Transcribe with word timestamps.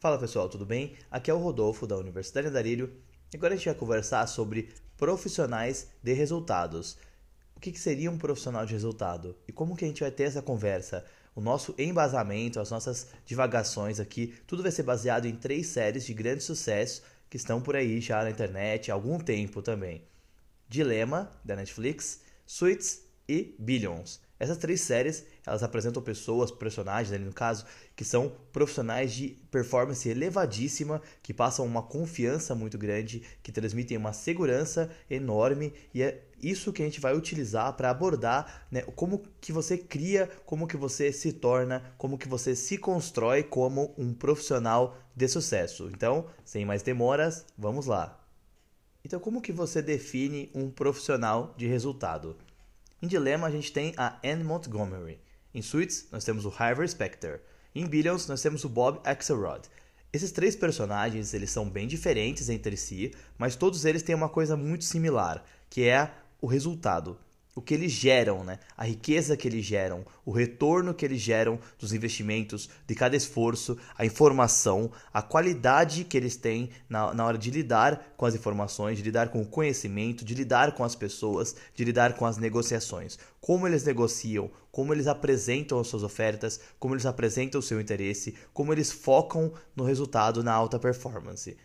Fala 0.00 0.16
pessoal, 0.16 0.48
tudo 0.48 0.64
bem? 0.64 0.94
Aqui 1.10 1.30
é 1.30 1.34
o 1.34 1.36
Rodolfo 1.36 1.86
da 1.86 1.94
Universidade 1.94 2.48
Andarilho 2.48 2.90
agora 3.34 3.52
a 3.52 3.56
gente 3.58 3.66
vai 3.66 3.74
conversar 3.74 4.26
sobre 4.26 4.70
profissionais 4.96 5.88
de 6.02 6.14
resultados. 6.14 6.96
O 7.54 7.60
que, 7.60 7.70
que 7.70 7.78
seria 7.78 8.10
um 8.10 8.16
profissional 8.16 8.64
de 8.64 8.72
resultado 8.72 9.36
e 9.46 9.52
como 9.52 9.76
que 9.76 9.84
a 9.84 9.88
gente 9.88 10.00
vai 10.00 10.10
ter 10.10 10.22
essa 10.22 10.40
conversa? 10.40 11.04
O 11.34 11.42
nosso 11.42 11.74
embasamento, 11.76 12.58
as 12.58 12.70
nossas 12.70 13.08
divagações 13.26 14.00
aqui, 14.00 14.34
tudo 14.46 14.62
vai 14.62 14.72
ser 14.72 14.84
baseado 14.84 15.26
em 15.26 15.36
três 15.36 15.66
séries 15.66 16.06
de 16.06 16.14
grande 16.14 16.42
sucesso 16.42 17.02
que 17.28 17.36
estão 17.36 17.60
por 17.60 17.76
aí 17.76 18.00
já 18.00 18.24
na 18.24 18.30
internet 18.30 18.90
há 18.90 18.94
algum 18.94 19.18
tempo 19.18 19.60
também. 19.60 20.02
Dilema, 20.66 21.30
da 21.44 21.54
Netflix, 21.54 22.22
Suits 22.46 23.02
e 23.28 23.54
Billions. 23.58 24.18
Essas 24.40 24.56
três 24.56 24.80
séries, 24.80 25.26
elas 25.46 25.62
apresentam 25.62 26.02
pessoas, 26.02 26.50
personagens 26.50 27.12
ali 27.12 27.26
no 27.26 27.32
caso, 27.32 27.66
que 27.94 28.02
são 28.02 28.32
profissionais 28.50 29.12
de 29.12 29.36
performance 29.50 30.08
elevadíssima, 30.08 31.02
que 31.22 31.34
passam 31.34 31.66
uma 31.66 31.82
confiança 31.82 32.54
muito 32.54 32.78
grande, 32.78 33.22
que 33.42 33.52
transmitem 33.52 33.98
uma 33.98 34.14
segurança 34.14 34.90
enorme 35.10 35.74
e 35.92 36.02
é 36.02 36.24
isso 36.42 36.72
que 36.72 36.80
a 36.80 36.86
gente 36.86 37.02
vai 37.02 37.14
utilizar 37.14 37.74
para 37.74 37.90
abordar 37.90 38.66
né, 38.70 38.80
como 38.96 39.22
que 39.42 39.52
você 39.52 39.76
cria, 39.76 40.26
como 40.46 40.66
que 40.66 40.76
você 40.76 41.12
se 41.12 41.34
torna, 41.34 41.92
como 41.98 42.16
que 42.16 42.26
você 42.26 42.56
se 42.56 42.78
constrói 42.78 43.42
como 43.42 43.94
um 43.98 44.14
profissional 44.14 44.96
de 45.14 45.28
sucesso. 45.28 45.90
Então, 45.92 46.24
sem 46.42 46.64
mais 46.64 46.82
demoras, 46.82 47.44
vamos 47.58 47.84
lá. 47.84 48.18
Então, 49.04 49.20
como 49.20 49.42
que 49.42 49.52
você 49.52 49.82
define 49.82 50.50
um 50.54 50.70
profissional 50.70 51.54
de 51.58 51.66
resultado? 51.66 52.38
Em 53.02 53.06
Dilema, 53.06 53.46
a 53.46 53.50
gente 53.50 53.72
tem 53.72 53.94
a 53.96 54.18
Anne 54.22 54.44
Montgomery. 54.44 55.18
Em 55.54 55.62
Suits, 55.62 56.08
nós 56.12 56.22
temos 56.22 56.44
o 56.44 56.52
Harvey 56.54 56.86
Specter. 56.86 57.40
Em 57.74 57.86
Billions, 57.86 58.26
nós 58.26 58.42
temos 58.42 58.62
o 58.62 58.68
Bob 58.68 59.00
Axelrod. 59.04 59.66
Esses 60.12 60.30
três 60.30 60.54
personagens, 60.54 61.32
eles 61.32 61.50
são 61.50 61.66
bem 61.66 61.88
diferentes 61.88 62.50
entre 62.50 62.76
si, 62.76 63.14
mas 63.38 63.56
todos 63.56 63.86
eles 63.86 64.02
têm 64.02 64.14
uma 64.14 64.28
coisa 64.28 64.54
muito 64.54 64.84
similar, 64.84 65.42
que 65.70 65.88
é 65.88 66.12
o 66.42 66.46
resultado 66.46 67.18
o 67.60 67.62
que 67.62 67.74
eles 67.74 67.92
geram, 67.92 68.42
né? 68.42 68.58
a 68.74 68.86
riqueza 68.86 69.36
que 69.36 69.46
eles 69.46 69.66
geram, 69.66 70.02
o 70.24 70.32
retorno 70.32 70.94
que 70.94 71.04
eles 71.04 71.20
geram 71.20 71.58
dos 71.78 71.92
investimentos, 71.92 72.70
de 72.86 72.94
cada 72.94 73.14
esforço, 73.14 73.76
a 73.98 74.06
informação, 74.06 74.90
a 75.12 75.20
qualidade 75.20 76.04
que 76.04 76.16
eles 76.16 76.36
têm 76.36 76.70
na, 76.88 77.12
na 77.12 77.26
hora 77.26 77.36
de 77.36 77.50
lidar 77.50 78.14
com 78.16 78.24
as 78.24 78.34
informações, 78.34 78.96
de 78.96 79.04
lidar 79.04 79.28
com 79.28 79.42
o 79.42 79.46
conhecimento, 79.46 80.24
de 80.24 80.34
lidar 80.34 80.72
com 80.72 80.82
as 80.82 80.94
pessoas, 80.94 81.54
de 81.74 81.84
lidar 81.84 82.14
com 82.14 82.24
as 82.24 82.38
negociações. 82.38 83.18
Como 83.42 83.66
eles 83.66 83.84
negociam, 83.84 84.50
como 84.72 84.94
eles 84.94 85.06
apresentam 85.06 85.78
as 85.78 85.86
suas 85.86 86.02
ofertas, 86.02 86.60
como 86.78 86.94
eles 86.94 87.04
apresentam 87.04 87.58
o 87.58 87.62
seu 87.62 87.78
interesse, 87.78 88.34
como 88.54 88.72
eles 88.72 88.90
focam 88.90 89.52
no 89.76 89.84
resultado 89.84 90.42
na 90.42 90.52
alta 90.54 90.78
performance 90.78 91.58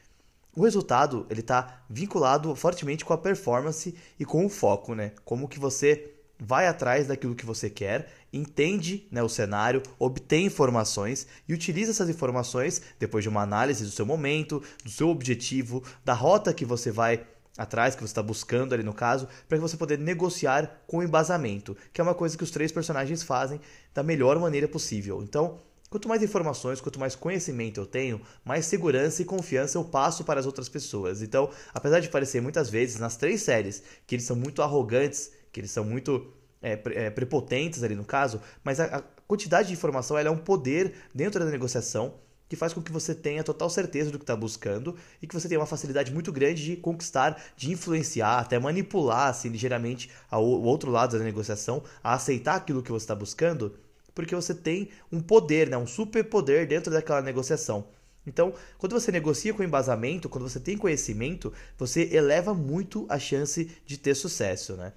o 0.56 0.64
resultado 0.64 1.25
ele 1.30 1.42
está 1.42 1.84
vinculado 1.89 2.56
fortemente 2.56 3.03
com 3.03 3.14
a 3.14 3.17
performance 3.17 3.95
e 4.20 4.25
com 4.25 4.45
o 4.45 4.50
foco, 4.50 4.95
né? 4.95 5.12
Como 5.23 5.47
que 5.47 5.59
você 5.59 6.12
vai 6.39 6.67
atrás 6.67 7.08
daquilo 7.08 7.36
que 7.36 7.45
você 7.45 7.70
quer, 7.70 8.12
entende 8.31 9.08
né, 9.09 9.23
o 9.23 9.30
cenário, 9.30 9.81
obtém 9.97 10.45
informações 10.45 11.28
e 11.47 11.53
utiliza 11.53 11.92
essas 11.92 12.09
informações 12.09 12.81
depois 13.00 13.23
de 13.23 13.30
uma 13.30 13.42
análise 13.42 13.84
do 13.84 13.92
seu 13.92 14.06
momento, 14.06 14.62
do 14.84 14.89
seu 14.89 15.09
objetivo, 15.09 15.84
da 16.03 16.14
rota 16.14 16.53
que 16.53 16.66
você 16.66 16.92
vai 16.92 17.25
atrás, 17.58 17.95
que 17.95 18.02
você 18.02 18.12
está 18.12 18.22
buscando 18.22 18.73
ali 18.73 18.84
no 18.84 18.94
caso, 18.94 19.28
para 19.47 19.58
você 19.58 19.78
poder 19.78 19.97
negociar 19.97 20.84
com 20.86 21.02
embasamento, 21.02 21.75
que 21.94 22.02
é 22.02 22.03
uma 22.03 22.14
coisa 22.14 22.38
que 22.38 22.44
os 22.44 22.52
três 22.52 22.72
personagens 22.72 23.23
fazem 23.23 23.62
da 23.94 24.03
melhor 24.03 24.38
maneira 24.40 24.67
possível. 24.67 25.23
Então, 25.23 25.58
Quanto 25.89 26.09
mais 26.09 26.23
informações, 26.23 26.81
quanto 26.81 27.00
mais 27.00 27.16
conhecimento 27.16 27.80
eu 27.80 27.86
tenho, 27.86 28.19
mais 28.44 28.66
segurança 28.66 29.22
e 29.22 29.25
confiança 29.25 29.78
eu 29.78 29.83
passo 29.83 30.23
para 30.23 30.39
as 30.39 30.45
outras 30.45 30.67
pessoas. 30.67 31.22
Então, 31.22 31.50
apesar 31.73 32.00
de 32.00 32.09
parecer 32.09 32.41
muitas 32.41 32.69
vezes 32.69 33.00
nas 33.00 33.16
três 33.16 33.41
séries 33.44 33.84
que 34.06 34.16
eles 34.16 34.25
são 34.25 34.35
muito 34.35 34.62
arrogantes, 34.62 35.31
que 35.51 35.59
eles 35.59 35.72
são 35.72 35.85
muito 35.85 36.34
é, 36.62 36.79
é, 36.88 37.09
prepotentes 37.09 37.84
ali 37.84 37.96
no 37.96 38.03
caso, 38.03 38.41
mas 38.63 38.79
a, 38.79 38.85
a 38.97 39.03
quantidade 39.28 39.68
de 39.68 39.73
informação 39.73 40.18
é 40.18 40.29
um 40.29 40.38
poder 40.38 40.94
dentro 41.13 41.40
da 41.40 41.46
negociação 41.46 42.16
que 42.47 42.56
faz 42.56 42.73
com 42.73 42.81
que 42.81 42.91
você 42.91 43.13
tenha 43.13 43.44
total 43.44 43.69
certeza 43.69 44.12
do 44.12 44.17
que 44.17 44.23
está 44.23 44.35
buscando 44.35 44.96
e 45.22 45.28
que 45.28 45.34
você 45.34 45.47
tenha 45.47 45.59
uma 45.59 45.66
facilidade 45.66 46.12
muito 46.13 46.31
grande 46.31 46.63
de 46.63 46.75
conquistar, 46.75 47.41
de 47.56 47.72
influenciar, 47.72 48.40
até 48.40 48.59
manipular 48.59 49.29
assim, 49.29 49.50
ligeiramente 49.50 50.09
o 50.31 50.63
outro 50.63 50.91
lado 50.91 51.17
da 51.17 51.23
negociação 51.23 51.84
a 52.03 52.13
aceitar 52.13 52.56
aquilo 52.56 52.84
que 52.84 52.91
você 52.91 53.03
está 53.03 53.16
buscando 53.16 53.73
porque 54.16 54.34
você 54.34 54.56
tem 54.56 54.90
um 55.12 55.20
poder, 55.20 55.70
né, 55.70 55.78
um 55.78 55.86
superpoder 55.86 56.66
dentro 56.68 56.92
daquela 56.92 57.22
negociação. 57.22 57.86
Então, 58.26 58.53
quando 58.80 58.94
você 58.94 59.12
negocia 59.12 59.53
com 59.53 59.62
embasamento, 59.62 60.30
quando 60.30 60.50
você 60.50 60.59
tem 60.59 60.78
conhecimento, 60.78 61.53
você 61.78 62.09
eleva 62.12 62.53
muito 62.53 63.06
a 63.08 63.20
chance 63.20 63.70
de 63.86 63.98
ter 63.98 64.16
sucesso, 64.16 64.76
né? 64.76 64.94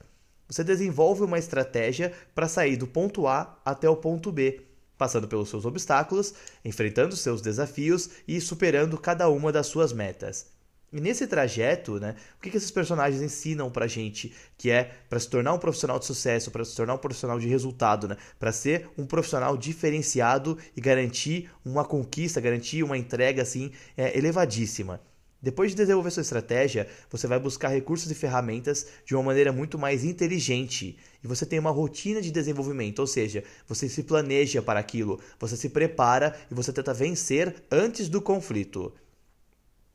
Você 0.49 0.65
desenvolve 0.65 1.23
uma 1.23 1.39
estratégia 1.39 2.11
para 2.35 2.49
sair 2.49 2.79
do 2.79 2.87
ponto 2.87 3.27
A 3.27 3.61
até 3.63 3.87
o 3.87 3.97
ponto 3.97 4.33
B, 4.33 4.63
passando 4.97 5.29
pelos 5.29 5.51
seus 5.51 5.67
obstáculos, 5.67 6.33
enfrentando 6.65 7.15
seus 7.15 7.43
desafios 7.43 8.09
e 8.27 8.41
superando 8.41 8.97
cada 8.97 9.29
uma 9.29 9.53
das 9.53 9.67
suas 9.67 9.93
metas. 9.93 10.58
E 10.91 11.01
nesse 11.03 11.27
trajeto, 11.27 12.01
né, 12.01 12.15
o 12.39 12.41
que, 12.41 12.51
que 12.51 12.57
esses 12.57 12.71
personagens 12.71 13.21
ensinam 13.21 13.71
pra 13.71 13.87
gente 13.87 14.33
que 14.57 14.71
é 14.71 14.91
para 15.09 15.21
se 15.21 15.29
tornar 15.29 15.53
um 15.53 15.59
profissional 15.59 15.99
de 15.99 16.07
sucesso, 16.07 16.51
para 16.51 16.65
se 16.65 16.75
tornar 16.75 16.95
um 16.95 16.99
profissional 16.99 17.39
de 17.39 17.47
resultado, 17.47 18.09
né, 18.09 18.17
para 18.39 18.53
ser 18.53 18.89
um 18.97 19.05
profissional 19.05 19.55
diferenciado 19.57 20.57
e 20.75 20.81
garantir 20.81 21.51
uma 21.63 21.85
conquista, 21.85 22.41
garantir 22.41 22.83
uma 22.83 22.97
entrega 22.97 23.43
assim 23.43 23.71
é, 23.99 24.17
elevadíssima. 24.17 24.99
Depois 25.43 25.71
de 25.71 25.77
desenvolver 25.77 26.11
sua 26.11 26.23
estratégia, 26.23 26.89
você 27.11 27.27
vai 27.27 27.39
buscar 27.39 27.69
recursos 27.69 28.11
e 28.11 28.15
ferramentas 28.15 28.87
de 29.05 29.15
uma 29.15 29.23
maneira 29.23 29.53
muito 29.53 29.79
mais 29.79 30.03
inteligente. 30.05 30.99
E 31.23 31.29
você 31.29 31.47
tem 31.47 31.61
uma 31.61 31.71
rotina 31.71 32.21
de 32.21 32.33
desenvolvimento, 32.33 32.99
ou 32.99 33.07
seja, 33.07 33.45
você 33.67 33.89
se 33.89 34.03
planeja 34.03 34.61
para 34.63 34.81
aquilo, 34.81 35.21
você 35.39 35.57
se 35.57 35.69
prepara 35.69 36.35
e 36.51 36.55
você 36.55 36.73
tenta 36.73 36.93
vencer 36.93 37.55
antes 37.71 38.09
do 38.09 38.21
conflito 38.21 38.93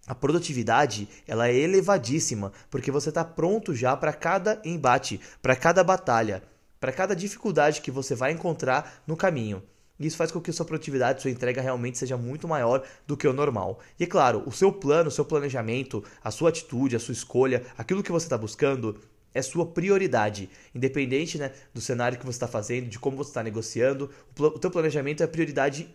a 0.05 0.13
produtividade 0.13 1.07
ela 1.27 1.47
é 1.47 1.55
elevadíssima 1.55 2.51
porque 2.69 2.91
você 2.91 3.09
está 3.09 3.23
pronto 3.23 3.73
já 3.73 3.95
para 3.95 4.11
cada 4.11 4.61
embate, 4.65 5.19
para 5.41 5.55
cada 5.55 5.83
batalha, 5.83 6.43
para 6.79 6.91
cada 6.91 7.15
dificuldade 7.15 7.81
que 7.81 7.91
você 7.91 8.13
vai 8.13 8.31
encontrar 8.31 9.01
no 9.07 9.15
caminho. 9.15 9.63
Isso 9.99 10.17
faz 10.17 10.31
com 10.31 10.41
que 10.41 10.51
sua 10.51 10.65
produtividade, 10.65 11.21
sua 11.21 11.31
entrega 11.31 11.61
realmente 11.61 11.97
seja 11.97 12.17
muito 12.17 12.47
maior 12.47 12.83
do 13.07 13.15
que 13.15 13.27
o 13.27 13.31
normal. 13.31 13.79
E 13.97 14.03
é 14.03 14.07
claro, 14.07 14.43
o 14.45 14.51
seu 14.51 14.71
plano, 14.71 15.07
o 15.07 15.11
seu 15.11 15.23
planejamento, 15.23 16.03
a 16.21 16.31
sua 16.31 16.49
atitude, 16.49 16.95
a 16.95 16.99
sua 16.99 17.13
escolha, 17.13 17.63
aquilo 17.77 18.03
que 18.03 18.11
você 18.11 18.25
está 18.25 18.37
buscando 18.37 18.99
é 19.33 19.41
sua 19.41 19.65
prioridade. 19.65 20.49
Independente 20.75 21.37
né, 21.37 21.51
do 21.73 21.79
cenário 21.79 22.17
que 22.17 22.25
você 22.25 22.35
está 22.35 22.47
fazendo, 22.47 22.89
de 22.89 22.99
como 22.99 23.15
você 23.15 23.29
está 23.29 23.43
negociando, 23.43 24.09
o 24.37 24.59
teu 24.59 24.69
planejamento 24.69 25.23
é 25.23 25.27
prioridade 25.27 25.87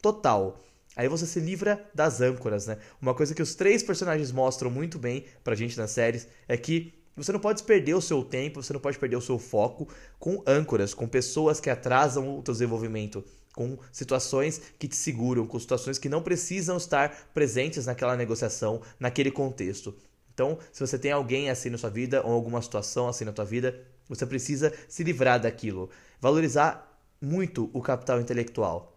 total. 0.00 0.60
Aí 0.96 1.08
você 1.08 1.26
se 1.26 1.38
livra 1.38 1.84
das 1.94 2.22
âncoras, 2.22 2.66
né? 2.66 2.78
Uma 3.00 3.14
coisa 3.14 3.34
que 3.34 3.42
os 3.42 3.54
três 3.54 3.82
personagens 3.82 4.32
mostram 4.32 4.70
muito 4.70 4.98
bem 4.98 5.26
pra 5.44 5.54
gente 5.54 5.76
nas 5.76 5.90
séries 5.90 6.26
é 6.48 6.56
que 6.56 6.94
você 7.14 7.32
não 7.32 7.40
pode 7.40 7.62
perder 7.62 7.94
o 7.94 8.00
seu 8.00 8.24
tempo, 8.24 8.62
você 8.62 8.72
não 8.72 8.80
pode 8.80 8.98
perder 8.98 9.16
o 9.16 9.20
seu 9.20 9.38
foco 9.38 9.88
com 10.18 10.42
âncoras, 10.46 10.94
com 10.94 11.06
pessoas 11.06 11.60
que 11.60 11.68
atrasam 11.68 12.38
o 12.38 12.42
teu 12.42 12.52
desenvolvimento, 12.52 13.22
com 13.54 13.78
situações 13.92 14.60
que 14.78 14.88
te 14.88 14.96
seguram, 14.96 15.46
com 15.46 15.58
situações 15.58 15.98
que 15.98 16.08
não 16.08 16.22
precisam 16.22 16.78
estar 16.78 17.30
presentes 17.34 17.86
naquela 17.86 18.16
negociação, 18.16 18.80
naquele 18.98 19.30
contexto. 19.30 19.94
Então, 20.32 20.58
se 20.72 20.80
você 20.80 20.98
tem 20.98 21.12
alguém 21.12 21.48
assim 21.48 21.70
na 21.70 21.78
sua 21.78 21.88
vida 21.88 22.22
ou 22.22 22.32
alguma 22.32 22.60
situação 22.60 23.08
assim 23.08 23.24
na 23.24 23.32
tua 23.32 23.44
vida, 23.44 23.82
você 24.08 24.26
precisa 24.26 24.72
se 24.88 25.02
livrar 25.02 25.40
daquilo, 25.40 25.90
valorizar 26.20 27.00
muito 27.20 27.70
o 27.72 27.80
capital 27.80 28.20
intelectual. 28.20 28.95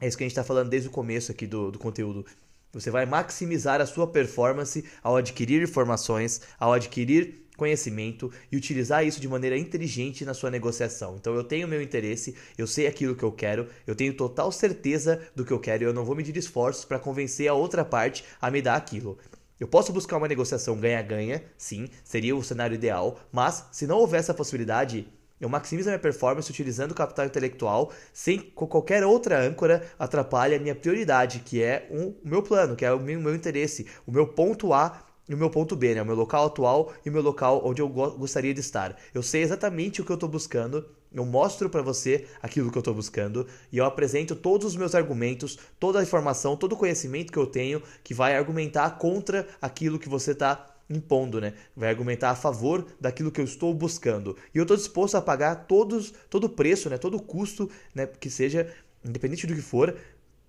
É 0.00 0.08
isso 0.08 0.16
que 0.16 0.24
a 0.24 0.26
gente 0.26 0.32
está 0.32 0.44
falando 0.44 0.70
desde 0.70 0.88
o 0.88 0.92
começo 0.92 1.30
aqui 1.30 1.46
do, 1.46 1.70
do 1.70 1.78
conteúdo. 1.78 2.24
Você 2.72 2.90
vai 2.90 3.04
maximizar 3.04 3.80
a 3.80 3.86
sua 3.86 4.06
performance 4.06 4.84
ao 5.02 5.16
adquirir 5.16 5.62
informações, 5.62 6.40
ao 6.58 6.72
adquirir 6.72 7.40
conhecimento 7.56 8.32
e 8.50 8.56
utilizar 8.56 9.04
isso 9.04 9.20
de 9.20 9.28
maneira 9.28 9.58
inteligente 9.58 10.24
na 10.24 10.32
sua 10.32 10.50
negociação. 10.50 11.16
Então 11.16 11.34
eu 11.34 11.44
tenho 11.44 11.68
meu 11.68 11.82
interesse, 11.82 12.34
eu 12.56 12.66
sei 12.66 12.86
aquilo 12.86 13.14
que 13.14 13.22
eu 13.22 13.30
quero, 13.30 13.68
eu 13.86 13.94
tenho 13.94 14.16
total 14.16 14.50
certeza 14.50 15.20
do 15.36 15.44
que 15.44 15.52
eu 15.52 15.60
quero 15.60 15.82
e 15.82 15.86
eu 15.86 15.92
não 15.92 16.04
vou 16.04 16.16
medir 16.16 16.34
esforços 16.38 16.86
para 16.86 16.98
convencer 16.98 17.48
a 17.48 17.54
outra 17.54 17.84
parte 17.84 18.24
a 18.40 18.50
me 18.50 18.62
dar 18.62 18.76
aquilo. 18.76 19.18
Eu 19.58 19.68
posso 19.68 19.92
buscar 19.92 20.16
uma 20.16 20.28
negociação 20.28 20.80
ganha-ganha, 20.80 21.44
sim, 21.58 21.86
seria 22.02 22.34
o 22.34 22.42
cenário 22.42 22.74
ideal, 22.74 23.20
mas 23.30 23.66
se 23.70 23.86
não 23.86 23.98
houver 23.98 24.20
essa 24.20 24.32
possibilidade, 24.32 25.06
eu 25.40 25.48
maximizo 25.48 25.88
a 25.88 25.92
minha 25.92 25.98
performance 25.98 26.50
utilizando 26.50 26.92
o 26.92 26.94
capital 26.94 27.26
intelectual 27.26 27.90
sem 28.12 28.38
qualquer 28.38 29.04
outra 29.04 29.40
âncora 29.40 29.82
atrapalhe 29.98 30.54
a 30.54 30.58
minha 30.58 30.74
prioridade, 30.74 31.40
que 31.40 31.62
é 31.62 31.88
o 31.90 32.14
meu 32.22 32.42
plano, 32.42 32.76
que 32.76 32.84
é 32.84 32.92
o 32.92 33.00
meu, 33.00 33.20
meu 33.20 33.34
interesse, 33.34 33.86
o 34.06 34.12
meu 34.12 34.26
ponto 34.26 34.72
A 34.72 35.02
e 35.28 35.34
o 35.34 35.38
meu 35.38 35.48
ponto 35.48 35.74
B, 35.74 35.94
né? 35.94 36.02
o 36.02 36.06
meu 36.06 36.16
local 36.16 36.46
atual 36.46 36.92
e 37.04 37.08
o 37.08 37.12
meu 37.12 37.22
local 37.22 37.62
onde 37.64 37.80
eu 37.80 37.88
gostaria 37.88 38.52
de 38.52 38.60
estar. 38.60 38.96
Eu 39.14 39.22
sei 39.22 39.42
exatamente 39.42 40.00
o 40.00 40.04
que 40.04 40.10
eu 40.10 40.14
estou 40.14 40.28
buscando 40.28 40.84
eu 41.12 41.26
mostro 41.26 41.68
para 41.68 41.82
você 41.82 42.26
aquilo 42.40 42.70
que 42.70 42.78
eu 42.78 42.80
estou 42.80 42.94
buscando 42.94 43.46
e 43.72 43.78
eu 43.78 43.84
apresento 43.84 44.36
todos 44.36 44.68
os 44.68 44.76
meus 44.76 44.94
argumentos, 44.94 45.58
toda 45.78 45.98
a 45.98 46.02
informação, 46.02 46.56
todo 46.56 46.72
o 46.74 46.76
conhecimento 46.76 47.32
que 47.32 47.38
eu 47.38 47.46
tenho 47.46 47.82
que 48.04 48.14
vai 48.14 48.36
argumentar 48.36 48.90
contra 48.98 49.46
aquilo 49.60 49.98
que 49.98 50.08
você 50.08 50.30
está 50.30 50.64
impondo, 50.90 51.40
né? 51.40 51.54
Vai 51.74 51.88
argumentar 51.88 52.30
a 52.30 52.34
favor 52.34 52.84
daquilo 53.00 53.30
que 53.30 53.40
eu 53.40 53.44
estou 53.44 53.72
buscando. 53.72 54.36
E 54.54 54.58
eu 54.58 54.62
estou 54.62 54.76
disposto 54.76 55.14
a 55.14 55.22
pagar 55.22 55.66
todos, 55.66 56.12
todo 56.28 56.44
o 56.44 56.48
preço, 56.48 56.90
né? 56.90 56.98
Todo 56.98 57.16
o 57.16 57.22
custo, 57.22 57.70
né? 57.94 58.06
Que 58.06 58.28
seja, 58.28 58.68
independente 59.04 59.46
do 59.46 59.54
que 59.54 59.62
for, 59.62 59.96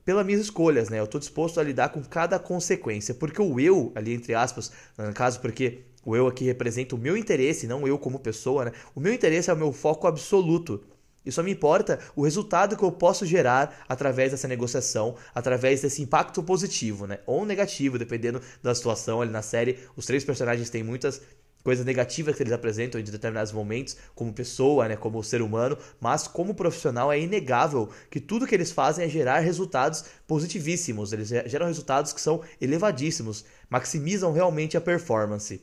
pelas 0.04 0.26
minhas 0.26 0.42
escolhas, 0.42 0.90
né? 0.90 1.00
Eu 1.00 1.06
estou 1.06 1.20
disposto 1.20 1.60
a 1.60 1.64
lidar 1.64 1.90
com 1.90 2.04
cada 2.04 2.40
consequência, 2.40 3.14
porque 3.14 3.42
o 3.42 3.60
eu, 3.60 3.92
ali 3.94 4.14
entre 4.14 4.34
aspas, 4.34 4.72
no 4.98 5.14
caso, 5.14 5.40
porque 5.40 5.84
o 6.04 6.16
eu 6.16 6.28
aqui 6.28 6.44
representa 6.44 6.96
o 6.96 6.98
meu 6.98 7.16
interesse, 7.16 7.68
não 7.68 7.88
eu 7.88 7.98
como 8.00 8.20
pessoa, 8.20 8.66
né? 8.66 8.72
O 8.96 9.00
meu 9.00 9.14
interesse 9.14 9.50
é 9.50 9.54
o 9.54 9.58
meu 9.58 9.72
foco 9.72 10.08
absoluto. 10.08 10.84
E 11.25 11.31
só 11.31 11.44
me 11.44 11.51
importa 11.51 12.00
o 12.15 12.23
resultado 12.23 12.75
que 12.75 12.83
eu 12.83 12.91
posso 12.91 13.25
gerar 13.25 13.85
através 13.88 14.31
dessa 14.31 14.47
negociação, 14.47 15.15
através 15.35 15.81
desse 15.81 16.01
impacto 16.01 16.41
positivo, 16.41 17.06
né? 17.06 17.19
Ou 17.25 17.45
negativo, 17.45 18.00
dependendo 18.00 18.41
da 18.63 18.73
situação 18.73 19.21
ali 19.21 19.31
na 19.31 19.41
série. 19.41 19.79
Os 19.95 20.06
três 20.06 20.23
personagens 20.23 20.69
têm 20.69 20.83
muitas 20.83 21.21
coisas 21.63 21.85
negativas 21.85 22.35
que 22.35 22.44
eles 22.44 22.53
apresentam 22.53 23.00
em 23.00 23.03
determinados 23.03 23.51
momentos, 23.51 23.95
como 24.15 24.33
pessoa, 24.33 24.88
né, 24.88 24.95
como 24.95 25.23
ser 25.23 25.41
humano, 25.41 25.77
mas 26.00 26.27
como 26.27 26.56
profissional 26.56 27.12
é 27.12 27.19
inegável 27.19 27.89
que 28.09 28.19
tudo 28.19 28.47
que 28.47 28.56
eles 28.56 28.71
fazem 28.71 29.06
é 29.06 29.09
gerar 29.09 29.39
resultados 29.39 30.06
positivíssimos, 30.27 31.13
eles 31.13 31.27
geram 31.27 31.68
resultados 31.68 32.13
que 32.13 32.21
são 32.21 32.41
elevadíssimos, 32.59 33.45
maximizam 33.69 34.31
realmente 34.31 34.75
a 34.75 34.81
performance. 34.81 35.62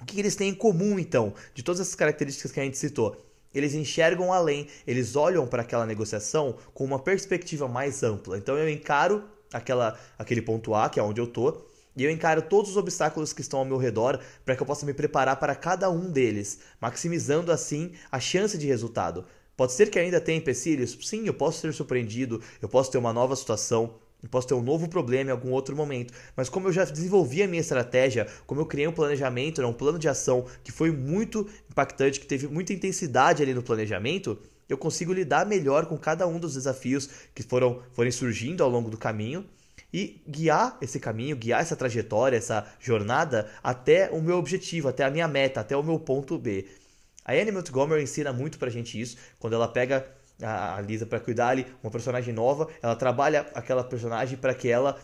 O 0.00 0.04
que 0.04 0.18
eles 0.18 0.34
têm 0.34 0.50
em 0.50 0.54
comum, 0.54 0.98
então, 0.98 1.34
de 1.54 1.62
todas 1.62 1.80
essas 1.80 1.94
características 1.94 2.50
que 2.50 2.60
a 2.60 2.64
gente 2.64 2.78
citou? 2.78 3.31
Eles 3.54 3.74
enxergam 3.74 4.32
além, 4.32 4.66
eles 4.86 5.16
olham 5.16 5.46
para 5.46 5.62
aquela 5.62 5.86
negociação 5.86 6.56
com 6.72 6.84
uma 6.84 6.98
perspectiva 6.98 7.68
mais 7.68 8.02
ampla. 8.02 8.38
Então 8.38 8.56
eu 8.56 8.68
encaro 8.68 9.24
aquela, 9.52 9.98
aquele 10.18 10.42
ponto 10.42 10.74
A, 10.74 10.88
que 10.88 10.98
é 10.98 11.02
onde 11.02 11.20
eu 11.20 11.26
tô, 11.26 11.62
e 11.94 12.04
eu 12.04 12.10
encaro 12.10 12.42
todos 12.42 12.70
os 12.70 12.76
obstáculos 12.76 13.32
que 13.32 13.42
estão 13.42 13.58
ao 13.58 13.64
meu 13.64 13.76
redor 13.76 14.18
para 14.44 14.56
que 14.56 14.62
eu 14.62 14.66
possa 14.66 14.86
me 14.86 14.94
preparar 14.94 15.38
para 15.38 15.54
cada 15.54 15.90
um 15.90 16.10
deles, 16.10 16.60
maximizando 16.80 17.52
assim 17.52 17.92
a 18.10 18.18
chance 18.18 18.56
de 18.56 18.66
resultado. 18.66 19.26
Pode 19.54 19.72
ser 19.72 19.90
que 19.90 19.98
ainda 19.98 20.20
tenha 20.20 20.38
empecilhos? 20.38 20.96
Sim, 21.02 21.26
eu 21.26 21.34
posso 21.34 21.60
ser 21.60 21.72
surpreendido, 21.74 22.42
eu 22.62 22.68
posso 22.68 22.90
ter 22.90 22.96
uma 22.96 23.12
nova 23.12 23.36
situação, 23.36 23.94
eu 24.22 24.28
posso 24.28 24.46
ter 24.46 24.54
um 24.54 24.62
novo 24.62 24.88
problema 24.88 25.30
em 25.30 25.32
algum 25.32 25.50
outro 25.50 25.74
momento, 25.74 26.14
mas 26.36 26.48
como 26.48 26.68
eu 26.68 26.72
já 26.72 26.84
desenvolvi 26.84 27.42
a 27.42 27.48
minha 27.48 27.60
estratégia, 27.60 28.26
como 28.46 28.60
eu 28.60 28.66
criei 28.66 28.86
um 28.86 28.92
planejamento, 28.92 29.60
né, 29.60 29.66
um 29.66 29.72
plano 29.72 29.98
de 29.98 30.08
ação 30.08 30.46
que 30.62 30.70
foi 30.70 30.92
muito 30.92 31.48
impactante, 31.70 32.20
que 32.20 32.26
teve 32.26 32.46
muita 32.46 32.72
intensidade 32.72 33.42
ali 33.42 33.52
no 33.52 33.62
planejamento, 33.62 34.38
eu 34.68 34.78
consigo 34.78 35.12
lidar 35.12 35.44
melhor 35.44 35.86
com 35.86 35.98
cada 35.98 36.26
um 36.26 36.38
dos 36.38 36.54
desafios 36.54 37.08
que 37.34 37.42
foram 37.42 37.82
forem 37.92 38.12
surgindo 38.12 38.62
ao 38.62 38.70
longo 38.70 38.88
do 38.88 38.96
caminho 38.96 39.44
e 39.92 40.22
guiar 40.26 40.78
esse 40.80 40.98
caminho, 40.98 41.36
guiar 41.36 41.60
essa 41.60 41.76
trajetória, 41.76 42.36
essa 42.36 42.66
jornada 42.80 43.50
até 43.62 44.08
o 44.10 44.22
meu 44.22 44.38
objetivo, 44.38 44.88
até 44.88 45.04
a 45.04 45.10
minha 45.10 45.28
meta, 45.28 45.60
até 45.60 45.76
o 45.76 45.82
meu 45.82 45.98
ponto 45.98 46.38
B. 46.38 46.66
A 47.24 47.32
Annie 47.34 47.52
Montgomery 47.52 48.02
ensina 48.02 48.32
muito 48.32 48.58
pra 48.58 48.70
gente 48.70 49.00
isso, 49.00 49.16
quando 49.38 49.52
ela 49.52 49.68
pega 49.68 50.06
a 50.42 50.80
Lisa 50.80 51.06
para 51.06 51.20
cuidar 51.20 51.48
ali, 51.48 51.66
uma 51.82 51.90
personagem 51.90 52.34
nova, 52.34 52.68
ela 52.82 52.96
trabalha 52.96 53.46
aquela 53.54 53.84
personagem 53.84 54.36
para 54.36 54.54
que 54.54 54.68
ela 54.68 54.98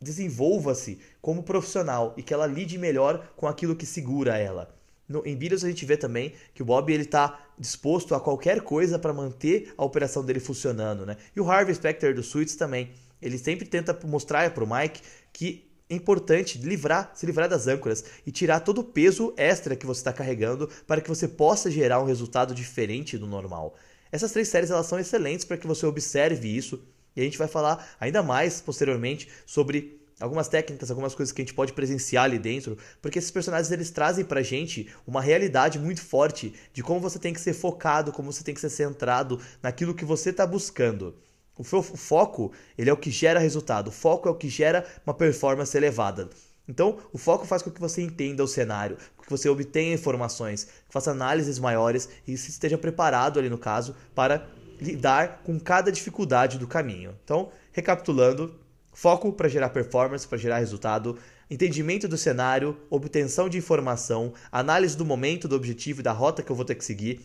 desenvolva-se 0.00 1.00
como 1.20 1.42
profissional 1.42 2.14
e 2.16 2.22
que 2.22 2.32
ela 2.32 2.46
lide 2.46 2.78
melhor 2.78 3.32
com 3.36 3.46
aquilo 3.46 3.74
que 3.74 3.86
segura 3.86 4.36
ela. 4.36 4.74
No, 5.08 5.24
em 5.24 5.36
Beatles 5.36 5.64
a 5.64 5.68
gente 5.68 5.84
vê 5.84 5.96
também 5.96 6.32
que 6.52 6.62
o 6.62 6.64
Bob 6.64 6.92
ele 6.92 7.04
está 7.04 7.40
disposto 7.58 8.14
a 8.14 8.20
qualquer 8.20 8.60
coisa 8.60 8.98
para 8.98 9.12
manter 9.12 9.72
a 9.76 9.84
operação 9.84 10.24
dele 10.24 10.40
funcionando, 10.40 11.06
né? 11.06 11.16
E 11.34 11.40
o 11.40 11.48
Harvey 11.48 11.74
Specter 11.74 12.14
do 12.14 12.22
Suits 12.22 12.56
também, 12.56 12.90
ele 13.22 13.38
sempre 13.38 13.66
tenta 13.66 13.98
mostrar 14.04 14.50
para 14.50 14.64
o 14.64 14.68
Mike 14.68 15.00
que 15.32 15.66
é 15.88 15.94
importante 15.94 16.58
livrar, 16.58 17.12
se 17.14 17.24
livrar 17.24 17.48
das 17.48 17.68
âncoras 17.68 18.04
e 18.26 18.32
tirar 18.32 18.60
todo 18.60 18.80
o 18.80 18.84
peso 18.84 19.32
extra 19.36 19.76
que 19.76 19.86
você 19.86 20.00
está 20.00 20.12
carregando 20.12 20.68
para 20.86 21.00
que 21.00 21.08
você 21.08 21.28
possa 21.28 21.70
gerar 21.70 22.00
um 22.00 22.04
resultado 22.04 22.52
diferente 22.52 23.16
do 23.16 23.26
normal. 23.26 23.76
Essas 24.10 24.32
três 24.32 24.48
séries 24.48 24.70
elas 24.70 24.86
são 24.86 24.98
excelentes 24.98 25.44
para 25.44 25.56
que 25.56 25.66
você 25.66 25.86
observe 25.86 26.48
isso 26.48 26.82
e 27.14 27.20
a 27.20 27.24
gente 27.24 27.38
vai 27.38 27.48
falar 27.48 27.86
ainda 27.98 28.22
mais 28.22 28.60
posteriormente 28.60 29.28
sobre 29.46 30.00
algumas 30.20 30.48
técnicas, 30.48 30.90
algumas 30.90 31.14
coisas 31.14 31.32
que 31.32 31.42
a 31.42 31.44
gente 31.44 31.54
pode 31.54 31.72
presenciar 31.72 32.24
ali 32.24 32.38
dentro, 32.38 32.76
porque 33.02 33.18
esses 33.18 33.30
personagens 33.30 33.70
eles 33.70 33.90
trazem 33.90 34.24
pra 34.24 34.42
gente 34.42 34.88
uma 35.06 35.20
realidade 35.20 35.78
muito 35.78 36.00
forte 36.02 36.54
de 36.72 36.82
como 36.82 37.00
você 37.00 37.18
tem 37.18 37.32
que 37.32 37.40
ser 37.40 37.52
focado, 37.52 38.12
como 38.12 38.32
você 38.32 38.42
tem 38.42 38.54
que 38.54 38.60
ser 38.60 38.70
centrado 38.70 39.40
naquilo 39.62 39.94
que 39.94 40.04
você 40.04 40.30
está 40.30 40.46
buscando. 40.46 41.14
O 41.58 41.64
foco, 41.64 42.52
ele 42.76 42.90
é 42.90 42.92
o 42.92 42.98
que 42.98 43.10
gera 43.10 43.40
resultado. 43.40 43.88
O 43.88 43.92
foco 43.92 44.28
é 44.28 44.30
o 44.30 44.34
que 44.34 44.46
gera 44.46 44.86
uma 45.06 45.14
performance 45.14 45.74
elevada. 45.74 46.28
Então, 46.68 46.98
o 47.12 47.18
foco 47.18 47.46
faz 47.46 47.62
com 47.62 47.70
que 47.70 47.80
você 47.80 48.02
entenda 48.02 48.42
o 48.42 48.48
cenário, 48.48 48.96
que 49.26 49.30
você 49.30 49.48
obtenha 49.48 49.94
informações, 49.94 50.68
faça 50.88 51.10
análises 51.10 51.58
maiores 51.58 52.08
e 52.26 52.36
se 52.36 52.50
esteja 52.50 52.78
preparado 52.78 53.38
ali 53.38 53.50
no 53.50 53.58
caso 53.58 53.94
para 54.14 54.46
lidar 54.80 55.42
com 55.44 55.58
cada 55.58 55.90
dificuldade 55.90 56.58
do 56.58 56.66
caminho. 56.66 57.14
Então, 57.24 57.50
recapitulando, 57.72 58.54
foco 58.92 59.32
para 59.32 59.48
gerar 59.48 59.70
performance, 59.70 60.26
para 60.26 60.38
gerar 60.38 60.58
resultado, 60.58 61.18
entendimento 61.50 62.06
do 62.06 62.16
cenário, 62.16 62.76
obtenção 62.88 63.48
de 63.48 63.58
informação, 63.58 64.32
análise 64.50 64.96
do 64.96 65.04
momento, 65.04 65.48
do 65.48 65.56
objetivo 65.56 66.00
e 66.00 66.02
da 66.04 66.12
rota 66.12 66.42
que 66.42 66.50
eu 66.50 66.56
vou 66.56 66.64
ter 66.64 66.74
que 66.74 66.84
seguir, 66.84 67.20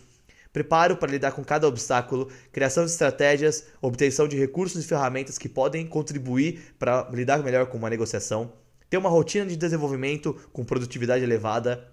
preparo 0.52 0.98
para 0.98 1.12
lidar 1.12 1.32
com 1.32 1.44
cada 1.44 1.68
obstáculo, 1.68 2.30
criação 2.52 2.86
de 2.86 2.92
estratégias, 2.92 3.66
obtenção 3.82 4.28
de 4.28 4.38
recursos 4.38 4.84
e 4.84 4.88
ferramentas 4.88 5.38
que 5.38 5.50
podem 5.50 5.86
contribuir 5.86 6.76
para 6.78 7.10
lidar 7.12 7.44
melhor 7.44 7.68
com 7.68 7.78
uma 7.78 7.90
negociação, 7.90 8.52
ter 8.92 8.98
uma 8.98 9.10
rotina 9.10 9.46
de 9.46 9.56
desenvolvimento 9.56 10.36
com 10.52 10.66
produtividade 10.66 11.24
elevada, 11.24 11.88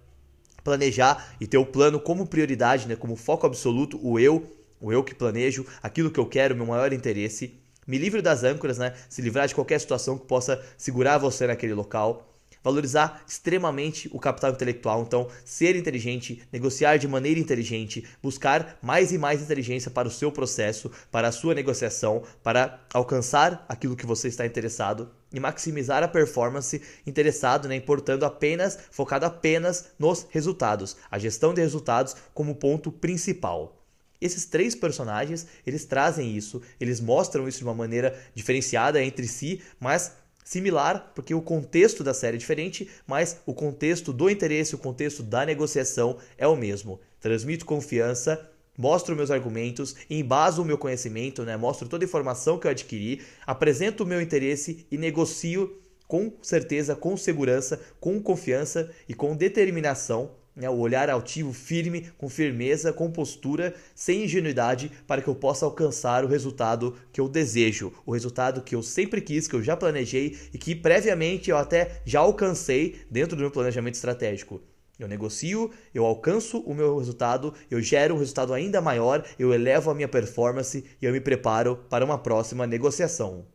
planejar 0.64 1.32
e 1.40 1.46
ter 1.46 1.56
o 1.56 1.64
plano 1.64 2.00
como 2.00 2.26
prioridade, 2.26 2.88
né, 2.88 2.96
como 2.96 3.14
foco 3.14 3.46
absoluto, 3.46 4.00
o 4.02 4.18
eu, 4.18 4.44
o 4.80 4.92
eu 4.92 5.04
que 5.04 5.14
planejo, 5.14 5.64
aquilo 5.80 6.10
que 6.10 6.18
eu 6.18 6.26
quero, 6.26 6.56
meu 6.56 6.66
maior 6.66 6.92
interesse. 6.92 7.54
Me 7.86 7.98
livre 7.98 8.20
das 8.20 8.42
âncoras, 8.42 8.78
né? 8.78 8.94
Se 9.08 9.22
livrar 9.22 9.46
de 9.46 9.54
qualquer 9.54 9.78
situação 9.78 10.18
que 10.18 10.26
possa 10.26 10.60
segurar 10.76 11.18
você 11.18 11.46
naquele 11.46 11.72
local 11.72 12.28
valorizar 12.64 13.22
extremamente 13.26 14.10
o 14.12 14.18
capital 14.18 14.50
intelectual, 14.50 15.02
então 15.02 15.28
ser 15.44 15.76
inteligente, 15.76 16.42
negociar 16.52 16.96
de 16.96 17.06
maneira 17.06 17.38
inteligente, 17.38 18.04
buscar 18.20 18.76
mais 18.82 19.12
e 19.12 19.16
mais 19.16 19.40
inteligência 19.40 19.90
para 19.90 20.08
o 20.08 20.10
seu 20.10 20.32
processo, 20.32 20.90
para 21.10 21.28
a 21.28 21.32
sua 21.32 21.54
negociação, 21.54 22.24
para 22.42 22.84
alcançar 22.92 23.64
aquilo 23.68 23.96
que 23.96 24.04
você 24.04 24.26
está 24.26 24.44
interessado 24.44 25.08
e 25.32 25.40
maximizar 25.40 26.02
a 26.02 26.08
performance 26.08 26.80
interessado, 27.06 27.68
né, 27.68 27.76
importando 27.76 28.24
apenas, 28.24 28.78
focado 28.90 29.26
apenas 29.26 29.86
nos 29.98 30.26
resultados, 30.30 30.96
a 31.10 31.18
gestão 31.18 31.52
de 31.52 31.60
resultados 31.60 32.16
como 32.32 32.54
ponto 32.54 32.90
principal. 32.90 33.74
Esses 34.20 34.46
três 34.46 34.74
personagens, 34.74 35.46
eles 35.66 35.84
trazem 35.84 36.36
isso, 36.36 36.60
eles 36.80 37.00
mostram 37.00 37.46
isso 37.46 37.58
de 37.58 37.64
uma 37.64 37.74
maneira 37.74 38.18
diferenciada 38.34 39.02
entre 39.02 39.28
si, 39.28 39.62
mas 39.78 40.12
similar, 40.44 41.12
porque 41.14 41.34
o 41.34 41.42
contexto 41.42 42.02
da 42.02 42.14
série 42.14 42.36
é 42.36 42.40
diferente, 42.40 42.88
mas 43.06 43.38
o 43.44 43.52
contexto 43.52 44.12
do 44.12 44.30
interesse, 44.30 44.74
o 44.74 44.78
contexto 44.78 45.22
da 45.22 45.44
negociação 45.44 46.16
é 46.36 46.48
o 46.48 46.56
mesmo. 46.56 46.98
Transmito 47.20 47.66
confiança, 47.66 48.50
mostro 48.78 49.16
meus 49.16 49.30
argumentos, 49.30 49.96
embaso 50.08 50.62
o 50.62 50.64
meu 50.64 50.78
conhecimento, 50.78 51.42
né? 51.42 51.56
mostro 51.56 51.88
toda 51.88 52.04
a 52.04 52.06
informação 52.06 52.58
que 52.58 52.68
eu 52.68 52.70
adquiri, 52.70 53.20
apresento 53.44 54.04
o 54.04 54.06
meu 54.06 54.22
interesse 54.22 54.86
e 54.90 54.96
negocio 54.96 55.76
com 56.06 56.32
certeza, 56.40 56.96
com 56.96 57.16
segurança, 57.16 57.78
com 58.00 58.22
confiança 58.22 58.90
e 59.06 59.12
com 59.12 59.36
determinação 59.36 60.30
né, 60.58 60.68
o 60.68 60.76
olhar 60.78 61.08
altivo, 61.08 61.52
firme, 61.52 62.10
com 62.18 62.28
firmeza, 62.28 62.92
com 62.92 63.10
postura, 63.10 63.74
sem 63.94 64.24
ingenuidade, 64.24 64.90
para 65.06 65.22
que 65.22 65.28
eu 65.28 65.34
possa 65.34 65.64
alcançar 65.64 66.24
o 66.24 66.28
resultado 66.28 66.96
que 67.12 67.20
eu 67.20 67.28
desejo, 67.28 67.92
o 68.04 68.12
resultado 68.12 68.60
que 68.62 68.74
eu 68.74 68.82
sempre 68.82 69.20
quis, 69.20 69.46
que 69.46 69.54
eu 69.54 69.62
já 69.62 69.76
planejei 69.76 70.36
e 70.52 70.58
que 70.58 70.74
previamente 70.74 71.48
eu 71.48 71.56
até 71.56 72.02
já 72.04 72.20
alcancei 72.20 73.02
dentro 73.08 73.36
do 73.36 73.40
meu 73.40 73.52
planejamento 73.52 73.94
estratégico. 73.94 74.60
Eu 74.98 75.06
negocio, 75.06 75.70
eu 75.94 76.04
alcanço 76.04 76.58
o 76.60 76.74
meu 76.74 76.98
resultado, 76.98 77.54
eu 77.70 77.80
gero 77.80 78.14
um 78.14 78.18
resultado 78.18 78.52
ainda 78.52 78.80
maior, 78.80 79.24
eu 79.38 79.54
elevo 79.54 79.90
a 79.90 79.94
minha 79.94 80.08
performance 80.08 80.84
e 81.00 81.04
eu 81.04 81.12
me 81.12 81.20
preparo 81.20 81.76
para 81.88 82.04
uma 82.04 82.18
próxima 82.18 82.66
negociação. 82.66 83.46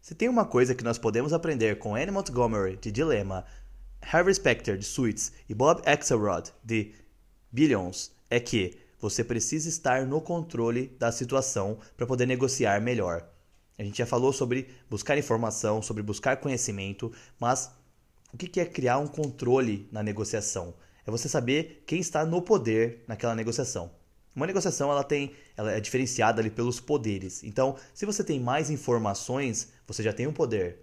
Se 0.00 0.14
tem 0.14 0.28
uma 0.28 0.44
coisa 0.44 0.74
que 0.74 0.82
nós 0.82 0.98
podemos 0.98 1.32
aprender 1.32 1.78
com 1.78 1.94
Annie 1.94 2.10
Montgomery 2.10 2.76
de 2.76 2.90
Dilema 2.90 3.44
Harvey 4.02 4.34
Specter, 4.34 4.76
de 4.76 4.84
Suits, 4.84 5.32
e 5.48 5.54
Bob 5.54 5.80
Axelrod, 5.86 6.52
de 6.64 6.92
Billions, 7.50 8.10
é 8.28 8.40
que 8.40 8.78
você 8.98 9.22
precisa 9.22 9.68
estar 9.68 10.06
no 10.06 10.20
controle 10.20 10.88
da 10.98 11.12
situação 11.12 11.78
para 11.96 12.06
poder 12.06 12.26
negociar 12.26 12.80
melhor. 12.80 13.28
A 13.78 13.82
gente 13.82 13.98
já 13.98 14.06
falou 14.06 14.32
sobre 14.32 14.68
buscar 14.88 15.16
informação, 15.16 15.82
sobre 15.82 16.02
buscar 16.02 16.36
conhecimento, 16.36 17.12
mas 17.38 17.70
o 18.32 18.36
que 18.38 18.60
é 18.60 18.64
criar 18.64 18.98
um 18.98 19.06
controle 19.06 19.86
na 19.92 20.02
negociação? 20.02 20.74
É 21.06 21.10
você 21.10 21.28
saber 21.28 21.82
quem 21.86 22.00
está 22.00 22.24
no 22.24 22.40
poder 22.40 23.04
naquela 23.06 23.34
negociação. 23.34 23.90
Uma 24.34 24.46
negociação 24.46 24.90
ela 24.90 25.04
tem, 25.04 25.32
ela 25.54 25.72
é 25.72 25.80
diferenciada 25.80 26.40
ali 26.40 26.48
pelos 26.48 26.80
poderes. 26.80 27.44
Então, 27.44 27.76
se 27.92 28.06
você 28.06 28.24
tem 28.24 28.40
mais 28.40 28.70
informações, 28.70 29.68
você 29.86 30.02
já 30.02 30.12
tem 30.12 30.26
um 30.26 30.32
poder. 30.32 30.78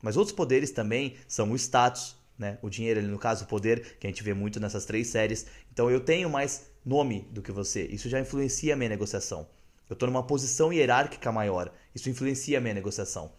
Mas 0.00 0.16
outros 0.16 0.34
poderes 0.34 0.70
também 0.70 1.16
são 1.26 1.50
o 1.50 1.56
status, 1.56 2.16
né? 2.38 2.58
O 2.62 2.70
dinheiro, 2.70 3.00
ali, 3.00 3.08
no 3.08 3.18
caso, 3.18 3.44
o 3.44 3.48
poder, 3.48 3.96
que 3.98 4.06
a 4.06 4.10
gente 4.10 4.22
vê 4.22 4.32
muito 4.32 4.60
nessas 4.60 4.84
três 4.84 5.08
séries. 5.08 5.46
Então, 5.72 5.90
eu 5.90 5.98
tenho 5.98 6.30
mais 6.30 6.66
nome 6.84 7.26
do 7.32 7.42
que 7.42 7.50
você. 7.50 7.82
Isso 7.86 8.08
já 8.08 8.20
influencia 8.20 8.74
a 8.74 8.76
minha 8.76 8.90
negociação. 8.90 9.48
Eu 9.90 9.94
estou 9.94 10.08
numa 10.08 10.22
posição 10.22 10.72
hierárquica 10.72 11.32
maior. 11.32 11.72
Isso 11.92 12.08
influencia 12.08 12.58
a 12.58 12.60
minha 12.60 12.74
negociação. 12.74 13.32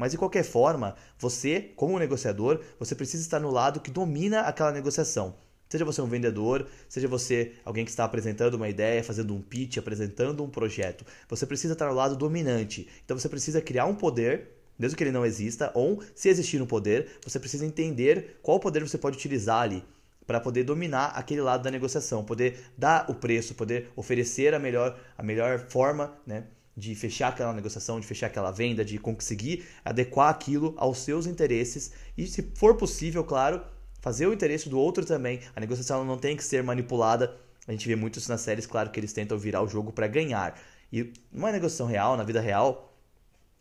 Mas 0.00 0.12
de 0.12 0.16
qualquer 0.16 0.44
forma, 0.44 0.96
você, 1.18 1.72
como 1.76 1.98
negociador, 1.98 2.62
você 2.78 2.94
precisa 2.94 3.22
estar 3.22 3.38
no 3.38 3.50
lado 3.50 3.80
que 3.80 3.90
domina 3.90 4.40
aquela 4.40 4.72
negociação. 4.72 5.34
Seja 5.68 5.84
você 5.84 6.00
um 6.00 6.06
vendedor, 6.06 6.66
seja 6.88 7.06
você 7.06 7.52
alguém 7.66 7.84
que 7.84 7.90
está 7.90 8.04
apresentando 8.04 8.54
uma 8.54 8.70
ideia, 8.70 9.04
fazendo 9.04 9.34
um 9.34 9.42
pitch, 9.42 9.76
apresentando 9.76 10.42
um 10.42 10.48
projeto. 10.48 11.04
Você 11.28 11.44
precisa 11.44 11.74
estar 11.74 11.86
no 11.86 11.92
lado 11.92 12.16
dominante. 12.16 12.88
Então 13.04 13.18
você 13.18 13.28
precisa 13.28 13.60
criar 13.60 13.84
um 13.84 13.94
poder, 13.94 14.48
mesmo 14.78 14.96
que 14.96 15.04
ele 15.04 15.12
não 15.12 15.26
exista, 15.26 15.70
ou 15.74 16.02
se 16.14 16.30
existir 16.30 16.62
um 16.62 16.66
poder, 16.66 17.18
você 17.22 17.38
precisa 17.38 17.66
entender 17.66 18.38
qual 18.42 18.58
poder 18.58 18.82
você 18.82 18.96
pode 18.96 19.18
utilizar 19.18 19.60
ali 19.60 19.84
para 20.26 20.40
poder 20.40 20.64
dominar 20.64 21.08
aquele 21.08 21.42
lado 21.42 21.62
da 21.62 21.70
negociação, 21.70 22.24
poder 22.24 22.58
dar 22.74 23.04
o 23.10 23.14
preço, 23.14 23.54
poder 23.54 23.90
oferecer 23.94 24.54
a 24.54 24.58
melhor, 24.58 24.98
a 25.18 25.22
melhor 25.22 25.58
forma, 25.58 26.14
né? 26.26 26.44
De 26.80 26.94
fechar 26.94 27.28
aquela 27.28 27.52
negociação, 27.52 28.00
de 28.00 28.06
fechar 28.06 28.26
aquela 28.28 28.50
venda, 28.50 28.84
de 28.84 28.98
conseguir 28.98 29.66
adequar 29.84 30.30
aquilo 30.30 30.74
aos 30.78 30.98
seus 30.98 31.26
interesses 31.26 31.92
e, 32.16 32.26
se 32.26 32.42
for 32.54 32.76
possível, 32.76 33.22
claro, 33.22 33.62
fazer 34.00 34.26
o 34.26 34.32
interesse 34.32 34.68
do 34.68 34.78
outro 34.78 35.04
também. 35.04 35.40
A 35.54 35.60
negociação 35.60 36.04
não 36.04 36.16
tem 36.16 36.36
que 36.36 36.42
ser 36.42 36.62
manipulada. 36.62 37.36
A 37.68 37.72
gente 37.72 37.86
vê 37.86 37.94
muito 37.94 38.18
isso 38.18 38.30
nas 38.30 38.40
séries, 38.40 38.66
claro 38.66 38.90
que 38.90 38.98
eles 38.98 39.12
tentam 39.12 39.38
virar 39.38 39.62
o 39.62 39.68
jogo 39.68 39.92
para 39.92 40.08
ganhar. 40.08 40.58
E 40.90 41.12
numa 41.30 41.52
negociação 41.52 41.86
real, 41.86 42.16
na 42.16 42.24
vida 42.24 42.40
real, 42.40 42.96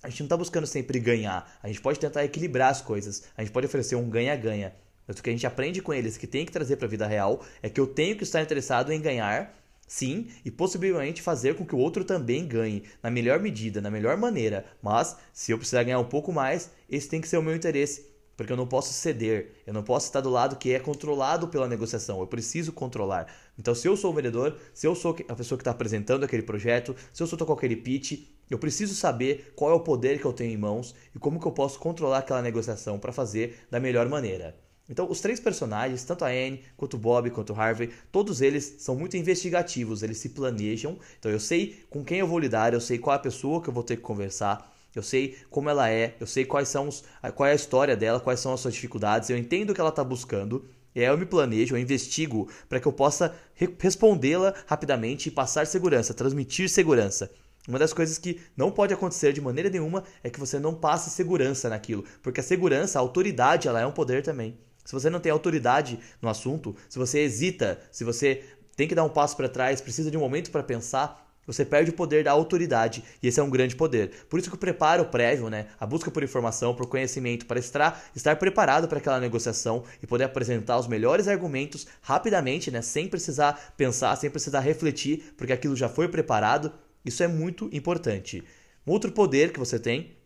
a 0.02 0.10
gente 0.10 0.22
não 0.22 0.26
está 0.28 0.38
buscando 0.38 0.66
sempre 0.66 0.98
ganhar. 1.00 1.60
A 1.62 1.68
gente 1.68 1.82
pode 1.82 2.00
tentar 2.00 2.24
equilibrar 2.24 2.72
as 2.72 2.82
coisas. 2.82 3.26
A 3.36 3.44
gente 3.44 3.52
pode 3.52 3.68
oferecer 3.68 3.96
um 3.96 4.10
ganha-ganha. 4.10 4.74
Mas 5.06 5.20
o 5.20 5.24
que 5.24 5.30
a 5.30 5.34
gente 5.34 5.46
aprende 5.46 5.82
com 5.82 5.94
eles 5.94 6.18
que 6.18 6.26
tem 6.26 6.46
que 6.46 6.52
trazer 6.52 6.78
para 6.78 6.86
a 6.86 6.90
vida 6.90 7.06
real 7.06 7.44
é 7.62 7.70
que 7.70 7.82
eu 7.82 7.88
tenho 7.88 8.16
que 8.16 8.24
estar 8.24 8.42
interessado 8.42 8.94
em 8.94 9.02
ganhar, 9.02 9.54
sim, 9.90 10.28
e 10.46 10.52
possivelmente 10.52 11.22
fazer 11.22 11.56
com 11.56 11.66
que 11.66 11.76
o 11.76 11.80
outro 11.80 12.06
também 12.06 12.48
ganhe, 12.48 12.84
na 13.02 13.10
melhor 13.10 13.40
medida, 13.40 13.82
na 13.82 13.90
melhor 13.90 14.16
maneira. 14.16 14.64
Mas, 14.82 15.18
se 15.34 15.52
eu 15.52 15.58
precisar 15.58 15.84
ganhar 15.84 16.00
um 16.00 16.06
pouco 16.06 16.32
mais, 16.32 16.70
esse 16.88 17.10
tem 17.10 17.20
que 17.20 17.28
ser 17.28 17.38
o 17.38 17.42
meu 17.42 17.56
interesse 17.56 18.08
porque 18.40 18.54
eu 18.54 18.58
não 18.58 18.68
posso 18.68 18.94
ceder, 18.94 19.52
eu 19.68 19.74
não 19.74 19.84
posso 19.84 20.06
estar 20.06 20.22
do 20.22 20.30
lado 20.30 20.56
que 20.56 20.72
é 20.72 20.80
controlado 20.80 21.50
pela 21.50 21.68
negociação, 21.68 22.22
eu 22.22 22.26
preciso 22.26 22.72
controlar. 22.72 23.28
Então, 23.58 23.76
se 23.76 23.86
eu 23.86 23.98
sou 23.98 24.14
o 24.14 24.16
vendedor, 24.16 24.58
se 24.74 24.88
eu 24.88 24.96
sou 24.96 25.14
a 25.28 25.36
pessoa 25.36 25.58
que 25.58 25.62
está 25.62 25.72
apresentando 25.72 26.24
aquele 26.24 26.44
projeto, 26.44 26.96
se 27.12 27.22
eu 27.22 27.28
sou 27.28 27.38
com 27.38 27.52
aquele 27.52 27.76
pitch, 27.76 28.30
eu 28.50 28.58
preciso 28.58 28.96
saber 28.96 29.52
qual 29.58 29.72
é 29.72 29.74
o 29.74 29.82
poder 29.82 30.22
que 30.22 30.26
eu 30.26 30.32
tenho 30.32 30.54
em 30.54 30.58
mãos 30.58 30.96
e 31.14 31.20
como 31.20 31.38
que 31.38 31.46
eu 31.48 31.52
posso 31.52 31.80
controlar 31.80 32.20
aquela 32.20 32.42
negociação 32.42 32.98
para 32.98 33.12
fazer 33.12 33.68
da 33.70 33.78
melhor 33.78 34.08
maneira. 34.08 34.56
Então, 34.90 35.10
os 35.10 35.22
três 35.22 35.40
personagens, 35.40 36.04
tanto 36.04 36.26
a 36.26 36.30
Anne, 36.30 36.64
quanto 36.76 36.96
o 36.96 36.98
Bob, 36.98 37.30
quanto 37.30 37.54
o 37.54 37.56
Harvey, 37.56 37.92
todos 38.12 38.42
eles 38.42 38.78
são 38.80 38.96
muito 38.96 39.16
investigativos, 39.16 40.02
eles 40.02 40.18
se 40.18 40.30
planejam. 40.30 40.98
Então, 41.20 41.32
eu 41.32 41.40
sei 41.40 41.84
com 41.90 42.04
quem 42.04 42.20
eu 42.20 42.28
vou 42.28 42.40
lidar, 42.40 42.74
eu 42.74 42.82
sei 42.82 42.98
qual 42.98 43.14
é 43.14 43.18
a 43.18 43.22
pessoa 43.22 43.62
que 43.62 43.70
eu 43.70 43.74
vou 43.74 43.84
ter 43.84 43.98
que 43.98 44.02
conversar, 44.02 44.76
eu 44.96 45.04
sei 45.04 45.38
como 45.52 45.70
ela 45.70 45.90
é, 45.90 46.16
eu 46.20 46.26
sei 46.26 46.44
quais 46.44 46.68
são 46.68 46.88
os, 46.88 47.04
qual 47.36 47.48
é 47.48 47.52
a 47.52 47.56
história 47.56 47.96
dela, 47.96 48.20
quais 48.20 48.40
são 48.40 48.52
as 48.52 48.60
suas 48.60 48.74
dificuldades, 48.74 49.30
eu 49.30 49.38
entendo 49.38 49.70
o 49.70 49.74
que 49.76 49.82
ela 49.82 49.92
está 49.92 50.04
buscando. 50.04 50.66
E 50.96 51.02
aí 51.02 51.06
eu 51.06 51.18
me 51.18 51.26
planejo, 51.26 51.76
eu 51.76 51.80
investigo 51.80 52.50
para 52.68 52.80
que 52.80 52.88
eu 52.88 52.92
possa 52.92 53.36
re 53.54 53.70
respondê-la 53.80 54.56
rapidamente 54.66 55.30
e 55.30 55.32
passar 55.32 55.68
segurança, 55.68 56.16
transmitir 56.16 56.68
segurança. 56.68 57.30
Uma 57.68 57.78
das 57.78 57.94
coisas 57.94 58.18
que 58.18 58.42
não 58.58 58.72
pode 58.72 58.92
acontecer 58.92 59.32
de 59.32 59.40
maneira 59.40 59.70
nenhuma 59.70 60.04
é 60.24 60.30
que 60.32 60.40
você 60.40 60.58
não 60.58 60.74
passe 60.74 61.12
segurança 61.12 61.70
naquilo, 61.70 62.04
porque 62.24 62.40
a 62.40 62.44
segurança, 62.44 62.98
a 62.98 63.02
autoridade, 63.02 63.68
ela 63.68 63.80
é 63.80 63.86
um 63.86 63.92
poder 63.92 64.24
também. 64.24 64.58
Se 64.90 64.94
você 64.96 65.08
não 65.08 65.20
tem 65.20 65.32
autoridade 65.32 66.00
no 66.20 66.28
assunto, 66.28 66.76
se 66.90 66.98
você 66.98 67.20
hesita, 67.20 67.80
se 67.92 68.04
você 68.04 68.44
tem 68.76 68.88
que 68.88 68.96
dar 68.96 69.04
um 69.04 69.10
passo 69.10 69.38
para 69.38 69.48
trás, 69.48 69.80
precisa 69.80 70.10
de 70.10 70.18
um 70.18 70.20
momento 70.20 70.50
para 70.50 70.64
pensar, 70.64 71.32
você 71.46 71.64
perde 71.64 71.92
o 71.92 71.94
poder 71.94 72.24
da 72.24 72.32
autoridade, 72.32 73.04
e 73.22 73.28
esse 73.28 73.40
é 73.40 73.44
um 73.44 73.52
grande 73.52 73.76
poder. 73.76 74.26
Por 74.28 74.40
isso 74.40 74.50
que 74.50 74.56
o 74.56 74.60
preparo 74.60 75.06
prévio, 75.06 75.48
né, 75.48 75.68
a 75.80 75.86
busca 75.86 76.10
por 76.10 76.24
informação, 76.24 76.74
por 76.74 76.88
conhecimento, 76.88 77.46
para 77.46 77.60
estar, 77.60 78.04
estar 78.16 78.36
preparado 78.38 78.88
para 78.88 78.98
aquela 78.98 79.20
negociação 79.20 79.84
e 80.02 80.08
poder 80.08 80.24
apresentar 80.24 80.80
os 80.80 80.88
melhores 80.88 81.28
argumentos 81.28 81.86
rapidamente, 82.02 82.72
né, 82.72 82.82
sem 82.82 83.08
precisar 83.08 83.76
pensar, 83.78 84.16
sem 84.16 84.32
precisar 84.32 84.62
refletir, 84.62 85.36
porque 85.38 85.54
aquilo 85.54 85.76
já 85.76 85.88
foi 85.88 86.08
preparado, 86.08 86.74
isso 87.06 87.22
é 87.22 87.28
muito 87.28 87.70
importante. 87.72 88.44
Um 88.88 88.92
outro 88.92 89.12
poder 89.12 89.54
que 89.54 89.60
você 89.60 89.78
tem, 89.78 90.18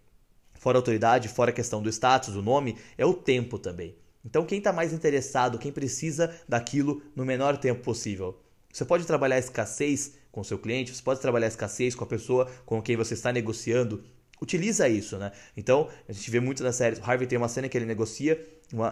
fora 0.53 0.77
autoridade, 0.77 1.27
fora 1.27 1.51
a 1.51 1.53
questão 1.53 1.83
do 1.83 1.89
status, 1.89 2.33
do 2.33 2.41
nome, 2.41 2.77
é 2.97 3.05
o 3.05 3.13
tempo 3.13 3.59
também. 3.59 4.01
Então, 4.25 4.45
quem 4.45 4.57
está 4.57 4.71
mais 4.71 4.93
interessado, 4.93 5.59
quem 5.59 5.71
precisa 5.71 6.33
daquilo 6.47 7.01
no 7.15 7.25
menor 7.25 7.57
tempo 7.57 7.81
possível? 7.81 8.39
Você 8.71 8.85
pode 8.85 9.05
trabalhar 9.05 9.35
a 9.35 9.39
escassez 9.39 10.13
com 10.31 10.43
seu 10.43 10.57
cliente, 10.57 10.95
você 10.95 11.03
pode 11.03 11.19
trabalhar 11.19 11.47
a 11.47 11.49
escassez 11.49 11.93
com 11.93 12.03
a 12.03 12.07
pessoa 12.07 12.49
com 12.65 12.81
quem 12.81 12.95
você 12.95 13.13
está 13.13 13.31
negociando. 13.31 14.03
Utiliza 14.41 14.89
isso, 14.89 15.17
né? 15.17 15.31
Então, 15.55 15.89
a 16.07 16.11
gente 16.11 16.31
vê 16.31 16.39
muito 16.39 16.63
na 16.63 16.71
série. 16.71 16.99
O 16.99 17.03
Harvey 17.03 17.27
tem 17.27 17.37
uma 17.37 17.49
cena 17.49 17.69
que 17.69 17.77
ele 17.77 17.85
negocia, 17.85 18.41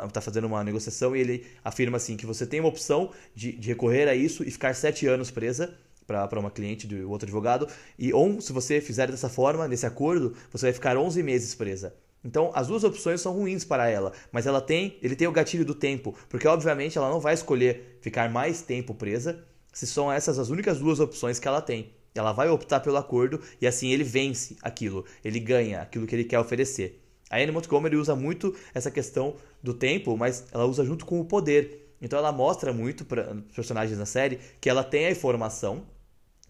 está 0.07 0.21
fazendo 0.21 0.45
uma 0.45 0.63
negociação 0.63 1.15
e 1.15 1.19
ele 1.19 1.47
afirma 1.63 1.97
assim: 1.97 2.15
que 2.15 2.25
você 2.25 2.45
tem 2.45 2.59
uma 2.59 2.69
opção 2.69 3.11
de, 3.33 3.53
de 3.53 3.69
recorrer 3.69 4.07
a 4.07 4.15
isso 4.15 4.43
e 4.43 4.51
ficar 4.51 4.75
sete 4.75 5.07
anos 5.07 5.31
presa 5.31 5.73
para 6.05 6.39
uma 6.39 6.51
cliente 6.51 6.85
do 6.85 7.09
outro 7.09 7.25
advogado, 7.25 7.67
e 7.97 8.11
ou 8.11 8.41
se 8.41 8.51
você 8.51 8.81
fizer 8.81 9.09
dessa 9.09 9.29
forma, 9.29 9.67
nesse 9.67 9.85
acordo, 9.85 10.35
você 10.51 10.67
vai 10.67 10.73
ficar 10.73 10.97
11 10.97 11.23
meses 11.23 11.55
presa. 11.55 11.95
Então, 12.23 12.51
as 12.53 12.67
duas 12.67 12.83
opções 12.83 13.19
são 13.19 13.33
ruins 13.33 13.65
para 13.65 13.89
ela, 13.89 14.13
mas 14.31 14.45
ela 14.45 14.61
tem, 14.61 14.97
ele 15.01 15.15
tem 15.15 15.27
o 15.27 15.31
gatilho 15.31 15.65
do 15.65 15.73
tempo, 15.73 16.15
porque 16.29 16.47
obviamente 16.47 16.97
ela 16.97 17.09
não 17.09 17.19
vai 17.19 17.33
escolher 17.33 17.97
ficar 17.99 18.29
mais 18.29 18.61
tempo 18.61 18.93
presa, 18.93 19.43
se 19.73 19.87
são 19.87 20.11
essas 20.11 20.37
as 20.37 20.49
únicas 20.49 20.77
duas 20.77 20.99
opções 20.99 21.39
que 21.39 21.47
ela 21.47 21.61
tem. 21.61 21.93
Ela 22.13 22.31
vai 22.33 22.49
optar 22.49 22.81
pelo 22.81 22.97
acordo 22.97 23.39
e 23.59 23.65
assim 23.65 23.89
ele 23.89 24.03
vence 24.03 24.57
aquilo, 24.61 25.05
ele 25.23 25.39
ganha 25.39 25.81
aquilo 25.81 26.05
que 26.05 26.13
ele 26.13 26.25
quer 26.25 26.39
oferecer. 26.39 27.01
A 27.29 27.37
Anne 27.37 27.53
Montgomery 27.53 27.95
usa 27.95 28.15
muito 28.15 28.53
essa 28.73 28.91
questão 28.91 29.35
do 29.63 29.73
tempo, 29.73 30.17
mas 30.17 30.45
ela 30.51 30.65
usa 30.65 30.83
junto 30.83 31.05
com 31.05 31.19
o 31.19 31.25
poder. 31.25 31.95
Então 32.01 32.19
ela 32.19 32.31
mostra 32.31 32.73
muito 32.73 33.05
para 33.05 33.33
os 33.33 33.55
personagens 33.55 33.97
na 33.97 34.05
série 34.05 34.39
que 34.59 34.69
ela 34.69 34.83
tem 34.83 35.05
a 35.05 35.11
informação, 35.11 35.85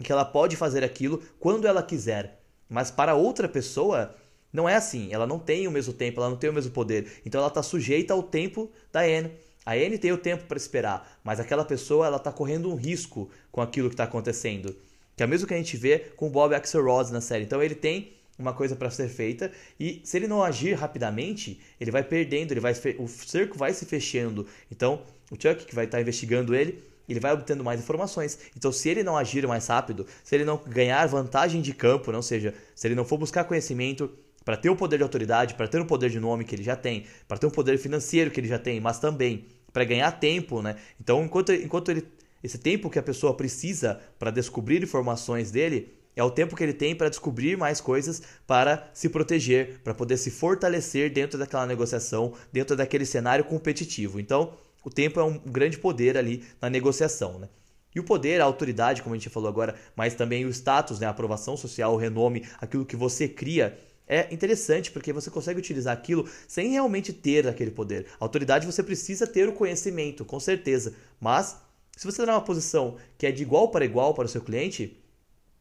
que 0.03 0.11
ela 0.11 0.25
pode 0.25 0.55
fazer 0.55 0.83
aquilo 0.83 1.21
quando 1.39 1.67
ela 1.67 1.83
quiser. 1.83 2.41
Mas 2.67 2.89
para 2.89 3.13
outra 3.13 3.47
pessoa, 3.47 4.15
não 4.51 4.67
é 4.67 4.75
assim. 4.75 5.09
Ela 5.11 5.25
não 5.25 5.39
tem 5.39 5.67
o 5.67 5.71
mesmo 5.71 5.93
tempo, 5.93 6.19
ela 6.19 6.29
não 6.29 6.37
tem 6.37 6.49
o 6.49 6.53
mesmo 6.53 6.71
poder. 6.71 7.11
Então 7.25 7.39
ela 7.39 7.47
está 7.47 7.63
sujeita 7.63 8.13
ao 8.13 8.23
tempo 8.23 8.71
da 8.91 9.01
Anne. 9.01 9.31
A 9.65 9.73
Anne 9.73 9.97
tem 9.97 10.11
o 10.11 10.17
tempo 10.17 10.45
para 10.45 10.57
esperar, 10.57 11.19
mas 11.23 11.39
aquela 11.39 11.63
pessoa 11.63 12.07
ela 12.07 12.17
está 12.17 12.31
correndo 12.31 12.71
um 12.71 12.75
risco 12.75 13.29
com 13.51 13.61
aquilo 13.61 13.89
que 13.89 13.93
está 13.93 14.05
acontecendo. 14.05 14.75
Que 15.15 15.23
é 15.23 15.25
o 15.25 15.29
mesmo 15.29 15.47
que 15.47 15.53
a 15.53 15.57
gente 15.57 15.77
vê 15.77 15.99
com 16.15 16.27
o 16.27 16.29
Bob 16.29 16.55
Axelrod 16.55 17.11
na 17.11 17.21
série. 17.21 17.43
Então 17.43 17.61
ele 17.61 17.75
tem 17.75 18.13
uma 18.39 18.53
coisa 18.53 18.75
para 18.75 18.89
ser 18.89 19.07
feita 19.07 19.51
e 19.79 20.01
se 20.03 20.17
ele 20.17 20.27
não 20.27 20.43
agir 20.43 20.73
rapidamente, 20.73 21.59
ele 21.79 21.91
vai 21.91 22.03
perdendo, 22.03 22.51
ele 22.51 22.59
vai 22.59 22.73
o 22.97 23.07
cerco 23.07 23.57
vai 23.57 23.73
se 23.73 23.85
fechando. 23.85 24.47
Então, 24.71 25.03
o 25.29 25.35
Chuck 25.35 25.65
que 25.65 25.75
vai 25.75 25.85
estar 25.85 25.97
tá 25.97 26.01
investigando 26.01 26.55
ele, 26.55 26.83
ele 27.07 27.19
vai 27.19 27.31
obtendo 27.33 27.63
mais 27.63 27.79
informações. 27.79 28.39
Então, 28.55 28.71
se 28.71 28.89
ele 28.89 29.03
não 29.03 29.17
agir 29.17 29.45
mais 29.47 29.67
rápido, 29.67 30.07
se 30.23 30.33
ele 30.35 30.45
não 30.45 30.57
ganhar 30.57 31.05
vantagem 31.07 31.61
de 31.61 31.73
campo, 31.73 32.11
não 32.11 32.21
seja, 32.21 32.53
se 32.73 32.87
ele 32.87 32.95
não 32.95 33.05
for 33.05 33.17
buscar 33.17 33.43
conhecimento, 33.43 34.09
para 34.43 34.57
ter 34.57 34.69
o 34.69 34.75
poder 34.75 34.97
de 34.97 35.03
autoridade, 35.03 35.55
para 35.55 35.67
ter 35.67 35.79
o 35.79 35.85
poder 35.85 36.09
de 36.09 36.19
nome 36.19 36.43
que 36.43 36.55
ele 36.55 36.63
já 36.63 36.75
tem, 36.75 37.05
para 37.27 37.37
ter 37.37 37.47
o 37.47 37.51
poder 37.51 37.77
financeiro 37.77 38.31
que 38.31 38.39
ele 38.39 38.47
já 38.47 38.59
tem, 38.59 38.79
mas 38.79 38.99
também 38.99 39.45
para 39.71 39.83
ganhar 39.83 40.11
tempo, 40.11 40.61
né? 40.61 40.75
Então, 40.99 41.23
enquanto, 41.23 41.53
enquanto 41.53 41.89
ele, 41.89 42.05
esse 42.43 42.57
tempo 42.57 42.89
que 42.89 42.99
a 42.99 43.03
pessoa 43.03 43.35
precisa 43.35 43.99
para 44.19 44.31
descobrir 44.31 44.83
informações 44.83 45.51
dele 45.51 45.93
é 46.15 46.23
o 46.23 46.31
tempo 46.31 46.55
que 46.55 46.63
ele 46.63 46.73
tem 46.73 46.93
para 46.93 47.07
descobrir 47.09 47.57
mais 47.57 47.79
coisas 47.79 48.21
para 48.45 48.89
se 48.93 49.07
proteger, 49.07 49.79
para 49.83 49.93
poder 49.93 50.17
se 50.17 50.29
fortalecer 50.29 51.11
dentro 51.11 51.39
daquela 51.39 51.65
negociação, 51.65 52.33
dentro 52.51 52.75
daquele 52.75 53.05
cenário 53.05 53.45
competitivo. 53.45 54.19
Então, 54.19 54.53
o 54.83 54.89
tempo 54.89 55.19
é 55.19 55.23
um 55.23 55.37
grande 55.37 55.77
poder 55.77 56.17
ali 56.17 56.43
na 56.61 56.69
negociação, 56.69 57.39
né? 57.39 57.47
E 57.93 57.99
o 57.99 58.03
poder, 58.03 58.41
a 58.41 58.45
autoridade, 58.45 59.01
como 59.01 59.13
a 59.13 59.17
gente 59.17 59.29
falou 59.29 59.49
agora, 59.49 59.75
mas 59.95 60.15
também 60.15 60.45
o 60.45 60.49
status, 60.49 60.99
né, 60.99 61.07
a 61.07 61.09
aprovação 61.09 61.57
social, 61.57 61.93
o 61.93 61.97
renome, 61.97 62.45
aquilo 62.59 62.85
que 62.85 62.95
você 62.95 63.27
cria 63.27 63.77
é 64.07 64.33
interessante 64.33 64.91
porque 64.91 65.13
você 65.13 65.29
consegue 65.29 65.59
utilizar 65.59 65.93
aquilo 65.93 66.29
sem 66.47 66.71
realmente 66.71 67.13
ter 67.13 67.47
aquele 67.47 67.71
poder. 67.71 68.07
Autoridade 68.19 68.65
você 68.65 68.83
precisa 68.83 69.25
ter 69.25 69.47
o 69.47 69.53
conhecimento, 69.53 70.25
com 70.25 70.39
certeza. 70.39 70.93
Mas, 71.19 71.57
se 71.95 72.05
você 72.05 72.21
está 72.21 72.31
numa 72.31 72.41
posição 72.41 72.97
que 73.17 73.25
é 73.25 73.31
de 73.31 73.41
igual 73.41 73.69
para 73.69 73.85
igual 73.85 74.13
para 74.13 74.25
o 74.25 74.29
seu 74.29 74.41
cliente, 74.41 74.97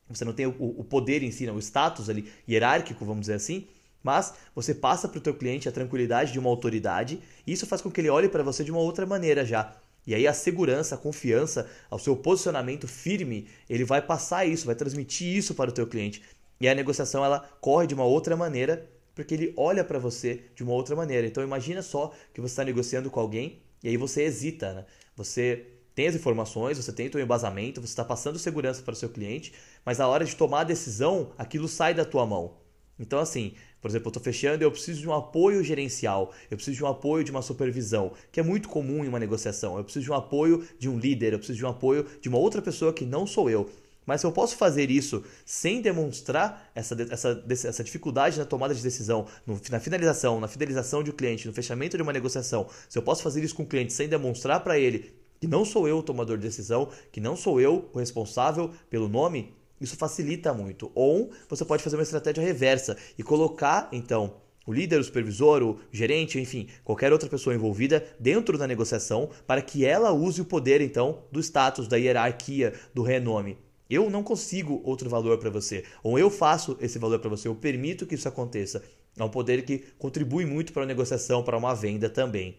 você 0.09 0.25
não 0.25 0.33
tem 0.33 0.47
o, 0.47 0.55
o 0.59 0.85
poder 0.85 1.23
em 1.23 1.31
si, 1.31 1.47
não, 1.47 1.57
o 1.57 1.61
status 1.61 2.09
ali 2.09 2.31
hierárquico, 2.49 3.05
vamos 3.05 3.23
dizer 3.23 3.35
assim, 3.35 3.67
mas 4.03 4.35
você 4.55 4.75
passa 4.75 5.09
para 5.09 5.19
o 5.19 5.23
teu 5.23 5.35
cliente 5.35 5.69
a 5.69 5.73
tranquilidade 5.73 6.33
de 6.33 6.39
uma 6.39 6.49
autoridade 6.49 7.21
e 7.47 7.53
isso 7.53 7.67
faz 7.67 7.81
com 7.81 7.91
que 7.91 8.01
ele 8.01 8.09
olhe 8.09 8.29
para 8.29 8.43
você 8.43 8.65
de 8.65 8.71
uma 8.71 8.81
outra 8.81 9.07
maneira 9.07 9.45
já. 9.45 9.77
E 10.07 10.15
aí 10.15 10.27
a 10.27 10.33
segurança, 10.33 10.95
a 10.95 10.99
confiança, 10.99 11.69
o 11.91 11.99
seu 11.99 12.17
posicionamento 12.17 12.89
firme, 12.89 13.47
ele 13.69 13.85
vai 13.85 14.01
passar 14.01 14.47
isso, 14.47 14.67
vai 14.67 14.75
transmitir 14.75 15.37
isso 15.37 15.55
para 15.55 15.71
o 15.71 15.73
teu 15.73 15.87
cliente. 15.87 16.23
E 16.61 16.69
a 16.69 16.75
negociação 16.75 17.25
ela 17.25 17.41
corre 17.61 17.87
de 17.87 17.95
uma 17.95 18.05
outra 18.05 18.37
maneira, 18.37 18.89
porque 19.15 19.35
ele 19.35 19.55
olha 19.57 19.83
para 19.83 19.99
você 19.99 20.45
de 20.55 20.63
uma 20.63 20.73
outra 20.73 20.95
maneira. 20.95 21.27
Então 21.27 21.43
imagina 21.43 21.83
só 21.83 22.13
que 22.35 22.41
você 22.41 22.53
está 22.53 22.65
negociando 22.65 23.11
com 23.11 23.19
alguém 23.19 23.63
e 23.83 23.89
aí 23.89 23.97
você 23.97 24.23
hesita, 24.23 24.75
né? 24.75 24.85
Você 25.17 25.67
tem 25.95 26.07
as 26.07 26.15
informações, 26.15 26.77
você 26.77 26.93
tem 26.93 27.09
o 27.09 27.13
seu 27.13 27.21
embasamento, 27.21 27.81
você 27.81 27.93
está 27.93 28.05
passando 28.05 28.39
segurança 28.39 28.83
para 28.83 28.93
o 28.93 28.97
seu 28.97 29.09
cliente, 29.09 29.53
mas 29.85 29.99
na 29.99 30.07
hora 30.07 30.25
de 30.25 30.37
tomar 30.37 30.61
a 30.61 30.65
decisão, 30.65 31.33
aquilo 31.37 31.67
sai 31.67 31.95
da 31.95 32.05
tua 32.05 32.27
mão. 32.27 32.57
Então, 32.99 33.19
assim, 33.19 33.55
por 33.81 33.89
exemplo, 33.89 34.09
eu 34.09 34.11
estou 34.11 34.23
fechando 34.23 34.63
e 34.63 34.67
eu 34.67 34.71
preciso 34.71 35.01
de 35.01 35.09
um 35.09 35.15
apoio 35.15 35.65
gerencial, 35.65 36.33
eu 36.51 36.57
preciso 36.57 36.77
de 36.77 36.85
um 36.85 36.87
apoio 36.87 37.25
de 37.25 37.31
uma 37.31 37.41
supervisão, 37.41 38.13
que 38.31 38.39
é 38.39 38.43
muito 38.43 38.69
comum 38.69 39.03
em 39.03 39.09
uma 39.09 39.19
negociação. 39.19 39.79
Eu 39.79 39.85
preciso 39.85 40.05
de 40.05 40.11
um 40.11 40.15
apoio 40.15 40.67
de 40.79 40.89
um 40.89 40.99
líder, 40.99 41.33
eu 41.33 41.39
preciso 41.39 41.59
de 41.59 41.65
um 41.65 41.69
apoio 41.69 42.07
de 42.21 42.29
uma 42.29 42.39
outra 42.39 42.61
pessoa 42.61 42.93
que 42.93 43.07
não 43.07 43.27
sou 43.27 43.49
eu. 43.49 43.71
Mas 44.11 44.23
se 44.23 44.27
eu 44.27 44.33
posso 44.33 44.57
fazer 44.57 44.91
isso 44.91 45.23
sem 45.47 45.81
demonstrar 45.81 46.69
essa, 46.75 46.97
essa, 47.13 47.45
essa 47.49 47.85
dificuldade 47.85 48.37
na 48.41 48.45
tomada 48.45 48.75
de 48.75 48.83
decisão, 48.83 49.25
no, 49.47 49.61
na 49.71 49.79
finalização, 49.79 50.41
na 50.41 50.49
fidelização 50.49 51.01
de 51.01 51.13
um 51.13 51.15
cliente, 51.15 51.47
no 51.47 51.55
fechamento 51.55 51.97
de 51.97 52.03
uma 52.03 52.13
negociação, 52.13 52.67
se 52.89 52.99
eu 52.99 53.03
posso 53.05 53.23
fazer 53.23 53.45
isso 53.45 53.55
com 53.55 53.63
o 53.63 53.67
cliente 53.67 53.93
sem 53.93 54.09
demonstrar 54.09 54.65
para 54.65 54.77
ele 54.77 55.15
que 55.39 55.47
não 55.47 55.65
sou 55.65 55.87
eu 55.87 55.99
o 55.99 56.03
tomador 56.03 56.37
de 56.37 56.43
decisão, 56.43 56.89
que 57.13 57.21
não 57.21 57.37
sou 57.37 57.61
eu 57.61 57.89
o 57.93 58.01
responsável 58.01 58.73
pelo 58.91 59.09
nome, 59.09 59.55
isso 59.81 59.97
facilita 59.97 60.53
muito. 60.53 60.91
Ou 60.93 61.31
você 61.49 61.65
pode 61.65 61.81
fazer 61.81 61.95
uma 61.95 62.03
estratégia 62.03 62.43
reversa 62.43 62.97
e 63.17 63.23
colocar, 63.23 63.89
então, 63.93 64.39
o 64.67 64.73
líder, 64.73 64.99
o 64.99 65.05
supervisor, 65.05 65.63
o 65.63 65.79
gerente, 65.93 66.41
enfim, 66.41 66.67
qualquer 66.83 67.13
outra 67.13 67.29
pessoa 67.29 67.55
envolvida 67.55 68.05
dentro 68.19 68.59
da 68.59 68.67
negociação 68.67 69.31
para 69.47 69.63
que 69.63 69.85
ela 69.85 70.11
use 70.11 70.41
o 70.41 70.45
poder, 70.45 70.81
então, 70.81 71.23
do 71.31 71.39
status, 71.39 71.87
da 71.87 71.97
hierarquia, 71.97 72.75
do 72.93 73.03
renome. 73.03 73.70
Eu 73.91 74.09
não 74.09 74.23
consigo 74.23 74.81
outro 74.85 75.11
valor 75.11 75.37
para 75.39 75.51
você, 75.51 75.85
ou 76.01 76.17
eu 76.17 76.31
faço 76.31 76.79
esse 76.81 76.97
valor 76.97 77.19
para 77.19 77.29
você, 77.29 77.49
eu 77.49 77.57
permito 77.57 78.07
que 78.07 78.15
isso 78.15 78.29
aconteça. 78.29 78.85
É 79.19 79.25
um 79.25 79.29
poder 79.29 79.65
que 79.65 79.79
contribui 79.99 80.47
muito 80.47 80.73
para 80.73 80.85
a 80.85 80.87
negociação, 80.87 81.43
para 81.43 81.59
uma 81.59 81.75
venda 81.75 82.09
também. 82.09 82.57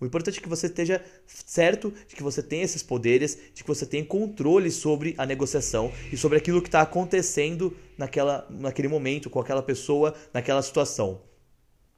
O 0.00 0.04
importante 0.04 0.40
é 0.40 0.42
que 0.42 0.48
você 0.48 0.66
esteja 0.66 1.00
certo 1.26 1.94
de 2.08 2.16
que 2.16 2.22
você 2.24 2.42
tem 2.42 2.62
esses 2.62 2.82
poderes, 2.82 3.38
de 3.54 3.62
que 3.62 3.68
você 3.68 3.86
tem 3.86 4.04
controle 4.04 4.68
sobre 4.70 5.14
a 5.16 5.24
negociação 5.24 5.92
e 6.12 6.16
sobre 6.16 6.38
aquilo 6.38 6.60
que 6.60 6.66
está 6.66 6.80
acontecendo 6.80 7.76
naquela, 7.96 8.44
naquele 8.50 8.88
momento, 8.88 9.30
com 9.30 9.38
aquela 9.38 9.62
pessoa, 9.62 10.12
naquela 10.32 10.60
situação. 10.60 11.22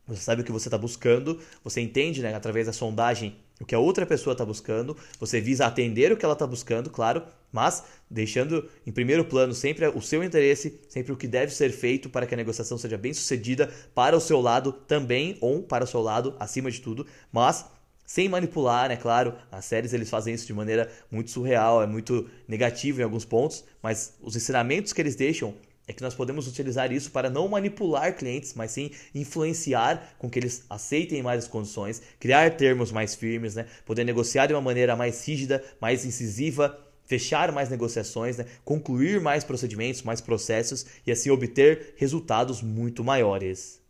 Você 0.06 0.20
sabe 0.20 0.42
o 0.42 0.44
que 0.44 0.52
você 0.52 0.68
está 0.68 0.78
buscando, 0.78 1.40
você 1.64 1.80
entende 1.80 2.20
né, 2.20 2.34
através 2.34 2.66
da 2.66 2.72
sondagem 2.72 3.36
o 3.60 3.64
que 3.64 3.74
a 3.74 3.78
outra 3.78 4.04
pessoa 4.04 4.32
está 4.32 4.44
buscando, 4.44 4.96
você 5.18 5.40
visa 5.40 5.66
atender 5.66 6.12
o 6.12 6.16
que 6.16 6.24
ela 6.24 6.34
está 6.34 6.46
buscando, 6.46 6.90
claro, 6.90 7.22
mas 7.56 7.82
deixando 8.10 8.68
em 8.86 8.92
primeiro 8.92 9.24
plano 9.24 9.54
sempre 9.54 9.88
o 9.88 10.02
seu 10.02 10.22
interesse, 10.22 10.78
sempre 10.90 11.10
o 11.10 11.16
que 11.16 11.26
deve 11.26 11.54
ser 11.54 11.70
feito 11.70 12.10
para 12.10 12.26
que 12.26 12.34
a 12.34 12.36
negociação 12.36 12.76
seja 12.76 12.98
bem 12.98 13.14
sucedida 13.14 13.72
para 13.94 14.14
o 14.14 14.20
seu 14.20 14.42
lado 14.42 14.72
também, 14.72 15.38
ou 15.40 15.62
para 15.62 15.84
o 15.84 15.86
seu 15.86 16.02
lado 16.02 16.36
acima 16.38 16.70
de 16.70 16.82
tudo, 16.82 17.06
mas 17.32 17.64
sem 18.04 18.28
manipular, 18.28 18.90
né? 18.90 18.96
Claro, 18.96 19.34
as 19.50 19.64
séries 19.64 19.94
eles 19.94 20.10
fazem 20.10 20.34
isso 20.34 20.46
de 20.46 20.52
maneira 20.52 20.92
muito 21.10 21.30
surreal, 21.30 21.82
é 21.82 21.86
muito 21.86 22.28
negativo 22.46 23.00
em 23.00 23.04
alguns 23.04 23.24
pontos, 23.24 23.64
mas 23.82 24.14
os 24.20 24.36
ensinamentos 24.36 24.92
que 24.92 25.00
eles 25.00 25.16
deixam 25.16 25.54
é 25.88 25.92
que 25.92 26.02
nós 26.02 26.14
podemos 26.14 26.48
utilizar 26.48 26.90
isso 26.92 27.10
para 27.10 27.30
não 27.30 27.46
manipular 27.48 28.16
clientes, 28.16 28.54
mas 28.54 28.72
sim 28.72 28.90
influenciar 29.14 30.14
com 30.18 30.28
que 30.28 30.38
eles 30.38 30.64
aceitem 30.68 31.22
mais 31.22 31.44
as 31.44 31.48
condições, 31.48 32.02
criar 32.18 32.56
termos 32.56 32.90
mais 32.90 33.14
firmes, 33.14 33.54
né? 33.54 33.66
poder 33.84 34.04
negociar 34.04 34.46
de 34.46 34.54
uma 34.54 34.60
maneira 34.60 34.96
mais 34.96 35.24
rígida, 35.26 35.62
mais 35.80 36.04
incisiva, 36.04 36.76
fechar 37.06 37.50
mais 37.52 37.70
negociações, 37.70 38.36
né? 38.36 38.46
concluir 38.64 39.20
mais 39.20 39.44
procedimentos, 39.44 40.02
mais 40.02 40.20
processos 40.20 40.84
e 41.06 41.12
assim 41.12 41.30
obter 41.30 41.94
resultados 41.96 42.60
muito 42.60 43.02
maiores. 43.02 43.80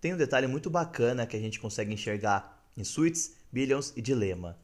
Tem 0.00 0.12
um 0.12 0.18
detalhe 0.18 0.46
muito 0.46 0.68
bacana 0.68 1.26
que 1.26 1.36
a 1.36 1.40
gente 1.40 1.58
consegue 1.58 1.94
enxergar 1.94 2.62
em 2.76 2.84
Suits, 2.84 3.32
Billions 3.50 3.92
e 3.96 4.02
Dilema. 4.02 4.58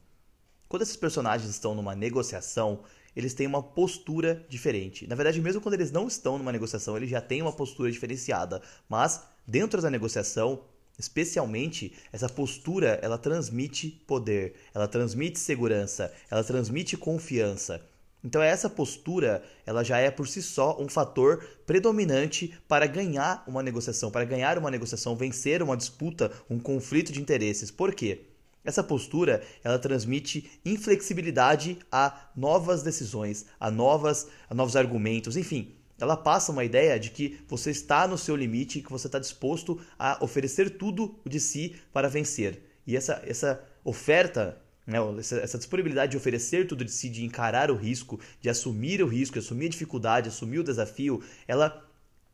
Quando 0.68 0.82
esses 0.82 0.96
personagens 0.96 1.50
estão 1.50 1.74
numa 1.74 1.94
negociação, 1.94 2.82
eles 3.14 3.34
têm 3.34 3.46
uma 3.46 3.62
postura 3.62 4.44
diferente. 4.48 5.06
Na 5.06 5.14
verdade, 5.14 5.40
mesmo 5.40 5.60
quando 5.60 5.74
eles 5.74 5.90
não 5.90 6.08
estão 6.08 6.38
numa 6.38 6.52
negociação, 6.52 6.96
eles 6.96 7.10
já 7.10 7.20
têm 7.20 7.42
uma 7.42 7.52
postura 7.52 7.90
diferenciada. 7.90 8.62
Mas 8.88 9.22
dentro 9.46 9.82
da 9.82 9.90
negociação, 9.90 10.64
especialmente, 11.02 11.92
essa 12.12 12.28
postura 12.28 12.98
ela 13.02 13.18
transmite 13.18 14.02
poder, 14.06 14.54
ela 14.72 14.86
transmite 14.86 15.38
segurança, 15.38 16.12
ela 16.30 16.44
transmite 16.44 16.96
confiança. 16.96 17.82
Então 18.24 18.40
essa 18.40 18.70
postura, 18.70 19.42
ela 19.66 19.82
já 19.82 19.98
é 19.98 20.08
por 20.08 20.28
si 20.28 20.40
só 20.40 20.80
um 20.80 20.88
fator 20.88 21.44
predominante 21.66 22.56
para 22.68 22.86
ganhar 22.86 23.42
uma 23.48 23.62
negociação, 23.62 24.12
para 24.12 24.24
ganhar 24.24 24.56
uma 24.58 24.70
negociação, 24.70 25.16
vencer 25.16 25.60
uma 25.60 25.76
disputa, 25.76 26.30
um 26.48 26.58
conflito 26.58 27.12
de 27.12 27.20
interesses. 27.20 27.70
Por 27.70 27.92
quê? 27.92 28.20
Essa 28.64 28.84
postura, 28.84 29.42
ela 29.64 29.76
transmite 29.76 30.48
inflexibilidade 30.64 31.78
a 31.90 32.30
novas 32.36 32.84
decisões, 32.84 33.46
a 33.58 33.72
novas, 33.72 34.28
a 34.48 34.54
novos 34.54 34.76
argumentos, 34.76 35.36
enfim, 35.36 35.74
ela 36.00 36.16
passa 36.16 36.52
uma 36.52 36.64
ideia 36.64 36.98
de 36.98 37.10
que 37.10 37.38
você 37.48 37.70
está 37.70 38.06
no 38.08 38.18
seu 38.18 38.34
limite, 38.34 38.82
que 38.82 38.90
você 38.90 39.06
está 39.06 39.18
disposto 39.18 39.80
a 39.98 40.18
oferecer 40.22 40.70
tudo 40.70 41.14
de 41.26 41.38
si 41.38 41.76
para 41.92 42.08
vencer. 42.08 42.62
E 42.86 42.96
essa, 42.96 43.22
essa 43.24 43.62
oferta 43.84 44.58
né, 44.86 44.98
essa 45.20 45.58
disponibilidade 45.58 46.10
de 46.10 46.16
oferecer 46.16 46.66
tudo 46.66 46.84
de 46.84 46.90
si, 46.90 47.08
de 47.08 47.24
encarar 47.24 47.70
o 47.70 47.76
risco, 47.76 48.18
de 48.40 48.50
assumir 48.50 49.02
o 49.02 49.06
risco, 49.06 49.34
de 49.34 49.44
assumir 49.44 49.66
a 49.66 49.70
dificuldade, 49.70 50.28
assumir 50.28 50.58
o 50.58 50.64
desafio, 50.64 51.22
ela 51.46 51.88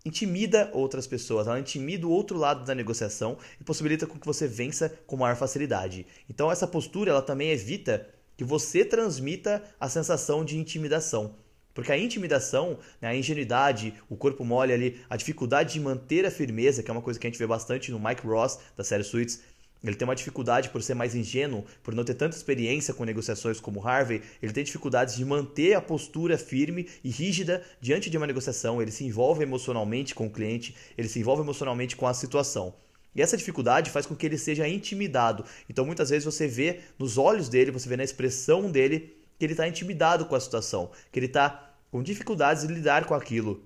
intimida 0.04 0.70
outras 0.72 1.06
pessoas, 1.06 1.46
ela 1.46 1.60
intimida 1.60 2.06
o 2.06 2.10
outro 2.10 2.38
lado 2.38 2.64
da 2.64 2.74
negociação 2.74 3.36
e 3.60 3.64
possibilita 3.64 4.06
com 4.06 4.18
que 4.18 4.26
você 4.26 4.46
vença 4.46 4.88
com 5.06 5.16
maior 5.16 5.36
facilidade. 5.36 6.06
Então 6.28 6.50
essa 6.50 6.66
postura 6.66 7.10
ela 7.10 7.22
também 7.22 7.50
evita 7.50 8.08
que 8.36 8.44
você 8.44 8.84
transmita 8.84 9.62
a 9.78 9.88
sensação 9.88 10.44
de 10.44 10.56
intimidação. 10.56 11.34
Porque 11.78 11.92
a 11.92 11.96
intimidação, 11.96 12.76
né, 13.00 13.06
a 13.06 13.14
ingenuidade, 13.14 13.94
o 14.10 14.16
corpo 14.16 14.44
mole 14.44 14.72
ali, 14.72 15.00
a 15.08 15.16
dificuldade 15.16 15.74
de 15.74 15.78
manter 15.78 16.26
a 16.26 16.30
firmeza, 16.30 16.82
que 16.82 16.90
é 16.90 16.92
uma 16.92 17.00
coisa 17.00 17.20
que 17.20 17.24
a 17.24 17.30
gente 17.30 17.38
vê 17.38 17.46
bastante 17.46 17.92
no 17.92 18.00
Mike 18.00 18.26
Ross 18.26 18.58
da 18.76 18.82
série 18.82 19.04
Suits, 19.04 19.40
ele 19.84 19.94
tem 19.94 20.04
uma 20.04 20.16
dificuldade 20.16 20.70
por 20.70 20.82
ser 20.82 20.94
mais 20.94 21.14
ingênuo, 21.14 21.64
por 21.84 21.94
não 21.94 22.02
ter 22.02 22.14
tanta 22.14 22.36
experiência 22.36 22.92
com 22.92 23.04
negociações 23.04 23.60
como 23.60 23.86
Harvey, 23.86 24.22
ele 24.42 24.52
tem 24.52 24.64
dificuldades 24.64 25.14
de 25.14 25.24
manter 25.24 25.74
a 25.74 25.80
postura 25.80 26.36
firme 26.36 26.88
e 27.04 27.10
rígida 27.10 27.62
diante 27.80 28.10
de 28.10 28.16
uma 28.16 28.26
negociação, 28.26 28.82
ele 28.82 28.90
se 28.90 29.04
envolve 29.04 29.44
emocionalmente 29.44 30.16
com 30.16 30.26
o 30.26 30.30
cliente, 30.30 30.74
ele 30.98 31.06
se 31.06 31.20
envolve 31.20 31.42
emocionalmente 31.42 31.94
com 31.94 32.08
a 32.08 32.12
situação. 32.12 32.74
E 33.14 33.22
essa 33.22 33.36
dificuldade 33.36 33.92
faz 33.92 34.04
com 34.04 34.16
que 34.16 34.26
ele 34.26 34.36
seja 34.36 34.66
intimidado. 34.66 35.44
Então 35.70 35.86
muitas 35.86 36.10
vezes 36.10 36.24
você 36.24 36.48
vê 36.48 36.80
nos 36.98 37.16
olhos 37.16 37.48
dele, 37.48 37.70
você 37.70 37.88
vê 37.88 37.96
na 37.96 38.02
expressão 38.02 38.68
dele 38.68 39.16
que 39.38 39.46
ele 39.46 39.52
está 39.52 39.68
intimidado 39.68 40.26
com 40.26 40.34
a 40.34 40.40
situação, 40.40 40.90
que 41.12 41.20
ele 41.20 41.26
está 41.26 41.67
com 41.90 42.02
dificuldades 42.02 42.66
de 42.66 42.72
lidar 42.72 43.04
com 43.04 43.14
aquilo. 43.14 43.62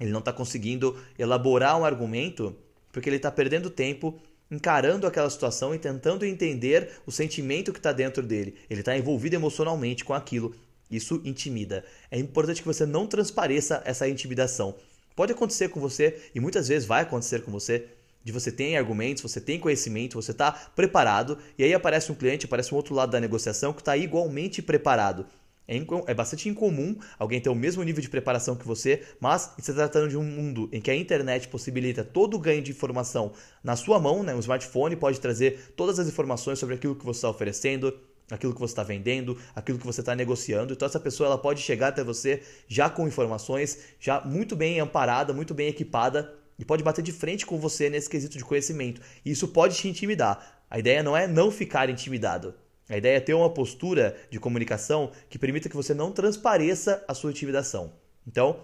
Ele 0.00 0.10
não 0.10 0.18
está 0.18 0.32
conseguindo 0.32 0.98
elaborar 1.18 1.78
um 1.78 1.84
argumento 1.84 2.56
porque 2.90 3.08
ele 3.08 3.16
está 3.16 3.30
perdendo 3.30 3.70
tempo 3.70 4.20
encarando 4.50 5.06
aquela 5.06 5.30
situação 5.30 5.74
e 5.74 5.78
tentando 5.78 6.26
entender 6.26 6.90
o 7.06 7.10
sentimento 7.10 7.72
que 7.72 7.78
está 7.78 7.90
dentro 7.90 8.22
dele. 8.22 8.54
Ele 8.68 8.80
está 8.80 8.96
envolvido 8.96 9.34
emocionalmente 9.34 10.04
com 10.04 10.12
aquilo. 10.12 10.54
Isso 10.90 11.22
intimida. 11.24 11.84
É 12.10 12.18
importante 12.18 12.60
que 12.60 12.68
você 12.68 12.84
não 12.84 13.06
transpareça 13.06 13.82
essa 13.86 14.06
intimidação. 14.06 14.74
Pode 15.16 15.32
acontecer 15.32 15.68
com 15.68 15.80
você, 15.80 16.20
e 16.34 16.40
muitas 16.40 16.68
vezes 16.68 16.86
vai 16.86 17.02
acontecer 17.02 17.42
com 17.42 17.50
você, 17.50 17.86
de 18.22 18.30
você 18.30 18.52
ter 18.52 18.76
argumentos, 18.76 19.22
você 19.22 19.40
tem 19.40 19.58
conhecimento, 19.58 20.20
você 20.20 20.32
está 20.32 20.52
preparado, 20.52 21.38
e 21.58 21.64
aí 21.64 21.72
aparece 21.72 22.12
um 22.12 22.14
cliente, 22.14 22.44
aparece 22.44 22.72
um 22.72 22.76
outro 22.76 22.94
lado 22.94 23.10
da 23.10 23.20
negociação 23.20 23.72
que 23.72 23.80
está 23.80 23.96
igualmente 23.96 24.60
preparado. 24.60 25.26
É, 25.72 26.10
é, 26.10 26.14
bastante 26.14 26.48
incomum 26.48 26.96
alguém 27.18 27.40
ter 27.40 27.48
o 27.48 27.54
mesmo 27.54 27.82
nível 27.82 28.02
de 28.02 28.08
preparação 28.08 28.54
que 28.54 28.66
você, 28.66 29.02
mas 29.18 29.54
se 29.58 29.72
tratando 29.72 30.08
de 30.08 30.16
um 30.18 30.22
mundo 30.22 30.68
em 30.70 30.80
que 30.80 30.90
a 30.90 30.94
internet 30.94 31.48
possibilita 31.48 32.04
todo 32.04 32.34
o 32.34 32.38
ganho 32.38 32.60
de 32.60 32.70
informação 32.70 33.32
na 33.64 33.74
sua 33.74 33.98
mão, 33.98 34.22
né? 34.22 34.34
um 34.34 34.40
smartphone 34.40 34.96
pode 34.96 35.18
trazer 35.18 35.72
todas 35.74 35.98
as 35.98 36.06
informações 36.06 36.58
sobre 36.58 36.74
aquilo 36.74 36.94
que 36.94 37.04
você 37.04 37.18
está 37.18 37.30
oferecendo, 37.30 37.98
aquilo 38.30 38.52
que 38.52 38.60
você 38.60 38.72
está 38.72 38.82
vendendo, 38.82 39.38
aquilo 39.54 39.78
que 39.78 39.86
você 39.86 40.00
está 40.00 40.14
negociando. 40.14 40.74
Então 40.74 40.84
essa 40.84 41.00
pessoa 41.00 41.26
ela 41.26 41.38
pode 41.38 41.60
chegar 41.60 41.88
até 41.88 42.04
você 42.04 42.42
já 42.68 42.90
com 42.90 43.08
informações, 43.08 43.78
já 43.98 44.20
muito 44.20 44.54
bem 44.54 44.78
amparada, 44.78 45.32
muito 45.32 45.54
bem 45.54 45.68
equipada 45.68 46.34
e 46.58 46.64
pode 46.64 46.82
bater 46.82 47.02
de 47.02 47.12
frente 47.12 47.46
com 47.46 47.58
você 47.58 47.88
nesse 47.88 48.10
quesito 48.10 48.36
de 48.36 48.44
conhecimento. 48.44 49.00
E 49.24 49.30
isso 49.30 49.48
pode 49.48 49.76
te 49.76 49.88
intimidar. 49.88 50.62
A 50.70 50.78
ideia 50.78 51.02
não 51.02 51.16
é 51.16 51.26
não 51.26 51.50
ficar 51.50 51.88
intimidado. 51.88 52.54
A 52.88 52.96
ideia 52.96 53.16
é 53.16 53.20
ter 53.20 53.34
uma 53.34 53.50
postura 53.50 54.16
de 54.30 54.40
comunicação 54.40 55.10
que 55.30 55.38
permita 55.38 55.68
que 55.68 55.76
você 55.76 55.94
não 55.94 56.12
transpareça 56.12 57.04
a 57.06 57.14
sua 57.14 57.30
intimidação. 57.30 57.92
Então, 58.26 58.60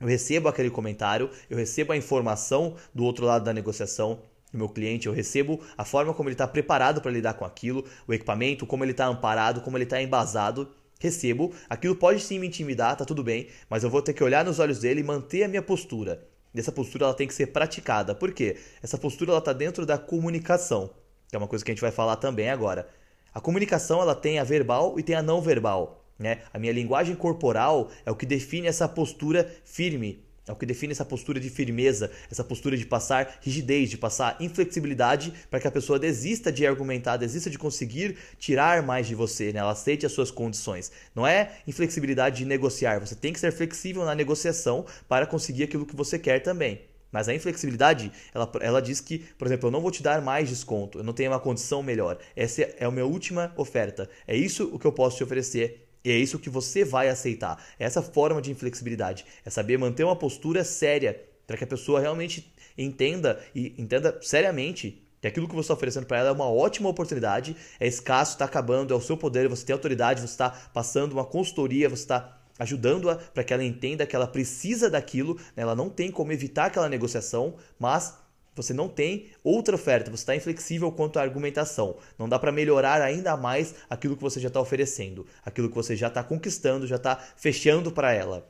eu 0.00 0.06
recebo 0.06 0.48
aquele 0.48 0.70
comentário, 0.70 1.30
eu 1.48 1.56
recebo 1.56 1.92
a 1.92 1.96
informação 1.96 2.76
do 2.94 3.04
outro 3.04 3.26
lado 3.26 3.44
da 3.44 3.52
negociação, 3.52 4.20
do 4.52 4.58
meu 4.58 4.68
cliente, 4.68 5.06
eu 5.06 5.12
recebo 5.12 5.60
a 5.76 5.84
forma 5.84 6.14
como 6.14 6.28
ele 6.28 6.34
está 6.34 6.46
preparado 6.46 7.00
para 7.00 7.10
lidar 7.10 7.34
com 7.34 7.44
aquilo, 7.44 7.84
o 8.06 8.12
equipamento, 8.12 8.66
como 8.66 8.84
ele 8.84 8.92
está 8.92 9.06
amparado, 9.06 9.60
como 9.60 9.76
ele 9.76 9.84
está 9.84 10.00
embasado. 10.00 10.68
Recebo, 10.98 11.54
aquilo 11.68 11.96
pode 11.96 12.20
sim 12.20 12.38
me 12.38 12.46
intimidar, 12.46 12.96
tá 12.96 13.04
tudo 13.04 13.22
bem, 13.22 13.48
mas 13.68 13.84
eu 13.84 13.90
vou 13.90 14.02
ter 14.02 14.12
que 14.12 14.24
olhar 14.24 14.44
nos 14.44 14.58
olhos 14.58 14.80
dele 14.80 15.00
e 15.00 15.04
manter 15.04 15.44
a 15.44 15.48
minha 15.48 15.62
postura. 15.62 16.26
E 16.54 16.58
essa 16.58 16.72
postura 16.72 17.04
ela 17.04 17.14
tem 17.14 17.26
que 17.26 17.34
ser 17.34 17.46
praticada. 17.46 18.14
Por 18.14 18.32
quê? 18.32 18.58
Essa 18.82 18.98
postura 18.98 19.30
ela 19.30 19.38
está 19.38 19.52
dentro 19.52 19.86
da 19.86 19.96
comunicação, 19.96 20.90
que 21.28 21.36
é 21.36 21.38
uma 21.38 21.48
coisa 21.48 21.64
que 21.64 21.70
a 21.70 21.74
gente 21.74 21.80
vai 21.80 21.92
falar 21.92 22.16
também 22.16 22.50
agora. 22.50 22.88
A 23.32 23.40
comunicação 23.40 24.02
ela 24.02 24.14
tem 24.14 24.38
a 24.38 24.44
verbal 24.44 24.98
e 24.98 25.02
tem 25.02 25.14
a 25.14 25.22
não 25.22 25.40
verbal. 25.40 26.04
Né? 26.18 26.38
A 26.52 26.58
minha 26.58 26.72
linguagem 26.72 27.14
corporal 27.14 27.90
é 28.04 28.10
o 28.10 28.16
que 28.16 28.26
define 28.26 28.66
essa 28.66 28.86
postura 28.88 29.50
firme, 29.64 30.22
é 30.46 30.52
o 30.52 30.56
que 30.56 30.66
define 30.66 30.92
essa 30.92 31.04
postura 31.04 31.38
de 31.38 31.48
firmeza, 31.48 32.10
essa 32.30 32.42
postura 32.42 32.76
de 32.76 32.84
passar 32.84 33.38
rigidez, 33.40 33.88
de 33.88 33.96
passar 33.96 34.36
inflexibilidade 34.40 35.32
para 35.48 35.60
que 35.60 35.68
a 35.68 35.70
pessoa 35.70 35.98
desista 35.98 36.50
de 36.50 36.66
argumentar, 36.66 37.16
desista 37.16 37.48
de 37.48 37.56
conseguir 37.56 38.16
tirar 38.36 38.82
mais 38.82 39.06
de 39.06 39.14
você, 39.14 39.52
né? 39.52 39.60
ela 39.60 39.72
aceite 39.72 40.04
as 40.04 40.12
suas 40.12 40.30
condições. 40.30 40.90
Não 41.14 41.26
é 41.26 41.52
inflexibilidade 41.66 42.38
de 42.38 42.44
negociar, 42.44 42.98
você 42.98 43.14
tem 43.14 43.32
que 43.32 43.38
ser 43.38 43.52
flexível 43.52 44.04
na 44.04 44.14
negociação 44.14 44.84
para 45.08 45.24
conseguir 45.24 45.62
aquilo 45.62 45.86
que 45.86 45.96
você 45.96 46.18
quer 46.18 46.40
também. 46.40 46.89
Mas 47.12 47.28
a 47.28 47.34
inflexibilidade, 47.34 48.12
ela, 48.32 48.50
ela 48.60 48.80
diz 48.80 49.00
que, 49.00 49.18
por 49.18 49.46
exemplo, 49.46 49.68
eu 49.68 49.70
não 49.70 49.80
vou 49.80 49.90
te 49.90 50.02
dar 50.02 50.22
mais 50.22 50.48
desconto, 50.48 50.98
eu 50.98 51.04
não 51.04 51.12
tenho 51.12 51.30
uma 51.30 51.40
condição 51.40 51.82
melhor. 51.82 52.18
Essa 52.36 52.62
é 52.62 52.84
a 52.84 52.90
minha 52.90 53.06
última 53.06 53.52
oferta. 53.56 54.08
É 54.26 54.36
isso 54.36 54.70
o 54.72 54.78
que 54.78 54.86
eu 54.86 54.92
posso 54.92 55.16
te 55.16 55.24
oferecer 55.24 55.88
e 56.04 56.10
é 56.10 56.16
isso 56.16 56.38
que 56.38 56.48
você 56.48 56.84
vai 56.84 57.08
aceitar. 57.08 57.62
É 57.78 57.84
essa 57.84 58.02
forma 58.02 58.40
de 58.40 58.50
inflexibilidade. 58.50 59.24
É 59.44 59.50
saber 59.50 59.78
manter 59.78 60.04
uma 60.04 60.16
postura 60.16 60.64
séria 60.64 61.20
para 61.46 61.56
que 61.56 61.64
a 61.64 61.66
pessoa 61.66 62.00
realmente 62.00 62.52
entenda 62.78 63.40
e 63.54 63.74
entenda 63.76 64.18
seriamente 64.22 65.02
que 65.20 65.26
aquilo 65.26 65.46
que 65.46 65.54
você 65.54 65.66
está 65.66 65.74
oferecendo 65.74 66.06
para 66.06 66.18
ela 66.18 66.28
é 66.30 66.32
uma 66.32 66.48
ótima 66.48 66.88
oportunidade, 66.88 67.54
é 67.78 67.86
escasso, 67.86 68.32
está 68.32 68.46
acabando, 68.46 68.94
é 68.94 68.96
o 68.96 69.00
seu 69.00 69.18
poder, 69.18 69.48
você 69.48 69.66
tem 69.66 69.74
autoridade, 69.74 70.20
você 70.20 70.26
está 70.26 70.48
passando 70.48 71.12
uma 71.12 71.24
consultoria, 71.24 71.90
você 71.90 72.04
está 72.04 72.39
ajudando-a 72.60 73.16
para 73.16 73.42
que 73.42 73.52
ela 73.52 73.64
entenda 73.64 74.06
que 74.06 74.14
ela 74.14 74.26
precisa 74.26 74.88
daquilo, 74.88 75.34
né? 75.56 75.62
ela 75.62 75.74
não 75.74 75.88
tem 75.88 76.12
como 76.12 76.30
evitar 76.30 76.66
aquela 76.66 76.88
negociação, 76.88 77.56
mas 77.78 78.14
você 78.54 78.74
não 78.74 78.88
tem 78.88 79.28
outra 79.42 79.74
oferta, 79.74 80.10
você 80.10 80.22
está 80.22 80.36
inflexível 80.36 80.92
quanto 80.92 81.18
à 81.18 81.22
argumentação. 81.22 81.96
Não 82.18 82.28
dá 82.28 82.38
para 82.38 82.52
melhorar 82.52 83.00
ainda 83.00 83.36
mais 83.36 83.74
aquilo 83.88 84.16
que 84.16 84.22
você 84.22 84.38
já 84.38 84.48
está 84.48 84.60
oferecendo, 84.60 85.26
aquilo 85.44 85.70
que 85.70 85.74
você 85.74 85.96
já 85.96 86.08
está 86.08 86.22
conquistando, 86.22 86.86
já 86.86 86.96
está 86.96 87.16
fechando 87.16 87.90
para 87.90 88.12
ela. 88.12 88.46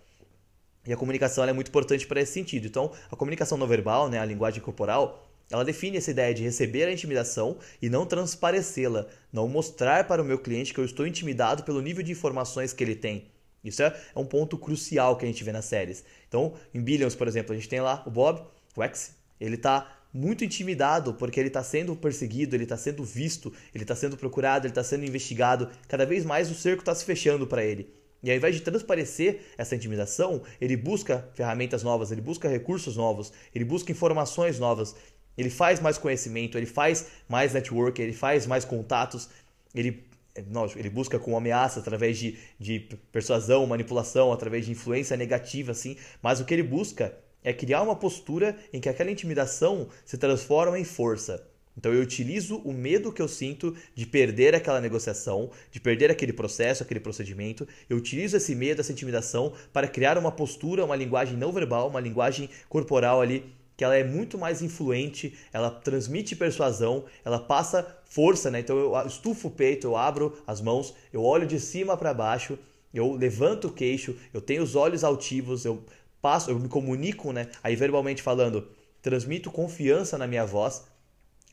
E 0.85 0.93
a 0.93 0.97
comunicação 0.97 1.45
é 1.45 1.53
muito 1.53 1.69
importante 1.69 2.07
para 2.07 2.21
esse 2.21 2.33
sentido. 2.33 2.67
Então, 2.67 2.91
a 3.11 3.15
comunicação 3.15 3.57
não 3.57 3.67
verbal, 3.67 4.09
né, 4.09 4.19
a 4.19 4.25
linguagem 4.25 4.61
corporal, 4.61 5.31
ela 5.51 5.65
define 5.65 5.99
essa 5.99 6.11
ideia 6.11 6.35
de 6.35 6.43
receber 6.43 6.85
a 6.85 6.93
intimidação 6.93 7.59
e 7.81 7.89
não 7.89 8.07
transparecê-la, 8.07 9.07
não 9.33 9.47
mostrar 9.47 10.07
para 10.07 10.23
o 10.23 10.25
meu 10.25 10.39
cliente 10.39 10.73
que 10.73 10.81
eu 10.81 10.85
estou 10.85 11.07
intimidado 11.07 11.63
pelo 11.63 11.81
nível 11.81 12.03
de 12.03 12.11
informações 12.11 12.73
que 12.73 12.83
ele 12.83 12.97
tem. 12.97 13.29
Isso 13.65 13.83
é, 13.83 13.87
é 14.15 14.19
um 14.19 14.25
ponto 14.25 14.57
crucial 14.57 15.17
que 15.17 15.25
a 15.25 15.29
gente 15.29 15.45
vê 15.45 15.53
nas 15.53 15.65
séries. 15.65 16.05
Então, 16.29 16.55
em 16.73 16.81
Billions, 16.81 17.15
por 17.15 17.29
exemplo, 17.29 17.53
a 17.53 17.57
gente 17.57 17.69
tem 17.69 17.81
lá 17.81 18.03
o 18.07 18.11
Bob, 18.11 18.43
o 18.77 18.83
X, 18.83 19.15
ele 19.41 19.57
está 19.57 19.97
muito 20.13 20.45
intimidado 20.45 21.15
porque 21.15 21.39
ele 21.39 21.49
está 21.49 21.63
sendo 21.63 21.95
perseguido, 21.95 22.57
ele 22.57 22.65
está 22.65 22.77
sendo 22.77 23.05
visto, 23.05 23.53
ele 23.75 23.85
está 23.85 23.95
sendo 23.95 24.17
procurado, 24.17 24.67
ele 24.67 24.73
está 24.73 24.83
sendo 24.83 25.05
investigado. 25.05 25.71
Cada 25.89 26.05
vez 26.05 26.25
mais 26.25 26.51
o 26.51 26.55
cerco 26.55 26.81
está 26.81 26.95
se 26.95 27.05
fechando 27.05 27.47
para 27.47 27.65
ele. 27.65 27.93
E 28.23 28.31
ao 28.31 28.37
invés 28.37 28.55
de 28.55 28.61
transparecer 28.61 29.41
essa 29.57 29.75
intimidação, 29.75 30.43
ele 30.61 30.77
busca 30.77 31.29
ferramentas 31.35 31.83
novas, 31.83 32.13
ele 32.13 32.21
busca 32.21 32.49
recursos 32.49 32.97
novos, 32.97 33.33
ele 33.55 33.65
busca 33.65 33.91
informações 33.91 34.59
novas, 34.59 34.95
ele 35.39 35.49
faz 35.49 35.81
mais 35.81 35.97
conhecimento, 35.97 36.59
ele 36.59 36.67
faz 36.67 37.07
mais 37.27 37.55
network, 37.55 38.01
ele 38.01 38.13
faz 38.13 38.47
mais 38.47 38.65
contatos, 38.65 39.31
ele, 39.75 40.05
não, 40.49 40.67
ele 40.77 40.91
busca 40.91 41.19
com 41.19 41.37
ameaça 41.37 41.81
através 41.81 42.19
de, 42.19 42.39
de 42.59 42.81
persuasão, 43.11 43.67
manipulação, 43.67 44.33
através 44.33 44.65
de 44.65 44.73
influência 44.73 45.17
negativa, 45.17 45.73
assim, 45.73 45.97
mas 46.23 46.41
o 46.41 46.45
que 46.45 46.55
ele 46.55 46.63
busca 46.63 47.17
é 47.43 47.53
criar 47.53 47.83
uma 47.83 47.97
postura 47.97 48.57
em 48.73 48.81
que 48.81 48.89
aquela 48.89 49.11
intimidação 49.11 49.89
se 50.05 50.19
transforma 50.19 50.79
em 50.79 50.85
força. 50.85 51.47
Então 51.77 51.93
eu 51.95 52.03
utilizo 52.03 52.57
o 52.59 52.73
medo 52.73 53.13
que 53.13 53.23
eu 53.23 53.29
sinto 53.29 53.75
de 53.95 54.05
perder 54.05 54.55
aquela 54.55 54.81
negociação, 54.81 55.51
de 55.71 55.81
perder 55.81 56.11
aquele 56.11 56.33
processo, 56.33 56.83
aquele 56.83 57.01
procedimento. 57.01 57.67
Eu 57.89 57.97
utilizo 57.97 58.37
esse 58.37 58.55
medo, 58.55 58.81
essa 58.81 58.93
intimidação 58.93 59.55
para 59.73 59.89
criar 59.89 60.19
uma 60.19 60.33
postura, 60.33 60.85
uma 60.85 60.97
linguagem 60.97 61.37
não 61.37 61.53
verbal, 61.53 61.89
uma 61.89 62.01
linguagem 62.01 62.51
corporal 62.69 63.21
ali 63.21 63.60
que 63.81 63.85
ela 63.85 63.97
é 63.97 64.05
muito 64.05 64.37
mais 64.37 64.61
influente, 64.61 65.39
ela 65.51 65.71
transmite 65.71 66.37
persuasão, 66.37 67.07
ela 67.25 67.39
passa 67.39 67.97
força, 68.05 68.51
né? 68.51 68.61
Então 68.61 68.77
eu 68.77 69.07
estufo 69.07 69.49
o 69.49 69.51
peito, 69.51 69.87
eu 69.87 69.97
abro 69.97 70.37
as 70.47 70.61
mãos, 70.61 70.93
eu 71.11 71.25
olho 71.25 71.47
de 71.47 71.59
cima 71.59 71.97
para 71.97 72.13
baixo, 72.13 72.59
eu 72.93 73.15
levanto 73.15 73.69
o 73.69 73.73
queixo, 73.73 74.15
eu 74.35 74.43
tenho 74.43 74.63
os 74.63 74.77
olhos 74.77 75.03
altivos, 75.03 75.65
eu 75.65 75.83
passo, 76.21 76.51
eu 76.51 76.59
me 76.59 76.69
comunico, 76.69 77.33
né? 77.33 77.49
Aí 77.63 77.75
verbalmente 77.75 78.21
falando, 78.21 78.69
transmito 79.01 79.51
confiança 79.51 80.19
na 80.19 80.27
minha 80.27 80.45
voz, 80.45 80.85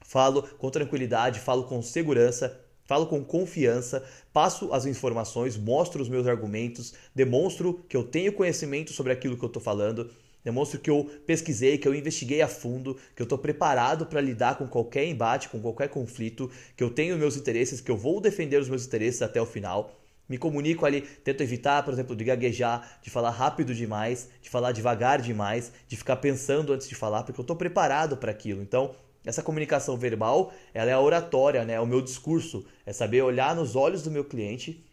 falo 0.04 0.44
com 0.44 0.70
tranquilidade, 0.70 1.40
falo 1.40 1.64
com 1.64 1.82
segurança, 1.82 2.60
falo 2.84 3.08
com 3.08 3.24
confiança, 3.24 4.04
passo 4.34 4.74
as 4.74 4.86
informações, 4.86 5.56
mostro 5.56 6.02
os 6.02 6.10
meus 6.10 6.28
argumentos, 6.28 6.94
demonstro 7.16 7.86
que 7.88 7.96
eu 7.96 8.04
tenho 8.04 8.34
conhecimento 8.34 8.92
sobre 8.92 9.14
aquilo 9.14 9.38
que 9.38 9.46
eu 9.46 9.48
estou 9.48 9.64
falando, 9.64 10.12
demonstro 10.48 10.80
que 10.80 10.90
eu 10.90 11.04
pesquisei, 11.26 11.78
que 11.78 11.88
eu 11.88 11.94
investiguei 11.94 12.42
a 12.42 12.48
fundo, 12.48 12.98
que 13.16 13.22
eu 13.22 13.26
estou 13.26 13.38
preparado 13.38 14.06
para 14.06 14.22
lidar 14.22 14.58
com 14.58 14.68
qualquer 14.68 15.06
embate, 15.06 15.50
com 15.50 15.60
qualquer 15.60 15.90
conflito, 15.90 16.50
que 16.76 16.84
eu 16.84 16.90
tenho 16.90 17.18
meus 17.18 17.36
interesses, 17.36 17.82
que 17.82 17.92
eu 17.92 17.98
vou 17.98 18.22
defender 18.22 18.60
os 18.60 18.70
meus 18.70 18.86
interesses 18.86 19.22
até 19.22 19.42
o 19.42 19.46
final 19.46 19.94
me 20.30 20.38
comunico 20.38 20.86
ali, 20.86 21.02
tento 21.24 21.42
evitar, 21.42 21.84
por 21.84 21.94
exemplo, 21.94 22.14
de 22.14 22.26
gaguejar, 22.26 23.00
de 23.02 23.10
falar 23.10 23.30
rápido 23.30 23.74
demais, 23.74 24.28
de 24.42 24.50
falar 24.50 24.74
devagar 24.74 25.22
demais, 25.22 25.72
de 25.88 25.96
ficar 25.96 26.18
pensando 26.18 26.74
antes 26.74 26.90
de 26.90 26.96
falar, 26.96 27.24
porque 27.24 27.40
eu 27.40 27.44
estou 27.44 27.56
preparado 27.56 28.18
para 28.18 28.30
aquilo. 28.30 28.62
Então, 28.62 28.94
essa 29.26 29.42
comunicação 29.42 29.96
verbal, 29.96 30.52
ela 30.74 30.92
é 30.92 30.94
a 30.94 31.00
oratória, 31.00 31.64
né? 31.64 31.76
É 31.76 31.80
o 31.80 31.86
meu 31.86 32.02
discurso, 32.02 32.66
é 32.86 32.92
saber 32.92 33.22
olhar 33.22 33.56
nos 33.56 33.74
olhos 33.74 34.04
do 34.04 34.12
meu 34.12 34.26
cliente, 34.26 34.84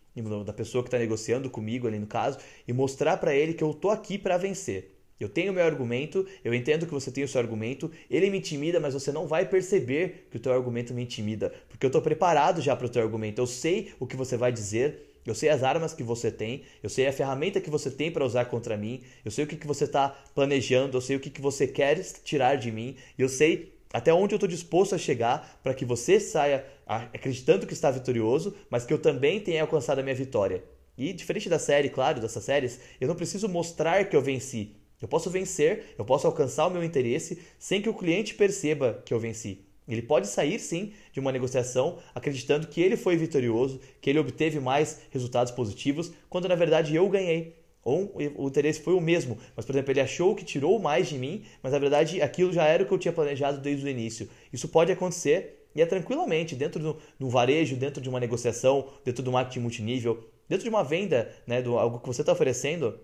da 0.47 0.53
pessoa 0.53 0.85
que 0.85 0.89
está 0.89 0.99
negociando 0.99 1.51
comigo 1.51 1.89
ali 1.89 1.99
no 1.99 2.07
caso, 2.07 2.39
e 2.69 2.73
mostrar 2.73 3.17
para 3.17 3.35
ele 3.35 3.55
que 3.55 3.65
eu 3.65 3.73
estou 3.73 3.91
aqui 3.91 4.17
para 4.17 4.39
vencer. 4.39 4.94
Eu 5.25 5.29
tenho 5.31 5.55
meu 5.55 5.65
argumento, 5.65 6.27
eu 6.45 6.53
entendo 6.53 6.85
que 6.85 6.93
você 6.93 7.11
tem 7.11 7.25
o 7.25 7.29
seu 7.29 7.41
argumento, 7.41 7.91
ele 8.11 8.29
me 8.29 8.37
intimida, 8.37 8.79
mas 8.79 8.93
você 8.93 9.11
não 9.11 9.27
vai 9.27 9.49
perceber 9.49 10.29
que 10.31 10.37
o 10.37 10.41
teu 10.41 10.53
argumento 10.53 10.93
me 10.93 11.03
intimida, 11.03 11.51
porque 11.67 11.87
eu 11.87 11.89
estou 11.89 12.03
preparado 12.03 12.61
já 12.61 12.77
para 12.77 12.85
o 12.85 12.91
teu 12.91 13.03
argumento, 13.03 13.41
eu 13.41 13.47
sei 13.47 13.93
o 13.99 14.07
que 14.07 14.17
você 14.17 14.37
vai 14.37 14.53
dizer, 14.53 15.15
eu 15.25 15.35
sei 15.35 15.49
as 15.49 15.63
armas 15.63 15.95
que 15.95 16.03
você 16.03 16.31
tem, 16.31 16.65
eu 16.83 16.91
sei 16.91 17.07
a 17.07 17.13
ferramenta 17.13 17.59
que 17.59 17.71
você 17.71 17.91
tem 17.91 18.11
para 18.11 18.23
usar 18.23 18.45
contra 18.45 18.77
mim, 18.77 19.01
eu 19.25 19.31
sei 19.31 19.45
o 19.45 19.47
que, 19.47 19.57
que 19.57 19.67
você 19.67 19.85
está 19.85 20.11
planejando, 20.35 20.99
eu 20.99 21.01
sei 21.01 21.17
o 21.17 21.21
que, 21.21 21.31
que 21.31 21.41
você 21.41 21.67
quer 21.67 21.99
tirar 22.23 22.57
de 22.57 22.71
mim, 22.71 22.95
eu 23.17 23.31
sei 23.31 23.73
até 23.95 24.13
onde 24.13 24.35
eu 24.35 24.37
estou 24.37 24.49
disposto 24.49 24.95
a 24.95 24.99
chegar 24.99 25.59
para 25.63 25.73
que 25.73 25.87
você 25.87 26.21
saia 26.21 26.67
acreditando 26.87 27.67
que 27.67 27.73
está 27.73 27.91
vitorioso, 27.91 28.55
mas 28.69 28.85
que 28.85 28.93
eu 28.93 28.99
também 28.99 29.41
tenha 29.41 29.63
alcançado 29.63 30.01
a 30.01 30.03
minha 30.03 30.15
vitória. 30.15 30.63
E 30.99 31.15
diferente 31.15 31.49
da 31.49 31.59
série, 31.59 31.89
claro, 31.89 32.21
dessas 32.21 32.45
séries, 32.45 32.79
eu 33.01 33.09
não 33.09 33.17
preciso 33.17 33.49
mostrar 33.49 34.05
que 34.05 34.15
eu 34.15 34.21
venci. 34.21 34.84
Eu 35.01 35.09
posso 35.09 35.31
vencer, 35.31 35.95
eu 35.99 36.05
posso 36.05 36.27
alcançar 36.27 36.67
o 36.67 36.71
meu 36.71 36.83
interesse 36.83 37.39
sem 37.59 37.83
que 37.83 37.89
o 37.89 37.95
cliente 37.95 38.35
perceba 38.35 39.03
que 39.05 39.13
eu 39.13 39.21
venci. 39.21 39.65
Ele 39.87 40.03
pode 40.03 40.27
sair 40.27 40.59
sim 40.59 40.93
de 41.13 41.21
uma 41.21 41.31
negociação 41.31 41.99
acreditando 42.15 42.69
que 42.69 42.81
ele 42.81 42.97
foi 42.97 43.17
vitorioso, 43.17 43.81
que 44.01 44.09
ele 44.09 44.19
obteve 44.19 44.59
mais 44.59 45.03
resultados 45.11 45.53
positivos, 45.53 46.13
quando 46.31 46.49
na 46.49 46.55
verdade 46.55 46.95
eu 46.95 47.09
ganhei. 47.09 47.63
Ou 47.83 48.15
o 48.37 48.49
interesse 48.49 48.81
foi 48.81 48.95
o 48.95 49.01
mesmo, 49.01 49.37
mas 49.55 49.67
por 49.67 49.73
exemplo, 49.73 49.93
ele 49.93 50.01
achou 50.01 50.35
que 50.35 50.43
tirou 50.43 50.79
mais 50.79 51.07
de 51.07 51.19
mim, 51.19 51.45
mas 51.63 51.71
na 51.71 51.79
verdade 51.79 52.23
aquilo 52.23 52.51
já 52.51 52.65
era 52.65 52.83
o 52.83 52.87
que 52.87 52.95
eu 52.95 52.99
tinha 52.99 53.13
planejado 53.13 53.61
desde 53.61 53.85
o 53.85 53.89
início. 53.89 54.27
Isso 54.51 54.69
pode 54.69 54.91
acontecer 54.91 55.67
e 55.75 55.83
é 55.83 55.87
tranquilamente 55.87 56.55
dentro 56.55 56.83
do, 56.83 56.97
do 57.19 57.29
varejo, 57.29 57.77
dentro 57.77 58.01
de 58.01 58.09
uma 58.09 58.21
negociação, 58.21 58.89
dentro 59.05 59.23
do 59.23 59.31
marketing 59.31 59.61
multinível, 59.61 60.25
dentro 60.49 60.65
de 60.65 60.71
uma 60.71 60.83
venda, 60.83 61.31
né, 61.47 61.61
do 61.61 61.77
algo 61.77 61.99
que 61.99 62.07
você 62.07 62.23
está 62.23 62.33
oferecendo. 62.33 62.99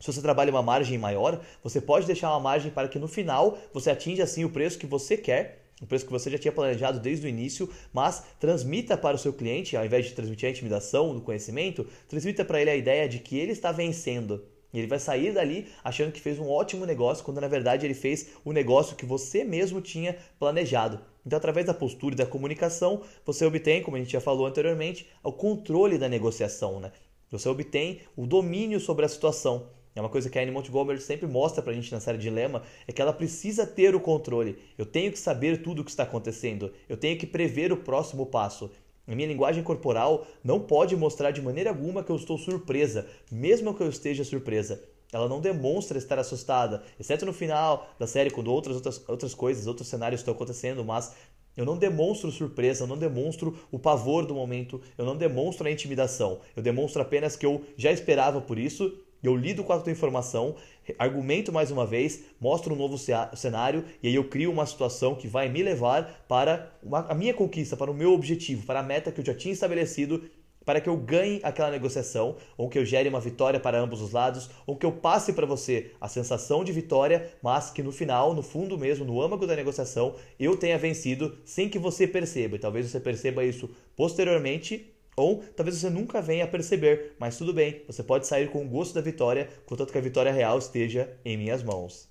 Se 0.00 0.12
você 0.12 0.22
trabalha 0.22 0.50
uma 0.50 0.62
margem 0.62 0.96
maior, 0.96 1.40
você 1.62 1.80
pode 1.80 2.06
deixar 2.06 2.30
uma 2.30 2.40
margem 2.40 2.70
para 2.70 2.88
que 2.88 2.98
no 2.98 3.08
final 3.08 3.58
você 3.72 3.90
atinja 3.90 4.24
assim 4.24 4.44
o 4.44 4.50
preço 4.50 4.78
que 4.78 4.86
você 4.86 5.16
quer 5.16 5.64
o 5.80 5.86
preço 5.86 6.04
que 6.04 6.12
você 6.12 6.30
já 6.30 6.38
tinha 6.38 6.52
planejado 6.52 6.98
desde 6.98 7.26
o 7.26 7.28
início, 7.28 7.70
mas 7.92 8.24
transmita 8.40 8.96
para 8.96 9.16
o 9.16 9.18
seu 9.18 9.32
cliente, 9.32 9.76
ao 9.76 9.84
invés 9.84 10.06
de 10.06 10.12
transmitir 10.12 10.48
a 10.48 10.50
intimidação 10.50 11.14
do 11.14 11.20
conhecimento, 11.20 11.86
transmita 12.08 12.44
para 12.44 12.60
ele 12.60 12.70
a 12.70 12.76
ideia 12.76 13.08
de 13.08 13.18
que 13.20 13.38
ele 13.38 13.52
está 13.52 13.70
vencendo. 13.70 14.44
E 14.72 14.78
ele 14.78 14.86
vai 14.86 14.98
sair 14.98 15.32
dali 15.32 15.66
achando 15.82 16.12
que 16.12 16.20
fez 16.20 16.38
um 16.38 16.48
ótimo 16.48 16.84
negócio, 16.84 17.24
quando 17.24 17.40
na 17.40 17.48
verdade 17.48 17.86
ele 17.86 17.94
fez 17.94 18.30
o 18.44 18.52
negócio 18.52 18.96
que 18.96 19.06
você 19.06 19.44
mesmo 19.44 19.80
tinha 19.80 20.16
planejado. 20.38 21.00
Então, 21.24 21.36
através 21.36 21.64
da 21.64 21.72
postura 21.72 22.14
e 22.14 22.18
da 22.18 22.26
comunicação, 22.26 23.02
você 23.24 23.44
obtém, 23.46 23.82
como 23.82 23.96
a 23.96 24.00
gente 24.00 24.12
já 24.12 24.20
falou 24.20 24.46
anteriormente, 24.46 25.06
o 25.22 25.32
controle 25.32 25.96
da 25.96 26.08
negociação. 26.08 26.80
Né? 26.80 26.92
Você 27.30 27.48
obtém 27.48 28.00
o 28.16 28.26
domínio 28.26 28.80
sobre 28.80 29.04
a 29.04 29.08
situação. 29.08 29.77
É 29.98 30.00
uma 30.00 30.08
coisa 30.08 30.30
que 30.30 30.38
a 30.38 30.42
Annie 30.42 30.54
Montgomery 30.54 31.00
sempre 31.00 31.26
mostra 31.26 31.60
pra 31.60 31.72
gente 31.72 31.90
na 31.90 31.98
série 31.98 32.18
Dilema, 32.18 32.62
é 32.86 32.92
que 32.92 33.02
ela 33.02 33.12
precisa 33.12 33.66
ter 33.66 33.96
o 33.96 34.00
controle. 34.00 34.56
Eu 34.78 34.86
tenho 34.86 35.10
que 35.10 35.18
saber 35.18 35.60
tudo 35.60 35.82
o 35.82 35.84
que 35.84 35.90
está 35.90 36.04
acontecendo. 36.04 36.72
Eu 36.88 36.96
tenho 36.96 37.18
que 37.18 37.26
prever 37.26 37.72
o 37.72 37.78
próximo 37.78 38.24
passo. 38.24 38.70
A 39.08 39.14
minha 39.16 39.26
linguagem 39.26 39.60
corporal 39.60 40.24
não 40.44 40.60
pode 40.60 40.94
mostrar 40.94 41.32
de 41.32 41.42
maneira 41.42 41.70
alguma 41.70 42.04
que 42.04 42.12
eu 42.12 42.16
estou 42.16 42.38
surpresa, 42.38 43.08
mesmo 43.28 43.74
que 43.74 43.82
eu 43.82 43.88
esteja 43.88 44.22
surpresa. 44.22 44.80
Ela 45.12 45.28
não 45.28 45.40
demonstra 45.40 45.98
estar 45.98 46.16
assustada, 46.16 46.84
exceto 47.00 47.26
no 47.26 47.32
final 47.32 47.88
da 47.98 48.06
série, 48.06 48.30
quando 48.30 48.52
outras, 48.52 48.76
outras, 48.76 49.08
outras 49.08 49.34
coisas, 49.34 49.66
outros 49.66 49.88
cenários 49.88 50.20
estão 50.20 50.32
acontecendo, 50.32 50.84
mas 50.84 51.12
eu 51.56 51.64
não 51.64 51.76
demonstro 51.76 52.30
surpresa, 52.30 52.84
eu 52.84 52.86
não 52.86 52.96
demonstro 52.96 53.58
o 53.72 53.80
pavor 53.80 54.24
do 54.24 54.32
momento, 54.32 54.80
eu 54.96 55.04
não 55.04 55.16
demonstro 55.16 55.66
a 55.66 55.72
intimidação. 55.72 56.38
Eu 56.54 56.62
demonstro 56.62 57.02
apenas 57.02 57.34
que 57.34 57.44
eu 57.44 57.64
já 57.76 57.90
esperava 57.90 58.40
por 58.40 58.60
isso, 58.60 58.96
eu 59.22 59.36
lido 59.36 59.64
com 59.64 59.72
a 59.72 59.80
tua 59.80 59.92
informação, 59.92 60.54
argumento 60.98 61.52
mais 61.52 61.70
uma 61.70 61.86
vez, 61.86 62.24
mostro 62.40 62.74
um 62.74 62.76
novo 62.76 62.96
cenário 63.34 63.84
e 64.02 64.08
aí 64.08 64.14
eu 64.14 64.24
crio 64.28 64.50
uma 64.50 64.66
situação 64.66 65.14
que 65.14 65.26
vai 65.26 65.48
me 65.48 65.62
levar 65.62 66.24
para 66.28 66.72
a 67.08 67.14
minha 67.14 67.34
conquista, 67.34 67.76
para 67.76 67.90
o 67.90 67.94
meu 67.94 68.12
objetivo, 68.12 68.64
para 68.64 68.80
a 68.80 68.82
meta 68.82 69.12
que 69.12 69.20
eu 69.20 69.24
já 69.24 69.34
tinha 69.34 69.52
estabelecido 69.52 70.22
para 70.68 70.82
que 70.82 70.88
eu 70.90 70.98
ganhe 70.98 71.40
aquela 71.42 71.70
negociação, 71.70 72.36
ou 72.54 72.68
que 72.68 72.78
eu 72.78 72.84
gere 72.84 73.08
uma 73.08 73.20
vitória 73.20 73.58
para 73.58 73.80
ambos 73.80 74.02
os 74.02 74.12
lados, 74.12 74.50
ou 74.66 74.76
que 74.76 74.84
eu 74.84 74.92
passe 74.92 75.32
para 75.32 75.46
você 75.46 75.92
a 75.98 76.08
sensação 76.08 76.62
de 76.62 76.72
vitória, 76.72 77.32
mas 77.42 77.70
que 77.70 77.82
no 77.82 77.90
final, 77.90 78.34
no 78.34 78.42
fundo 78.42 78.76
mesmo, 78.76 79.02
no 79.02 79.22
âmago 79.22 79.46
da 79.46 79.56
negociação, 79.56 80.14
eu 80.38 80.58
tenha 80.58 80.76
vencido 80.76 81.38
sem 81.42 81.70
que 81.70 81.78
você 81.78 82.06
perceba. 82.06 82.56
E 82.56 82.58
talvez 82.58 82.84
você 82.84 83.00
perceba 83.00 83.42
isso 83.42 83.70
posteriormente, 83.96 84.92
ou 85.18 85.42
talvez 85.56 85.76
você 85.76 85.90
nunca 85.90 86.22
venha 86.22 86.44
a 86.44 86.48
perceber, 86.48 87.16
mas 87.18 87.36
tudo 87.36 87.52
bem, 87.52 87.82
você 87.86 88.02
pode 88.02 88.26
sair 88.26 88.50
com 88.50 88.64
o 88.64 88.68
gosto 88.68 88.94
da 88.94 89.00
vitória, 89.00 89.48
contanto 89.66 89.92
que 89.92 89.98
a 89.98 90.00
vitória 90.00 90.32
real 90.32 90.58
esteja 90.58 91.12
em 91.24 91.36
minhas 91.36 91.62
mãos. 91.62 92.08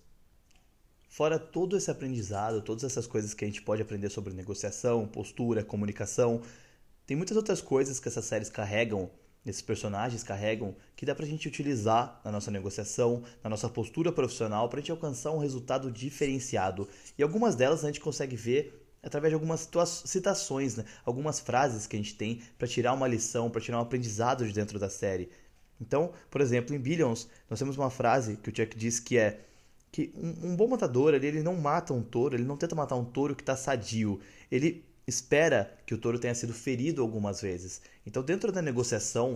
Fora 1.08 1.40
todo 1.40 1.78
esse 1.78 1.90
aprendizado, 1.90 2.62
todas 2.62 2.84
essas 2.84 3.08
coisas 3.08 3.34
que 3.34 3.46
a 3.46 3.48
gente 3.48 3.62
pode 3.62 3.82
aprender 3.82 4.10
sobre 4.10 4.34
negociação, 4.34 5.08
postura, 5.08 5.64
comunicação, 5.64 6.42
tem 7.06 7.16
muitas 7.16 7.38
outras 7.38 7.62
coisas 7.62 8.00
que 8.00 8.10
essas 8.10 8.26
séries 8.26 8.50
carregam, 8.50 9.10
esses 9.46 9.62
personagens 9.62 10.22
carregam, 10.22 10.76
que 10.96 11.06
dá 11.06 11.16
pra 11.16 11.26
gente 11.26 11.48
utilizar 11.48 12.20
na 12.26 12.32
nossa 12.32 12.52
negociação, 12.52 13.24
na 13.42 13.50
nossa 13.50 13.70
postura 13.70 14.12
profissional, 14.12 14.68
pra 14.68 14.82
gente 14.82 14.92
alcançar 14.92 15.32
um 15.32 15.38
resultado 15.38 15.90
diferenciado. 15.90 16.88
E 17.18 17.24
algumas 17.24 17.56
delas 17.56 17.84
a 17.84 17.88
gente 17.88 18.02
consegue 18.02 18.36
ver 18.36 18.87
através 19.02 19.32
de 19.32 19.36
algumas 19.36 19.70
citações, 20.06 20.76
né? 20.76 20.86
algumas 21.06 21.40
frases 21.40 21.88
que 21.88 21.96
a 21.96 22.00
gente 22.00 22.16
tem 22.16 22.42
para 22.58 22.68
tirar 22.68 22.94
uma 22.94 23.08
lição, 23.08 23.50
para 23.50 23.62
tirar 23.62 23.78
um 23.78 23.82
aprendizado 23.82 24.46
de 24.46 24.54
dentro 24.54 24.80
da 24.80 24.90
série. 24.90 25.30
Então, 25.80 26.12
por 26.30 26.42
exemplo, 26.42 26.76
em 26.76 26.80
Billions, 26.80 27.28
nós 27.50 27.60
temos 27.60 27.78
uma 27.78 27.90
frase 27.90 28.38
que 28.38 28.50
o 28.50 28.56
Chuck 28.56 28.76
diz 28.78 29.00
que 29.00 29.18
é 29.18 29.42
que 29.92 30.12
um, 30.16 30.50
um 30.52 30.56
bom 30.56 30.68
matador, 30.68 31.14
ele, 31.14 31.28
ele 31.28 31.44
não 31.44 31.56
mata 31.56 31.94
um 31.94 32.02
touro, 32.02 32.36
ele 32.36 32.44
não 32.44 32.58
tenta 32.58 32.76
matar 32.76 32.96
um 32.96 33.06
touro 33.06 33.36
que 33.36 33.42
está 33.42 33.56
sadio. 33.56 34.20
Ele 34.52 34.84
espera 35.08 35.74
que 35.86 35.94
o 35.94 35.98
touro 35.98 36.20
tenha 36.20 36.36
sido 36.36 36.54
ferido 36.54 37.02
algumas 37.02 37.42
vezes. 37.42 37.82
Então, 38.06 38.22
dentro 38.22 38.52
da 38.52 38.62
negociação, 38.62 39.36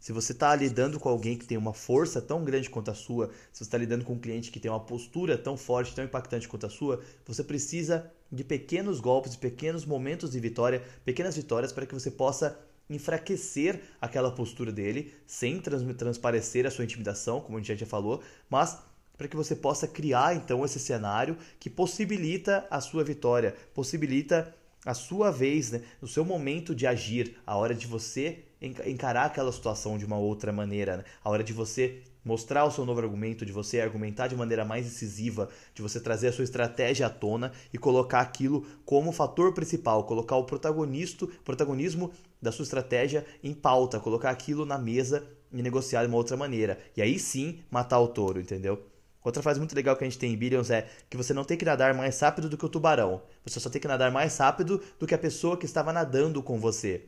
se 0.00 0.12
você 0.12 0.32
está 0.32 0.56
lidando 0.56 0.98
com 0.98 1.08
alguém 1.08 1.36
que 1.36 1.46
tem 1.46 1.58
uma 1.58 1.74
força 1.74 2.22
tão 2.22 2.42
grande 2.42 2.70
quanto 2.70 2.90
a 2.90 2.94
sua, 2.94 3.30
se 3.52 3.58
você 3.58 3.64
está 3.64 3.76
lidando 3.76 4.04
com 4.04 4.14
um 4.14 4.18
cliente 4.18 4.50
que 4.50 4.58
tem 4.58 4.70
uma 4.70 4.80
postura 4.80 5.36
tão 5.36 5.56
forte, 5.58 5.94
tão 5.94 6.04
impactante 6.04 6.48
quanto 6.48 6.66
a 6.66 6.70
sua, 6.70 7.02
você 7.26 7.44
precisa 7.44 8.10
de 8.30 8.44
pequenos 8.44 9.00
golpes, 9.00 9.32
de 9.32 9.38
pequenos 9.38 9.84
momentos 9.84 10.30
de 10.30 10.40
vitória, 10.40 10.82
pequenas 11.04 11.36
vitórias 11.36 11.72
para 11.72 11.86
que 11.86 11.94
você 11.94 12.10
possa 12.10 12.58
enfraquecer 12.88 13.80
aquela 14.00 14.30
postura 14.30 14.72
dele, 14.72 15.14
sem 15.26 15.60
trans 15.60 15.82
transparecer 15.96 16.66
a 16.66 16.70
sua 16.70 16.84
intimidação, 16.84 17.40
como 17.40 17.56
a 17.56 17.60
gente 17.60 17.78
já 17.78 17.86
falou, 17.86 18.20
mas 18.48 18.78
para 19.16 19.28
que 19.28 19.36
você 19.36 19.54
possa 19.54 19.86
criar 19.86 20.34
então 20.34 20.64
esse 20.64 20.80
cenário 20.80 21.36
que 21.58 21.68
possibilita 21.68 22.66
a 22.70 22.80
sua 22.80 23.04
vitória, 23.04 23.54
possibilita 23.74 24.54
a 24.84 24.94
sua 24.94 25.30
vez, 25.30 25.70
né, 25.70 25.82
no 26.00 26.08
seu 26.08 26.24
momento 26.24 26.74
de 26.74 26.86
agir, 26.86 27.36
a 27.46 27.56
hora 27.56 27.74
de 27.74 27.86
você 27.86 28.44
encarar 28.60 29.26
aquela 29.26 29.52
situação 29.52 29.96
de 29.96 30.04
uma 30.04 30.18
outra 30.18 30.52
maneira, 30.52 30.98
né? 30.98 31.04
a 31.24 31.30
hora 31.30 31.42
de 31.42 31.52
você 31.52 32.02
mostrar 32.24 32.64
o 32.64 32.70
seu 32.70 32.84
novo 32.84 33.00
argumento, 33.00 33.46
de 33.46 33.52
você 33.52 33.80
argumentar 33.80 34.28
de 34.28 34.36
maneira 34.36 34.64
mais 34.64 34.84
decisiva, 34.84 35.48
de 35.74 35.82
você 35.82 36.00
trazer 36.00 36.28
a 36.28 36.32
sua 36.32 36.44
estratégia 36.44 37.06
à 37.06 37.10
tona 37.10 37.52
e 37.72 37.78
colocar 37.78 38.20
aquilo 38.20 38.66
como 38.84 39.12
fator 39.12 39.52
principal, 39.52 40.04
colocar 40.04 40.36
o 40.36 40.44
protagonista, 40.44 41.26
protagonismo 41.44 42.12
da 42.40 42.52
sua 42.52 42.62
estratégia 42.62 43.24
em 43.42 43.52
pauta, 43.52 44.00
colocar 44.00 44.30
aquilo 44.30 44.64
na 44.64 44.78
mesa 44.78 45.26
e 45.52 45.62
negociar 45.62 46.02
de 46.02 46.08
uma 46.08 46.16
outra 46.16 46.36
maneira. 46.36 46.78
E 46.96 47.02
aí 47.02 47.18
sim 47.18 47.60
matar 47.70 48.00
o 48.00 48.08
touro, 48.08 48.40
entendeu? 48.40 48.86
Outra 49.22 49.42
frase 49.42 49.60
muito 49.60 49.74
legal 49.74 49.96
que 49.96 50.04
a 50.04 50.06
gente 50.08 50.18
tem 50.18 50.32
em 50.32 50.36
Billions 50.36 50.70
é 50.70 50.88
que 51.08 51.16
você 51.16 51.34
não 51.34 51.44
tem 51.44 51.56
que 51.56 51.64
nadar 51.64 51.92
mais 51.92 52.18
rápido 52.18 52.48
do 52.48 52.56
que 52.56 52.64
o 52.64 52.68
tubarão. 52.68 53.22
Você 53.44 53.60
só 53.60 53.68
tem 53.68 53.80
que 53.80 53.88
nadar 53.88 54.10
mais 54.10 54.36
rápido 54.38 54.82
do 54.98 55.06
que 55.06 55.14
a 55.14 55.18
pessoa 55.18 55.58
que 55.58 55.66
estava 55.66 55.92
nadando 55.92 56.42
com 56.42 56.58
você. 56.58 57.04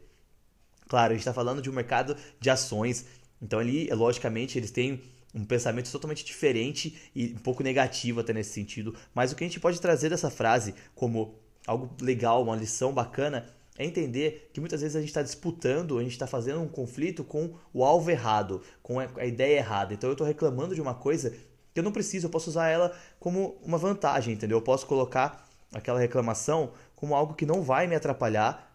Claro, 0.88 1.12
a 1.12 1.14
gente 1.14 1.20
está 1.20 1.32
falando 1.32 1.62
de 1.62 1.70
um 1.70 1.72
mercado 1.72 2.14
de 2.38 2.50
ações. 2.50 3.06
Então 3.42 3.58
ali, 3.58 3.88
logicamente, 3.88 4.56
eles 4.56 4.70
têm 4.70 5.02
um 5.34 5.44
pensamento 5.44 5.90
totalmente 5.90 6.24
diferente 6.24 6.96
e 7.14 7.34
um 7.36 7.38
pouco 7.38 7.62
negativo 7.62 8.20
até 8.20 8.32
nesse 8.32 8.52
sentido. 8.52 8.94
Mas 9.14 9.32
o 9.32 9.36
que 9.36 9.44
a 9.44 9.46
gente 9.46 9.58
pode 9.58 9.80
trazer 9.80 10.10
dessa 10.10 10.30
frase 10.30 10.74
como 10.94 11.34
algo 11.66 11.90
legal, 12.00 12.42
uma 12.42 12.56
lição 12.56 12.92
bacana, 12.92 13.46
é 13.78 13.84
entender 13.84 14.50
que 14.52 14.60
muitas 14.60 14.82
vezes 14.82 14.94
a 14.94 15.00
gente 15.00 15.08
está 15.08 15.22
disputando, 15.22 15.98
a 15.98 16.02
gente 16.02 16.12
está 16.12 16.26
fazendo 16.26 16.60
um 16.60 16.68
conflito 16.68 17.24
com 17.24 17.54
o 17.72 17.84
alvo 17.84 18.10
errado, 18.10 18.62
com 18.82 18.98
a 18.98 19.24
ideia 19.24 19.56
errada. 19.56 19.94
Então 19.94 20.10
eu 20.10 20.12
estou 20.12 20.26
reclamando 20.26 20.74
de 20.74 20.80
uma 20.80 20.94
coisa 20.94 21.30
que 21.72 21.80
eu 21.80 21.82
não 21.82 21.92
preciso, 21.92 22.26
eu 22.26 22.30
posso 22.30 22.50
usar 22.50 22.68
ela 22.68 22.94
como 23.18 23.56
uma 23.62 23.78
vantagem, 23.78 24.34
entendeu? 24.34 24.58
Eu 24.58 24.62
posso 24.62 24.86
colocar 24.86 25.48
aquela 25.72 25.98
reclamação 25.98 26.72
como 26.94 27.14
algo 27.14 27.34
que 27.34 27.46
não 27.46 27.62
vai 27.62 27.86
me 27.86 27.96
atrapalhar? 27.96 28.71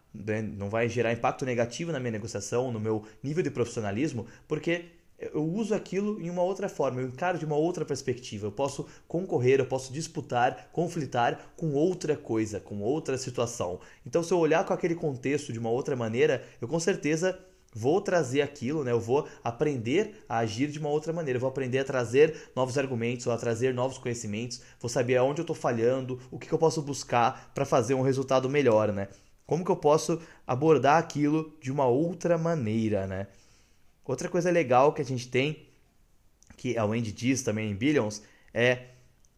Não 0.55 0.69
vai 0.69 0.89
gerar 0.89 1.13
impacto 1.13 1.45
negativo 1.45 1.91
na 1.91 1.99
minha 1.99 2.11
negociação, 2.11 2.71
no 2.71 2.79
meu 2.79 3.03
nível 3.23 3.43
de 3.43 3.51
profissionalismo, 3.51 4.25
porque 4.47 4.85
eu 5.19 5.43
uso 5.43 5.73
aquilo 5.73 6.21
em 6.21 6.29
uma 6.29 6.43
outra 6.43 6.69
forma, 6.69 7.01
eu 7.01 7.07
encaro 7.07 7.39
de 7.39 7.45
uma 7.45 7.55
outra 7.55 7.83
perspectiva. 7.83 8.45
Eu 8.45 8.51
posso 8.51 8.85
concorrer, 9.07 9.59
eu 9.59 9.65
posso 9.65 9.91
disputar, 9.91 10.69
conflitar 10.71 11.53
com 11.55 11.73
outra 11.73 12.15
coisa, 12.15 12.59
com 12.59 12.81
outra 12.81 13.17
situação. 13.17 13.79
Então, 14.05 14.21
se 14.21 14.31
eu 14.31 14.37
olhar 14.37 14.63
com 14.63 14.73
aquele 14.73 14.93
contexto 14.93 15.51
de 15.51 15.57
uma 15.57 15.71
outra 15.71 15.95
maneira, 15.95 16.43
eu 16.61 16.67
com 16.67 16.79
certeza 16.79 17.37
vou 17.73 17.99
trazer 17.99 18.41
aquilo, 18.41 18.83
né? 18.83 18.91
Eu 18.91 18.99
vou 18.99 19.27
aprender 19.43 20.23
a 20.29 20.37
agir 20.37 20.69
de 20.69 20.79
uma 20.79 20.89
outra 20.89 21.11
maneira, 21.11 21.37
eu 21.37 21.41
vou 21.41 21.49
aprender 21.49 21.79
a 21.79 21.83
trazer 21.83 22.51
novos 22.55 22.77
argumentos, 22.77 23.27
a 23.27 23.37
trazer 23.37 23.73
novos 23.73 23.97
conhecimentos, 23.97 24.61
vou 24.79 24.89
saber 24.89 25.17
aonde 25.17 25.41
eu 25.41 25.43
estou 25.43 25.55
falhando, 25.55 26.19
o 26.31 26.39
que, 26.39 26.47
que 26.47 26.53
eu 26.53 26.59
posso 26.59 26.81
buscar 26.81 27.51
para 27.53 27.65
fazer 27.65 27.93
um 27.93 28.01
resultado 28.01 28.49
melhor, 28.49 28.91
né? 28.93 29.07
Como 29.47 29.63
que 29.63 29.71
eu 29.71 29.77
posso 29.77 30.21
abordar 30.45 30.97
aquilo 30.97 31.57
de 31.61 31.71
uma 31.71 31.85
outra 31.87 32.37
maneira, 32.37 33.07
né? 33.07 33.27
Outra 34.05 34.27
coisa 34.27 34.51
legal 34.51 34.93
que 34.93 35.01
a 35.01 35.05
gente 35.05 35.29
tem, 35.29 35.65
que 36.57 36.77
a 36.77 36.85
Wendy 36.85 37.13
diz 37.13 37.41
também 37.43 37.71
em 37.71 37.75
Billions, 37.75 38.21
é 38.53 38.87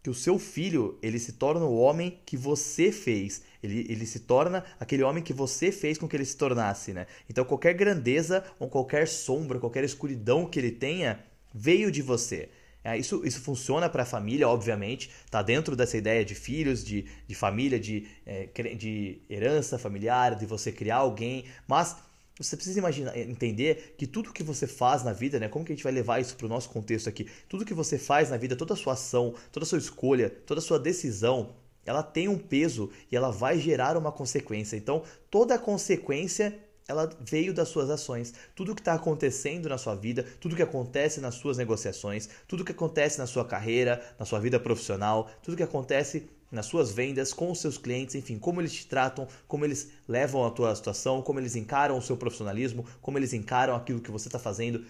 que 0.01 0.09
o 0.09 0.13
seu 0.13 0.39
filho 0.39 0.97
ele 1.01 1.19
se 1.19 1.33
torna 1.33 1.65
o 1.65 1.77
homem 1.77 2.19
que 2.25 2.35
você 2.35 2.91
fez. 2.91 3.43
Ele, 3.61 3.85
ele 3.87 4.05
se 4.05 4.21
torna 4.21 4.65
aquele 4.79 5.03
homem 5.03 5.23
que 5.23 5.33
você 5.33 5.71
fez 5.71 5.97
com 5.97 6.07
que 6.07 6.15
ele 6.15 6.25
se 6.25 6.37
tornasse, 6.37 6.91
né? 6.91 7.05
Então 7.29 7.45
qualquer 7.45 7.73
grandeza 7.73 8.43
ou 8.57 8.67
qualquer 8.67 9.07
sombra, 9.07 9.59
qualquer 9.59 9.83
escuridão 9.83 10.45
que 10.45 10.57
ele 10.57 10.71
tenha 10.71 11.23
veio 11.53 11.91
de 11.91 12.01
você. 12.01 12.49
É, 12.83 12.97
isso, 12.97 13.21
isso 13.25 13.41
funciona 13.41 13.89
para 13.89 14.03
a 14.03 14.05
família, 14.05 14.47
obviamente, 14.47 15.09
está 15.25 15.41
dentro 15.41 15.75
dessa 15.75 15.97
ideia 15.97 16.23
de 16.23 16.33
filhos, 16.33 16.83
de, 16.83 17.05
de 17.27 17.35
família, 17.35 17.79
de, 17.79 18.07
é, 18.25 18.45
de 18.75 19.21
herança 19.29 19.77
familiar, 19.77 20.35
de 20.35 20.45
você 20.45 20.71
criar 20.71 20.97
alguém, 20.97 21.45
mas 21.67 21.97
você 22.39 22.55
precisa 22.55 22.79
imaginar, 22.79 23.17
entender 23.17 23.95
que 23.97 24.07
tudo 24.07 24.31
que 24.31 24.41
você 24.41 24.65
faz 24.65 25.03
na 25.03 25.11
vida, 25.11 25.37
né? 25.39 25.49
Como 25.49 25.65
que 25.65 25.73
a 25.73 25.75
gente 25.75 25.83
vai 25.83 25.91
levar 25.91 26.21
isso 26.21 26.37
para 26.37 26.45
o 26.45 26.49
nosso 26.49 26.69
contexto 26.69 27.09
aqui? 27.09 27.27
Tudo 27.49 27.65
que 27.65 27.73
você 27.73 27.97
faz 27.97 28.29
na 28.29 28.37
vida, 28.37 28.55
toda 28.55 28.73
a 28.73 28.77
sua 28.77 28.93
ação, 28.93 29.35
toda 29.51 29.65
a 29.65 29.67
sua 29.67 29.77
escolha, 29.77 30.29
toda 30.29 30.59
a 30.59 30.63
sua 30.63 30.79
decisão, 30.79 31.53
ela 31.85 32.01
tem 32.01 32.29
um 32.29 32.37
peso 32.37 32.89
e 33.11 33.15
ela 33.15 33.29
vai 33.29 33.59
gerar 33.59 33.97
uma 33.97 34.11
consequência. 34.11 34.77
Então, 34.77 35.03
toda 35.29 35.55
a 35.55 35.59
consequência 35.59 36.57
ela 36.89 37.07
veio 37.21 37.53
das 37.53 37.69
suas 37.69 37.89
ações. 37.89 38.33
Tudo 38.55 38.73
que 38.73 38.81
está 38.81 38.95
acontecendo 38.95 39.69
na 39.69 39.77
sua 39.77 39.95
vida, 39.95 40.25
tudo 40.41 40.55
que 40.55 40.63
acontece 40.63 41.21
nas 41.21 41.35
suas 41.35 41.55
negociações, 41.57 42.27
tudo 42.47 42.65
que 42.65 42.71
acontece 42.71 43.19
na 43.19 43.27
sua 43.27 43.45
carreira, 43.45 44.03
na 44.17 44.25
sua 44.25 44.39
vida 44.39 44.59
profissional, 44.59 45.29
tudo 45.43 45.55
que 45.55 45.63
acontece 45.63 46.27
nas 46.51 46.65
suas 46.65 46.91
vendas, 46.91 47.31
com 47.31 47.51
os 47.51 47.61
seus 47.61 47.77
clientes, 47.77 48.15
enfim, 48.15 48.39
como 48.39 48.59
eles 48.59 48.73
te 48.73 48.87
tratam, 48.87 49.27
como 49.47 49.65
eles 49.65 49.91
levam 50.07 50.43
a 50.43 50.49
tua 50.49 50.75
situação, 50.75 51.21
como 51.21 51.39
eles 51.39 51.55
encaram 51.55 51.95
o 51.95 52.01
seu 52.01 52.17
profissionalismo, 52.17 52.83
como 53.01 53.19
eles 53.19 53.33
encaram 53.33 53.75
aquilo 53.75 54.01
que 54.01 54.09
você 54.09 54.27
está 54.27 54.39
fazendo. 54.39 54.83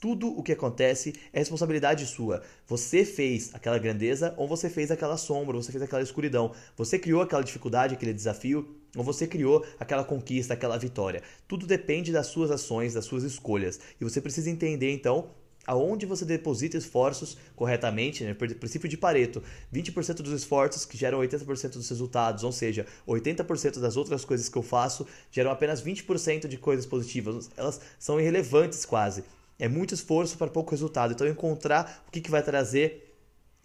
Tudo 0.00 0.28
o 0.28 0.42
que 0.42 0.52
acontece 0.52 1.12
é 1.30 1.40
responsabilidade 1.40 2.06
sua. 2.06 2.42
Você 2.66 3.04
fez 3.04 3.54
aquela 3.54 3.78
grandeza 3.78 4.32
ou 4.38 4.48
você 4.48 4.70
fez 4.70 4.90
aquela 4.90 5.18
sombra, 5.18 5.58
você 5.58 5.70
fez 5.70 5.82
aquela 5.82 6.02
escuridão. 6.02 6.52
Você 6.74 6.98
criou 6.98 7.20
aquela 7.20 7.44
dificuldade, 7.44 7.94
aquele 7.94 8.14
desafio 8.14 8.76
ou 8.96 9.04
você 9.04 9.26
criou 9.26 9.62
aquela 9.78 10.02
conquista, 10.02 10.54
aquela 10.54 10.78
vitória. 10.78 11.22
Tudo 11.46 11.66
depende 11.66 12.12
das 12.12 12.28
suas 12.28 12.50
ações, 12.50 12.94
das 12.94 13.04
suas 13.04 13.24
escolhas. 13.24 13.78
E 14.00 14.04
você 14.04 14.22
precisa 14.22 14.48
entender 14.48 14.90
então 14.90 15.32
aonde 15.66 16.06
você 16.06 16.24
deposita 16.24 16.78
esforços 16.78 17.36
corretamente, 17.54 18.24
né? 18.24 18.32
princípio 18.32 18.88
de 18.88 18.96
Pareto, 18.96 19.42
20% 19.72 20.22
dos 20.22 20.32
esforços 20.32 20.86
que 20.86 20.96
geram 20.96 21.18
80% 21.18 21.72
dos 21.74 21.90
resultados, 21.90 22.42
ou 22.42 22.52
seja, 22.52 22.86
80% 23.06 23.78
das 23.78 23.98
outras 23.98 24.24
coisas 24.24 24.48
que 24.48 24.56
eu 24.56 24.62
faço 24.62 25.06
geram 25.30 25.50
apenas 25.50 25.82
20% 25.82 26.48
de 26.48 26.56
coisas 26.56 26.86
positivas, 26.86 27.50
elas 27.54 27.78
são 27.98 28.18
irrelevantes 28.18 28.86
quase. 28.86 29.22
É 29.60 29.68
muito 29.68 29.94
esforço 29.94 30.36
para 30.38 30.48
pouco 30.48 30.70
resultado. 30.70 31.12
Então 31.12 31.28
encontrar 31.28 32.02
o 32.08 32.10
que, 32.10 32.20
que 32.20 32.30
vai 32.30 32.42
trazer 32.42 33.14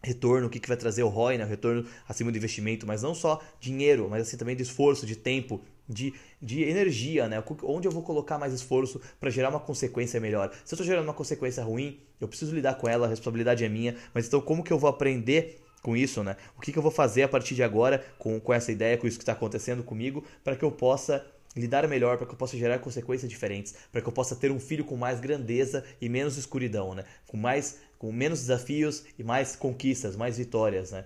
retorno, 0.03 0.47
o 0.47 0.49
que, 0.49 0.59
que 0.59 0.67
vai 0.67 0.77
trazer 0.77 1.01
o 1.01 1.07
ROI, 1.07 1.37
né? 1.37 1.45
o 1.45 1.47
retorno 1.47 1.85
acima 2.07 2.31
do 2.31 2.37
investimento, 2.37 2.85
mas 2.85 3.01
não 3.01 3.15
só 3.15 3.41
dinheiro, 3.59 4.07
mas 4.09 4.27
assim 4.27 4.37
também 4.37 4.55
de 4.55 4.61
esforço, 4.61 5.05
de 5.05 5.15
tempo, 5.15 5.61
de, 5.89 6.13
de 6.39 6.63
energia, 6.63 7.27
né? 7.27 7.43
Onde 7.63 7.87
eu 7.87 7.91
vou 7.91 8.03
colocar 8.03 8.37
mais 8.37 8.53
esforço 8.53 9.01
para 9.19 9.29
gerar 9.29 9.49
uma 9.49 9.59
consequência 9.59 10.19
melhor. 10.19 10.51
Se 10.63 10.73
eu 10.73 10.75
estou 10.75 10.85
gerando 10.85 11.05
uma 11.05 11.13
consequência 11.13 11.63
ruim, 11.63 11.99
eu 12.21 12.27
preciso 12.27 12.53
lidar 12.53 12.75
com 12.75 12.87
ela, 12.87 13.07
a 13.07 13.09
responsabilidade 13.09 13.63
é 13.63 13.69
minha, 13.69 13.95
mas 14.13 14.27
então 14.27 14.41
como 14.41 14.63
que 14.63 14.71
eu 14.71 14.77
vou 14.77 14.89
aprender 14.89 15.61
com 15.81 15.95
isso, 15.95 16.23
né? 16.23 16.35
O 16.57 16.61
que, 16.61 16.71
que 16.71 16.77
eu 16.77 16.83
vou 16.83 16.91
fazer 16.91 17.23
a 17.23 17.27
partir 17.27 17.55
de 17.55 17.63
agora 17.63 18.03
com, 18.17 18.39
com 18.39 18.53
essa 18.53 18.71
ideia, 18.71 18.97
com 18.97 19.07
isso 19.07 19.17
que 19.17 19.23
está 19.23 19.33
acontecendo 19.33 19.83
comigo, 19.83 20.23
para 20.43 20.55
que 20.55 20.65
eu 20.65 20.71
possa 20.71 21.25
lidar 21.55 21.87
melhor, 21.87 22.17
para 22.17 22.27
que 22.27 22.33
eu 22.33 22.37
possa 22.37 22.57
gerar 22.57 22.79
consequências 22.79 23.29
diferentes, 23.29 23.75
para 23.91 24.01
que 24.01 24.07
eu 24.07 24.11
possa 24.13 24.35
ter 24.35 24.51
um 24.51 24.59
filho 24.59 24.83
com 24.83 24.95
mais 24.95 25.19
grandeza 25.19 25.83
e 26.01 26.09
menos 26.09 26.37
escuridão, 26.37 26.93
né? 26.93 27.05
Com 27.27 27.37
mais 27.37 27.79
com 27.97 28.11
menos 28.11 28.41
desafios 28.41 29.03
e 29.17 29.23
mais 29.23 29.55
conquistas, 29.55 30.15
mais 30.15 30.37
vitórias, 30.37 30.91
né? 30.91 31.05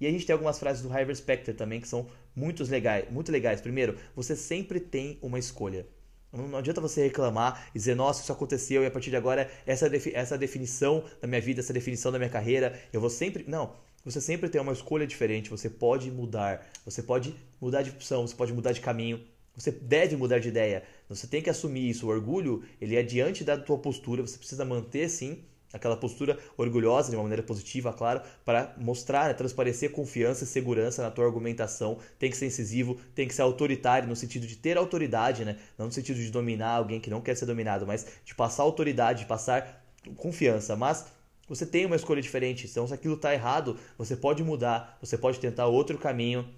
E 0.00 0.06
a 0.06 0.10
gente 0.10 0.24
tem 0.24 0.32
algumas 0.32 0.58
frases 0.58 0.82
do 0.82 0.92
Harvey 0.92 1.14
Specter 1.14 1.54
também 1.54 1.80
que 1.80 1.88
são 1.88 2.06
muito 2.34 2.62
legais, 2.64 3.10
muito 3.10 3.32
legais. 3.32 3.60
Primeiro, 3.60 3.96
você 4.14 4.36
sempre 4.36 4.78
tem 4.78 5.18
uma 5.20 5.38
escolha. 5.38 5.84
Não 6.32 6.58
adianta 6.58 6.80
você 6.80 7.02
reclamar 7.02 7.68
e 7.74 7.78
dizer, 7.78 7.96
nossa, 7.96 8.22
isso 8.22 8.30
aconteceu 8.30 8.82
e 8.82 8.86
a 8.86 8.90
partir 8.90 9.10
de 9.10 9.16
agora 9.16 9.50
essa, 9.66 9.90
essa 10.12 10.38
definição 10.38 11.02
da 11.20 11.26
minha 11.26 11.40
vida, 11.40 11.60
essa 11.60 11.72
definição 11.72 12.12
da 12.12 12.18
minha 12.18 12.30
carreira, 12.30 12.78
eu 12.92 13.00
vou 13.00 13.10
sempre. 13.10 13.44
Não. 13.48 13.74
Você 14.04 14.20
sempre 14.20 14.48
tem 14.48 14.60
uma 14.60 14.72
escolha 14.72 15.06
diferente, 15.06 15.50
você 15.50 15.68
pode 15.68 16.10
mudar, 16.10 16.64
você 16.84 17.02
pode 17.02 17.34
mudar 17.60 17.82
de 17.82 17.90
opção, 17.90 18.26
você 18.26 18.34
pode 18.34 18.52
mudar 18.52 18.72
de 18.72 18.80
caminho, 18.80 19.20
você 19.58 19.72
deve 19.72 20.16
mudar 20.16 20.38
de 20.38 20.48
ideia. 20.48 20.84
Você 21.08 21.26
tem 21.26 21.42
que 21.42 21.50
assumir 21.50 21.90
isso. 21.90 22.06
O 22.06 22.10
orgulho, 22.10 22.62
ele 22.80 22.94
é 22.94 23.02
diante 23.02 23.42
da 23.42 23.58
tua 23.58 23.78
postura, 23.78 24.22
você 24.22 24.38
precisa 24.38 24.64
manter 24.64 25.08
sim 25.08 25.42
aquela 25.72 25.96
postura 25.96 26.38
orgulhosa 26.56 27.10
de 27.10 27.16
uma 27.16 27.22
maneira 27.22 27.42
positiva, 27.42 27.92
claro, 27.92 28.22
para 28.44 28.74
mostrar, 28.78 29.28
né, 29.28 29.34
transparecer 29.34 29.90
confiança 29.90 30.44
e 30.44 30.46
segurança 30.46 31.02
na 31.02 31.10
tua 31.10 31.26
argumentação. 31.26 31.98
Tem 32.18 32.30
que 32.30 32.36
ser 32.36 32.46
incisivo, 32.46 32.98
tem 33.14 33.28
que 33.28 33.34
ser 33.34 33.42
autoritário 33.42 34.08
no 34.08 34.16
sentido 34.16 34.46
de 34.46 34.56
ter 34.56 34.78
autoridade, 34.78 35.44
né? 35.44 35.58
Não 35.76 35.86
no 35.86 35.92
sentido 35.92 36.16
de 36.16 36.30
dominar 36.30 36.70
alguém 36.70 37.00
que 37.00 37.10
não 37.10 37.20
quer 37.20 37.36
ser 37.36 37.46
dominado, 37.46 37.86
mas 37.86 38.06
de 38.24 38.34
passar 38.34 38.62
autoridade, 38.62 39.20
de 39.20 39.26
passar 39.26 39.84
confiança. 40.16 40.74
Mas 40.74 41.06
você 41.48 41.66
tem 41.66 41.86
uma 41.86 41.96
escolha 41.96 42.22
diferente. 42.22 42.66
Então, 42.66 42.86
se 42.86 42.94
aquilo 42.94 43.14
está 43.14 43.32
errado, 43.34 43.76
você 43.96 44.16
pode 44.16 44.42
mudar, 44.42 44.98
você 45.00 45.18
pode 45.18 45.40
tentar 45.40 45.66
outro 45.66 45.98
caminho. 45.98 46.48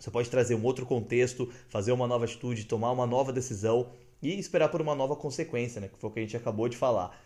Você 0.00 0.10
pode 0.10 0.30
trazer 0.30 0.54
um 0.54 0.64
outro 0.64 0.86
contexto, 0.86 1.52
fazer 1.68 1.92
uma 1.92 2.06
nova 2.06 2.24
atitude, 2.24 2.64
tomar 2.64 2.90
uma 2.90 3.06
nova 3.06 3.32
decisão 3.32 3.90
e 4.22 4.38
esperar 4.38 4.70
por 4.70 4.80
uma 4.80 4.94
nova 4.94 5.14
consequência, 5.14 5.80
né? 5.80 5.88
Que 5.88 5.98
foi 5.98 6.08
o 6.08 6.12
que 6.12 6.18
a 6.18 6.22
gente 6.22 6.36
acabou 6.36 6.68
de 6.68 6.76
falar. 6.76 7.16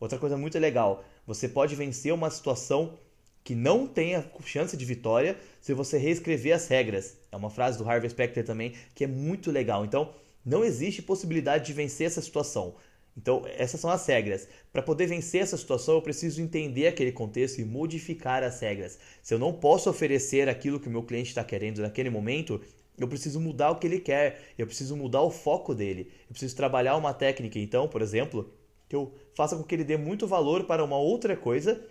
Outra 0.00 0.18
coisa 0.18 0.36
muito 0.36 0.58
legal, 0.58 1.04
você 1.26 1.48
pode 1.48 1.74
vencer 1.74 2.14
uma 2.14 2.30
situação 2.30 2.98
que 3.44 3.56
não 3.56 3.88
tenha 3.88 4.24
chance 4.44 4.76
de 4.76 4.84
vitória 4.84 5.36
se 5.60 5.74
você 5.74 5.98
reescrever 5.98 6.54
as 6.54 6.68
regras. 6.68 7.16
É 7.32 7.36
uma 7.36 7.50
frase 7.50 7.76
do 7.76 7.88
Harvey 7.88 8.08
Specter 8.08 8.44
também 8.44 8.72
que 8.94 9.02
é 9.02 9.08
muito 9.08 9.50
legal. 9.50 9.84
Então, 9.84 10.14
não 10.44 10.64
existe 10.64 11.02
possibilidade 11.02 11.66
de 11.66 11.72
vencer 11.72 12.06
essa 12.06 12.20
situação. 12.20 12.74
Então, 13.16 13.42
essas 13.58 13.80
são 13.80 13.90
as 13.90 14.06
regras. 14.06 14.48
Para 14.72 14.82
poder 14.82 15.06
vencer 15.06 15.42
essa 15.42 15.56
situação, 15.56 15.94
eu 15.94 16.02
preciso 16.02 16.40
entender 16.40 16.86
aquele 16.86 17.12
contexto 17.12 17.60
e 17.60 17.64
modificar 17.64 18.42
as 18.42 18.60
regras. 18.60 18.98
Se 19.22 19.34
eu 19.34 19.38
não 19.38 19.52
posso 19.52 19.90
oferecer 19.90 20.48
aquilo 20.48 20.80
que 20.80 20.88
o 20.88 20.90
meu 20.90 21.02
cliente 21.02 21.28
está 21.28 21.44
querendo 21.44 21.82
naquele 21.82 22.08
momento, 22.08 22.60
eu 22.98 23.08
preciso 23.08 23.40
mudar 23.40 23.70
o 23.70 23.76
que 23.76 23.86
ele 23.86 24.00
quer, 24.00 24.40
eu 24.56 24.66
preciso 24.66 24.96
mudar 24.96 25.22
o 25.22 25.30
foco 25.30 25.74
dele, 25.74 26.10
eu 26.22 26.30
preciso 26.30 26.56
trabalhar 26.56 26.96
uma 26.96 27.12
técnica. 27.12 27.58
Então, 27.58 27.88
por 27.88 28.00
exemplo, 28.00 28.52
que 28.88 28.96
eu 28.96 29.12
faça 29.34 29.56
com 29.56 29.62
que 29.62 29.74
ele 29.74 29.84
dê 29.84 29.96
muito 29.96 30.26
valor 30.26 30.64
para 30.64 30.84
uma 30.84 30.98
outra 30.98 31.36
coisa 31.36 31.82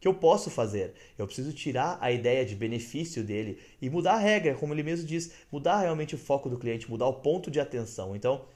que 0.00 0.08
eu 0.08 0.14
posso 0.14 0.48
fazer. 0.50 0.94
Eu 1.18 1.26
preciso 1.26 1.52
tirar 1.52 1.98
a 2.00 2.10
ideia 2.10 2.44
de 2.44 2.54
benefício 2.54 3.22
dele 3.22 3.58
e 3.82 3.90
mudar 3.90 4.14
a 4.14 4.18
regra, 4.18 4.54
como 4.54 4.72
ele 4.72 4.82
mesmo 4.82 5.06
diz, 5.06 5.30
mudar 5.52 5.80
realmente 5.80 6.14
o 6.14 6.18
foco 6.18 6.48
do 6.48 6.58
cliente, 6.58 6.90
mudar 6.90 7.06
o 7.06 7.14
ponto 7.14 7.50
de 7.50 7.60
atenção. 7.60 8.16
Então, 8.16 8.46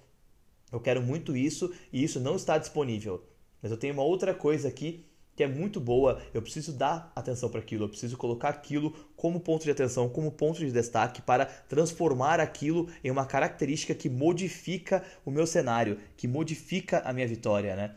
eu 0.72 0.81
quero 0.81 1.03
muito 1.03 1.37
isso 1.37 1.72
e 1.92 2.03
isso 2.03 2.20
não 2.20 2.37
está 2.37 2.59
disponível. 2.59 3.24
Mas 3.62 3.70
eu 3.70 3.79
tenho 3.79 3.94
uma 3.94 4.03
outra 4.03 4.35
coisa 4.35 4.68
aqui 4.68 5.05
que 5.37 5.42
é 5.42 5.48
muito 5.48 5.81
boa, 5.81 6.22
eu 6.33 6.40
preciso 6.40 6.72
dar 6.72 7.12
atenção 7.14 7.48
para 7.48 7.59
aquilo, 7.59 7.85
eu 7.85 7.88
preciso 7.88 8.16
colocar 8.16 8.50
aquilo 8.50 8.92
como 9.16 9.40
ponto 9.40 9.64
de 9.64 9.70
atenção, 9.70 10.09
como 10.09 10.31
ponto 10.31 10.59
de 10.59 10.70
destaque 10.70 11.20
para 11.20 11.46
transformar 11.46 12.38
aquilo 12.38 12.88
em 13.03 13.11
uma 13.11 13.27
característica 13.27 13.94
que 13.94 14.09
modifica 14.09 15.05
o 15.24 15.31
meu 15.31 15.46
cenário, 15.46 15.98
que 16.16 16.29
modifica 16.29 17.00
a 17.00 17.12
minha 17.12 17.27
vitória, 17.27 17.74
né? 17.74 17.96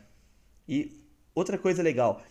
E 0.68 1.00
outra 1.34 1.56
coisa 1.56 1.82
legal, 1.82 2.22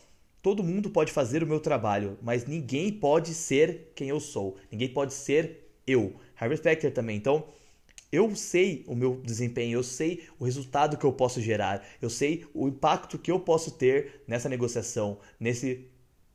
todo 0.41 0.63
mundo 0.63 0.89
pode 0.89 1.11
fazer 1.11 1.41
o 1.41 1.47
meu 1.47 1.59
trabalho, 1.59 2.17
mas 2.21 2.45
ninguém 2.45 2.91
pode 2.91 3.33
ser 3.33 3.93
quem 3.95 4.09
eu 4.09 4.19
sou, 4.19 4.57
ninguém 4.69 4.89
pode 4.89 5.13
ser 5.13 5.71
eu. 5.85 6.15
Harvey 6.35 6.57
Specter 6.57 6.93
também. 6.93 7.15
Então, 7.15 7.45
eu 8.11 8.35
sei 8.35 8.83
o 8.87 8.95
meu 8.95 9.21
desempenho, 9.21 9.77
eu 9.77 9.83
sei 9.83 10.23
o 10.39 10.45
resultado 10.45 10.97
que 10.97 11.05
eu 11.05 11.11
posso 11.11 11.41
gerar, 11.41 11.85
eu 12.01 12.09
sei 12.09 12.45
o 12.53 12.67
impacto 12.67 13.17
que 13.17 13.31
eu 13.31 13.39
posso 13.39 13.71
ter 13.71 14.23
nessa 14.27 14.47
negociação, 14.47 15.19
nesse 15.39 15.89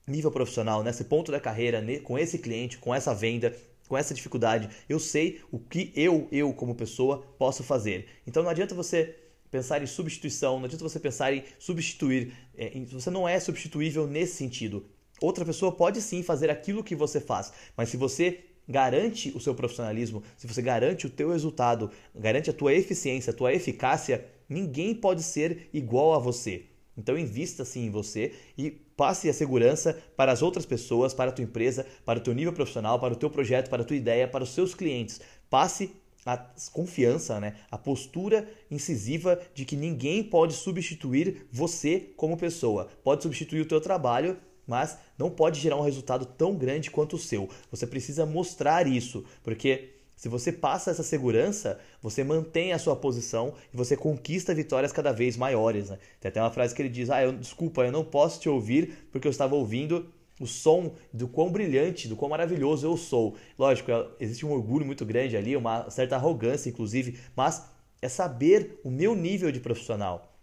nível 0.06 0.30
profissional, 0.30 0.82
nesse 0.82 1.04
ponto 1.04 1.32
da 1.32 1.40
carreira, 1.40 1.82
com 2.02 2.18
esse 2.18 2.38
cliente, 2.38 2.78
com 2.78 2.94
essa 2.94 3.14
venda, 3.14 3.56
com 3.88 3.96
essa 3.96 4.14
dificuldade. 4.14 4.68
Eu 4.88 4.98
sei 4.98 5.40
o 5.50 5.58
que 5.58 5.92
eu, 5.94 6.28
eu 6.30 6.52
como 6.52 6.74
pessoa, 6.74 7.22
posso 7.38 7.62
fazer. 7.62 8.06
Então 8.26 8.42
não 8.42 8.50
adianta 8.50 8.74
você 8.74 9.16
pensar 9.50 9.82
em 9.82 9.86
substituição, 9.86 10.58
não 10.58 10.64
adianta 10.64 10.84
você 10.84 10.98
pensar 10.98 11.32
em 11.32 11.44
substituir. 11.58 12.32
É, 12.56 12.72
você 12.90 13.10
não 13.10 13.28
é 13.28 13.38
substituível 13.38 14.06
nesse 14.06 14.36
sentido. 14.36 14.86
Outra 15.20 15.44
pessoa 15.44 15.72
pode 15.72 16.02
sim 16.02 16.22
fazer 16.22 16.50
aquilo 16.50 16.82
que 16.82 16.96
você 16.96 17.20
faz, 17.20 17.52
mas 17.76 17.88
se 17.88 17.96
você 17.96 18.40
garante 18.68 19.32
o 19.34 19.40
seu 19.40 19.54
profissionalismo, 19.54 20.22
se 20.36 20.46
você 20.46 20.62
garante 20.62 21.06
o 21.06 21.10
teu 21.10 21.30
resultado, 21.30 21.90
garante 22.14 22.50
a 22.50 22.52
tua 22.52 22.72
eficiência, 22.72 23.32
a 23.32 23.36
tua 23.36 23.52
eficácia, 23.52 24.26
ninguém 24.48 24.94
pode 24.94 25.22
ser 25.22 25.68
igual 25.72 26.14
a 26.14 26.18
você. 26.18 26.66
Então 26.96 27.18
invista 27.18 27.64
sim 27.64 27.86
em 27.86 27.90
você 27.90 28.32
e 28.56 28.70
passe 28.70 29.28
a 29.28 29.32
segurança 29.32 29.98
para 30.16 30.30
as 30.30 30.42
outras 30.42 30.66
pessoas, 30.66 31.14
para 31.14 31.30
a 31.30 31.32
tua 31.32 31.44
empresa, 31.44 31.86
para 32.04 32.18
o 32.18 32.22
teu 32.22 32.34
nível 32.34 32.52
profissional, 32.52 33.00
para 33.00 33.14
o 33.14 33.16
teu 33.16 33.30
projeto, 33.30 33.70
para 33.70 33.82
a 33.82 33.84
tua 33.84 33.96
ideia, 33.96 34.28
para 34.28 34.44
os 34.44 34.50
seus 34.50 34.74
clientes. 34.74 35.20
Passe 35.48 35.90
a 36.24 36.36
confiança, 36.72 37.40
né? 37.40 37.56
a 37.70 37.76
postura 37.76 38.48
incisiva 38.70 39.40
de 39.54 39.64
que 39.64 39.74
ninguém 39.74 40.22
pode 40.22 40.52
substituir 40.52 41.46
você 41.50 42.12
como 42.16 42.36
pessoa. 42.36 42.88
Pode 43.02 43.22
substituir 43.22 43.62
o 43.62 43.66
teu 43.66 43.80
trabalho, 43.80 44.36
mas 44.72 44.96
não 45.18 45.28
pode 45.28 45.60
gerar 45.60 45.76
um 45.76 45.82
resultado 45.82 46.24
tão 46.24 46.56
grande 46.56 46.90
quanto 46.90 47.16
o 47.16 47.18
seu. 47.18 47.46
Você 47.70 47.86
precisa 47.86 48.24
mostrar 48.24 48.86
isso, 48.86 49.22
porque 49.42 49.90
se 50.16 50.28
você 50.30 50.50
passa 50.50 50.90
essa 50.90 51.02
segurança, 51.02 51.78
você 52.00 52.24
mantém 52.24 52.72
a 52.72 52.78
sua 52.78 52.96
posição 52.96 53.52
e 53.70 53.76
você 53.76 53.96
conquista 53.96 54.54
vitórias 54.54 54.92
cada 54.92 55.12
vez 55.12 55.36
maiores. 55.36 55.90
Né? 55.90 55.98
Tem 56.18 56.30
até 56.30 56.40
uma 56.40 56.50
frase 56.50 56.74
que 56.74 56.80
ele 56.80 56.88
diz: 56.88 57.10
Ah, 57.10 57.22
eu, 57.22 57.32
desculpa, 57.32 57.82
eu 57.84 57.92
não 57.92 58.02
posso 58.02 58.40
te 58.40 58.48
ouvir 58.48 59.08
porque 59.12 59.28
eu 59.28 59.30
estava 59.30 59.54
ouvindo 59.54 60.10
o 60.40 60.46
som 60.46 60.94
do 61.12 61.28
quão 61.28 61.52
brilhante, 61.52 62.08
do 62.08 62.16
quão 62.16 62.30
maravilhoso 62.30 62.86
eu 62.86 62.96
sou. 62.96 63.36
Lógico, 63.58 63.90
existe 64.18 64.46
um 64.46 64.52
orgulho 64.52 64.86
muito 64.86 65.04
grande 65.04 65.36
ali, 65.36 65.54
uma 65.54 65.90
certa 65.90 66.16
arrogância, 66.16 66.70
inclusive, 66.70 67.18
mas 67.36 67.64
é 68.00 68.08
saber 68.08 68.80
o 68.82 68.90
meu 68.90 69.14
nível 69.14 69.52
de 69.52 69.60
profissional, 69.60 70.36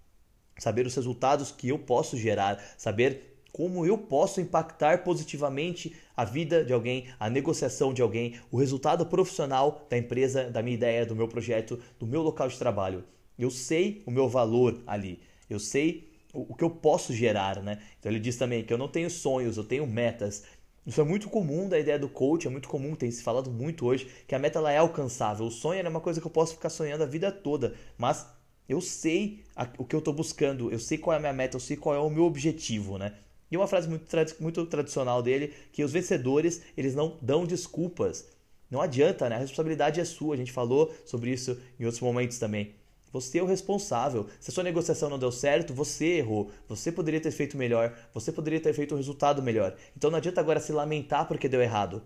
saber 0.58 0.86
os 0.86 0.96
resultados 0.96 1.52
que 1.52 1.70
eu 1.70 1.80
posso 1.80 2.18
gerar, 2.18 2.64
saber 2.78 3.29
como 3.52 3.86
eu 3.86 3.98
posso 3.98 4.40
impactar 4.40 5.04
positivamente 5.04 5.96
a 6.16 6.24
vida 6.24 6.64
de 6.64 6.74
alguém, 6.74 7.08
a 7.20 7.30
negociação 7.30 7.94
de 7.94 8.02
alguém, 8.02 8.36
o 8.52 8.58
resultado 8.58 9.06
profissional 9.06 9.86
da 9.90 9.98
empresa, 9.98 10.50
da 10.50 10.62
minha 10.62 10.76
ideia, 10.76 11.06
do 11.06 11.16
meu 11.16 11.28
projeto, 11.28 11.80
do 12.00 12.06
meu 12.06 12.22
local 12.22 12.48
de 12.48 12.58
trabalho. 12.58 13.04
Eu 13.38 13.50
sei 13.50 14.04
o 14.06 14.12
meu 14.12 14.28
valor 14.28 14.82
ali. 14.86 15.20
Eu 15.50 15.60
sei 15.60 16.10
o 16.34 16.54
que 16.54 16.64
eu 16.64 16.70
posso 16.70 17.14
gerar, 17.14 17.62
né? 17.62 17.80
Então 18.00 18.12
ele 18.12 18.20
diz 18.20 18.38
também 18.38 18.64
que 18.64 18.72
eu 18.72 18.78
não 18.78 18.88
tenho 18.88 19.10
sonhos, 19.10 19.58
eu 19.58 19.64
tenho 19.64 19.88
metas. 19.88 20.44
Isso 20.86 21.02
é 21.02 21.04
muito 21.04 21.30
comum 21.30 21.68
da 21.68 21.80
ideia 21.80 22.00
do 22.00 22.10
coach, 22.10 22.48
é 22.48 22.50
muito 22.50 22.68
comum, 22.68 22.96
tem 22.96 23.12
se 23.12 23.24
falado 23.24 23.52
muito 23.52 23.86
hoje, 23.86 24.08
que 24.28 24.36
a 24.36 24.40
meta 24.40 24.60
ela 24.60 24.72
é 24.72 24.78
alcançável. 24.78 25.46
O 25.46 25.52
sonho 25.52 25.86
é 25.86 25.90
uma 25.90 26.02
coisa 26.02 26.20
que 26.20 26.28
eu 26.28 26.32
posso 26.32 26.54
ficar 26.54 26.70
sonhando 26.70 27.04
a 27.04 27.08
vida 27.08 27.32
toda, 27.32 27.76
mas 27.98 28.28
eu 28.68 28.80
sei 28.82 29.44
o 29.78 29.86
que 29.86 29.96
eu 29.96 30.00
estou 30.00 30.14
buscando, 30.14 30.72
eu 30.72 30.80
sei 30.80 30.98
qual 30.98 31.14
é 31.14 31.18
a 31.18 31.20
minha 31.20 31.34
meta, 31.34 31.56
eu 31.56 31.60
sei 31.60 31.76
qual 31.76 31.96
é 31.96 32.00
o 32.00 32.10
meu 32.10 32.24
objetivo, 32.24 32.98
né? 32.98 33.16
E 33.52 33.58
uma 33.58 33.68
frase 33.68 33.88
muito, 33.88 34.06
muito 34.40 34.66
tradicional 34.66 35.22
dele, 35.22 35.54
que 35.72 35.84
os 35.84 35.92
vencedores, 35.92 36.62
eles 36.78 36.94
não 36.94 37.18
dão 37.22 37.46
desculpas. 37.46 38.28
Não 38.70 38.82
adianta, 38.82 39.28
né? 39.28 39.36
A 39.36 39.40
responsabilidade 39.40 40.00
é 40.00 40.06
sua. 40.06 40.36
A 40.36 40.38
gente 40.38 40.52
falou 40.52 40.94
sobre 41.06 41.32
isso 41.32 41.58
em 41.80 41.86
outros 41.86 42.02
momentos 42.02 42.38
também. 42.38 42.76
Você 43.12 43.40
é 43.40 43.44
o 43.44 43.48
responsável. 43.48 44.28
Se 44.40 44.52
a 44.52 44.54
sua 44.54 44.64
negociação 44.64 45.10
não 45.10 45.18
deu 45.18 45.32
certo, 45.32 45.74
você 45.74 46.18
errou. 46.18 46.52
Você 46.68 46.92
poderia 46.92 47.20
ter 47.20 47.32
feito 47.32 47.58
melhor. 47.58 47.98
Você 48.14 48.32
poderia 48.32 48.60
ter 48.60 48.74
feito 48.74 48.94
um 48.94 48.98
resultado 48.98 49.42
melhor. 49.42 49.76
Então 49.98 50.12
não 50.12 50.18
adianta 50.20 50.40
agora 50.40 50.60
se 50.60 50.72
lamentar 50.72 51.28
porque 51.28 51.50
deu 51.50 51.62
errado. 51.62 52.04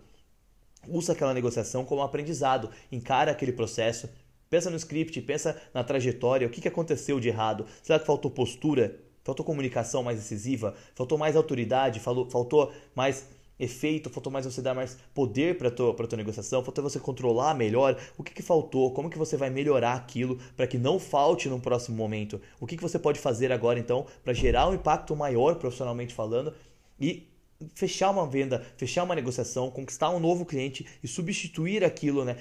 Usa 0.88 1.12
aquela 1.12 1.34
negociação 1.34 1.84
como 1.84 2.00
aprendizado. 2.00 2.70
Encara 2.90 3.30
aquele 3.30 3.52
processo. 3.52 4.08
Pensa 4.48 4.70
no 4.70 4.76
script, 4.76 5.20
pensa 5.22 5.60
na 5.74 5.82
trajetória, 5.84 6.46
o 6.46 6.50
que 6.50 6.66
aconteceu 6.68 7.18
de 7.20 7.28
errado. 7.28 7.66
Será 7.82 7.98
que 7.98 8.06
faltou 8.06 8.30
postura? 8.30 9.00
Faltou 9.24 9.44
comunicação 9.44 10.02
mais 10.02 10.18
decisiva? 10.18 10.74
Faltou 10.94 11.18
mais 11.18 11.34
autoridade? 11.34 11.98
Faltou 11.98 12.72
mais 12.94 13.26
efeito, 13.58 14.10
faltou 14.10 14.32
mais 14.32 14.44
você 14.44 14.60
dar 14.60 14.74
mais 14.74 14.98
poder 15.14 15.56
para 15.56 15.70
tua 15.70 15.94
para 15.94 16.06
tua 16.06 16.16
negociação, 16.16 16.64
faltou 16.64 16.82
você 16.82 16.98
controlar 16.98 17.54
melhor 17.54 17.96
o 18.18 18.22
que, 18.22 18.34
que 18.34 18.42
faltou, 18.42 18.92
como 18.92 19.08
que 19.08 19.18
você 19.18 19.36
vai 19.36 19.48
melhorar 19.48 19.94
aquilo 19.94 20.38
para 20.56 20.66
que 20.66 20.76
não 20.76 20.98
falte 20.98 21.48
no 21.48 21.60
próximo 21.60 21.96
momento, 21.96 22.40
o 22.60 22.66
que, 22.66 22.76
que 22.76 22.82
você 22.82 22.98
pode 22.98 23.20
fazer 23.20 23.52
agora 23.52 23.78
então 23.78 24.06
para 24.24 24.32
gerar 24.32 24.68
um 24.68 24.74
impacto 24.74 25.14
maior 25.14 25.54
profissionalmente 25.54 26.12
falando 26.12 26.52
e 27.00 27.28
fechar 27.74 28.10
uma 28.10 28.26
venda, 28.26 28.64
fechar 28.76 29.04
uma 29.04 29.14
negociação, 29.14 29.70
conquistar 29.70 30.10
um 30.10 30.18
novo 30.18 30.44
cliente 30.44 30.86
e 31.02 31.08
substituir 31.08 31.84
aquilo, 31.84 32.24
né? 32.24 32.36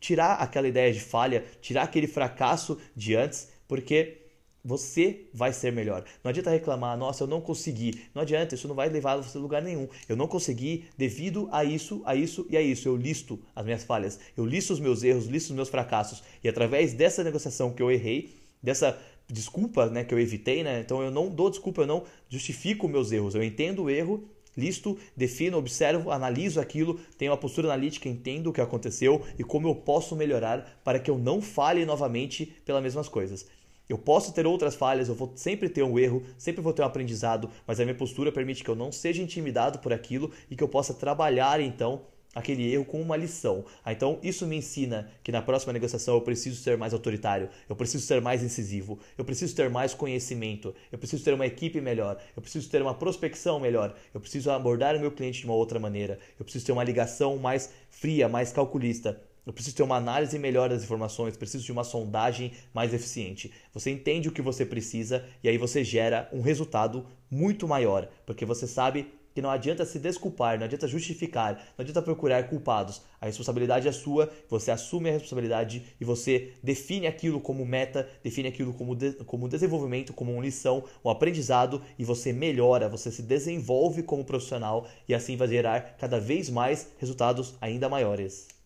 tirar 0.00 0.34
aquela 0.34 0.68
ideia 0.68 0.92
de 0.92 1.00
falha, 1.00 1.44
tirar 1.60 1.84
aquele 1.84 2.06
fracasso 2.06 2.78
de 2.94 3.14
antes, 3.14 3.48
porque 3.68 4.18
você 4.64 5.26
vai 5.32 5.52
ser 5.52 5.72
melhor. 5.72 6.04
Não 6.22 6.28
adianta 6.28 6.50
reclamar, 6.50 6.96
nossa, 6.96 7.24
eu 7.24 7.28
não 7.28 7.40
consegui. 7.40 8.02
Não 8.14 8.22
adianta, 8.22 8.54
isso 8.54 8.68
não 8.68 8.74
vai 8.74 8.88
levar 8.88 9.16
você 9.16 9.36
a 9.36 9.40
lugar 9.40 9.62
nenhum. 9.62 9.88
Eu 10.08 10.16
não 10.16 10.26
consegui 10.26 10.84
devido 10.96 11.48
a 11.50 11.64
isso, 11.64 12.02
a 12.04 12.14
isso 12.14 12.46
e 12.50 12.56
a 12.56 12.62
isso. 12.62 12.88
Eu 12.88 12.96
listo 12.96 13.38
as 13.54 13.64
minhas 13.64 13.84
falhas, 13.84 14.18
eu 14.36 14.44
listo 14.44 14.72
os 14.72 14.80
meus 14.80 15.02
erros, 15.02 15.26
listo 15.26 15.50
os 15.50 15.56
meus 15.56 15.68
fracassos. 15.68 16.22
E 16.42 16.48
através 16.48 16.92
dessa 16.92 17.24
negociação 17.24 17.72
que 17.72 17.82
eu 17.82 17.90
errei, 17.90 18.34
dessa 18.62 18.98
desculpa 19.28 19.86
né, 19.86 20.04
que 20.04 20.12
eu 20.12 20.18
evitei, 20.18 20.62
né? 20.62 20.80
Então 20.80 21.02
eu 21.02 21.10
não 21.10 21.28
dou 21.28 21.50
desculpa, 21.50 21.82
eu 21.82 21.86
não 21.86 22.04
justifico 22.28 22.88
meus 22.88 23.12
erros. 23.12 23.34
Eu 23.34 23.42
entendo 23.42 23.84
o 23.84 23.90
erro, 23.90 24.28
listo, 24.56 24.98
defino, 25.16 25.56
observo, 25.56 26.10
analiso 26.10 26.60
aquilo, 26.60 26.98
tenho 27.16 27.30
uma 27.30 27.38
postura 27.38 27.68
analítica, 27.68 28.08
entendo 28.08 28.50
o 28.50 28.52
que 28.52 28.60
aconteceu 28.60 29.24
e 29.38 29.44
como 29.44 29.68
eu 29.68 29.74
posso 29.74 30.16
melhorar 30.16 30.80
para 30.84 30.98
que 30.98 31.10
eu 31.10 31.18
não 31.18 31.40
fale 31.40 31.84
novamente 31.84 32.46
pelas 32.64 32.82
mesmas 32.82 33.08
coisas. 33.08 33.46
Eu 33.90 33.98
posso 33.98 34.32
ter 34.32 34.46
outras 34.46 34.76
falhas, 34.76 35.08
eu 35.08 35.16
vou 35.16 35.32
sempre 35.34 35.68
ter 35.68 35.82
um 35.82 35.98
erro, 35.98 36.22
sempre 36.38 36.62
vou 36.62 36.72
ter 36.72 36.80
um 36.80 36.84
aprendizado, 36.84 37.50
mas 37.66 37.80
a 37.80 37.84
minha 37.84 37.96
postura 37.96 38.30
permite 38.30 38.62
que 38.62 38.70
eu 38.70 38.76
não 38.76 38.92
seja 38.92 39.20
intimidado 39.20 39.80
por 39.80 39.92
aquilo 39.92 40.30
e 40.48 40.54
que 40.54 40.62
eu 40.62 40.68
possa 40.68 40.94
trabalhar 40.94 41.60
então 41.60 42.02
aquele 42.32 42.72
erro 42.72 42.84
com 42.84 43.02
uma 43.02 43.16
lição. 43.16 43.64
Ah, 43.84 43.92
então 43.92 44.20
isso 44.22 44.46
me 44.46 44.54
ensina 44.54 45.10
que 45.24 45.32
na 45.32 45.42
próxima 45.42 45.72
negociação 45.72 46.14
eu 46.14 46.20
preciso 46.20 46.62
ser 46.62 46.78
mais 46.78 46.94
autoritário, 46.94 47.48
eu 47.68 47.74
preciso 47.74 48.06
ser 48.06 48.20
mais 48.20 48.44
incisivo, 48.44 48.96
eu 49.18 49.24
preciso 49.24 49.56
ter 49.56 49.68
mais 49.68 49.92
conhecimento, 49.92 50.72
eu 50.92 50.96
preciso 50.96 51.24
ter 51.24 51.34
uma 51.34 51.46
equipe 51.46 51.80
melhor, 51.80 52.16
eu 52.36 52.40
preciso 52.40 52.70
ter 52.70 52.80
uma 52.80 52.94
prospecção 52.94 53.58
melhor, 53.58 53.92
eu 54.14 54.20
preciso 54.20 54.52
abordar 54.52 54.94
o 54.94 55.00
meu 55.00 55.10
cliente 55.10 55.40
de 55.40 55.46
uma 55.46 55.54
outra 55.54 55.80
maneira, 55.80 56.16
eu 56.38 56.44
preciso 56.44 56.64
ter 56.64 56.70
uma 56.70 56.84
ligação 56.84 57.38
mais 57.38 57.72
fria, 57.90 58.28
mais 58.28 58.52
calculista. 58.52 59.20
Eu 59.50 59.52
preciso 59.52 59.74
ter 59.74 59.82
uma 59.82 59.96
análise 59.96 60.38
melhor 60.38 60.68
das 60.68 60.84
informações, 60.84 61.36
preciso 61.36 61.64
de 61.64 61.72
uma 61.72 61.82
sondagem 61.82 62.52
mais 62.72 62.94
eficiente. 62.94 63.52
Você 63.74 63.90
entende 63.90 64.28
o 64.28 64.32
que 64.32 64.40
você 64.40 64.64
precisa 64.64 65.24
e 65.42 65.48
aí 65.48 65.58
você 65.58 65.82
gera 65.82 66.30
um 66.32 66.40
resultado 66.40 67.04
muito 67.28 67.66
maior, 67.66 68.08
porque 68.24 68.44
você 68.44 68.64
sabe 68.68 69.12
que 69.34 69.42
não 69.42 69.50
adianta 69.50 69.84
se 69.84 69.98
desculpar, 69.98 70.56
não 70.56 70.66
adianta 70.66 70.86
justificar, 70.86 71.54
não 71.76 71.82
adianta 71.82 72.00
procurar 72.00 72.48
culpados. 72.48 73.02
A 73.20 73.26
responsabilidade 73.26 73.88
é 73.88 73.92
sua, 73.92 74.30
você 74.48 74.70
assume 74.70 75.08
a 75.08 75.14
responsabilidade 75.14 75.82
e 76.00 76.04
você 76.04 76.52
define 76.62 77.08
aquilo 77.08 77.40
como 77.40 77.66
meta, 77.66 78.08
define 78.22 78.46
aquilo 78.46 78.72
como, 78.72 78.94
de, 78.94 79.14
como 79.24 79.48
desenvolvimento, 79.48 80.12
como 80.12 80.32
uma 80.32 80.42
lição, 80.44 80.84
um 81.04 81.10
aprendizado 81.10 81.82
e 81.98 82.04
você 82.04 82.32
melhora, 82.32 82.88
você 82.88 83.10
se 83.10 83.22
desenvolve 83.22 84.04
como 84.04 84.24
profissional 84.24 84.86
e 85.08 85.14
assim 85.14 85.36
vai 85.36 85.48
gerar 85.48 85.96
cada 85.98 86.20
vez 86.20 86.48
mais 86.48 86.86
resultados 87.00 87.56
ainda 87.60 87.88
maiores 87.88 88.59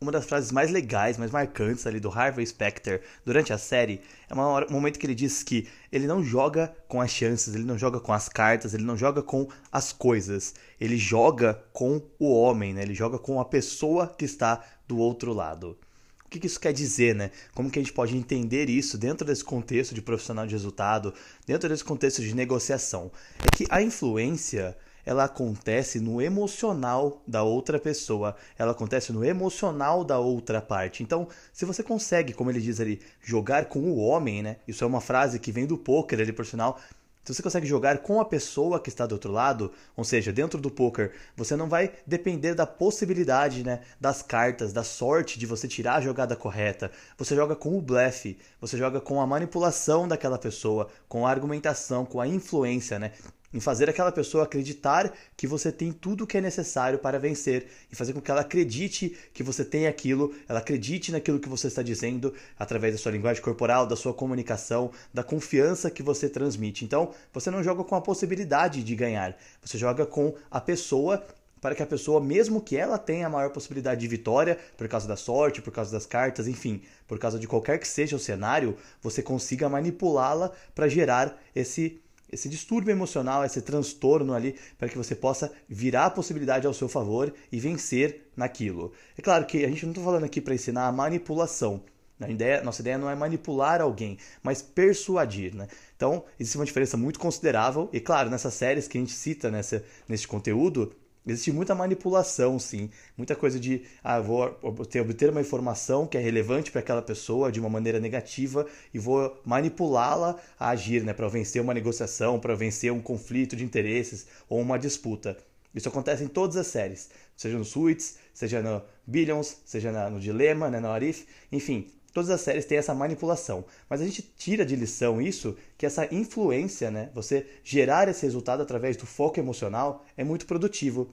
uma 0.00 0.12
das 0.12 0.26
frases 0.26 0.52
mais 0.52 0.70
legais, 0.70 1.16
mais 1.16 1.30
marcantes 1.30 1.86
ali 1.86 1.98
do 1.98 2.10
Harvey 2.10 2.46
Specter 2.46 3.02
durante 3.24 3.52
a 3.52 3.58
série 3.58 4.00
é 4.28 4.34
um 4.34 4.72
momento 4.72 4.98
que 4.98 5.06
ele 5.06 5.14
diz 5.14 5.42
que 5.42 5.68
ele 5.90 6.06
não 6.06 6.22
joga 6.22 6.74
com 6.88 7.00
as 7.00 7.10
chances, 7.10 7.54
ele 7.54 7.64
não 7.64 7.78
joga 7.78 8.00
com 8.00 8.12
as 8.12 8.28
cartas, 8.28 8.74
ele 8.74 8.84
não 8.84 8.96
joga 8.96 9.22
com 9.22 9.48
as 9.70 9.92
coisas, 9.92 10.54
ele 10.80 10.96
joga 10.96 11.54
com 11.72 12.02
o 12.18 12.32
homem, 12.32 12.74
né? 12.74 12.82
ele 12.82 12.94
joga 12.94 13.18
com 13.18 13.40
a 13.40 13.44
pessoa 13.44 14.08
que 14.08 14.24
está 14.24 14.62
do 14.86 14.98
outro 14.98 15.32
lado. 15.32 15.78
O 16.24 16.28
que, 16.28 16.44
isso 16.44 16.58
quer 16.58 16.72
dizer, 16.72 17.14
né? 17.14 17.30
Como 17.54 17.70
que 17.70 17.78
a 17.78 17.82
gente 17.82 17.92
pode 17.92 18.16
entender 18.16 18.68
isso 18.68 18.98
dentro 18.98 19.24
desse 19.24 19.44
contexto 19.44 19.94
de 19.94 20.02
profissional 20.02 20.44
de 20.44 20.52
resultado, 20.52 21.14
dentro 21.46 21.68
desse 21.68 21.84
contexto 21.84 22.22
de 22.22 22.34
negociação? 22.34 23.12
É 23.38 23.56
que 23.56 23.64
a 23.70 23.80
influência 23.80 24.76
ela 25.04 25.24
acontece 25.24 26.00
no 26.00 26.20
emocional 26.20 27.22
da 27.26 27.42
outra 27.42 27.78
pessoa, 27.78 28.36
ela 28.58 28.72
acontece 28.72 29.12
no 29.12 29.24
emocional 29.24 30.04
da 30.04 30.18
outra 30.18 30.60
parte. 30.60 31.02
Então, 31.02 31.28
se 31.52 31.64
você 31.64 31.82
consegue, 31.82 32.32
como 32.32 32.50
ele 32.50 32.60
diz 32.60 32.80
ali, 32.80 33.00
jogar 33.22 33.66
com 33.66 33.80
o 33.80 33.98
homem, 33.98 34.42
né? 34.42 34.56
Isso 34.66 34.84
é 34.84 34.86
uma 34.86 35.00
frase 35.00 35.38
que 35.38 35.52
vem 35.52 35.66
do 35.66 35.78
poker 35.78 36.20
ali, 36.20 36.32
por 36.32 36.46
sinal. 36.46 36.78
Se 37.24 37.32
você 37.32 37.42
consegue 37.42 37.66
jogar 37.66 37.98
com 37.98 38.20
a 38.20 38.24
pessoa 38.24 38.78
que 38.78 38.90
está 38.90 39.06
do 39.06 39.12
outro 39.12 39.32
lado, 39.32 39.72
ou 39.96 40.04
seja, 40.04 40.30
dentro 40.30 40.60
do 40.60 40.70
poker, 40.70 41.12
você 41.34 41.56
não 41.56 41.70
vai 41.70 41.90
depender 42.06 42.52
da 42.54 42.66
possibilidade, 42.66 43.64
né, 43.64 43.80
das 43.98 44.20
cartas, 44.20 44.74
da 44.74 44.84
sorte 44.84 45.38
de 45.38 45.46
você 45.46 45.66
tirar 45.66 45.94
a 45.94 46.00
jogada 46.02 46.36
correta. 46.36 46.90
Você 47.16 47.34
joga 47.34 47.56
com 47.56 47.78
o 47.78 47.80
blefe, 47.80 48.36
você 48.60 48.76
joga 48.76 49.00
com 49.00 49.22
a 49.22 49.26
manipulação 49.26 50.06
daquela 50.06 50.36
pessoa, 50.36 50.88
com 51.08 51.26
a 51.26 51.30
argumentação, 51.30 52.04
com 52.04 52.20
a 52.20 52.28
influência, 52.28 52.98
né? 52.98 53.12
Em 53.54 53.60
fazer 53.60 53.88
aquela 53.88 54.10
pessoa 54.10 54.42
acreditar 54.42 55.12
que 55.36 55.46
você 55.46 55.70
tem 55.70 55.92
tudo 55.92 56.24
o 56.24 56.26
que 56.26 56.36
é 56.36 56.40
necessário 56.40 56.98
para 56.98 57.20
vencer, 57.20 57.68
e 57.90 57.94
fazer 57.94 58.12
com 58.12 58.20
que 58.20 58.30
ela 58.30 58.40
acredite 58.40 59.16
que 59.32 59.44
você 59.44 59.64
tem 59.64 59.86
aquilo, 59.86 60.34
ela 60.48 60.58
acredite 60.58 61.12
naquilo 61.12 61.38
que 61.38 61.48
você 61.48 61.68
está 61.68 61.80
dizendo 61.80 62.34
através 62.58 62.92
da 62.92 62.98
sua 62.98 63.12
linguagem 63.12 63.40
corporal, 63.40 63.86
da 63.86 63.94
sua 63.94 64.12
comunicação, 64.12 64.90
da 65.12 65.22
confiança 65.22 65.88
que 65.90 66.02
você 66.02 66.28
transmite. 66.28 66.84
Então, 66.84 67.14
você 67.32 67.50
não 67.50 67.62
joga 67.62 67.84
com 67.84 67.94
a 67.94 68.00
possibilidade 68.00 68.82
de 68.82 68.96
ganhar, 68.96 69.36
você 69.64 69.78
joga 69.78 70.04
com 70.04 70.34
a 70.50 70.60
pessoa 70.60 71.24
para 71.60 71.74
que 71.74 71.82
a 71.82 71.86
pessoa, 71.86 72.20
mesmo 72.20 72.60
que 72.60 72.76
ela 72.76 72.98
tenha 72.98 73.26
a 73.26 73.30
maior 73.30 73.48
possibilidade 73.48 74.00
de 74.00 74.06
vitória, 74.06 74.58
por 74.76 74.86
causa 74.86 75.08
da 75.08 75.16
sorte, 75.16 75.62
por 75.62 75.72
causa 75.72 75.90
das 75.90 76.04
cartas, 76.04 76.46
enfim, 76.46 76.82
por 77.08 77.18
causa 77.18 77.38
de 77.38 77.46
qualquer 77.46 77.78
que 77.78 77.88
seja 77.88 78.16
o 78.16 78.18
cenário, 78.18 78.76
você 79.00 79.22
consiga 79.22 79.66
manipulá-la 79.66 80.52
para 80.74 80.88
gerar 80.88 81.40
esse 81.54 82.02
esse 82.30 82.48
distúrbio 82.48 82.90
emocional, 82.90 83.44
esse 83.44 83.62
transtorno 83.62 84.34
ali, 84.34 84.56
para 84.78 84.88
que 84.88 84.96
você 84.96 85.14
possa 85.14 85.52
virar 85.68 86.06
a 86.06 86.10
possibilidade 86.10 86.66
ao 86.66 86.74
seu 86.74 86.88
favor 86.88 87.32
e 87.50 87.60
vencer 87.60 88.30
naquilo. 88.36 88.92
É 89.16 89.22
claro 89.22 89.46
que 89.46 89.64
a 89.64 89.68
gente 89.68 89.84
não 89.84 89.92
está 89.92 90.02
falando 90.02 90.24
aqui 90.24 90.40
para 90.40 90.54
ensinar 90.54 90.86
a 90.86 90.92
manipulação. 90.92 91.82
A 92.20 92.30
ideia, 92.30 92.62
nossa 92.62 92.80
ideia 92.80 92.96
não 92.96 93.10
é 93.10 93.14
manipular 93.14 93.80
alguém, 93.80 94.18
mas 94.42 94.62
persuadir. 94.62 95.54
Né? 95.54 95.66
Então, 95.96 96.24
existe 96.38 96.56
uma 96.56 96.64
diferença 96.64 96.96
muito 96.96 97.18
considerável. 97.18 97.88
E 97.92 98.00
claro, 98.00 98.30
nessas 98.30 98.54
séries 98.54 98.86
que 98.86 98.96
a 98.96 99.00
gente 99.00 99.12
cita 99.12 99.50
nessa, 99.50 99.84
nesse 100.08 100.26
conteúdo, 100.26 100.94
Existe 101.26 101.50
muita 101.52 101.74
manipulação, 101.74 102.58
sim. 102.58 102.90
Muita 103.16 103.34
coisa 103.34 103.58
de, 103.58 103.82
ah, 104.02 104.20
vou 104.20 104.58
obter, 104.62 105.30
uma 105.30 105.40
informação 105.40 106.06
que 106.06 106.18
é 106.18 106.20
relevante 106.20 106.70
para 106.70 106.80
aquela 106.80 107.00
pessoa 107.00 107.50
de 107.50 107.58
uma 107.58 107.70
maneira 107.70 107.98
negativa 107.98 108.66
e 108.92 108.98
vou 108.98 109.40
manipulá-la 109.44 110.38
a 110.58 110.68
agir, 110.68 111.02
né, 111.02 111.14
para 111.14 111.28
vencer 111.28 111.62
uma 111.62 111.72
negociação, 111.72 112.38
para 112.38 112.54
vencer 112.54 112.92
um 112.92 113.00
conflito 113.00 113.56
de 113.56 113.64
interesses 113.64 114.26
ou 114.48 114.60
uma 114.60 114.78
disputa. 114.78 115.38
Isso 115.74 115.88
acontece 115.88 116.22
em 116.22 116.28
todas 116.28 116.56
as 116.56 116.66
séries, 116.66 117.08
seja 117.36 117.56
no 117.56 117.64
Suits, 117.64 118.18
seja 118.32 118.62
no 118.62 118.82
Billions, 119.06 119.56
seja 119.64 120.10
no 120.10 120.20
Dilema, 120.20 120.70
né, 120.70 120.78
no 120.78 120.88
Arif, 120.88 121.26
enfim, 121.50 121.90
todas 122.14 122.30
as 122.30 122.40
séries 122.40 122.64
têm 122.64 122.78
essa 122.78 122.94
manipulação. 122.94 123.64
Mas 123.90 124.00
a 124.00 124.04
gente 124.04 124.22
tira 124.22 124.64
de 124.64 124.76
lição 124.76 125.20
isso, 125.20 125.56
que 125.76 125.84
essa 125.84 126.06
influência, 126.14 126.90
né, 126.90 127.10
você 127.12 127.44
gerar 127.64 128.08
esse 128.08 128.22
resultado 128.22 128.62
através 128.62 128.96
do 128.96 129.04
foco 129.04 129.38
emocional 129.38 130.06
é 130.16 130.22
muito 130.22 130.46
produtivo. 130.46 131.12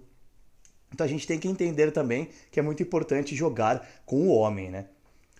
Então 0.93 1.03
a 1.03 1.09
gente 1.09 1.25
tem 1.25 1.39
que 1.39 1.47
entender 1.47 1.91
também 1.91 2.29
que 2.51 2.59
é 2.59 2.63
muito 2.63 2.83
importante 2.83 3.35
jogar 3.35 3.85
com 4.05 4.27
o 4.27 4.29
homem, 4.29 4.69
né? 4.69 4.85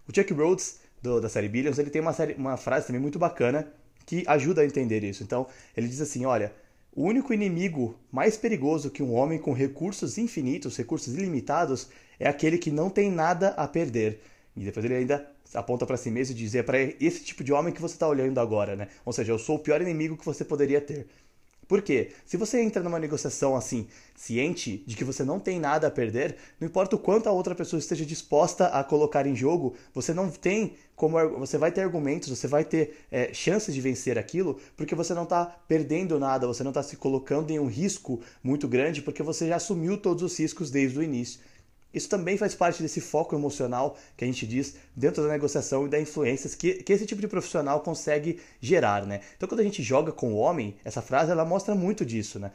O 0.08 0.16
Chuck 0.16 0.34
Rhodes, 0.34 0.80
do, 1.02 1.22
da 1.22 1.30
série 1.30 1.48
Billions, 1.48 1.78
ele 1.78 1.90
tem 1.90 2.02
uma, 2.02 2.14
série, 2.14 2.34
uma 2.34 2.58
frase 2.58 2.88
também 2.88 3.02
muito 3.02 3.20
bacana 3.20 3.72
que 4.06 4.24
ajuda 4.28 4.62
a 4.62 4.66
entender 4.66 5.04
isso. 5.04 5.22
Então, 5.24 5.46
ele 5.78 5.88
diz 5.88 6.02
assim, 6.02 6.26
olha, 6.26 6.54
o 6.94 7.04
único 7.04 7.34
inimigo 7.34 8.00
mais 8.12 8.36
perigoso 8.36 8.90
que 8.90 9.04
um 9.04 9.14
homem 9.14 9.38
com 9.38 9.54
recursos 9.54 10.18
infinitos, 10.18 10.76
recursos 10.76 11.14
ilimitados, 11.14 11.90
é 12.20 12.28
aquele 12.28 12.58
que 12.58 12.72
não 12.72 12.90
tem 12.90 13.12
nada 13.12 13.50
a 13.50 13.68
perder. 13.68 14.22
E 14.56 14.66
depois 14.66 14.84
ele 14.86 14.96
ainda 14.96 15.31
aponta 15.54 15.86
para 15.86 15.98
si 15.98 16.12
mesmo 16.12 16.36
e 16.36 16.38
diz: 16.38 16.56
é 16.56 16.64
para 16.64 16.80
esse 16.80 17.24
tipo 17.24 17.44
de 17.44 17.52
homem 17.54 17.74
que 17.74 17.82
você 17.82 17.96
está 17.96 18.08
olhando 18.08 18.40
agora, 18.40 18.76
né? 18.76 18.88
Ou 19.06 19.14
seja, 19.14 19.32
eu 19.32 19.40
sou 19.40 19.58
o 19.58 19.60
pior 19.60 19.82
inimigo 19.82 20.18
que 20.18 20.26
você 20.26 20.44
poderia 20.44 20.82
ter. 20.82 21.08
Por 21.72 21.82
quê? 21.82 22.12
Se 22.26 22.36
você 22.36 22.60
entra 22.60 22.84
numa 22.84 23.00
negociação 23.00 23.56
assim, 23.56 23.88
ciente 24.14 24.84
de 24.86 24.94
que 24.94 25.06
você 25.06 25.24
não 25.24 25.40
tem 25.40 25.58
nada 25.58 25.88
a 25.88 25.90
perder, 25.90 26.36
não 26.60 26.68
importa 26.68 26.98
o 26.98 27.00
quanto 27.00 27.30
a 27.30 27.32
outra 27.32 27.56
pessoa 27.56 27.80
esteja 27.80 28.06
disposta 28.06 28.68
a 28.68 28.84
colocar 28.84 29.26
em 29.26 29.34
jogo, 29.34 29.74
você 29.94 30.14
não 30.14 30.30
tem 30.30 30.76
como 30.98 31.18
você 31.40 31.58
vai 31.58 31.72
ter 31.72 31.82
argumentos, 31.82 32.28
você 32.28 32.46
vai 32.46 32.66
ter 32.66 32.98
é, 33.10 33.34
chances 33.34 33.74
de 33.74 33.80
vencer 33.80 34.20
aquilo, 34.20 34.60
porque 34.76 34.94
você 34.94 35.14
não 35.14 35.24
está 35.24 35.46
perdendo 35.66 36.20
nada, 36.20 36.46
você 36.46 36.62
não 36.62 36.72
está 36.72 36.84
se 36.84 36.98
colocando 36.98 37.52
em 37.52 37.58
um 37.58 37.68
risco 37.68 38.20
muito 38.44 38.68
grande, 38.68 39.02
porque 39.02 39.24
você 39.24 39.48
já 39.48 39.56
assumiu 39.56 39.98
todos 39.98 40.24
os 40.24 40.38
riscos 40.38 40.70
desde 40.70 41.00
o 41.00 41.02
início. 41.02 41.40
Isso 41.94 42.10
também 42.10 42.38
faz 42.38 42.56
parte 42.56 42.82
desse 42.82 43.02
foco 43.02 43.36
emocional 43.36 43.98
que 44.16 44.24
a 44.24 44.28
gente 44.28 44.48
diz 44.48 44.76
dentro 44.96 45.24
da 45.24 45.30
negociação 45.30 45.86
e 45.86 45.90
da 45.90 46.00
influências 46.00 46.56
que, 46.56 46.76
que 46.76 46.94
esse 46.94 47.06
tipo 47.06 47.22
de 47.22 47.28
profissional 47.28 47.82
consegue 47.82 48.40
gerar, 48.60 49.06
né? 49.06 49.22
Então, 49.36 49.48
quando 49.48 49.60
a 49.60 49.64
gente 49.64 49.84
joga 49.84 50.12
com 50.12 50.34
o 50.34 50.38
homem, 50.38 50.76
essa 50.84 51.02
frase 51.02 51.32
ela 51.32 51.46
mostra 51.46 51.76
muito 51.76 52.06
disso, 52.06 52.40
né? 52.40 52.52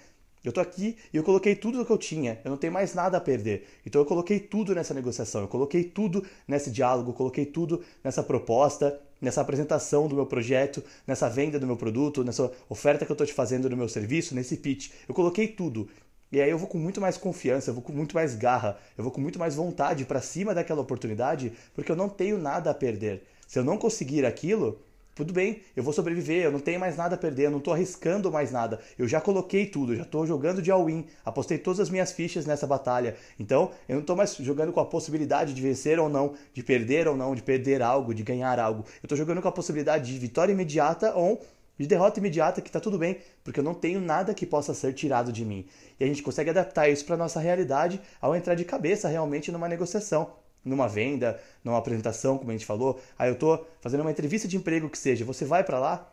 Eu 0.47 0.53
tô 0.53 0.61
aqui 0.61 0.97
e 1.12 1.16
eu 1.16 1.24
coloquei 1.24 1.57
tudo 1.57 1.82
o 1.82 1.84
que 1.84 1.91
eu 1.91 1.99
tinha, 1.99 2.39
eu 2.45 2.51
não 2.53 2.57
tenho 2.57 2.72
mais 2.72 2.95
nada 2.95 3.18
a 3.18 3.20
perder. 3.20 3.66
Então 3.84 4.01
eu 4.01 4.07
coloquei 4.07 4.39
tudo 4.39 4.76
nessa 4.76 4.95
negociação, 4.95 5.41
eu 5.41 5.49
coloquei 5.49 5.82
tudo 5.82 6.24
nesse 6.47 6.70
diálogo, 6.70 7.12
coloquei 7.12 7.45
tudo 7.45 7.82
nessa 8.05 8.22
proposta, 8.22 8.97
nessa 9.20 9.41
apresentação 9.41 10.07
do 10.07 10.14
meu 10.14 10.24
projeto, 10.24 10.84
nessa 11.05 11.28
venda 11.28 11.59
do 11.59 11.66
meu 11.66 11.76
produto, 11.76 12.22
nessa 12.22 12.53
oferta 12.68 13.05
que 13.05 13.11
eu 13.11 13.14
estou 13.14 13.26
te 13.26 13.32
fazendo 13.32 13.68
do 13.68 13.76
meu 13.76 13.89
serviço, 13.89 14.37
nesse 14.37 14.57
pitch. 14.57 14.91
Eu 15.09 15.14
coloquei 15.14 15.49
tudo. 15.49 15.89
E 16.33 16.41
aí 16.41 16.51
eu 16.51 16.59
vou 16.59 16.66
com 16.66 16.79
muito 16.79 17.01
mais 17.01 17.16
confiança, 17.16 17.70
eu 17.70 17.74
vou 17.74 17.83
com 17.83 17.93
muito 17.93 18.14
mais 18.14 18.35
garra, 18.35 18.77
eu 18.99 19.05
vou 19.05 19.12
com 19.12 19.20
muito 19.20 19.39
mais 19.39 19.55
vontade 19.55 20.05
para 20.05 20.20
cima 20.20 20.55
daquela 20.55 20.81
oportunidade, 20.81 21.53
porque 21.74 21.91
eu 21.91 21.97
não 21.97 22.09
tenho 22.09 22.37
nada 22.37 22.70
a 22.70 22.74
perder. 22.74 23.22
Se 23.47 23.59
eu 23.59 23.64
não 23.64 23.79
conseguir 23.79 24.27
aquilo, 24.27 24.81
tudo 25.16 25.33
bem, 25.33 25.62
eu 25.74 25.83
vou 25.83 25.95
sobreviver, 25.95 26.45
eu 26.45 26.53
não 26.53 26.61
tenho 26.61 26.79
mais 26.79 26.95
nada 26.95 27.14
a 27.14 27.18
perder, 27.18 27.47
eu 27.47 27.51
não 27.51 27.57
estou 27.57 27.72
arriscando 27.72 28.31
mais 28.31 28.53
nada. 28.53 28.81
Eu 28.99 29.09
já 29.09 29.18
coloquei 29.18 29.64
tudo, 29.64 29.95
eu 29.95 29.97
já 29.97 30.03
estou 30.03 30.27
jogando 30.27 30.61
de 30.61 30.70
all-in, 30.70 31.07
apostei 31.24 31.57
todas 31.57 31.81
as 31.81 31.89
minhas 31.89 32.12
fichas 32.12 32.45
nessa 32.45 32.66
batalha. 32.66 33.16
Então, 33.41 33.70
eu 33.89 33.95
não 33.95 34.03
estou 34.03 34.14
mais 34.14 34.35
jogando 34.37 34.74
com 34.74 34.81
a 34.81 34.85
possibilidade 34.85 35.55
de 35.55 35.62
vencer 35.62 35.99
ou 35.99 36.11
não, 36.11 36.35
de 36.53 36.62
perder 36.62 37.09
ou 37.09 37.16
não, 37.16 37.35
de 37.35 37.43
perder 37.43 37.81
algo, 37.81 38.12
de 38.12 38.22
ganhar 38.22 38.59
algo. 38.59 38.85
Eu 39.03 39.07
estou 39.07 39.16
jogando 39.16 39.41
com 39.41 39.49
a 39.49 39.53
possibilidade 39.53 40.12
de 40.12 40.18
vitória 40.18 40.53
imediata 40.53 41.14
ou 41.14 41.41
de 41.79 41.87
derrota 41.87 42.18
imediata 42.18 42.61
que 42.61 42.68
está 42.68 42.81
tudo 42.81 42.99
bem, 42.99 43.18
porque 43.45 43.61
eu 43.61 43.64
não 43.64 43.74
tenho 43.74 44.01
nada 44.01 44.35
que 44.35 44.47
possa 44.47 44.74
ser 44.74 44.93
tirado 44.95 45.33
de 45.33 45.45
mim. 45.45 45.66
E 45.99 46.05
a 46.05 46.07
gente 46.07 46.22
consegue 46.22 46.51
adaptar 46.51 46.89
isso 46.89 47.05
para 47.05 47.16
nossa 47.16 47.41
realidade 47.41 48.01
ao 48.20 48.35
entrar 48.35 48.55
de 48.55 48.64
cabeça 48.64 49.09
realmente 49.09 49.53
numa 49.53 49.68
negociação, 49.68 50.33
numa 50.64 50.89
venda, 50.89 51.41
numa 51.62 51.79
apresentação, 51.79 52.39
como 52.39 52.51
a 52.51 52.55
gente 52.55 52.66
falou. 52.66 53.01
Aí 53.18 53.29
eu 53.29 53.35
estou 53.35 53.66
fazendo 53.81 54.01
uma 54.01 54.11
entrevista 54.11 54.49
de 54.49 54.57
emprego 54.57 54.89
que 54.89 54.99
seja, 54.99 55.24
você 55.24 55.45
vai 55.45 55.62
para 55.62 55.79
lá 55.79 56.12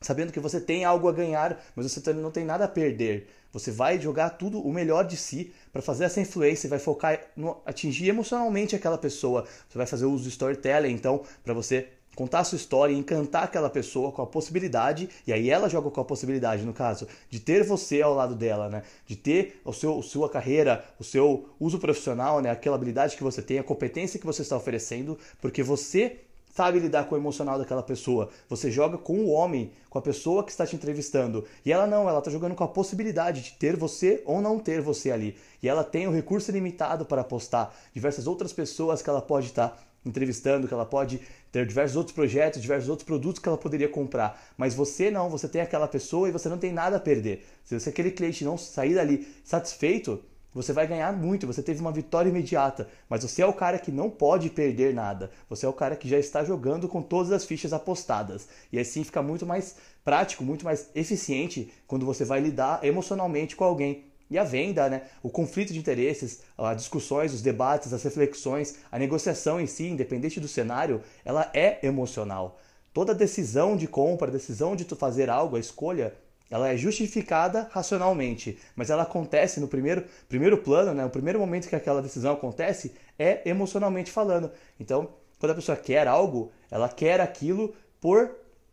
sabendo 0.00 0.32
que 0.32 0.40
você 0.40 0.60
tem 0.60 0.84
algo 0.84 1.08
a 1.08 1.12
ganhar, 1.12 1.60
mas 1.74 1.90
você 1.90 2.12
não 2.12 2.30
tem 2.30 2.44
nada 2.44 2.64
a 2.64 2.68
perder. 2.68 3.28
Você 3.52 3.70
vai 3.70 4.00
jogar 4.00 4.30
tudo 4.30 4.60
o 4.60 4.72
melhor 4.72 5.04
de 5.04 5.16
si 5.16 5.52
para 5.72 5.82
fazer 5.82 6.04
essa 6.04 6.20
influência, 6.20 6.68
vai 6.68 6.78
focar 6.78 7.20
no 7.36 7.60
atingir 7.64 8.08
emocionalmente 8.08 8.76
aquela 8.76 8.98
pessoa. 8.98 9.44
Você 9.68 9.78
vai 9.78 9.86
fazer 9.86 10.04
uso 10.04 10.24
do 10.24 10.28
storytelling, 10.28 10.92
então, 10.92 11.22
para 11.42 11.54
você 11.54 11.88
contar 12.18 12.40
a 12.40 12.44
sua 12.44 12.56
história 12.56 12.92
e 12.92 12.98
encantar 12.98 13.44
aquela 13.44 13.70
pessoa 13.70 14.10
com 14.10 14.20
a 14.20 14.26
possibilidade, 14.26 15.08
e 15.24 15.32
aí 15.32 15.48
ela 15.48 15.68
joga 15.68 15.88
com 15.88 16.00
a 16.00 16.04
possibilidade, 16.04 16.64
no 16.64 16.72
caso, 16.72 17.06
de 17.30 17.38
ter 17.38 17.62
você 17.62 18.02
ao 18.02 18.12
lado 18.12 18.34
dela, 18.34 18.68
né? 18.68 18.82
De 19.06 19.14
ter 19.14 19.60
o 19.64 19.72
seu, 19.72 20.00
a 20.00 20.02
sua 20.02 20.28
carreira, 20.28 20.84
o 20.98 21.04
seu 21.04 21.48
uso 21.60 21.78
profissional, 21.78 22.40
né? 22.40 22.50
Aquela 22.50 22.74
habilidade 22.74 23.16
que 23.16 23.22
você 23.22 23.40
tem, 23.40 23.60
a 23.60 23.62
competência 23.62 24.18
que 24.18 24.26
você 24.26 24.42
está 24.42 24.56
oferecendo, 24.56 25.16
porque 25.40 25.62
você 25.62 26.16
sabe 26.52 26.80
lidar 26.80 27.04
com 27.04 27.14
o 27.14 27.18
emocional 27.18 27.56
daquela 27.56 27.84
pessoa. 27.84 28.30
Você 28.48 28.68
joga 28.68 28.98
com 28.98 29.18
o 29.20 29.28
homem, 29.28 29.70
com 29.88 29.96
a 29.96 30.02
pessoa 30.02 30.42
que 30.42 30.50
está 30.50 30.66
te 30.66 30.74
entrevistando. 30.74 31.44
E 31.64 31.72
ela 31.72 31.86
não, 31.86 32.08
ela 32.08 32.18
está 32.18 32.32
jogando 32.32 32.56
com 32.56 32.64
a 32.64 32.68
possibilidade 32.68 33.42
de 33.42 33.52
ter 33.52 33.76
você 33.76 34.24
ou 34.26 34.40
não 34.40 34.58
ter 34.58 34.80
você 34.80 35.12
ali. 35.12 35.36
E 35.62 35.68
ela 35.68 35.84
tem 35.84 36.08
o 36.08 36.12
recurso 36.12 36.50
limitado 36.50 37.04
para 37.04 37.20
apostar 37.20 37.72
diversas 37.94 38.26
outras 38.26 38.52
pessoas 38.52 39.00
que 39.00 39.08
ela 39.08 39.22
pode 39.22 39.46
estar 39.46 39.80
entrevistando, 40.08 40.66
que 40.66 40.74
ela 40.74 40.86
pode 40.86 41.20
ter 41.52 41.66
diversos 41.66 41.96
outros 41.96 42.14
projetos, 42.14 42.60
diversos 42.60 42.88
outros 42.88 43.06
produtos 43.06 43.40
que 43.40 43.48
ela 43.48 43.58
poderia 43.58 43.88
comprar. 43.88 44.42
Mas 44.56 44.74
você 44.74 45.10
não, 45.10 45.28
você 45.28 45.48
tem 45.48 45.60
aquela 45.60 45.86
pessoa 45.86 46.28
e 46.28 46.32
você 46.32 46.48
não 46.48 46.58
tem 46.58 46.72
nada 46.72 46.96
a 46.96 47.00
perder. 47.00 47.46
Se 47.64 47.78
você 47.78 47.90
aquele 47.90 48.10
cliente 48.10 48.44
não 48.44 48.56
sair 48.56 48.94
dali 48.94 49.26
satisfeito, 49.44 50.22
você 50.52 50.72
vai 50.72 50.86
ganhar 50.86 51.12
muito, 51.12 51.46
você 51.46 51.62
teve 51.62 51.80
uma 51.80 51.92
vitória 51.92 52.30
imediata, 52.30 52.88
mas 53.08 53.22
você 53.22 53.42
é 53.42 53.46
o 53.46 53.52
cara 53.52 53.78
que 53.78 53.92
não 53.92 54.08
pode 54.08 54.48
perder 54.48 54.94
nada. 54.94 55.30
Você 55.48 55.66
é 55.66 55.68
o 55.68 55.72
cara 55.72 55.94
que 55.94 56.08
já 56.08 56.18
está 56.18 56.42
jogando 56.42 56.88
com 56.88 57.02
todas 57.02 57.30
as 57.30 57.44
fichas 57.44 57.72
apostadas. 57.72 58.48
E 58.72 58.78
assim 58.78 59.04
fica 59.04 59.22
muito 59.22 59.44
mais 59.44 59.76
prático, 60.04 60.42
muito 60.42 60.64
mais 60.64 60.88
eficiente 60.94 61.72
quando 61.86 62.06
você 62.06 62.24
vai 62.24 62.40
lidar 62.40 62.82
emocionalmente 62.82 63.54
com 63.54 63.64
alguém. 63.64 64.07
E 64.30 64.36
a 64.38 64.44
venda, 64.44 64.88
né? 64.88 65.02
o 65.22 65.30
conflito 65.30 65.72
de 65.72 65.78
interesses, 65.78 66.40
as 66.56 66.76
discussões, 66.76 67.32
os 67.32 67.42
debates, 67.42 67.92
as 67.92 68.02
reflexões, 68.02 68.76
a 68.92 68.98
negociação 68.98 69.60
em 69.60 69.66
si, 69.66 69.86
independente 69.86 70.40
do 70.40 70.48
cenário, 70.48 71.02
ela 71.24 71.50
é 71.54 71.78
emocional. 71.82 72.58
Toda 72.92 73.14
decisão 73.14 73.76
de 73.76 73.86
compra, 73.86 74.30
decisão 74.30 74.76
de 74.76 74.84
fazer 74.84 75.30
algo, 75.30 75.56
a 75.56 75.60
escolha, 75.60 76.14
ela 76.50 76.68
é 76.68 76.76
justificada 76.76 77.68
racionalmente, 77.70 78.58
mas 78.74 78.90
ela 78.90 79.02
acontece 79.02 79.60
no 79.60 79.68
primeiro, 79.68 80.04
primeiro 80.28 80.58
plano, 80.58 80.94
né? 80.94 81.04
o 81.04 81.10
primeiro 81.10 81.38
momento 81.38 81.68
que 81.68 81.76
aquela 81.76 82.02
decisão 82.02 82.32
acontece 82.32 82.92
é 83.18 83.42
emocionalmente 83.48 84.10
falando. 84.10 84.50
Então, 84.80 85.10
quando 85.38 85.52
a 85.52 85.54
pessoa 85.54 85.76
quer 85.76 86.08
algo, 86.08 86.50
ela 86.70 86.88
quer 86.88 87.20
aquilo 87.20 87.74
por 88.00 88.30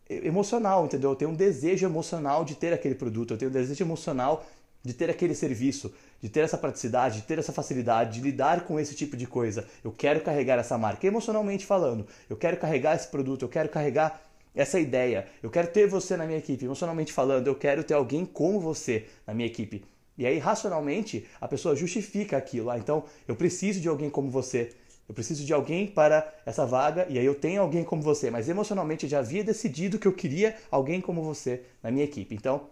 emocional, 0.08 0.84
entendeu? 0.84 1.10
Eu 1.10 1.16
tenho 1.16 1.30
um 1.30 1.34
desejo 1.34 1.84
emocional 1.84 2.44
de 2.44 2.54
ter 2.54 2.72
aquele 2.72 2.94
produto, 2.94 3.32
eu 3.32 3.38
tenho 3.38 3.50
um 3.50 3.54
desejo 3.54 3.82
emocional 3.82 4.46
de 4.86 4.94
ter 4.94 5.10
aquele 5.10 5.34
serviço, 5.34 5.92
de 6.22 6.28
ter 6.28 6.40
essa 6.40 6.56
praticidade, 6.56 7.20
de 7.20 7.26
ter 7.26 7.38
essa 7.38 7.52
facilidade, 7.52 8.20
de 8.20 8.24
lidar 8.24 8.64
com 8.64 8.78
esse 8.78 8.94
tipo 8.94 9.16
de 9.16 9.26
coisa. 9.26 9.66
Eu 9.82 9.90
quero 9.90 10.20
carregar 10.20 10.58
essa 10.58 10.78
marca, 10.78 11.06
emocionalmente 11.06 11.66
falando. 11.66 12.06
Eu 12.30 12.36
quero 12.36 12.56
carregar 12.56 12.94
esse 12.94 13.08
produto, 13.08 13.42
eu 13.42 13.48
quero 13.48 13.68
carregar 13.68 14.22
essa 14.54 14.78
ideia. 14.78 15.26
Eu 15.42 15.50
quero 15.50 15.68
ter 15.68 15.88
você 15.88 16.16
na 16.16 16.24
minha 16.24 16.38
equipe, 16.38 16.64
emocionalmente 16.64 17.12
falando. 17.12 17.48
Eu 17.48 17.56
quero 17.56 17.82
ter 17.82 17.94
alguém 17.94 18.24
como 18.24 18.60
você 18.60 19.06
na 19.26 19.34
minha 19.34 19.46
equipe. 19.46 19.84
E 20.16 20.24
aí, 20.24 20.38
racionalmente, 20.38 21.26
a 21.40 21.48
pessoa 21.48 21.74
justifica 21.74 22.36
aquilo. 22.36 22.70
Ah, 22.70 22.78
então, 22.78 23.04
eu 23.26 23.34
preciso 23.34 23.80
de 23.80 23.88
alguém 23.88 24.08
como 24.08 24.30
você. 24.30 24.72
Eu 25.08 25.14
preciso 25.14 25.44
de 25.44 25.52
alguém 25.52 25.86
para 25.86 26.32
essa 26.46 26.64
vaga 26.64 27.06
e 27.08 27.18
aí 27.18 27.26
eu 27.26 27.34
tenho 27.34 27.60
alguém 27.60 27.84
como 27.84 28.02
você, 28.02 28.28
mas 28.28 28.48
emocionalmente 28.48 29.04
eu 29.04 29.10
já 29.10 29.20
havia 29.20 29.44
decidido 29.44 30.00
que 30.00 30.08
eu 30.08 30.12
queria 30.12 30.56
alguém 30.68 31.00
como 31.00 31.22
você 31.22 31.62
na 31.80 31.92
minha 31.92 32.04
equipe. 32.04 32.34
Então, 32.34 32.68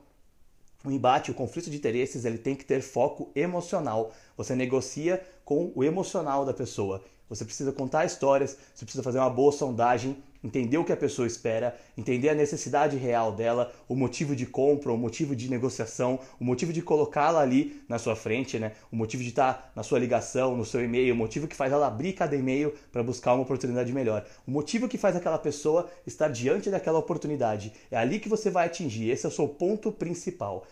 o 0.85 0.91
embate, 0.91 1.31
o 1.31 1.35
conflito 1.35 1.71
de 1.71 1.77
interesses, 1.77 2.25
ele 2.25 2.39
tem 2.39 2.55
que 2.55 2.65
ter 2.65 2.83
foco 2.83 3.31
emocional. 3.35 4.13
Você 4.37 4.55
negocia 4.55 5.25
com 5.45 5.73
o 5.75 5.83
emocional 5.83 6.45
da 6.45 6.53
pessoa. 6.53 7.03
Você 7.29 7.45
precisa 7.45 7.73
contar 7.73 8.05
histórias, 8.05 8.57
você 8.75 8.85
precisa 8.85 9.03
fazer 9.03 9.19
uma 9.19 9.31
boa 9.31 9.51
sondagem, 9.51 10.23
entender 10.45 10.77
o 10.77 10.85
que 10.85 10.93
a 10.93 10.97
pessoa 10.97 11.27
espera, 11.27 11.75
entender 11.97 12.29
a 12.29 12.35
necessidade 12.35 12.99
real 12.99 13.33
dela, 13.33 13.73
o 13.89 13.97
motivo 13.97 14.37
de 14.37 14.45
compra, 14.45 14.93
o 14.93 14.99
motivo 14.99 15.35
de 15.35 15.51
negociação, 15.51 16.21
o 16.39 16.45
motivo 16.45 16.71
de 16.71 16.83
colocá-la 16.83 17.41
ali 17.41 17.83
na 17.89 17.99
sua 17.99 18.15
frente, 18.15 18.59
né? 18.59 18.73
O 18.93 18.97
motivo 18.97 19.23
de 19.23 19.31
estar 19.31 19.73
na 19.75 19.83
sua 19.83 19.99
ligação, 19.99 20.55
no 20.55 20.65
seu 20.65 20.85
e-mail, 20.85 21.15
o 21.15 21.17
motivo 21.17 21.49
que 21.49 21.57
faz 21.57 21.73
ela 21.73 21.87
abrir 21.87 22.13
cada 22.13 22.37
e-mail 22.37 22.75
para 22.93 23.03
buscar 23.03 23.33
uma 23.33 23.43
oportunidade 23.43 23.91
melhor. 23.93 24.27
O 24.47 24.51
motivo 24.51 24.87
que 24.87 24.99
faz 24.99 25.17
aquela 25.17 25.39
pessoa 25.39 25.89
estar 26.07 26.29
diante 26.29 26.71
daquela 26.71 26.99
oportunidade. 26.99 27.73
É 27.91 27.97
ali 27.97 28.21
que 28.21 28.29
você 28.29 28.51
vai 28.51 28.67
atingir. 28.67 29.09
Esse 29.09 29.25
é 29.25 29.29
o 29.31 29.33
seu 29.33 29.49
ponto 29.49 29.91
principal. 29.91 30.67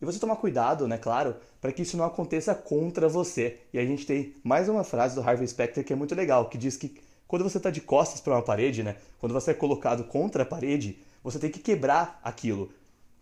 E 0.00 0.04
você 0.04 0.18
tomar 0.18 0.36
cuidado, 0.36 0.86
né, 0.86 0.98
claro, 0.98 1.36
para 1.60 1.72
que 1.72 1.82
isso 1.82 1.96
não 1.96 2.04
aconteça 2.04 2.54
contra 2.54 3.08
você. 3.08 3.58
E 3.72 3.78
a 3.78 3.84
gente 3.84 4.06
tem 4.06 4.34
mais 4.44 4.68
uma 4.68 4.84
frase 4.84 5.14
do 5.14 5.22
Harvey 5.22 5.48
Specter 5.48 5.82
que 5.82 5.92
é 5.92 5.96
muito 5.96 6.14
legal, 6.14 6.50
que 6.50 6.58
diz 6.58 6.76
que 6.76 7.00
quando 7.26 7.42
você 7.42 7.56
está 7.58 7.70
de 7.70 7.80
costas 7.80 8.20
para 8.20 8.34
uma 8.34 8.42
parede, 8.42 8.82
né, 8.82 8.96
quando 9.18 9.32
você 9.32 9.50
é 9.50 9.54
colocado 9.54 10.04
contra 10.04 10.42
a 10.42 10.46
parede, 10.46 10.98
você 11.22 11.38
tem 11.38 11.50
que 11.50 11.58
quebrar 11.58 12.20
aquilo. 12.22 12.70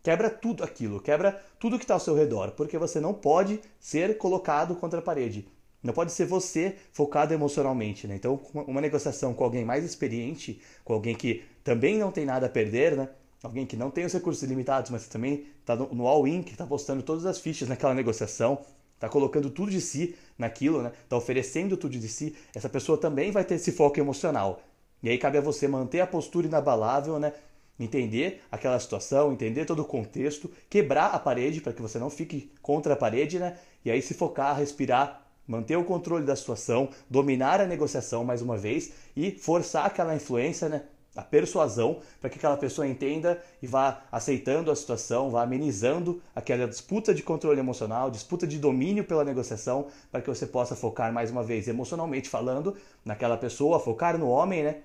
Quebra 0.02 0.28
tudo 0.28 0.62
aquilo, 0.62 1.00
quebra 1.00 1.42
tudo 1.58 1.78
que 1.78 1.84
está 1.84 1.94
ao 1.94 2.00
seu 2.00 2.14
redor, 2.14 2.50
porque 2.50 2.76
você 2.76 3.00
não 3.00 3.14
pode 3.14 3.60
ser 3.80 4.18
colocado 4.18 4.74
contra 4.76 4.98
a 4.98 5.02
parede. 5.02 5.48
Não 5.82 5.94
pode 5.94 6.12
ser 6.12 6.26
você 6.26 6.76
focado 6.92 7.32
emocionalmente, 7.32 8.06
né? 8.06 8.14
Então, 8.14 8.40
uma 8.52 8.80
negociação 8.80 9.34
com 9.34 9.44
alguém 9.44 9.64
mais 9.64 9.84
experiente, 9.84 10.60
com 10.82 10.94
alguém 10.94 11.14
que 11.14 11.42
também 11.62 11.98
não 11.98 12.10
tem 12.10 12.24
nada 12.24 12.46
a 12.46 12.50
perder, 12.50 12.96
né? 12.96 13.08
alguém 13.44 13.66
que 13.66 13.76
não 13.76 13.90
tem 13.90 14.04
os 14.04 14.12
recursos 14.12 14.42
limitados, 14.48 14.90
mas 14.90 15.06
também 15.06 15.46
está 15.60 15.76
no 15.76 16.06
all-in, 16.06 16.42
que 16.42 16.52
está 16.52 16.66
postando 16.66 17.02
todas 17.02 17.26
as 17.26 17.38
fichas 17.38 17.68
naquela 17.68 17.94
negociação, 17.94 18.64
está 19.04 19.08
colocando 19.12 19.50
tudo 19.50 19.70
de 19.70 19.80
si 19.80 20.14
naquilo, 20.38 20.82
né? 20.82 20.92
Está 21.02 21.16
oferecendo 21.16 21.76
tudo 21.76 21.98
de 21.98 22.08
si. 22.08 22.34
Essa 22.54 22.68
pessoa 22.68 22.98
também 22.98 23.30
vai 23.30 23.44
ter 23.44 23.54
esse 23.56 23.72
foco 23.72 24.00
emocional. 24.00 24.62
E 25.02 25.08
aí 25.08 25.18
cabe 25.18 25.38
a 25.38 25.40
você 25.40 25.68
manter 25.68 26.00
a 26.00 26.06
postura 26.06 26.46
inabalável, 26.46 27.18
né? 27.18 27.32
Entender 27.78 28.40
aquela 28.50 28.78
situação, 28.78 29.32
entender 29.32 29.64
todo 29.64 29.80
o 29.80 29.84
contexto, 29.84 30.50
quebrar 30.70 31.08
a 31.08 31.18
parede 31.18 31.60
para 31.60 31.72
que 31.72 31.82
você 31.82 31.98
não 31.98 32.08
fique 32.08 32.50
contra 32.62 32.94
a 32.94 32.96
parede, 32.96 33.38
né? 33.38 33.58
E 33.84 33.90
aí 33.90 34.00
se 34.00 34.14
focar, 34.14 34.56
respirar, 34.56 35.26
manter 35.46 35.76
o 35.76 35.84
controle 35.84 36.24
da 36.24 36.34
situação, 36.34 36.88
dominar 37.10 37.60
a 37.60 37.66
negociação 37.66 38.24
mais 38.24 38.40
uma 38.40 38.56
vez 38.56 38.92
e 39.14 39.32
forçar 39.32 39.86
aquela 39.86 40.14
influência, 40.14 40.68
né? 40.68 40.84
A 41.16 41.22
persuasão, 41.22 42.00
para 42.20 42.28
que 42.28 42.38
aquela 42.38 42.56
pessoa 42.56 42.86
entenda 42.86 43.40
e 43.62 43.66
vá 43.66 44.02
aceitando 44.10 44.70
a 44.70 44.76
situação, 44.76 45.30
vá 45.30 45.42
amenizando 45.42 46.20
aquela 46.34 46.66
disputa 46.66 47.14
de 47.14 47.22
controle 47.22 47.60
emocional, 47.60 48.10
disputa 48.10 48.46
de 48.46 48.58
domínio 48.58 49.04
pela 49.04 49.24
negociação, 49.24 49.86
para 50.10 50.20
que 50.20 50.28
você 50.28 50.46
possa 50.46 50.74
focar 50.74 51.12
mais 51.12 51.30
uma 51.30 51.42
vez 51.42 51.68
emocionalmente 51.68 52.28
falando 52.28 52.76
naquela 53.04 53.36
pessoa, 53.36 53.78
focar 53.78 54.18
no 54.18 54.28
homem, 54.28 54.64
né? 54.64 54.76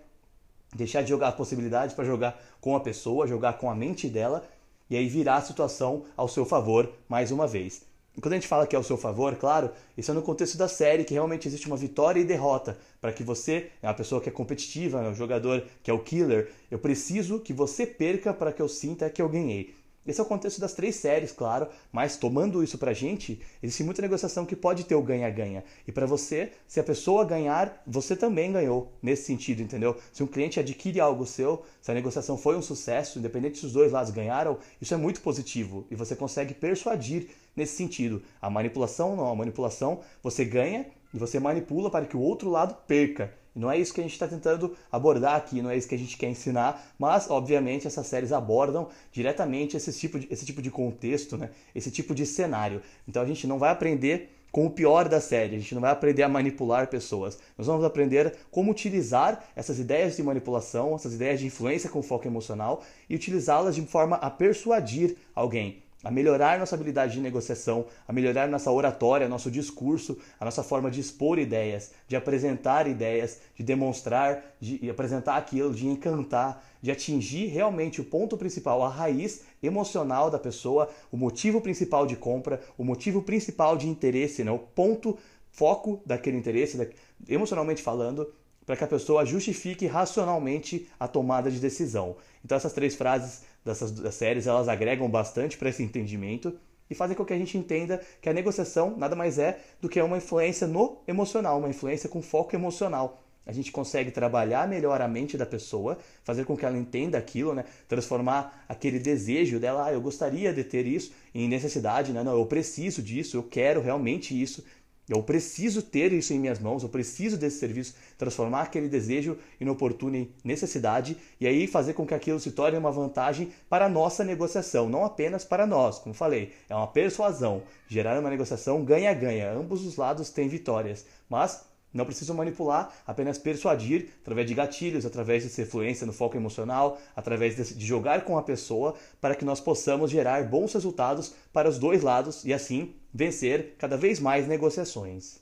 Deixar 0.75 1.01
de 1.01 1.09
jogar 1.09 1.29
a 1.29 1.31
possibilidade 1.31 1.95
para 1.95 2.05
jogar 2.05 2.39
com 2.61 2.75
a 2.75 2.79
pessoa, 2.79 3.25
jogar 3.25 3.53
com 3.53 3.69
a 3.69 3.75
mente 3.75 4.07
dela 4.07 4.43
e 4.87 4.95
aí 4.95 5.07
virar 5.07 5.37
a 5.37 5.41
situação 5.41 6.05
ao 6.15 6.27
seu 6.27 6.45
favor 6.45 6.91
mais 7.07 7.31
uma 7.31 7.47
vez. 7.47 7.88
Quando 8.21 8.33
a 8.33 8.35
gente 8.37 8.47
fala 8.47 8.67
que 8.67 8.75
é 8.75 8.77
ao 8.77 8.83
seu 8.83 8.97
favor, 8.97 9.35
claro, 9.35 9.71
isso 9.97 10.11
é 10.11 10.13
no 10.13 10.21
contexto 10.21 10.57
da 10.57 10.67
série, 10.67 11.03
que 11.03 11.13
realmente 11.13 11.47
existe 11.47 11.67
uma 11.67 11.77
vitória 11.77 12.19
e 12.19 12.25
derrota. 12.25 12.77
Para 12.99 13.13
que 13.13 13.23
você, 13.23 13.69
é 13.81 13.87
uma 13.87 13.93
pessoa 13.93 14.19
que 14.19 14.29
é 14.29 14.31
competitiva, 14.31 15.01
é 15.01 15.09
um 15.09 15.15
jogador 15.15 15.63
que 15.81 15.89
é 15.89 15.93
o 15.93 15.99
killer, 15.99 16.51
eu 16.69 16.79
preciso 16.79 17.39
que 17.39 17.53
você 17.53 17.85
perca 17.85 18.33
para 18.33 18.51
que 18.51 18.61
eu 18.61 18.67
sinta 18.67 19.09
que 19.09 19.21
eu 19.21 19.29
ganhei. 19.29 19.73
Esse 20.09 20.19
é 20.19 20.23
o 20.23 20.25
contexto 20.25 20.59
das 20.59 20.73
três 20.73 20.95
séries, 20.95 21.31
claro, 21.31 21.67
mas 21.91 22.17
tomando 22.17 22.63
isso 22.63 22.79
pra 22.79 22.93
gente, 22.93 23.39
existe 23.61 23.83
muita 23.83 24.01
negociação 24.01 24.43
que 24.43 24.55
pode 24.55 24.85
ter 24.85 24.95
o 24.95 25.03
ganha-ganha. 25.03 25.63
E 25.87 25.91
para 25.91 26.07
você, 26.07 26.51
se 26.67 26.79
a 26.79 26.83
pessoa 26.83 27.23
ganhar, 27.23 27.83
você 27.85 28.15
também 28.15 28.51
ganhou 28.51 28.91
nesse 29.03 29.25
sentido, 29.25 29.61
entendeu? 29.61 29.95
Se 30.11 30.23
um 30.23 30.27
cliente 30.27 30.59
adquire 30.59 30.99
algo 30.99 31.27
seu, 31.27 31.63
se 31.79 31.91
a 31.91 31.93
negociação 31.93 32.37
foi 32.37 32.57
um 32.57 32.61
sucesso, 32.61 33.19
independente 33.19 33.59
se 33.59 33.67
os 33.67 33.73
dois 33.73 33.91
lados 33.91 34.11
ganharam, 34.11 34.57
isso 34.81 34.95
é 34.95 34.97
muito 34.97 35.21
positivo 35.21 35.85
e 35.91 35.95
você 35.95 36.15
consegue 36.15 36.55
persuadir 36.55 37.27
nesse 37.55 37.75
sentido. 37.75 38.21
A 38.41 38.49
manipulação 38.49 39.15
não, 39.15 39.29
a 39.29 39.35
manipulação 39.35 39.99
você 40.23 40.43
ganha 40.43 40.87
e 41.13 41.17
você 41.17 41.39
manipula 41.39 41.89
para 41.91 42.05
que 42.05 42.17
o 42.17 42.21
outro 42.21 42.49
lado 42.49 42.75
perca. 42.87 43.33
Não 43.59 43.69
é 43.69 43.77
isso 43.77 43.93
que 43.93 43.99
a 43.99 44.03
gente 44.03 44.13
está 44.13 44.27
tentando 44.27 44.75
abordar 44.89 45.35
aqui, 45.35 45.61
não 45.61 45.69
é 45.69 45.75
isso 45.75 45.87
que 45.87 45.95
a 45.95 45.97
gente 45.97 46.17
quer 46.17 46.29
ensinar, 46.29 46.93
mas 46.97 47.29
obviamente 47.29 47.85
essas 47.85 48.07
séries 48.07 48.31
abordam 48.31 48.87
diretamente 49.11 49.75
esse 49.75 49.91
tipo 49.91 50.17
de, 50.17 50.27
esse 50.31 50.45
tipo 50.45 50.61
de 50.61 50.71
contexto, 50.71 51.37
né? 51.37 51.49
esse 51.75 51.91
tipo 51.91 52.15
de 52.15 52.25
cenário. 52.25 52.81
Então 53.07 53.21
a 53.21 53.25
gente 53.25 53.45
não 53.45 53.59
vai 53.59 53.69
aprender 53.69 54.29
com 54.49 54.65
o 54.65 54.69
pior 54.69 55.09
da 55.09 55.19
série, 55.19 55.57
a 55.57 55.59
gente 55.59 55.75
não 55.75 55.81
vai 55.81 55.91
aprender 55.91 56.23
a 56.23 56.29
manipular 56.29 56.87
pessoas. 56.87 57.37
Nós 57.57 57.67
vamos 57.67 57.83
aprender 57.83 58.33
como 58.49 58.71
utilizar 58.71 59.43
essas 59.55 59.77
ideias 59.77 60.15
de 60.15 60.23
manipulação, 60.23 60.95
essas 60.95 61.13
ideias 61.13 61.41
de 61.41 61.45
influência 61.45 61.89
com 61.89 62.01
foco 62.01 62.27
emocional 62.27 62.81
e 63.09 63.15
utilizá-las 63.15 63.75
de 63.75 63.81
forma 63.81 64.15
a 64.15 64.29
persuadir 64.29 65.17
alguém 65.35 65.83
a 66.03 66.09
melhorar 66.09 66.57
nossa 66.57 66.75
habilidade 66.75 67.13
de 67.13 67.19
negociação, 67.19 67.85
a 68.07 68.13
melhorar 68.13 68.47
nossa 68.47 68.71
oratória, 68.71 69.27
nosso 69.27 69.51
discurso, 69.51 70.17
a 70.39 70.45
nossa 70.45 70.63
forma 70.63 70.89
de 70.89 71.01
expor 71.01 71.37
ideias, 71.37 71.91
de 72.07 72.15
apresentar 72.15 72.87
ideias, 72.87 73.39
de 73.55 73.63
demonstrar, 73.63 74.55
de 74.61 74.89
apresentar 74.89 75.35
aquilo, 75.35 75.73
de 75.73 75.87
encantar, 75.87 76.63
de 76.81 76.89
atingir 76.89 77.47
realmente 77.47 77.99
o 77.99 78.05
ponto 78.05 78.37
principal, 78.37 78.81
a 78.81 78.89
raiz 78.89 79.41
emocional 79.61 80.31
da 80.31 80.39
pessoa, 80.39 80.89
o 81.11 81.17
motivo 81.17 81.59
principal 81.59 82.07
de 82.07 82.15
compra, 82.15 82.61
o 82.77 82.83
motivo 82.83 83.21
principal 83.21 83.75
de 83.75 83.87
interesse, 83.89 84.43
né? 84.43 84.51
o 84.51 84.59
ponto 84.59 85.17
foco 85.51 86.01
daquele 86.05 86.37
interesse, 86.37 86.89
emocionalmente 87.27 87.81
falando, 87.81 88.33
para 88.65 88.77
que 88.77 88.83
a 88.83 88.87
pessoa 88.87 89.25
justifique 89.25 89.87
racionalmente 89.87 90.87
a 90.99 91.07
tomada 91.07 91.49
de 91.49 91.59
decisão. 91.59 92.15
Então 92.45 92.55
essas 92.55 92.71
três 92.71 92.95
frases 92.95 93.41
dessas 93.63 93.93
séries, 94.13 94.47
elas 94.47 94.67
agregam 94.67 95.09
bastante 95.09 95.57
para 95.57 95.69
esse 95.69 95.83
entendimento 95.83 96.57
e 96.89 96.95
fazem 96.95 97.15
com 97.15 97.23
que 97.23 97.33
a 97.33 97.37
gente 97.37 97.57
entenda 97.57 98.01
que 98.21 98.29
a 98.29 98.33
negociação 98.33 98.97
nada 98.97 99.15
mais 99.15 99.37
é 99.37 99.59
do 99.79 99.87
que 99.87 100.01
uma 100.01 100.17
influência 100.17 100.65
no 100.65 100.97
emocional, 101.07 101.59
uma 101.59 101.69
influência 101.69 102.09
com 102.09 102.21
foco 102.21 102.55
emocional. 102.55 103.21
A 103.45 103.51
gente 103.51 103.71
consegue 103.71 104.11
trabalhar 104.11 104.67
melhor 104.67 105.01
a 105.01 105.07
mente 105.07 105.35
da 105.35 105.45
pessoa, 105.45 105.97
fazer 106.23 106.45
com 106.45 106.55
que 106.55 106.63
ela 106.63 106.77
entenda 106.77 107.17
aquilo, 107.17 107.53
né? 107.55 107.65
transformar 107.87 108.63
aquele 108.69 108.99
desejo 108.99 109.59
dela, 109.59 109.87
ah, 109.87 109.91
eu 109.91 109.99
gostaria 109.99 110.53
de 110.53 110.63
ter 110.63 110.85
isso, 110.85 111.11
em 111.33 111.47
necessidade, 111.47 112.11
né? 112.11 112.21
não, 112.21 112.37
eu 112.37 112.45
preciso 112.45 113.01
disso, 113.01 113.37
eu 113.37 113.43
quero 113.43 113.81
realmente 113.81 114.39
isso, 114.39 114.63
eu 115.09 115.23
preciso 115.23 115.81
ter 115.81 116.13
isso 116.13 116.31
em 116.33 116.39
minhas 116.39 116.59
mãos, 116.59 116.83
eu 116.83 116.89
preciso 116.89 117.35
desse 117.35 117.57
serviço, 117.57 117.95
transformar 118.17 118.61
aquele 118.61 118.87
desejo 118.87 119.37
em 119.59 119.67
oportuna 119.67 120.27
necessidade 120.43 121.17
e 121.41 121.47
aí 121.47 121.65
fazer 121.65 121.93
com 121.93 122.05
que 122.05 122.13
aquilo 122.13 122.39
se 122.39 122.51
torne 122.51 122.77
uma 122.77 122.91
vantagem 122.91 123.51
para 123.67 123.85
a 123.85 123.89
nossa 123.89 124.23
negociação, 124.23 124.87
não 124.87 125.03
apenas 125.03 125.43
para 125.43 125.65
nós, 125.65 125.97
como 125.97 126.13
falei, 126.13 126.53
é 126.69 126.75
uma 126.75 126.87
persuasão, 126.87 127.63
gerar 127.87 128.19
uma 128.19 128.29
negociação 128.29 128.85
ganha-ganha, 128.85 129.51
ambos 129.51 129.83
os 129.83 129.95
lados 129.95 130.29
têm 130.29 130.47
vitórias, 130.47 131.05
mas 131.27 131.67
não 131.91 132.05
preciso 132.05 132.35
manipular, 132.35 132.93
apenas 133.05 133.39
persuadir 133.39 134.09
através 134.21 134.47
de 134.47 134.53
gatilhos, 134.53 135.05
através 135.05 135.43
dessa 135.43 135.63
influência 135.63 136.05
no 136.05 136.13
foco 136.13 136.37
emocional, 136.37 136.99
através 137.15 137.55
de 137.55 137.85
jogar 137.85 138.23
com 138.23 138.37
a 138.37 138.43
pessoa, 138.43 138.93
para 139.19 139.33
que 139.33 139.43
nós 139.43 139.59
possamos 139.59 140.11
gerar 140.11 140.43
bons 140.43 140.73
resultados 140.73 141.33
para 141.51 141.67
os 141.67 141.79
dois 141.79 142.03
lados 142.03 142.45
e 142.45 142.53
assim 142.53 142.93
vencer 143.13 143.75
cada 143.77 143.97
vez 143.97 144.19
mais 144.19 144.47
negociações. 144.47 145.39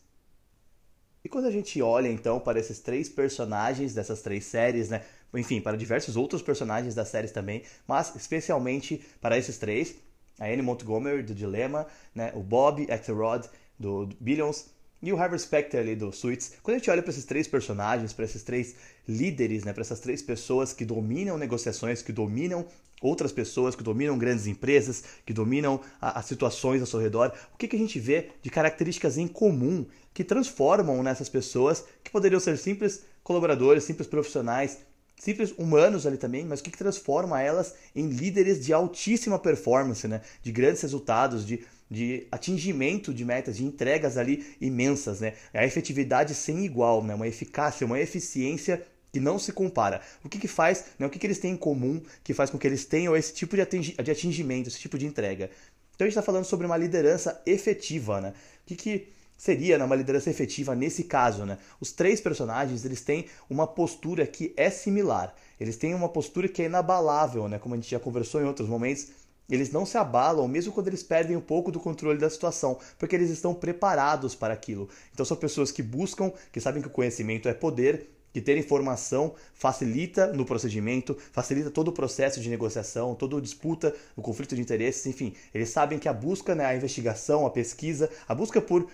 E 1.23 1.29
quando 1.29 1.45
a 1.45 1.51
gente 1.51 1.81
olha 1.81 2.07
então 2.07 2.39
para 2.39 2.59
esses 2.59 2.79
três 2.79 3.09
personagens 3.09 3.93
dessas 3.93 4.21
três 4.21 4.45
séries, 4.45 4.89
né? 4.89 5.03
Enfim, 5.33 5.59
para 5.59 5.75
diversos 5.75 6.15
outros 6.15 6.41
personagens 6.41 6.95
das 6.95 7.09
séries 7.09 7.31
também, 7.31 7.63
mas 7.85 8.15
especialmente 8.15 9.05
para 9.19 9.37
esses 9.37 9.57
três, 9.57 9.95
a 10.39 10.45
Annie 10.45 10.61
Montgomery 10.61 11.23
do 11.23 11.35
Dilema, 11.35 11.85
né? 12.15 12.31
o 12.33 12.39
Bob 12.39 12.89
Axelrod 12.89 13.49
do 13.77 14.07
Billions 14.19 14.67
e 15.01 15.13
o 15.13 15.17
Harvey 15.17 15.39
Specter 15.39 15.79
ali 15.79 15.95
do 15.95 16.11
Suits, 16.11 16.53
quando 16.63 16.75
a 16.75 16.77
gente 16.79 16.89
olha 16.89 17.01
para 17.01 17.11
esses 17.11 17.25
três 17.25 17.47
personagens, 17.47 18.13
para 18.13 18.25
esses 18.25 18.43
três 18.43 18.75
líderes, 19.07 19.63
né, 19.63 19.73
para 19.73 19.81
essas 19.81 19.99
três 19.99 20.21
pessoas 20.21 20.73
que 20.73 20.83
dominam 20.83 21.37
negociações, 21.37 22.01
que 22.01 22.11
dominam 22.11 22.65
outras 23.01 23.31
pessoas, 23.31 23.75
que 23.75 23.83
dominam 23.83 24.17
grandes 24.17 24.47
empresas, 24.47 25.03
que 25.25 25.33
dominam 25.33 25.79
as 26.01 26.25
situações 26.25 26.81
ao 26.81 26.87
seu 26.87 26.99
redor, 26.99 27.31
o 27.53 27.57
que, 27.57 27.67
que 27.67 27.75
a 27.75 27.79
gente 27.79 27.99
vê 27.99 28.29
de 28.41 28.49
características 28.49 29.17
em 29.17 29.27
comum 29.27 29.85
que 30.13 30.23
transformam 30.23 31.03
nessas 31.03 31.29
pessoas 31.29 31.83
que 32.03 32.09
poderiam 32.09 32.39
ser 32.39 32.57
simples 32.57 33.03
colaboradores, 33.23 33.83
simples 33.83 34.07
profissionais, 34.07 34.79
simples 35.15 35.53
humanos 35.57 36.07
ali 36.07 36.17
também, 36.17 36.45
mas 36.45 36.59
o 36.59 36.63
que, 36.63 36.71
que 36.71 36.77
transforma 36.77 37.41
elas 37.41 37.75
em 37.95 38.07
líderes 38.07 38.63
de 38.63 38.73
altíssima 38.73 39.37
performance, 39.37 40.07
né, 40.07 40.21
de 40.41 40.51
grandes 40.51 40.81
resultados, 40.81 41.45
de 41.45 41.65
de 41.89 42.27
atingimento 42.31 43.13
de 43.13 43.23
metas, 43.23 43.57
de 43.57 43.65
entregas 43.65 44.17
ali 44.17 44.45
imensas, 44.59 45.21
né? 45.21 45.33
É 45.53 45.59
a 45.59 45.65
efetividade 45.65 46.33
sem 46.35 46.65
igual, 46.65 47.03
né? 47.03 47.15
Uma 47.15 47.27
eficácia, 47.27 47.85
uma 47.85 47.99
eficiência 47.99 48.85
que 49.11 49.19
não 49.19 49.39
se 49.39 49.51
compara. 49.53 50.01
O 50.23 50.29
que, 50.29 50.37
que 50.37 50.47
faz, 50.47 50.85
né? 50.99 51.07
o 51.07 51.09
que, 51.09 51.17
que 51.17 51.25
eles 51.25 51.39
têm 51.39 51.53
em 51.53 51.57
comum 51.57 52.01
que 52.23 52.33
faz 52.33 52.49
com 52.49 52.57
que 52.57 52.67
eles 52.67 52.85
tenham 52.85 53.15
esse 53.15 53.33
tipo 53.33 53.55
de, 53.55 53.65
de 54.03 54.11
atingimento, 54.11 54.67
esse 54.67 54.79
tipo 54.79 54.97
de 54.97 55.05
entrega? 55.05 55.49
Então 55.95 56.05
a 56.05 56.09
gente 56.09 56.17
está 56.17 56.21
falando 56.21 56.45
sobre 56.45 56.65
uma 56.65 56.77
liderança 56.77 57.41
efetiva, 57.45 58.21
né? 58.21 58.33
O 58.63 58.67
que, 58.67 58.75
que 58.75 59.07
seria 59.37 59.77
né, 59.77 59.85
uma 59.85 59.95
liderança 59.95 60.29
efetiva 60.29 60.75
nesse 60.75 61.03
caso, 61.03 61.45
né? 61.45 61.57
Os 61.79 61.91
três 61.91 62.19
personagens 62.19 62.83
eles 62.83 63.01
têm 63.01 63.25
uma 63.49 63.65
postura 63.65 64.27
que 64.27 64.53
é 64.57 64.69
similar. 64.69 65.33
Eles 65.59 65.77
têm 65.77 65.93
uma 65.93 66.09
postura 66.09 66.47
que 66.47 66.61
é 66.61 66.65
inabalável, 66.65 67.47
né? 67.47 67.57
Como 67.59 67.73
a 67.73 67.77
gente 67.77 67.89
já 67.89 67.99
conversou 67.99 68.41
em 68.41 68.45
outros 68.45 68.67
momentos 68.67 69.07
eles 69.49 69.71
não 69.71 69.85
se 69.85 69.97
abalam, 69.97 70.47
mesmo 70.47 70.73
quando 70.73 70.87
eles 70.87 71.03
perdem 71.03 71.37
um 71.37 71.41
pouco 71.41 71.71
do 71.71 71.79
controle 71.79 72.19
da 72.19 72.29
situação, 72.29 72.77
porque 72.97 73.15
eles 73.15 73.29
estão 73.29 73.53
preparados 73.53 74.35
para 74.35 74.53
aquilo. 74.53 74.89
Então 75.13 75.25
são 75.25 75.37
pessoas 75.37 75.71
que 75.71 75.81
buscam, 75.81 76.31
que 76.51 76.59
sabem 76.59 76.81
que 76.81 76.87
o 76.87 76.91
conhecimento 76.91 77.47
é 77.47 77.53
poder, 77.53 78.09
que 78.33 78.41
ter 78.41 78.57
informação 78.57 79.33
facilita 79.53 80.27
no 80.27 80.45
procedimento, 80.45 81.17
facilita 81.31 81.71
todo 81.71 81.87
o 81.87 81.91
processo 81.91 82.39
de 82.39 82.49
negociação, 82.49 83.15
toda 83.15 83.37
a 83.37 83.41
disputa, 83.41 83.95
o 84.15 84.21
conflito 84.21 84.55
de 84.55 84.61
interesses, 84.61 85.05
enfim. 85.07 85.33
Eles 85.53 85.69
sabem 85.69 85.97
que 85.97 86.07
a 86.07 86.13
busca, 86.13 86.53
né, 86.53 86.65
a 86.65 86.75
investigação, 86.75 87.47
a 87.47 87.49
pesquisa, 87.49 88.09
a 88.27 88.35
busca 88.35 88.61
por, 88.61 88.87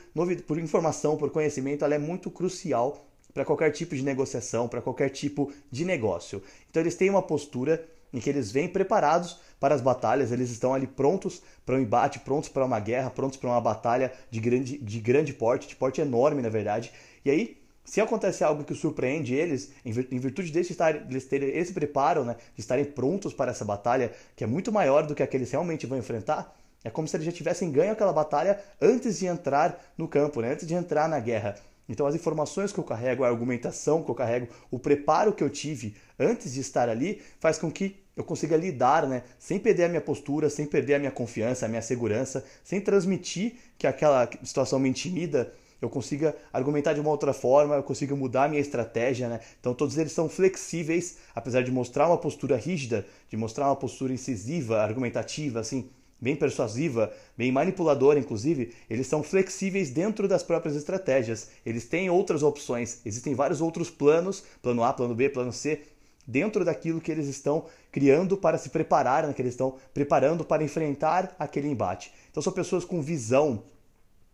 por 0.47 0.57
informação, 0.57 1.17
por 1.17 1.29
conhecimento, 1.29 1.83
ela 1.83 1.95
é 1.95 1.99
muito 1.99 2.31
crucial 2.31 3.05
para 3.33 3.43
qualquer 3.43 3.71
tipo 3.71 3.95
de 3.95 4.03
negociação, 4.03 4.69
para 4.69 4.81
qualquer 4.81 5.09
tipo 5.09 5.51
de 5.71 5.83
negócio. 5.83 6.41
Então 6.69 6.81
eles 6.81 6.95
têm 6.95 7.09
uma 7.09 7.21
postura 7.21 7.85
em 8.13 8.19
que 8.19 8.29
eles 8.29 8.51
vêm 8.51 8.67
preparados 8.67 9.39
para 9.63 9.75
as 9.75 9.79
batalhas, 9.79 10.29
eles 10.33 10.49
estão 10.49 10.73
ali 10.73 10.85
prontos 10.85 11.41
para 11.65 11.75
um 11.75 11.79
embate, 11.79 12.19
prontos 12.19 12.49
para 12.49 12.65
uma 12.65 12.81
guerra, 12.81 13.09
prontos 13.09 13.37
para 13.37 13.49
uma 13.49 13.61
batalha 13.61 14.11
de 14.29 14.41
grande, 14.41 14.77
de 14.77 14.99
grande 14.99 15.31
porte, 15.31 15.69
de 15.69 15.75
porte 15.77 16.01
enorme, 16.01 16.41
na 16.41 16.49
verdade. 16.49 16.91
E 17.23 17.31
aí, 17.31 17.57
se 17.85 18.01
acontece 18.01 18.43
algo 18.43 18.65
que 18.65 18.75
surpreende 18.75 19.33
eles, 19.33 19.71
em 19.85 20.19
virtude 20.19 20.51
deles, 20.51 20.69
estarem, 20.69 21.03
eles 21.09 21.23
terem 21.23 21.57
esse 21.57 21.71
preparo, 21.71 22.25
né, 22.25 22.35
de 22.53 22.59
estarem 22.59 22.83
prontos 22.83 23.33
para 23.33 23.51
essa 23.51 23.63
batalha, 23.63 24.11
que 24.35 24.43
é 24.43 24.47
muito 24.47 24.69
maior 24.69 25.07
do 25.07 25.15
que 25.15 25.23
a 25.23 25.27
que 25.27 25.37
eles 25.37 25.49
realmente 25.49 25.87
vão 25.87 25.97
enfrentar, 25.97 26.53
é 26.83 26.89
como 26.89 27.07
se 27.07 27.15
eles 27.15 27.25
já 27.25 27.31
tivessem 27.31 27.71
ganho 27.71 27.93
aquela 27.93 28.11
batalha 28.11 28.59
antes 28.81 29.19
de 29.19 29.27
entrar 29.27 29.81
no 29.97 30.09
campo, 30.09 30.41
né, 30.41 30.51
antes 30.51 30.67
de 30.67 30.73
entrar 30.73 31.07
na 31.07 31.21
guerra. 31.21 31.55
Então, 31.87 32.05
as 32.05 32.15
informações 32.15 32.73
que 32.73 32.79
eu 32.81 32.83
carrego, 32.83 33.23
a 33.23 33.29
argumentação 33.29 34.03
que 34.03 34.11
eu 34.11 34.15
carrego, 34.15 34.49
o 34.69 34.77
preparo 34.77 35.31
que 35.31 35.41
eu 35.43 35.49
tive 35.49 35.95
antes 36.19 36.53
de 36.53 36.59
estar 36.59 36.89
ali, 36.89 37.21
faz 37.39 37.57
com 37.57 37.71
que 37.71 38.02
eu 38.15 38.23
consiga 38.23 38.55
lidar, 38.55 39.07
né, 39.07 39.23
sem 39.39 39.59
perder 39.59 39.85
a 39.85 39.89
minha 39.89 40.01
postura, 40.01 40.49
sem 40.49 40.65
perder 40.65 40.95
a 40.95 40.99
minha 40.99 41.11
confiança, 41.11 41.65
a 41.65 41.69
minha 41.69 41.81
segurança, 41.81 42.45
sem 42.63 42.79
transmitir 42.79 43.55
que 43.77 43.87
aquela 43.87 44.29
situação 44.43 44.79
me 44.79 44.89
intimida, 44.89 45.51
eu 45.81 45.89
consiga 45.89 46.33
argumentar 46.53 46.93
de 46.93 47.01
uma 47.01 47.09
outra 47.09 47.33
forma, 47.33 47.75
eu 47.75 47.83
consiga 47.83 48.15
mudar 48.15 48.45
a 48.45 48.47
minha 48.47 48.61
estratégia, 48.61 49.27
né? 49.27 49.41
Então 49.59 49.73
todos 49.73 49.97
eles 49.97 50.13
são 50.13 50.29
flexíveis, 50.29 51.17
apesar 51.35 51.61
de 51.61 51.71
mostrar 51.71 52.07
uma 52.07 52.17
postura 52.17 52.55
rígida, 52.55 53.05
de 53.29 53.35
mostrar 53.35 53.65
uma 53.65 53.75
postura 53.75 54.13
incisiva, 54.13 54.81
argumentativa, 54.81 55.59
assim, 55.59 55.89
bem 56.21 56.37
persuasiva, 56.37 57.11
bem 57.37 57.51
manipuladora, 57.51 58.17
inclusive, 58.17 58.73
eles 58.89 59.07
são 59.07 59.21
flexíveis 59.21 59.89
dentro 59.89 60.25
das 60.25 60.41
próprias 60.41 60.73
estratégias. 60.73 61.49
Eles 61.65 61.85
têm 61.85 62.09
outras 62.09 62.43
opções, 62.43 63.01
existem 63.05 63.35
vários 63.35 63.59
outros 63.59 63.89
planos, 63.89 64.41
plano 64.61 64.85
A, 64.85 64.93
plano 64.93 65.13
B, 65.13 65.27
plano 65.27 65.51
C, 65.51 65.81
dentro 66.25 66.63
daquilo 66.63 67.01
que 67.01 67.11
eles 67.11 67.27
estão 67.27 67.65
criando 67.93 68.35
para 68.35 68.57
se 68.57 68.69
preparar, 68.69 69.27
né, 69.27 69.33
que 69.33 69.41
eles 69.41 69.53
estão 69.53 69.75
preparando 69.93 70.43
para 70.43 70.63
enfrentar 70.63 71.33
aquele 71.37 71.69
embate. 71.69 72.11
Então 72.31 72.41
são 72.41 72.51
pessoas 72.51 72.83
com 72.83 72.99
visão, 72.99 73.63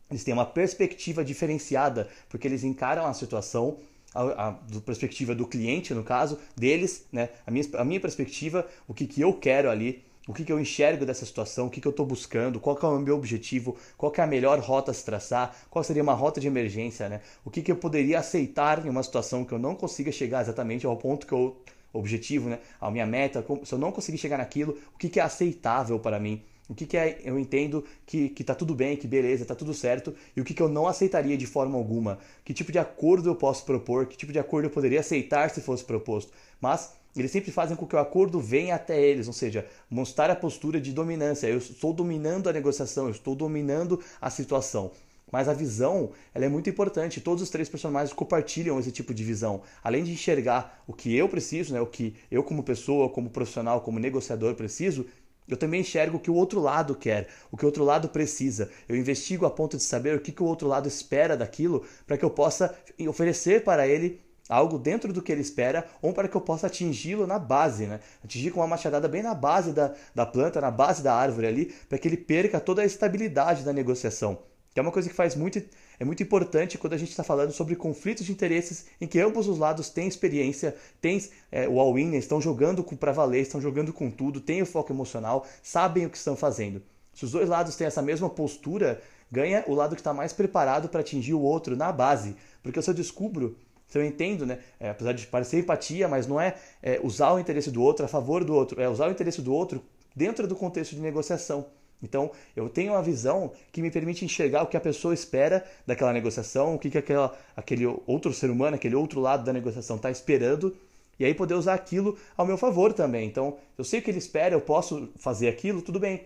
eles 0.10 0.24
têm 0.24 0.34
uma 0.34 0.46
perspectiva 0.46 1.26
diferenciada, 1.26 2.08
porque 2.30 2.48
eles 2.48 2.64
encaram 2.64 3.06
a 3.06 3.14
situação 3.14 3.78
a, 4.16 4.48
a, 4.48 4.52
do 4.52 4.80
perspectiva 4.80 5.36
do 5.36 5.46
cliente, 5.46 5.94
no 5.94 6.04
caso, 6.04 6.40
deles, 6.56 7.06
né? 7.12 7.30
A 7.46 7.52
minha, 7.52 7.66
a 7.74 7.84
minha 7.84 8.00
perspectiva, 8.00 8.66
o 8.88 8.94
que, 8.94 9.06
que 9.06 9.22
eu 9.22 9.34
quero 9.34 9.70
ali, 9.70 10.04
o 10.26 10.34
que, 10.34 10.46
que 10.46 10.54
eu 10.54 10.60
enxergo 10.60 11.06
dessa 11.06 11.26
situação, 11.26 11.68
o 11.68 11.70
que, 11.70 11.82
que 11.82 11.88
eu 11.88 11.92
estou 11.92 12.06
buscando, 12.06 12.62
qual 12.62 12.80
é 12.82 12.86
o 12.86 13.00
meu 13.00 13.18
objetivo, 13.18 13.76
qual 13.98 14.12
é 14.16 14.22
a 14.22 14.28
melhor 14.28 14.58
rota 14.60 14.92
a 14.92 14.94
se 14.94 15.04
traçar, 15.04 15.54
qual 15.70 15.84
seria 15.84 16.02
uma 16.02 16.14
rota 16.14 16.40
de 16.40 16.48
emergência, 16.48 17.10
né? 17.10 17.20
O 17.44 17.52
que, 17.52 17.62
que 17.62 17.72
eu 17.72 17.76
poderia 17.76 18.20
aceitar 18.20 18.86
em 18.86 18.90
uma 18.90 19.04
situação 19.04 19.44
que 19.44 19.52
eu 19.52 19.60
não 19.60 19.76
consiga 19.76 20.14
chegar 20.14 20.42
exatamente 20.42 20.86
ao 20.86 20.96
ponto 20.96 21.28
que 21.28 21.34
eu 21.34 21.58
objetivo, 21.94 22.50
né? 22.50 22.60
A 22.80 22.90
minha 22.92 23.06
meta, 23.06 23.46
se 23.64 23.74
eu 23.74 23.80
não 23.80 23.92
conseguir 23.92 24.18
chegar 24.18 24.38
naquilo, 24.38 24.78
o 24.94 24.98
que, 24.98 25.20
é 25.20 25.24
aceitável 25.24 26.00
para 26.00 26.20
mim? 26.20 26.42
O 26.68 26.76
que, 26.76 26.86
que 26.86 26.96
é, 26.96 27.20
eu 27.24 27.40
entendo 27.40 27.84
que, 28.06 28.30
que 28.30 28.44
tá 28.44 28.54
tudo 28.54 28.76
bem, 28.76 28.96
que 28.96 29.08
beleza, 29.08 29.44
tá 29.44 29.56
tudo 29.56 29.74
certo, 29.74 30.14
e 30.36 30.42
o 30.42 30.44
que, 30.44 30.54
que 30.54 30.62
eu 30.62 30.70
não 30.70 30.88
aceitaria 30.88 31.36
de 31.36 31.48
forma 31.48 31.76
alguma? 31.78 32.20
Que 32.46 32.54
tipo 32.54 32.72
de 32.72 32.78
acordo 32.78 33.28
eu 33.28 33.36
posso 33.36 33.66
propor? 33.66 34.06
Que 34.06 34.16
tipo 34.16 34.32
de 34.32 34.38
acordo 34.38 34.66
eu 34.66 34.70
poderia 34.70 35.00
aceitar 35.00 35.50
se 35.50 35.62
fosse 35.62 35.84
proposto? 35.84 36.32
Mas 36.62 36.94
eles 37.16 37.32
sempre 37.32 37.52
fazem 37.52 37.76
com 37.76 37.88
que 37.88 37.96
o 37.96 38.00
acordo 38.00 38.40
venha 38.40 38.76
até 38.76 39.02
eles, 39.02 39.26
ou 39.28 39.34
seja, 39.34 39.66
mostrar 39.90 40.30
a 40.30 40.36
postura 40.36 40.80
de 40.80 40.94
dominância. 40.94 41.48
Eu 41.48 41.58
estou 41.58 41.92
dominando 41.92 42.48
a 42.48 42.54
negociação, 42.54 43.06
eu 43.06 43.12
estou 43.12 43.36
dominando 43.36 44.00
a 44.22 44.30
situação. 44.30 44.92
Mas 45.32 45.48
a 45.48 45.54
visão 45.54 46.12
ela 46.34 46.46
é 46.46 46.50
muito 46.50 46.70
importante. 46.70 47.22
Todos 47.22 47.44
os 47.44 47.50
três 47.50 47.70
personagens 47.70 48.14
compartilham 48.14 48.80
esse 48.80 48.92
tipo 48.92 49.14
de 49.14 49.24
visão. 49.24 49.62
Além 49.84 50.04
de 50.04 50.12
enxergar 50.12 50.84
o 50.88 50.94
que 50.94 51.16
eu 51.16 51.30
preciso, 51.30 51.74
né, 51.74 51.82
o 51.82 51.88
que 51.88 52.16
eu 52.32 52.44
como 52.44 52.64
pessoa, 52.64 53.10
como 53.10 53.30
profissional, 53.30 53.82
como 53.82 54.00
negociador 54.00 54.56
preciso, 54.56 55.06
eu 55.48 55.58
também 55.58 55.82
enxergo 55.82 56.18
o 56.18 56.20
que 56.20 56.30
o 56.30 56.36
outro 56.36 56.60
lado 56.60 56.94
quer, 56.94 57.28
o 57.52 57.58
que 57.58 57.66
o 57.66 57.68
outro 57.68 57.84
lado 57.84 58.10
precisa. 58.10 58.70
Eu 58.88 58.96
investigo 58.96 59.46
a 59.46 59.50
ponto 59.50 59.78
de 59.78 59.84
saber 59.84 60.16
o 60.16 60.20
que, 60.20 60.32
que 60.32 60.44
o 60.44 60.46
outro 60.46 60.68
lado 60.68 60.88
espera 60.88 61.36
daquilo 61.36 61.84
para 62.06 62.18
que 62.18 62.24
eu 62.24 62.30
possa 62.30 62.76
oferecer 63.08 63.64
para 63.64 63.88
ele 63.88 64.22
algo 64.48 64.80
dentro 64.80 65.12
do 65.14 65.22
que 65.22 65.32
ele 65.32 65.42
espera 65.42 65.86
ou 66.02 66.14
para 66.14 66.28
que 66.28 66.36
eu 66.36 66.42
possa 66.42 66.68
atingi-lo 66.68 67.28
na 67.28 67.38
base, 67.38 67.86
né? 67.86 68.00
Atingir 68.24 68.52
com 68.52 68.60
uma 68.60 68.68
machadada 68.68 69.08
bem 69.08 69.22
na 69.22 69.34
base 69.34 69.74
da, 69.74 69.94
da 70.14 70.26
planta, 70.26 70.62
na 70.62 70.72
base 70.72 71.04
da 71.04 71.14
árvore 71.14 71.48
ali, 71.48 71.66
para 71.88 71.98
que 71.98 72.08
ele 72.08 72.18
perca 72.18 72.60
toda 72.60 72.82
a 72.82 72.86
estabilidade 72.86 73.64
da 73.64 73.74
negociação 73.74 74.40
que 74.80 74.82
é 74.82 74.88
uma 74.88 74.94
coisa 74.94 75.10
que 75.10 75.16
faz 75.16 75.36
muito, 75.36 75.62
é 76.00 76.06
muito 76.06 76.24
importante 76.24 76.78
quando 76.78 76.94
a 76.94 76.98
gente 76.98 77.10
está 77.10 77.24
falando 77.24 77.52
sobre 77.52 77.76
conflitos 77.76 78.26
de 78.26 78.32
interesses 78.32 78.86
em 79.02 79.06
que 79.06 79.20
ambos 79.20 79.48
os 79.48 79.58
lados 79.58 79.90
têm 79.90 80.08
experiência, 80.08 80.74
têm 81.02 81.22
é, 81.52 81.68
o 81.68 81.80
all-in, 81.82 82.16
estão 82.16 82.40
jogando 82.40 82.82
para 82.84 83.12
valer, 83.12 83.42
estão 83.42 83.60
jogando 83.60 83.92
com 83.92 84.10
tudo, 84.10 84.40
têm 84.40 84.62
o 84.62 84.66
foco 84.66 84.94
emocional, 84.94 85.46
sabem 85.62 86.06
o 86.06 86.10
que 86.10 86.16
estão 86.16 86.36
fazendo. 86.36 86.82
Se 87.14 87.26
os 87.26 87.32
dois 87.32 87.50
lados 87.50 87.76
têm 87.76 87.88
essa 87.88 88.02
mesma 88.02 88.30
postura, 88.30 89.02
ganha 89.30 89.66
o 89.68 89.74
lado 89.74 89.96
que 89.96 90.02
está 90.02 90.14
mais 90.14 90.32
preparado 90.32 90.88
para 90.88 91.02
atingir 91.02 91.34
o 91.34 91.42
outro 91.42 91.76
na 91.76 91.92
base. 91.92 92.38
Porque 92.64 92.82
se 92.82 92.90
eu 92.90 92.94
descubro, 92.94 93.58
se 93.86 93.98
eu 93.98 94.06
entendo, 94.06 94.46
né, 94.46 94.60
é, 94.80 94.92
apesar 94.92 95.12
de 95.12 95.28
parecer 95.28 95.60
empatia, 95.60 96.08
mas 96.08 96.26
não 96.26 96.40
é, 96.40 96.56
é 96.82 97.02
usar 97.04 97.34
o 97.34 97.40
interesse 97.40 97.70
do 97.70 97.82
outro 97.82 98.06
a 98.06 98.08
favor 98.08 98.46
do 98.46 98.54
outro, 98.54 98.82
é 98.82 98.88
usar 98.88 99.10
o 99.10 99.12
interesse 99.12 99.42
do 99.42 99.54
outro 99.54 99.84
dentro 100.16 100.48
do 100.48 100.56
contexto 100.56 100.96
de 100.96 101.02
negociação. 101.02 101.66
Então, 102.02 102.32
eu 102.56 102.70
tenho 102.70 102.94
uma 102.94 103.04
visão 103.04 103.52
que 103.72 103.82
me 103.82 103.92
permite 103.92 104.24
enxergar 104.24 104.64
o 104.64 104.68
que 104.68 104.78
a 104.78 104.82
pessoa 104.82 105.14
espera 105.14 105.66
daquela 105.86 106.14
negociação, 106.14 106.76
o 106.76 106.80
que, 106.80 106.90
que 106.90 106.98
aquela, 106.98 107.38
aquele 107.56 107.86
outro 108.08 108.34
ser 108.34 108.50
humano, 108.50 108.76
aquele 108.76 108.96
outro 108.96 109.20
lado 109.20 109.44
da 109.44 109.52
negociação 109.52 109.98
está 109.98 110.10
esperando, 110.10 110.76
e 111.20 111.26
aí 111.26 111.34
poder 111.34 111.56
usar 111.56 111.74
aquilo 111.74 112.18
ao 112.38 112.46
meu 112.46 112.58
favor 112.58 112.94
também. 112.94 113.28
Então, 113.28 113.58
eu 113.78 113.84
sei 113.84 114.00
o 114.00 114.02
que 114.02 114.10
ele 114.10 114.18
espera, 114.18 114.56
eu 114.56 114.62
posso 114.62 115.10
fazer 115.18 115.50
aquilo, 115.50 115.82
tudo 115.82 116.00
bem. 116.00 116.26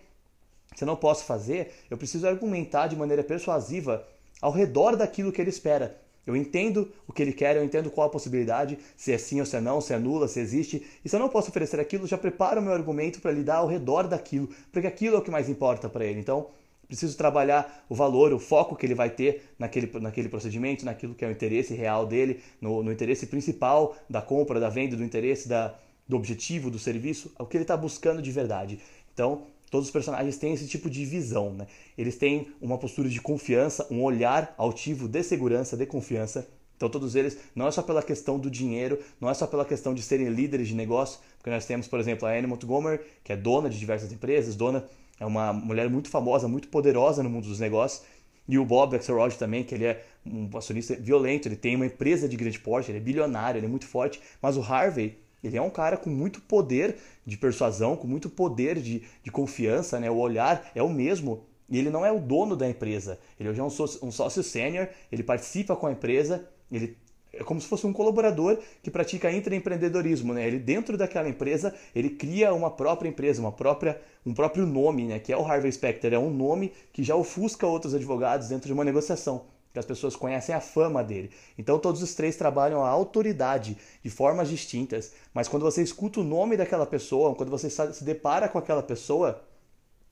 Se 0.76 0.84
eu 0.84 0.86
não 0.86 0.96
posso 0.96 1.26
fazer, 1.26 1.74
eu 1.90 1.98
preciso 1.98 2.28
argumentar 2.28 2.88
de 2.88 2.96
maneira 2.96 3.24
persuasiva 3.24 4.06
ao 4.40 4.52
redor 4.52 4.96
daquilo 4.96 5.32
que 5.32 5.42
ele 5.42 5.50
espera. 5.50 6.03
Eu 6.26 6.36
entendo 6.36 6.92
o 7.08 7.14
que 7.14 7.22
ele 7.22 7.34
quer, 7.34 7.56
eu 7.56 7.64
entendo 7.64 7.92
qual 7.92 8.08
a 8.08 8.10
possibilidade, 8.10 8.78
se 8.96 9.12
é 9.12 9.18
sim 9.18 9.40
ou 9.40 9.46
se 9.46 9.58
é 9.58 9.62
não, 9.62 9.82
se 9.82 9.94
é 9.94 10.00
nula, 10.00 10.28
se 10.28 10.40
existe. 10.40 10.86
E 11.04 11.10
se 11.10 11.16
eu 11.16 11.20
não 11.20 11.30
posso 11.30 11.50
oferecer 11.50 11.80
aquilo, 11.80 12.08
já 12.08 12.18
preparo 12.18 12.62
o 12.62 12.64
meu 12.64 12.74
argumento 12.74 13.20
para 13.20 13.32
lidar 13.32 13.58
ao 13.58 13.68
redor 13.68 14.08
daquilo, 14.08 14.50
porque 14.72 14.88
aquilo 14.88 15.18
é 15.18 15.20
o 15.20 15.22
que 15.22 15.32
mais 15.32 15.50
importa 15.50 15.90
para 15.90 16.06
ele. 16.06 16.20
Então, 16.20 16.48
preciso 16.88 17.18
trabalhar 17.18 17.86
o 17.90 17.96
valor, 17.96 18.34
o 18.34 18.40
foco 18.40 18.76
que 18.76 18.86
ele 18.86 18.96
vai 18.96 19.10
ter 19.10 19.44
naquele, 19.58 19.92
naquele 20.00 20.30
procedimento, 20.30 20.86
naquilo 20.86 21.16
que 21.16 21.26
é 21.26 21.28
o 21.28 21.32
interesse 21.32 21.74
real 21.74 22.06
dele, 22.06 22.40
no, 22.62 22.84
no 22.84 22.92
interesse 22.92 23.26
principal 23.26 23.96
da 24.10 24.22
compra, 24.22 24.60
da 24.60 24.70
venda, 24.70 24.96
do 24.96 25.04
interesse 25.04 25.50
da, 25.50 25.76
do 26.08 26.16
objetivo, 26.16 26.70
do 26.70 26.80
serviço, 26.80 27.34
o 27.38 27.46
que 27.46 27.58
ele 27.58 27.64
está 27.64 27.76
buscando 27.76 28.22
de 28.22 28.32
verdade. 28.32 28.80
Então, 29.14 29.48
Todos 29.74 29.88
os 29.88 29.92
personagens 29.92 30.38
têm 30.38 30.54
esse 30.54 30.68
tipo 30.68 30.88
de 30.88 31.04
visão, 31.04 31.52
né? 31.52 31.66
Eles 31.98 32.16
têm 32.16 32.50
uma 32.62 32.78
postura 32.78 33.10
de 33.10 33.20
confiança, 33.20 33.88
um 33.90 34.04
olhar 34.04 34.54
altivo 34.56 35.08
de 35.08 35.24
segurança, 35.24 35.76
de 35.76 35.88
confiança. 35.88 36.48
Então 36.78 36.88
todos 36.88 37.16
eles, 37.16 37.40
não 37.56 37.66
é 37.66 37.72
só 37.72 37.82
pela 37.82 38.04
questão 38.04 38.38
do 38.38 38.52
dinheiro, 38.52 39.00
não 39.20 39.32
é 39.32 39.34
só 39.34 39.48
pela 39.48 39.66
questão 39.66 39.96
de 39.96 40.04
serem 40.04 40.30
líderes 40.30 40.68
de 40.68 40.76
negócio, 40.76 41.20
porque 41.40 41.50
nós 41.50 41.66
temos, 41.66 41.88
por 41.88 42.00
exemplo, 42.00 42.28
a 42.28 42.32
Annie 42.34 42.46
Montgomery, 42.46 43.02
que 43.24 43.34
é 43.34 43.36
dona 43.36 43.68
de 43.68 43.80
diversas 43.80 44.12
empresas, 44.12 44.56
dona 44.56 44.86
é 45.20 45.26
uma 45.26 45.52
mulher 45.52 45.90
muito 45.90 46.08
famosa, 46.08 46.48
muito 46.48 46.68
poderosa 46.68 47.24
no 47.24 47.30
mundo 47.32 47.48
dos 47.48 47.60
negócios, 47.60 48.04
e 48.48 48.60
o 48.60 48.66
Bob 48.66 48.96
Axelrod 48.96 49.36
também, 49.40 49.64
que 49.64 49.74
ele 49.74 49.86
é 49.86 50.06
um 50.24 50.56
acionista 50.56 50.96
violento, 50.96 51.48
ele 51.48 51.56
tem 51.56 51.76
uma 51.76 51.88
empresa 51.88 52.30
de 52.30 52.38
grande 52.38 52.60
porte, 52.60 52.92
ele 52.92 53.00
é 53.00 53.02
bilionário, 53.02 53.58
ele 53.58 53.66
é 53.66 53.70
muito 53.70 53.88
forte, 53.88 54.22
mas 54.40 54.56
o 54.56 54.62
Harvey, 54.62 55.18
ele 55.44 55.58
é 55.58 55.62
um 55.62 55.70
cara 55.70 55.98
com 55.98 56.10
muito 56.10 56.42
poder 56.42 56.96
de 57.26 57.38
persuasão, 57.38 57.96
com 57.96 58.08
muito 58.08 58.30
poder 58.30 58.80
de, 58.80 59.04
de 59.22 59.32
confiança, 59.32 60.00
né? 60.00 60.10
O 60.10 60.18
olhar 60.18 60.72
é 60.74 60.82
o 60.82 60.90
mesmo. 60.90 61.44
E 61.70 61.78
ele 61.78 61.90
não 61.90 62.06
é 62.06 62.12
o 62.12 62.20
dono 62.20 62.56
da 62.56 62.70
empresa. 62.70 63.20
Ele 63.40 63.50
é 63.50 63.64
um 63.64 63.70
sócio, 63.70 64.06
um 64.06 64.12
sócio 64.12 64.42
sênior, 64.42 64.88
ele 65.12 65.24
participa 65.24 65.76
com 65.76 65.88
a 65.88 65.92
empresa, 65.92 66.48
ele 66.72 66.98
é 67.34 67.44
como 67.44 67.60
se 67.60 67.68
fosse 67.68 67.88
um 67.88 67.92
colaborador 67.92 68.60
que 68.84 68.92
pratica 68.92 69.32
intraempreendedorismo, 69.32 70.34
né? 70.34 70.48
Ele 70.48 70.60
dentro 70.60 70.96
daquela 70.96 71.28
empresa, 71.28 71.74
ele 71.96 72.12
cria 72.12 72.54
uma 72.54 72.70
própria 72.70 73.10
empresa, 73.10 73.42
uma 73.42 73.52
própria, 73.52 74.00
um 74.24 74.34
próprio 74.34 74.68
nome, 74.68 75.06
né? 75.06 75.20
Que 75.20 75.34
é 75.34 75.38
o 75.38 75.44
Harvey 75.44 75.72
Specter, 75.72 76.14
é 76.14 76.20
um 76.20 76.30
nome 76.30 76.72
que 76.92 77.04
já 77.04 77.16
ofusca 77.16 77.66
outros 77.66 77.96
advogados 77.96 78.50
dentro 78.50 78.68
de 78.68 78.74
uma 78.74 78.84
negociação 78.84 79.46
que 79.74 79.80
as 79.80 79.86
pessoas 79.86 80.16
conhecem 80.16 80.54
a 80.54 80.62
fama 80.62 81.04
dele. 81.04 81.32
Então 81.58 81.80
todos 81.80 82.04
os 82.04 82.14
três 82.14 82.36
trabalham 82.36 82.86
a 82.86 82.90
autoridade 82.90 83.76
de 84.04 84.10
formas 84.10 84.48
distintas, 84.48 85.12
mas 85.34 85.48
quando 85.48 85.64
você 85.64 85.82
escuta 85.82 86.20
o 86.20 86.24
nome 86.24 86.56
daquela 86.56 86.86
pessoa, 86.86 87.34
quando 87.34 87.50
você 87.50 87.70
se 87.70 88.04
depara 88.04 88.48
com 88.48 88.60
aquela 88.60 88.84
pessoa, 88.84 89.42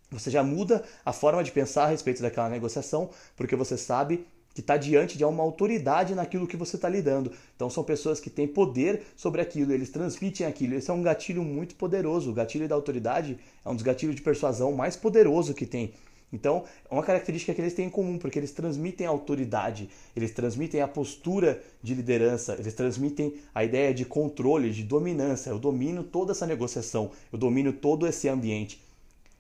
você 0.09 0.32
já 0.32 0.41
muda 0.41 0.84
a 1.05 1.14
forma 1.14 1.43
de 1.43 1.51
pensar 1.51 1.84
a 1.84 1.88
respeito 1.88 2.24
daquela 2.24 2.49
negociação, 2.49 3.12
porque 3.38 3.55
você 3.55 3.78
sabe 3.78 4.26
que 4.53 4.59
está 4.59 4.76
diante 4.76 5.18
de 5.18 5.24
uma 5.24 5.43
autoridade 5.43 6.14
naquilo 6.16 6.47
que 6.47 6.57
você 6.57 6.76
está 6.76 6.89
lidando. 6.89 7.32
Então 7.55 7.70
são 7.70 7.84
pessoas 7.84 8.20
que 8.20 8.30
têm 8.30 8.47
poder 8.47 9.03
sobre 9.16 9.41
aquilo, 9.41 9.72
eles 9.72 9.89
transmitem 9.89 10.45
aquilo. 10.45 10.74
Esse 10.74 10.89
é 10.89 10.93
um 10.93 11.03
gatilho 11.03 11.43
muito 11.43 11.76
poderoso. 11.76 12.32
O 12.32 12.34
gatilho 12.34 12.68
da 12.68 12.76
autoridade 12.76 13.39
é 13.64 13.70
um 13.70 13.76
dos 13.76 13.84
gatilhos 13.84 14.16
de 14.16 14.22
persuasão 14.22 14.74
mais 14.74 14.95
poderoso 14.97 15.53
que 15.53 15.66
tem. 15.66 15.93
Então, 16.32 16.63
é 16.89 16.93
uma 16.93 17.03
característica 17.03 17.53
que 17.53 17.59
eles 17.59 17.73
têm 17.73 17.88
em 17.88 17.89
comum, 17.89 18.17
porque 18.17 18.39
eles 18.39 18.51
transmitem 18.51 19.05
autoridade, 19.05 19.89
eles 20.15 20.32
transmitem 20.32 20.82
a 20.82 20.88
postura 20.88 21.61
de 21.84 21.93
liderança, 21.93 22.55
eles 22.57 22.73
transmitem 22.73 23.36
a 23.53 23.63
ideia 23.65 23.93
de 23.93 24.05
controle, 24.05 24.71
de 24.71 24.84
dominância. 24.84 25.49
Eu 25.49 25.59
domino 25.59 26.03
toda 26.03 26.32
essa 26.32 26.47
negociação, 26.47 27.11
eu 27.32 27.38
domino 27.38 27.73
todo 27.73 28.07
esse 28.07 28.29
ambiente. 28.29 28.82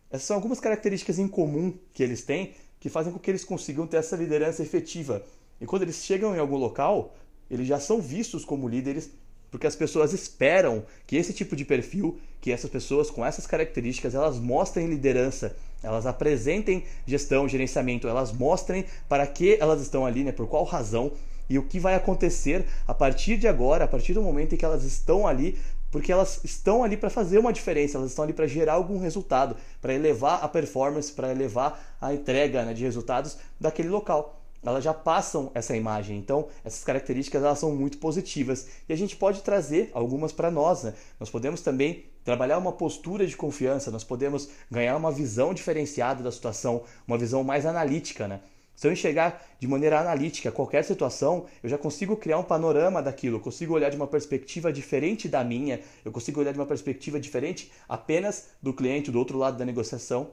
Essas 0.09 0.27
são 0.27 0.35
algumas 0.35 0.59
características 0.59 1.17
em 1.17 1.27
comum 1.27 1.73
que 1.93 2.03
eles 2.03 2.23
têm 2.23 2.51
que 2.79 2.89
fazem 2.89 3.13
com 3.13 3.19
que 3.19 3.29
eles 3.29 3.43
consigam 3.43 3.85
ter 3.85 3.97
essa 3.97 4.15
liderança 4.15 4.63
efetiva. 4.63 5.23
E 5.61 5.65
quando 5.67 5.83
eles 5.83 6.03
chegam 6.03 6.35
em 6.35 6.39
algum 6.39 6.57
local, 6.57 7.15
eles 7.49 7.67
já 7.67 7.79
são 7.79 8.01
vistos 8.01 8.43
como 8.43 8.67
líderes 8.67 9.11
porque 9.51 9.67
as 9.67 9.75
pessoas 9.75 10.13
esperam 10.13 10.85
que 11.05 11.17
esse 11.17 11.33
tipo 11.33 11.57
de 11.57 11.65
perfil, 11.65 12.17
que 12.39 12.51
essas 12.51 12.69
pessoas 12.69 13.11
com 13.11 13.23
essas 13.23 13.45
características, 13.45 14.15
elas 14.15 14.39
mostrem 14.39 14.87
liderança, 14.87 15.55
elas 15.83 16.05
apresentem 16.05 16.83
gestão, 17.05 17.47
gerenciamento, 17.47 18.07
elas 18.07 18.31
mostrem 18.31 18.85
para 19.09 19.25
que 19.25 19.57
elas 19.59 19.81
estão 19.81 20.05
ali, 20.05 20.23
né, 20.23 20.31
por 20.31 20.47
qual 20.47 20.63
razão 20.63 21.11
e 21.49 21.57
o 21.57 21.63
que 21.63 21.79
vai 21.79 21.95
acontecer 21.95 22.65
a 22.87 22.93
partir 22.93 23.37
de 23.37 23.47
agora, 23.47 23.83
a 23.83 23.87
partir 23.87 24.13
do 24.13 24.21
momento 24.21 24.55
em 24.55 24.57
que 24.57 24.63
elas 24.63 24.83
estão 24.83 25.27
ali, 25.27 25.59
porque 25.91 26.11
elas 26.11 26.39
estão 26.43 26.83
ali 26.83 26.95
para 26.95 27.09
fazer 27.09 27.37
uma 27.37 27.51
diferença, 27.51 27.97
elas 27.97 28.11
estão 28.11 28.23
ali 28.23 28.31
para 28.31 28.47
gerar 28.47 28.73
algum 28.73 28.97
resultado, 28.97 29.57
para 29.81 29.93
elevar 29.93 30.41
a 30.41 30.47
performance, 30.47 31.11
para 31.11 31.29
elevar 31.29 31.97
a 31.99 32.13
entrega 32.13 32.63
né, 32.63 32.73
de 32.73 32.83
resultados 32.83 33.37
daquele 33.59 33.89
local. 33.89 34.40
Elas 34.63 34.83
já 34.83 34.93
passam 34.93 35.51
essa 35.53 35.75
imagem. 35.75 36.17
Então, 36.17 36.47
essas 36.63 36.83
características 36.83 37.43
elas 37.43 37.59
são 37.59 37.75
muito 37.75 37.97
positivas 37.97 38.67
e 38.87 38.93
a 38.93 38.95
gente 38.95 39.15
pode 39.15 39.41
trazer 39.41 39.89
algumas 39.93 40.31
para 40.31 40.51
nós. 40.51 40.83
Né? 40.83 40.93
Nós 41.19 41.29
podemos 41.29 41.61
também 41.61 42.05
trabalhar 42.23 42.57
uma 42.57 42.71
postura 42.71 43.25
de 43.25 43.35
confiança, 43.35 43.89
nós 43.89 44.03
podemos 44.03 44.49
ganhar 44.69 44.95
uma 44.95 45.11
visão 45.11 45.53
diferenciada 45.53 46.23
da 46.23 46.31
situação, 46.31 46.83
uma 47.07 47.17
visão 47.17 47.43
mais 47.43 47.65
analítica. 47.65 48.27
Né? 48.27 48.39
Se 48.75 48.87
eu 48.87 48.91
enxergar 48.91 49.43
de 49.59 49.67
maneira 49.67 49.99
analítica 49.99 50.51
qualquer 50.51 50.83
situação, 50.83 51.45
eu 51.63 51.69
já 51.69 51.77
consigo 51.77 52.15
criar 52.15 52.37
um 52.37 52.43
panorama 52.43 53.01
daquilo, 53.01 53.37
eu 53.37 53.41
consigo 53.41 53.73
olhar 53.73 53.89
de 53.89 53.95
uma 53.95 54.07
perspectiva 54.07 54.71
diferente 54.71 55.27
da 55.27 55.43
minha, 55.43 55.79
eu 56.05 56.11
consigo 56.11 56.39
olhar 56.39 56.51
de 56.51 56.59
uma 56.59 56.65
perspectiva 56.65 57.19
diferente 57.19 57.71
apenas 57.87 58.49
do 58.61 58.73
cliente 58.73 59.11
do 59.11 59.19
outro 59.19 59.37
lado 59.37 59.57
da 59.57 59.65
negociação 59.65 60.31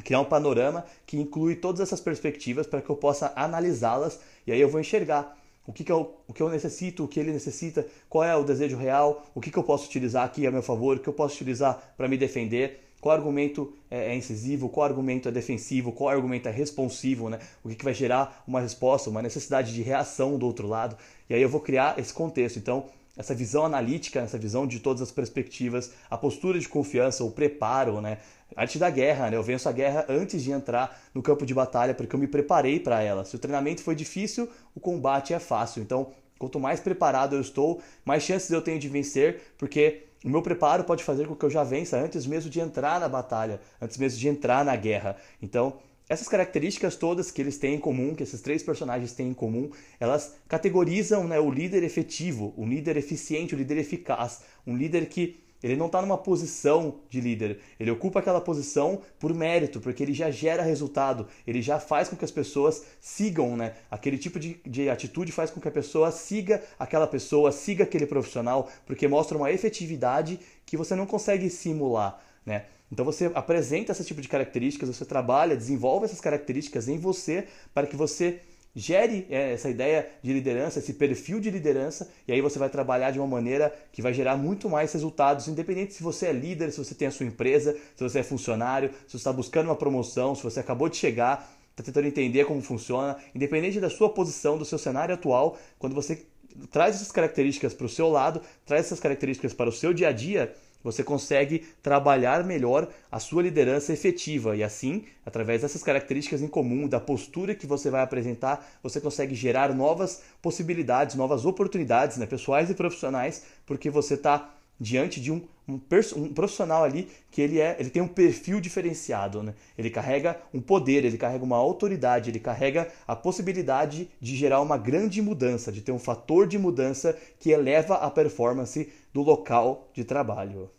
criar 0.00 0.20
um 0.20 0.24
panorama 0.24 0.84
que 1.06 1.18
inclui 1.18 1.56
todas 1.56 1.80
essas 1.80 2.00
perspectivas 2.00 2.66
para 2.66 2.80
que 2.80 2.90
eu 2.90 2.96
possa 2.96 3.32
analisá-las 3.36 4.20
e 4.46 4.52
aí 4.52 4.60
eu 4.60 4.68
vou 4.68 4.80
enxergar 4.80 5.36
o 5.66 5.72
que, 5.72 5.84
que, 5.84 5.92
eu, 5.92 6.16
o 6.26 6.32
que 6.32 6.42
eu 6.42 6.48
necessito, 6.48 7.04
o 7.04 7.08
que 7.08 7.20
ele 7.20 7.32
necessita, 7.32 7.86
qual 8.08 8.24
é 8.24 8.34
o 8.34 8.42
desejo 8.42 8.76
real, 8.76 9.24
o 9.34 9.40
que, 9.40 9.50
que 9.50 9.58
eu 9.58 9.62
posso 9.62 9.86
utilizar 9.86 10.24
aqui 10.24 10.46
a 10.46 10.50
meu 10.50 10.62
favor, 10.62 10.96
o 10.96 11.00
que 11.00 11.08
eu 11.08 11.12
posso 11.12 11.34
utilizar 11.34 11.94
para 11.96 12.08
me 12.08 12.16
defender, 12.16 12.80
qual 13.00 13.14
argumento 13.14 13.72
é, 13.90 14.12
é 14.12 14.16
incisivo, 14.16 14.68
qual 14.68 14.86
argumento 14.86 15.28
é 15.28 15.32
defensivo, 15.32 15.92
qual 15.92 16.10
argumento 16.10 16.48
é 16.48 16.52
responsivo, 16.52 17.30
né? 17.30 17.38
o 17.64 17.68
que, 17.68 17.76
que 17.76 17.84
vai 17.84 17.94
gerar 17.94 18.42
uma 18.46 18.60
resposta, 18.60 19.08
uma 19.08 19.22
necessidade 19.22 19.72
de 19.72 19.80
reação 19.80 20.36
do 20.36 20.46
outro 20.46 20.66
lado. 20.66 20.96
E 21.28 21.34
aí 21.34 21.40
eu 21.40 21.48
vou 21.48 21.60
criar 21.60 21.98
esse 21.98 22.12
contexto. 22.12 22.58
Então, 22.58 22.86
essa 23.20 23.34
visão 23.34 23.66
analítica, 23.66 24.20
essa 24.20 24.38
visão 24.38 24.66
de 24.66 24.80
todas 24.80 25.02
as 25.02 25.10
perspectivas, 25.10 25.92
a 26.08 26.16
postura 26.16 26.58
de 26.58 26.66
confiança, 26.66 27.22
o 27.22 27.30
preparo, 27.30 28.00
né? 28.00 28.16
Arte 28.56 28.78
da 28.78 28.88
guerra, 28.88 29.30
né? 29.30 29.36
Eu 29.36 29.42
venço 29.42 29.68
a 29.68 29.72
guerra 29.72 30.06
antes 30.08 30.42
de 30.42 30.50
entrar 30.50 30.98
no 31.14 31.22
campo 31.22 31.44
de 31.44 31.52
batalha 31.52 31.94
porque 31.94 32.16
eu 32.16 32.18
me 32.18 32.26
preparei 32.26 32.80
para 32.80 33.02
ela. 33.02 33.24
Se 33.26 33.36
o 33.36 33.38
treinamento 33.38 33.82
foi 33.82 33.94
difícil, 33.94 34.48
o 34.74 34.80
combate 34.80 35.34
é 35.34 35.38
fácil. 35.38 35.82
Então, 35.82 36.12
quanto 36.38 36.58
mais 36.58 36.80
preparado 36.80 37.36
eu 37.36 37.42
estou, 37.42 37.82
mais 38.06 38.22
chances 38.22 38.50
eu 38.50 38.62
tenho 38.62 38.78
de 38.78 38.88
vencer, 38.88 39.52
porque 39.58 40.06
o 40.24 40.28
meu 40.30 40.40
preparo 40.40 40.84
pode 40.84 41.04
fazer 41.04 41.26
com 41.28 41.36
que 41.36 41.44
eu 41.44 41.50
já 41.50 41.62
vença 41.62 41.98
antes 41.98 42.24
mesmo 42.24 42.50
de 42.50 42.58
entrar 42.58 42.98
na 42.98 43.08
batalha, 43.08 43.60
antes 43.80 43.98
mesmo 43.98 44.18
de 44.18 44.28
entrar 44.28 44.64
na 44.64 44.76
guerra. 44.76 45.16
Então, 45.42 45.74
essas 46.10 46.26
características 46.26 46.96
todas 46.96 47.30
que 47.30 47.40
eles 47.40 47.56
têm 47.56 47.76
em 47.76 47.78
comum, 47.78 48.16
que 48.16 48.24
esses 48.24 48.40
três 48.40 48.64
personagens 48.64 49.12
têm 49.12 49.28
em 49.28 49.34
comum, 49.34 49.70
elas 50.00 50.34
categorizam 50.48 51.22
né, 51.22 51.38
o 51.38 51.48
líder 51.48 51.84
efetivo, 51.84 52.52
o 52.56 52.66
líder 52.66 52.96
eficiente, 52.96 53.54
o 53.54 53.58
líder 53.58 53.78
eficaz, 53.78 54.40
um 54.66 54.76
líder 54.76 55.06
que 55.08 55.38
ele 55.62 55.76
não 55.76 55.86
está 55.86 56.02
numa 56.02 56.18
posição 56.18 56.96
de 57.08 57.20
líder, 57.20 57.60
ele 57.78 57.92
ocupa 57.92 58.18
aquela 58.18 58.40
posição 58.40 59.02
por 59.20 59.32
mérito, 59.32 59.78
porque 59.78 60.02
ele 60.02 60.12
já 60.12 60.32
gera 60.32 60.64
resultado, 60.64 61.28
ele 61.46 61.62
já 61.62 61.78
faz 61.78 62.08
com 62.08 62.16
que 62.16 62.24
as 62.24 62.30
pessoas 62.32 62.82
sigam, 62.98 63.56
né? 63.56 63.74
Aquele 63.88 64.18
tipo 64.18 64.40
de, 64.40 64.58
de 64.66 64.90
atitude 64.90 65.30
faz 65.30 65.50
com 65.50 65.60
que 65.60 65.68
a 65.68 65.70
pessoa 65.70 66.10
siga 66.10 66.60
aquela 66.76 67.06
pessoa, 67.06 67.52
siga 67.52 67.84
aquele 67.84 68.06
profissional, 68.06 68.68
porque 68.84 69.06
mostra 69.06 69.36
uma 69.36 69.52
efetividade 69.52 70.40
que 70.66 70.76
você 70.76 70.96
não 70.96 71.06
consegue 71.06 71.48
simular, 71.50 72.20
né? 72.44 72.64
Então 72.90 73.04
você 73.04 73.30
apresenta 73.34 73.92
esse 73.92 74.04
tipo 74.04 74.20
de 74.20 74.28
características, 74.28 74.88
você 74.88 75.04
trabalha, 75.04 75.56
desenvolve 75.56 76.06
essas 76.06 76.20
características 76.20 76.88
em 76.88 76.98
você 76.98 77.46
para 77.72 77.86
que 77.86 77.96
você 77.96 78.40
gere 78.74 79.26
é, 79.30 79.52
essa 79.52 79.68
ideia 79.68 80.08
de 80.22 80.32
liderança, 80.32 80.78
esse 80.78 80.94
perfil 80.94 81.40
de 81.40 81.50
liderança, 81.50 82.08
e 82.26 82.32
aí 82.32 82.40
você 82.40 82.58
vai 82.58 82.68
trabalhar 82.68 83.10
de 83.10 83.18
uma 83.18 83.26
maneira 83.26 83.74
que 83.92 84.00
vai 84.00 84.14
gerar 84.14 84.36
muito 84.36 84.68
mais 84.68 84.92
resultados, 84.92 85.48
independente 85.48 85.94
se 85.94 86.02
você 86.02 86.26
é 86.26 86.32
líder, 86.32 86.70
se 86.70 86.78
você 86.78 86.94
tem 86.94 87.08
a 87.08 87.10
sua 87.10 87.26
empresa, 87.26 87.76
se 87.96 88.02
você 88.02 88.20
é 88.20 88.22
funcionário, 88.22 88.90
se 89.06 89.12
você 89.12 89.16
está 89.18 89.32
buscando 89.32 89.66
uma 89.66 89.76
promoção, 89.76 90.34
se 90.34 90.42
você 90.42 90.60
acabou 90.60 90.88
de 90.88 90.96
chegar, 90.96 91.52
está 91.70 91.82
tentando 91.82 92.06
entender 92.06 92.44
como 92.44 92.60
funciona, 92.62 93.16
independente 93.34 93.80
da 93.80 93.90
sua 93.90 94.08
posição, 94.08 94.56
do 94.56 94.64
seu 94.64 94.78
cenário 94.78 95.14
atual, 95.14 95.58
quando 95.78 95.94
você 95.94 96.24
traz 96.70 96.96
essas 96.96 97.10
características 97.10 97.74
para 97.74 97.86
o 97.86 97.88
seu 97.88 98.08
lado, 98.08 98.40
traz 98.64 98.86
essas 98.86 99.00
características 99.00 99.52
para 99.52 99.68
o 99.68 99.72
seu 99.72 99.92
dia 99.92 100.08
a 100.08 100.12
dia, 100.12 100.54
você 100.82 101.02
consegue 101.02 101.66
trabalhar 101.82 102.44
melhor 102.44 102.88
a 103.10 103.18
sua 103.18 103.42
liderança 103.42 103.92
efetiva 103.92 104.56
e 104.56 104.62
assim, 104.62 105.04
através 105.24 105.62
dessas 105.62 105.82
características 105.82 106.42
em 106.42 106.48
comum, 106.48 106.88
da 106.88 107.00
postura 107.00 107.54
que 107.54 107.66
você 107.66 107.90
vai 107.90 108.02
apresentar, 108.02 108.66
você 108.82 109.00
consegue 109.00 109.34
gerar 109.34 109.74
novas 109.74 110.22
possibilidades, 110.40 111.16
novas 111.16 111.44
oportunidades, 111.44 112.16
né, 112.16 112.26
pessoais 112.26 112.70
e 112.70 112.74
profissionais, 112.74 113.44
porque 113.66 113.90
você 113.90 114.14
está 114.14 114.54
diante 114.80 115.20
de 115.20 115.30
um, 115.30 115.42
um, 115.68 115.80
um, 116.16 116.32
profissional 116.32 116.82
ali 116.82 117.08
que 117.30 117.42
ele 117.42 117.60
é, 117.60 117.76
ele 117.78 117.90
tem 117.90 118.00
um 118.00 118.08
perfil 118.08 118.60
diferenciado, 118.60 119.42
né? 119.42 119.54
Ele 119.76 119.90
carrega 119.90 120.40
um 120.54 120.60
poder, 120.60 121.04
ele 121.04 121.18
carrega 121.18 121.44
uma 121.44 121.56
autoridade, 121.56 122.30
ele 122.30 122.40
carrega 122.40 122.88
a 123.06 123.14
possibilidade 123.14 124.08
de 124.20 124.34
gerar 124.34 124.60
uma 124.60 124.78
grande 124.78 125.20
mudança, 125.20 125.70
de 125.70 125.82
ter 125.82 125.92
um 125.92 125.98
fator 125.98 126.46
de 126.46 126.58
mudança 126.58 127.16
que 127.38 127.50
eleva 127.50 127.96
a 127.96 128.10
performance 128.10 128.90
do 129.12 129.22
local 129.22 129.90
de 129.92 130.04
trabalho. 130.04 130.70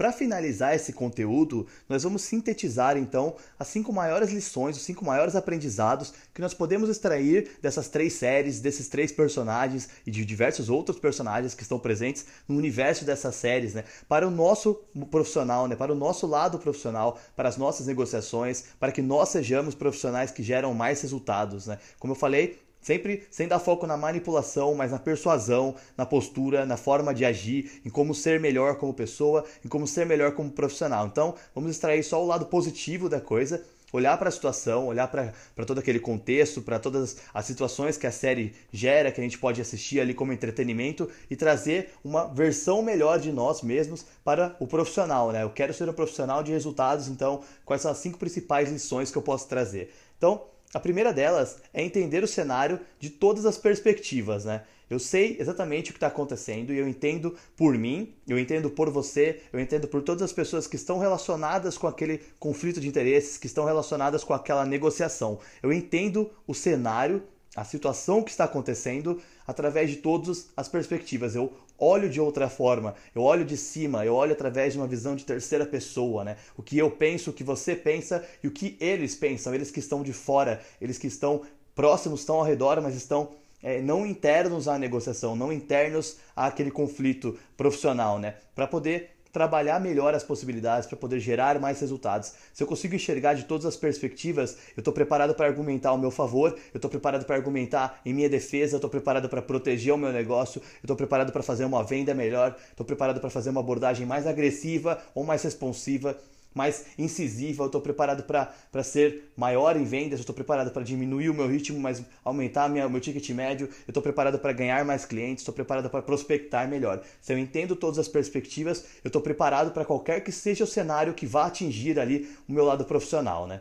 Para 0.00 0.12
finalizar 0.12 0.74
esse 0.74 0.94
conteúdo, 0.94 1.66
nós 1.86 2.04
vamos 2.04 2.22
sintetizar 2.22 2.96
então 2.96 3.36
as 3.58 3.68
cinco 3.68 3.92
maiores 3.92 4.30
lições, 4.30 4.78
os 4.78 4.82
cinco 4.82 5.04
maiores 5.04 5.36
aprendizados 5.36 6.14
que 6.32 6.40
nós 6.40 6.54
podemos 6.54 6.88
extrair 6.88 7.58
dessas 7.60 7.86
três 7.86 8.14
séries, 8.14 8.60
desses 8.60 8.88
três 8.88 9.12
personagens 9.12 9.90
e 10.06 10.10
de 10.10 10.24
diversos 10.24 10.70
outros 10.70 10.98
personagens 10.98 11.52
que 11.52 11.62
estão 11.62 11.78
presentes 11.78 12.24
no 12.48 12.56
universo 12.56 13.04
dessas 13.04 13.34
séries, 13.34 13.74
né? 13.74 13.84
Para 14.08 14.26
o 14.26 14.30
nosso 14.30 14.72
profissional, 15.10 15.68
né? 15.68 15.76
Para 15.76 15.92
o 15.92 15.94
nosso 15.94 16.26
lado 16.26 16.58
profissional, 16.58 17.20
para 17.36 17.50
as 17.50 17.58
nossas 17.58 17.86
negociações, 17.86 18.64
para 18.80 18.92
que 18.92 19.02
nós 19.02 19.28
sejamos 19.28 19.74
profissionais 19.74 20.30
que 20.30 20.42
geram 20.42 20.72
mais 20.72 21.02
resultados, 21.02 21.66
né? 21.66 21.78
Como 21.98 22.14
eu 22.14 22.16
falei, 22.16 22.58
Sempre 22.80 23.26
sem 23.30 23.46
dar 23.46 23.58
foco 23.58 23.86
na 23.86 23.96
manipulação, 23.96 24.74
mas 24.74 24.90
na 24.90 24.98
persuasão, 24.98 25.74
na 25.96 26.06
postura, 26.06 26.64
na 26.64 26.76
forma 26.76 27.12
de 27.12 27.24
agir, 27.24 27.80
em 27.84 27.90
como 27.90 28.14
ser 28.14 28.40
melhor 28.40 28.76
como 28.76 28.94
pessoa, 28.94 29.44
em 29.64 29.68
como 29.68 29.86
ser 29.86 30.06
melhor 30.06 30.32
como 30.32 30.50
profissional. 30.50 31.06
Então, 31.06 31.34
vamos 31.54 31.72
extrair 31.72 32.02
só 32.02 32.22
o 32.22 32.26
lado 32.26 32.46
positivo 32.46 33.08
da 33.08 33.20
coisa, 33.20 33.62
olhar 33.92 34.16
para 34.16 34.28
a 34.28 34.32
situação, 34.32 34.86
olhar 34.86 35.08
para 35.08 35.32
todo 35.66 35.78
aquele 35.78 35.98
contexto, 35.98 36.62
para 36.62 36.78
todas 36.78 37.18
as 37.34 37.44
situações 37.44 37.96
que 37.96 38.06
a 38.06 38.12
série 38.12 38.54
gera, 38.72 39.10
que 39.10 39.20
a 39.20 39.24
gente 39.24 39.38
pode 39.38 39.60
assistir 39.60 40.00
ali 40.00 40.14
como 40.14 40.32
entretenimento 40.32 41.08
e 41.28 41.36
trazer 41.36 41.90
uma 42.04 42.26
versão 42.26 42.82
melhor 42.82 43.18
de 43.18 43.32
nós 43.32 43.62
mesmos 43.62 44.06
para 44.24 44.56
o 44.58 44.66
profissional. 44.66 45.32
Né? 45.32 45.42
Eu 45.42 45.50
quero 45.50 45.74
ser 45.74 45.88
um 45.88 45.92
profissional 45.92 46.42
de 46.42 46.52
resultados, 46.52 47.08
então, 47.08 47.42
quais 47.64 47.82
são 47.82 47.90
as 47.90 47.98
cinco 47.98 48.18
principais 48.18 48.70
lições 48.70 49.10
que 49.10 49.18
eu 49.18 49.22
posso 49.22 49.48
trazer? 49.48 49.92
Então, 50.16 50.42
a 50.72 50.80
primeira 50.80 51.12
delas 51.12 51.58
é 51.74 51.82
entender 51.82 52.22
o 52.22 52.28
cenário 52.28 52.80
de 52.98 53.10
todas 53.10 53.44
as 53.44 53.58
perspectivas, 53.58 54.44
né? 54.44 54.62
Eu 54.88 54.98
sei 54.98 55.36
exatamente 55.38 55.90
o 55.90 55.92
que 55.92 55.98
está 55.98 56.08
acontecendo 56.08 56.72
e 56.72 56.78
eu 56.78 56.88
entendo 56.88 57.36
por 57.56 57.78
mim, 57.78 58.12
eu 58.26 58.36
entendo 58.36 58.68
por 58.68 58.90
você, 58.90 59.40
eu 59.52 59.60
entendo 59.60 59.86
por 59.86 60.02
todas 60.02 60.22
as 60.22 60.32
pessoas 60.32 60.66
que 60.66 60.74
estão 60.74 60.98
relacionadas 60.98 61.78
com 61.78 61.86
aquele 61.86 62.20
conflito 62.40 62.80
de 62.80 62.88
interesses, 62.88 63.38
que 63.38 63.46
estão 63.46 63.64
relacionadas 63.64 64.24
com 64.24 64.34
aquela 64.34 64.66
negociação. 64.66 65.38
Eu 65.62 65.72
entendo 65.72 66.28
o 66.44 66.54
cenário, 66.54 67.22
a 67.54 67.64
situação 67.64 68.20
que 68.20 68.32
está 68.32 68.44
acontecendo 68.44 69.22
através 69.46 69.90
de 69.90 69.96
todas 69.96 70.48
as 70.56 70.68
perspectivas. 70.68 71.36
Eu 71.36 71.52
olho 71.80 72.08
de 72.08 72.20
outra 72.20 72.48
forma, 72.48 72.94
eu 73.14 73.22
olho 73.22 73.44
de 73.44 73.56
cima, 73.56 74.04
eu 74.04 74.14
olho 74.14 74.32
através 74.32 74.74
de 74.74 74.78
uma 74.78 74.86
visão 74.86 75.16
de 75.16 75.24
terceira 75.24 75.64
pessoa, 75.64 76.22
né? 76.22 76.36
O 76.56 76.62
que 76.62 76.76
eu 76.78 76.90
penso, 76.90 77.30
o 77.30 77.32
que 77.32 77.42
você 77.42 77.74
pensa 77.74 78.24
e 78.42 78.46
o 78.46 78.50
que 78.50 78.76
eles 78.80 79.14
pensam, 79.14 79.54
eles 79.54 79.70
que 79.70 79.80
estão 79.80 80.02
de 80.02 80.12
fora, 80.12 80.60
eles 80.80 80.98
que 80.98 81.06
estão 81.06 81.42
próximos, 81.74 82.20
estão 82.20 82.36
ao 82.36 82.44
redor, 82.44 82.80
mas 82.82 82.94
estão 82.94 83.30
é, 83.62 83.80
não 83.80 84.06
internos 84.06 84.68
à 84.68 84.78
negociação, 84.78 85.36
não 85.36 85.52
internos 85.52 86.18
àquele 86.34 86.70
conflito 86.70 87.38
profissional, 87.56 88.18
né? 88.18 88.36
Para 88.54 88.66
poder 88.66 89.19
trabalhar 89.32 89.80
melhor 89.80 90.14
as 90.14 90.22
possibilidades 90.22 90.86
para 90.88 90.96
poder 90.96 91.20
gerar 91.20 91.58
mais 91.58 91.80
resultados. 91.80 92.32
Se 92.52 92.62
eu 92.62 92.66
consigo 92.66 92.94
enxergar 92.94 93.34
de 93.34 93.44
todas 93.44 93.66
as 93.66 93.76
perspectivas, 93.76 94.56
eu 94.76 94.80
estou 94.80 94.92
preparado 94.92 95.34
para 95.34 95.46
argumentar 95.46 95.90
ao 95.90 95.98
meu 95.98 96.10
favor, 96.10 96.56
eu 96.72 96.78
estou 96.78 96.90
preparado 96.90 97.24
para 97.24 97.36
argumentar 97.36 98.00
em 98.04 98.12
minha 98.12 98.28
defesa, 98.28 98.74
eu 98.74 98.78
estou 98.78 98.90
preparado 98.90 99.28
para 99.28 99.42
proteger 99.42 99.94
o 99.94 99.98
meu 99.98 100.12
negócio, 100.12 100.60
eu 100.60 100.80
estou 100.82 100.96
preparado 100.96 101.32
para 101.32 101.42
fazer 101.42 101.64
uma 101.64 101.84
venda 101.84 102.14
melhor, 102.14 102.56
estou 102.70 102.84
preparado 102.84 103.20
para 103.20 103.30
fazer 103.30 103.50
uma 103.50 103.60
abordagem 103.60 104.06
mais 104.06 104.26
agressiva 104.26 104.98
ou 105.14 105.24
mais 105.24 105.42
responsiva 105.42 106.16
mais 106.54 106.86
incisiva, 106.98 107.62
eu 107.62 107.66
estou 107.66 107.80
preparado 107.80 108.24
para 108.24 108.82
ser 108.82 109.30
maior 109.36 109.76
em 109.76 109.84
vendas, 109.84 110.18
eu 110.18 110.22
estou 110.22 110.34
preparado 110.34 110.70
para 110.70 110.82
diminuir 110.82 111.30
o 111.30 111.34
meu 111.34 111.46
ritmo, 111.46 111.78
mas 111.78 112.02
aumentar 112.24 112.68
minha, 112.68 112.86
o 112.86 112.90
meu 112.90 113.00
ticket 113.00 113.28
médio, 113.30 113.68
eu 113.86 113.90
estou 113.90 114.02
preparado 114.02 114.38
para 114.38 114.52
ganhar 114.52 114.84
mais 114.84 115.04
clientes, 115.04 115.42
estou 115.42 115.54
preparado 115.54 115.88
para 115.88 116.02
prospectar 116.02 116.68
melhor. 116.68 117.02
Se 117.20 117.32
eu 117.32 117.38
entendo 117.38 117.76
todas 117.76 117.98
as 117.98 118.08
perspectivas, 118.08 118.84
eu 119.04 119.08
estou 119.08 119.22
preparado 119.22 119.70
para 119.70 119.84
qualquer 119.84 120.20
que 120.20 120.32
seja 120.32 120.64
o 120.64 120.66
cenário 120.66 121.14
que 121.14 121.26
vá 121.26 121.46
atingir 121.46 121.98
ali 121.98 122.28
o 122.48 122.52
meu 122.52 122.64
lado 122.64 122.84
profissional, 122.84 123.46
né? 123.46 123.60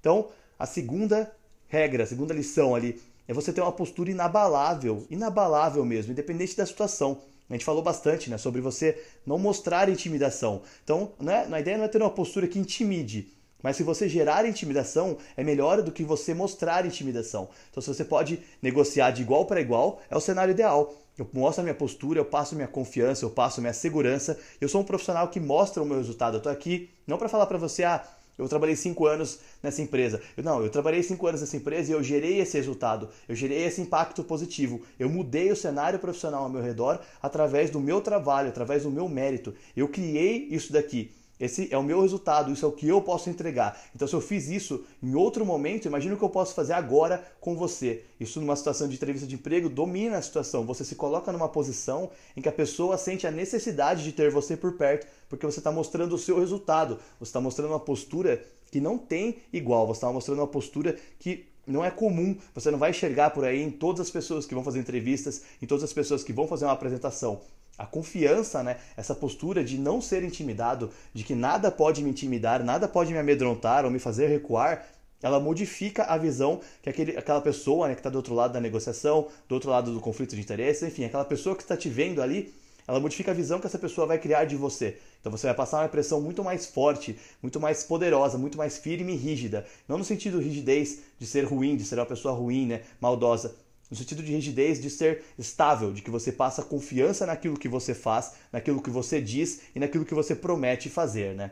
Então, 0.00 0.28
a 0.58 0.66
segunda 0.66 1.34
regra, 1.68 2.04
a 2.04 2.06
segunda 2.06 2.34
lição 2.34 2.74
ali 2.74 3.00
é 3.26 3.32
você 3.32 3.52
ter 3.52 3.60
uma 3.60 3.72
postura 3.72 4.10
inabalável, 4.10 5.06
inabalável 5.08 5.84
mesmo, 5.84 6.12
independente 6.12 6.56
da 6.56 6.66
situação. 6.66 7.20
A 7.48 7.52
gente 7.52 7.64
falou 7.64 7.82
bastante 7.82 8.30
né, 8.30 8.38
sobre 8.38 8.60
você 8.60 9.00
não 9.26 9.38
mostrar 9.38 9.88
intimidação. 9.88 10.62
Então, 10.82 11.12
né, 11.20 11.46
a 11.50 11.60
ideia 11.60 11.76
não 11.76 11.84
é 11.84 11.88
ter 11.88 12.00
uma 12.00 12.10
postura 12.10 12.48
que 12.48 12.58
intimide, 12.58 13.28
Mas 13.62 13.76
se 13.76 13.82
você 13.82 14.08
gerar 14.08 14.44
intimidação, 14.46 15.16
é 15.36 15.44
melhor 15.44 15.82
do 15.82 15.92
que 15.92 16.02
você 16.02 16.34
mostrar 16.34 16.84
intimidação. 16.84 17.48
Então, 17.70 17.82
se 17.82 17.88
você 17.88 18.04
pode 18.04 18.40
negociar 18.60 19.12
de 19.12 19.22
igual 19.22 19.46
para 19.46 19.60
igual, 19.60 20.00
é 20.10 20.16
o 20.16 20.20
cenário 20.20 20.50
ideal. 20.50 20.94
Eu 21.16 21.28
mostro 21.32 21.60
a 21.60 21.64
minha 21.64 21.74
postura, 21.74 22.18
eu 22.18 22.24
passo 22.24 22.56
minha 22.56 22.66
confiança, 22.66 23.24
eu 23.24 23.30
passo 23.30 23.60
minha 23.60 23.72
segurança. 23.72 24.38
Eu 24.60 24.68
sou 24.68 24.80
um 24.80 24.84
profissional 24.84 25.28
que 25.28 25.38
mostra 25.38 25.82
o 25.82 25.86
meu 25.86 25.98
resultado. 25.98 26.34
Eu 26.34 26.38
estou 26.38 26.50
aqui 26.50 26.90
não 27.06 27.18
para 27.18 27.28
falar 27.28 27.46
para 27.46 27.58
você, 27.58 27.84
ah, 27.84 28.02
eu 28.38 28.48
trabalhei 28.48 28.74
cinco 28.74 29.06
anos 29.06 29.38
nessa 29.62 29.82
empresa. 29.82 30.20
Eu, 30.36 30.42
não, 30.42 30.62
eu 30.62 30.70
trabalhei 30.70 31.02
cinco 31.02 31.26
anos 31.26 31.40
nessa 31.40 31.56
empresa 31.56 31.90
e 31.90 31.94
eu 31.94 32.02
gerei 32.02 32.40
esse 32.40 32.56
resultado. 32.56 33.08
Eu 33.28 33.34
gerei 33.34 33.64
esse 33.64 33.80
impacto 33.80 34.24
positivo. 34.24 34.82
Eu 34.98 35.08
mudei 35.08 35.50
o 35.52 35.56
cenário 35.56 35.98
profissional 35.98 36.44
ao 36.44 36.50
meu 36.50 36.62
redor 36.62 37.00
através 37.22 37.70
do 37.70 37.80
meu 37.80 38.00
trabalho, 38.00 38.48
através 38.48 38.82
do 38.82 38.90
meu 38.90 39.08
mérito. 39.08 39.54
Eu 39.76 39.88
criei 39.88 40.48
isso 40.50 40.72
daqui. 40.72 41.12
Esse 41.42 41.66
é 41.72 41.76
o 41.76 41.82
meu 41.82 42.00
resultado, 42.00 42.52
isso 42.52 42.64
é 42.64 42.68
o 42.68 42.70
que 42.70 42.86
eu 42.86 43.02
posso 43.02 43.28
entregar. 43.28 43.76
Então, 43.96 44.06
se 44.06 44.14
eu 44.14 44.20
fiz 44.20 44.48
isso 44.48 44.84
em 45.02 45.16
outro 45.16 45.44
momento, 45.44 45.86
imagina 45.86 46.14
o 46.14 46.16
que 46.16 46.22
eu 46.22 46.30
posso 46.30 46.54
fazer 46.54 46.72
agora 46.72 47.20
com 47.40 47.56
você. 47.56 48.04
Isso 48.20 48.40
numa 48.40 48.54
situação 48.54 48.86
de 48.86 48.94
entrevista 48.94 49.26
de 49.26 49.34
emprego 49.34 49.68
domina 49.68 50.18
a 50.18 50.22
situação. 50.22 50.64
Você 50.64 50.84
se 50.84 50.94
coloca 50.94 51.32
numa 51.32 51.48
posição 51.48 52.10
em 52.36 52.40
que 52.40 52.48
a 52.48 52.52
pessoa 52.52 52.96
sente 52.96 53.26
a 53.26 53.30
necessidade 53.32 54.04
de 54.04 54.12
ter 54.12 54.30
você 54.30 54.56
por 54.56 54.74
perto, 54.74 55.04
porque 55.28 55.44
você 55.44 55.58
está 55.58 55.72
mostrando 55.72 56.14
o 56.14 56.18
seu 56.18 56.38
resultado. 56.38 57.00
Você 57.18 57.30
está 57.30 57.40
mostrando 57.40 57.70
uma 57.70 57.80
postura 57.80 58.40
que 58.70 58.80
não 58.80 58.96
tem 58.96 59.38
igual. 59.52 59.88
Você 59.88 59.98
está 59.98 60.12
mostrando 60.12 60.38
uma 60.38 60.46
postura 60.46 60.96
que 61.18 61.48
não 61.66 61.84
é 61.84 61.90
comum, 61.90 62.36
você 62.54 62.70
não 62.70 62.78
vai 62.78 62.90
enxergar 62.90 63.30
por 63.30 63.44
aí 63.44 63.60
em 63.60 63.70
todas 63.70 64.00
as 64.00 64.10
pessoas 64.10 64.46
que 64.46 64.54
vão 64.54 64.62
fazer 64.62 64.78
entrevistas, 64.78 65.42
em 65.60 65.66
todas 65.66 65.82
as 65.82 65.92
pessoas 65.92 66.22
que 66.22 66.32
vão 66.32 66.46
fazer 66.46 66.66
uma 66.66 66.72
apresentação. 66.72 67.40
A 67.78 67.86
confiança, 67.86 68.62
né? 68.62 68.76
essa 68.96 69.14
postura 69.14 69.64
de 69.64 69.78
não 69.78 70.00
ser 70.00 70.22
intimidado, 70.22 70.90
de 71.12 71.24
que 71.24 71.34
nada 71.34 71.70
pode 71.70 72.02
me 72.02 72.10
intimidar, 72.10 72.62
nada 72.62 72.86
pode 72.86 73.12
me 73.12 73.18
amedrontar 73.18 73.84
ou 73.84 73.90
me 73.90 73.98
fazer 73.98 74.28
recuar, 74.28 74.86
ela 75.22 75.38
modifica 75.38 76.04
a 76.04 76.18
visão 76.18 76.60
que 76.82 76.90
aquele, 76.90 77.16
aquela 77.16 77.40
pessoa 77.40 77.88
né, 77.88 77.94
que 77.94 78.00
está 78.00 78.10
do 78.10 78.16
outro 78.16 78.34
lado 78.34 78.52
da 78.52 78.60
negociação, 78.60 79.28
do 79.48 79.54
outro 79.54 79.70
lado 79.70 79.92
do 79.92 80.00
conflito 80.00 80.34
de 80.34 80.40
interesse, 80.40 80.84
enfim, 80.84 81.04
aquela 81.04 81.24
pessoa 81.24 81.54
que 81.54 81.62
está 81.62 81.76
te 81.76 81.88
vendo 81.88 82.20
ali, 82.20 82.52
ela 82.86 82.98
modifica 82.98 83.30
a 83.30 83.34
visão 83.34 83.60
que 83.60 83.66
essa 83.66 83.78
pessoa 83.78 84.06
vai 84.06 84.18
criar 84.18 84.44
de 84.44 84.56
você. 84.56 84.98
Então 85.20 85.30
você 85.30 85.46
vai 85.46 85.54
passar 85.54 85.78
uma 85.78 85.86
impressão 85.86 86.20
muito 86.20 86.42
mais 86.42 86.66
forte, 86.66 87.16
muito 87.40 87.60
mais 87.60 87.84
poderosa, 87.84 88.36
muito 88.36 88.58
mais 88.58 88.78
firme 88.78 89.12
e 89.12 89.16
rígida. 89.16 89.64
Não 89.86 89.96
no 89.96 90.04
sentido 90.04 90.40
rigidez 90.40 90.98
de 91.18 91.26
ser 91.26 91.44
ruim, 91.44 91.76
de 91.76 91.84
ser 91.84 91.94
uma 91.94 92.06
pessoa 92.06 92.34
ruim, 92.34 92.66
né, 92.66 92.82
maldosa, 93.00 93.54
no 93.92 93.96
sentido 93.96 94.22
de 94.22 94.32
rigidez, 94.32 94.80
de 94.80 94.88
ser 94.88 95.22
estável, 95.38 95.92
de 95.92 96.00
que 96.00 96.10
você 96.10 96.32
passa 96.32 96.62
confiança 96.62 97.26
naquilo 97.26 97.58
que 97.58 97.68
você 97.68 97.92
faz, 97.94 98.32
naquilo 98.50 98.80
que 98.80 98.88
você 98.88 99.20
diz 99.20 99.60
e 99.76 99.78
naquilo 99.78 100.06
que 100.06 100.14
você 100.14 100.34
promete 100.34 100.88
fazer, 100.88 101.34
né? 101.34 101.50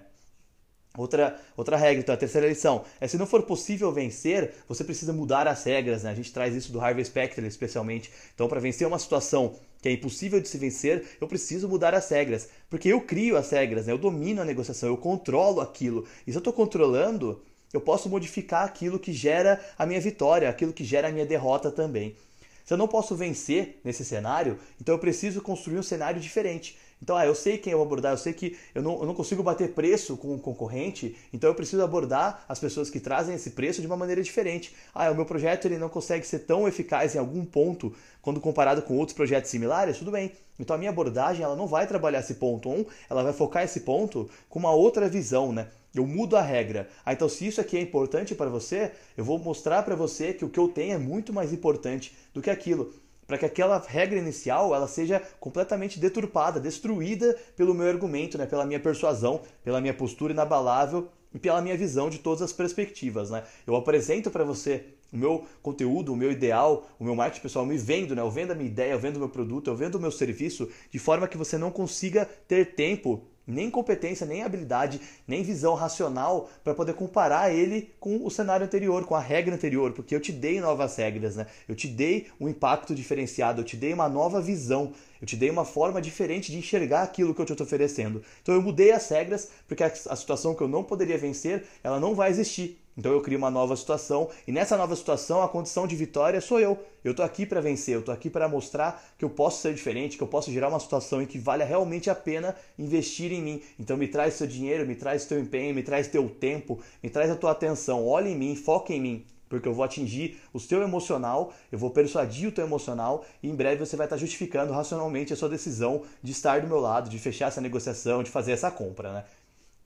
Outra, 0.96 1.38
outra 1.54 1.76
regra, 1.76 2.00
então, 2.00 2.14
a 2.14 2.18
terceira 2.18 2.48
lição 2.48 2.82
é 2.98 3.06
se 3.06 3.18
não 3.18 3.26
for 3.26 3.42
possível 3.42 3.92
vencer, 3.92 4.54
você 4.66 4.82
precisa 4.82 5.12
mudar 5.12 5.46
as 5.46 5.62
regras, 5.64 6.02
né? 6.02 6.12
A 6.12 6.14
gente 6.14 6.32
traz 6.32 6.54
isso 6.54 6.72
do 6.72 6.80
Harvey 6.80 7.04
Specter 7.04 7.44
especialmente. 7.44 8.10
Então, 8.34 8.48
para 8.48 8.58
vencer 8.58 8.88
uma 8.88 8.98
situação 8.98 9.54
que 9.82 9.90
é 9.90 9.92
impossível 9.92 10.40
de 10.40 10.48
se 10.48 10.56
vencer, 10.56 11.04
eu 11.20 11.28
preciso 11.28 11.68
mudar 11.68 11.94
as 11.94 12.08
regras, 12.08 12.48
porque 12.70 12.88
eu 12.88 13.02
crio 13.02 13.36
as 13.36 13.50
regras, 13.50 13.86
né? 13.86 13.92
Eu 13.92 13.98
domino 13.98 14.40
a 14.40 14.46
negociação, 14.46 14.88
eu 14.88 14.96
controlo 14.96 15.60
aquilo. 15.60 16.06
E 16.26 16.32
se 16.32 16.38
eu 16.38 16.40
estou 16.40 16.54
controlando, 16.54 17.42
eu 17.70 17.82
posso 17.82 18.08
modificar 18.08 18.64
aquilo 18.64 18.98
que 18.98 19.12
gera 19.12 19.60
a 19.78 19.84
minha 19.84 20.00
vitória, 20.00 20.48
aquilo 20.48 20.72
que 20.72 20.84
gera 20.84 21.08
a 21.08 21.12
minha 21.12 21.26
derrota 21.26 21.70
também. 21.70 22.16
Se 22.64 22.72
eu 22.74 22.78
não 22.78 22.88
posso 22.88 23.14
vencer 23.14 23.80
nesse 23.84 24.04
cenário, 24.04 24.58
então 24.80 24.94
eu 24.94 24.98
preciso 24.98 25.40
construir 25.40 25.78
um 25.78 25.82
cenário 25.82 26.20
diferente. 26.20 26.78
Então, 27.02 27.16
ah, 27.16 27.24
eu 27.24 27.34
sei 27.34 27.56
quem 27.56 27.72
eu 27.72 27.78
vou 27.78 27.86
abordar, 27.86 28.12
eu 28.12 28.18
sei 28.18 28.32
que 28.32 28.58
eu 28.74 28.82
não, 28.82 29.00
eu 29.00 29.06
não 29.06 29.14
consigo 29.14 29.42
bater 29.42 29.72
preço 29.72 30.16
com 30.18 30.34
o 30.34 30.38
concorrente, 30.38 31.16
então 31.32 31.48
eu 31.48 31.54
preciso 31.54 31.82
abordar 31.82 32.44
as 32.46 32.58
pessoas 32.58 32.90
que 32.90 33.00
trazem 33.00 33.34
esse 33.34 33.52
preço 33.52 33.80
de 33.80 33.86
uma 33.86 33.96
maneira 33.96 34.22
diferente. 34.22 34.74
Ah, 34.94 35.10
o 35.10 35.14
meu 35.14 35.24
projeto 35.24 35.64
ele 35.64 35.78
não 35.78 35.88
consegue 35.88 36.26
ser 36.26 36.40
tão 36.40 36.68
eficaz 36.68 37.14
em 37.14 37.18
algum 37.18 37.44
ponto 37.44 37.94
quando 38.20 38.38
comparado 38.38 38.82
com 38.82 38.98
outros 38.98 39.16
projetos 39.16 39.50
similares, 39.50 39.96
tudo 39.96 40.10
bem. 40.10 40.32
Então 40.58 40.76
a 40.76 40.78
minha 40.78 40.90
abordagem 40.90 41.42
ela 41.42 41.56
não 41.56 41.66
vai 41.66 41.86
trabalhar 41.86 42.20
esse 42.20 42.34
ponto 42.34 42.68
1, 42.68 42.72
um, 42.72 42.84
ela 43.08 43.22
vai 43.22 43.32
focar 43.32 43.64
esse 43.64 43.80
ponto 43.80 44.28
com 44.50 44.58
uma 44.58 44.72
outra 44.72 45.08
visão, 45.08 45.52
né? 45.52 45.68
Eu 45.94 46.06
mudo 46.06 46.36
a 46.36 46.42
regra. 46.42 46.88
Ah, 47.04 47.12
então 47.12 47.28
se 47.28 47.46
isso 47.46 47.60
aqui 47.60 47.76
é 47.76 47.80
importante 47.80 48.34
para 48.34 48.48
você, 48.48 48.92
eu 49.16 49.24
vou 49.24 49.38
mostrar 49.38 49.82
para 49.82 49.96
você 49.96 50.32
que 50.32 50.44
o 50.44 50.48
que 50.48 50.58
eu 50.58 50.68
tenho 50.68 50.94
é 50.94 50.98
muito 50.98 51.32
mais 51.32 51.52
importante 51.52 52.16
do 52.32 52.40
que 52.40 52.50
aquilo 52.50 52.92
para 53.30 53.38
que 53.38 53.46
aquela 53.46 53.78
regra 53.78 54.18
inicial 54.18 54.74
ela 54.74 54.88
seja 54.88 55.22
completamente 55.38 56.00
deturpada, 56.00 56.58
destruída 56.58 57.38
pelo 57.56 57.72
meu 57.72 57.86
argumento, 57.86 58.36
né, 58.36 58.44
pela 58.44 58.66
minha 58.66 58.80
persuasão, 58.80 59.42
pela 59.62 59.80
minha 59.80 59.94
postura 59.94 60.32
inabalável 60.32 61.08
e 61.32 61.38
pela 61.38 61.62
minha 61.62 61.76
visão 61.76 62.10
de 62.10 62.18
todas 62.18 62.42
as 62.42 62.52
perspectivas. 62.52 63.30
Né? 63.30 63.44
Eu 63.64 63.76
apresento 63.76 64.32
para 64.32 64.42
você 64.42 64.84
o 65.12 65.16
meu 65.16 65.44
conteúdo, 65.62 66.12
o 66.12 66.16
meu 66.16 66.32
ideal, 66.32 66.88
o 66.98 67.04
meu 67.04 67.14
marketing 67.14 67.42
pessoal, 67.42 67.64
me 67.64 67.78
vendo, 67.78 68.16
né? 68.16 68.22
eu 68.22 68.30
vendo 68.32 68.50
a 68.50 68.54
minha 68.56 68.68
ideia, 68.68 68.92
eu 68.92 68.98
vendo 68.98 69.14
o 69.14 69.20
meu 69.20 69.28
produto, 69.28 69.70
eu 69.70 69.76
vendo 69.76 69.94
o 69.94 70.00
meu 70.00 70.10
serviço, 70.10 70.68
de 70.90 70.98
forma 70.98 71.28
que 71.28 71.36
você 71.36 71.56
não 71.56 71.70
consiga 71.70 72.28
ter 72.48 72.74
tempo 72.74 73.22
nem 73.50 73.70
competência, 73.70 74.26
nem 74.26 74.42
habilidade, 74.42 75.00
nem 75.26 75.42
visão 75.42 75.74
racional 75.74 76.48
para 76.64 76.74
poder 76.74 76.94
comparar 76.94 77.52
ele 77.52 77.92
com 78.00 78.24
o 78.24 78.30
cenário 78.30 78.64
anterior, 78.64 79.04
com 79.04 79.14
a 79.14 79.20
regra 79.20 79.54
anterior, 79.54 79.92
porque 79.92 80.14
eu 80.14 80.20
te 80.20 80.32
dei 80.32 80.60
novas 80.60 80.96
regras, 80.96 81.36
né? 81.36 81.46
Eu 81.68 81.74
te 81.74 81.88
dei 81.88 82.28
um 82.40 82.48
impacto 82.48 82.94
diferenciado, 82.94 83.60
eu 83.60 83.64
te 83.64 83.76
dei 83.76 83.92
uma 83.92 84.08
nova 84.08 84.40
visão, 84.40 84.92
eu 85.20 85.26
te 85.26 85.36
dei 85.36 85.50
uma 85.50 85.64
forma 85.64 86.00
diferente 86.00 86.50
de 86.50 86.58
enxergar 86.58 87.02
aquilo 87.02 87.34
que 87.34 87.40
eu 87.40 87.46
te 87.46 87.52
estou 87.52 87.66
oferecendo. 87.66 88.22
Então 88.42 88.54
eu 88.54 88.62
mudei 88.62 88.92
as 88.92 89.08
regras 89.08 89.50
porque 89.68 89.84
a, 89.84 89.86
a 89.86 90.16
situação 90.16 90.54
que 90.54 90.62
eu 90.62 90.68
não 90.68 90.82
poderia 90.82 91.18
vencer, 91.18 91.64
ela 91.84 92.00
não 92.00 92.14
vai 92.14 92.30
existir. 92.30 92.79
Então 92.96 93.12
eu 93.12 93.20
crio 93.20 93.38
uma 93.38 93.50
nova 93.50 93.76
situação 93.76 94.28
e 94.46 94.52
nessa 94.52 94.76
nova 94.76 94.94
situação 94.96 95.42
a 95.42 95.48
condição 95.48 95.86
de 95.86 95.96
vitória 95.96 96.40
sou 96.40 96.60
eu. 96.60 96.78
Eu 97.02 97.14
tô 97.14 97.22
aqui 97.22 97.46
para 97.46 97.60
vencer, 97.60 97.94
eu 97.94 98.02
tô 98.02 98.12
aqui 98.12 98.28
para 98.28 98.48
mostrar 98.48 99.02
que 99.16 99.24
eu 99.24 99.30
posso 99.30 99.62
ser 99.62 99.74
diferente, 99.74 100.16
que 100.16 100.22
eu 100.22 100.28
posso 100.28 100.52
gerar 100.52 100.68
uma 100.68 100.80
situação 100.80 101.22
em 101.22 101.26
que 101.26 101.38
vale 101.38 101.64
realmente 101.64 102.10
a 102.10 102.14
pena 102.14 102.54
investir 102.78 103.32
em 103.32 103.40
mim. 103.40 103.62
Então 103.78 103.96
me 103.96 104.08
traz 104.08 104.34
seu 104.34 104.46
dinheiro, 104.46 104.86
me 104.86 104.94
traz 104.94 105.24
teu 105.24 105.38
empenho, 105.38 105.74
me 105.74 105.82
traz 105.82 106.08
teu 106.08 106.28
tempo, 106.28 106.80
me 107.02 107.08
traz 107.08 107.30
a 107.30 107.36
tua 107.36 107.52
atenção. 107.52 108.06
Olha 108.06 108.28
em 108.28 108.36
mim, 108.36 108.54
foca 108.56 108.92
em 108.92 109.00
mim 109.00 109.26
porque 109.50 109.66
eu 109.66 109.74
vou 109.74 109.84
atingir 109.84 110.40
o 110.54 110.60
seu 110.60 110.80
emocional, 110.80 111.52
eu 111.72 111.78
vou 111.78 111.90
persuadir 111.90 112.48
o 112.48 112.52
teu 112.52 112.64
emocional 112.64 113.24
e 113.42 113.50
em 113.50 113.54
breve 113.54 113.84
você 113.84 113.96
vai 113.96 114.06
estar 114.06 114.16
justificando 114.16 114.72
racionalmente 114.72 115.32
a 115.32 115.36
sua 115.36 115.48
decisão 115.48 116.04
de 116.22 116.30
estar 116.30 116.60
do 116.60 116.68
meu 116.68 116.78
lado, 116.78 117.10
de 117.10 117.18
fechar 117.18 117.48
essa 117.48 117.60
negociação, 117.60 118.22
de 118.22 118.30
fazer 118.30 118.52
essa 118.52 118.70
compra, 118.70 119.12
né? 119.12 119.24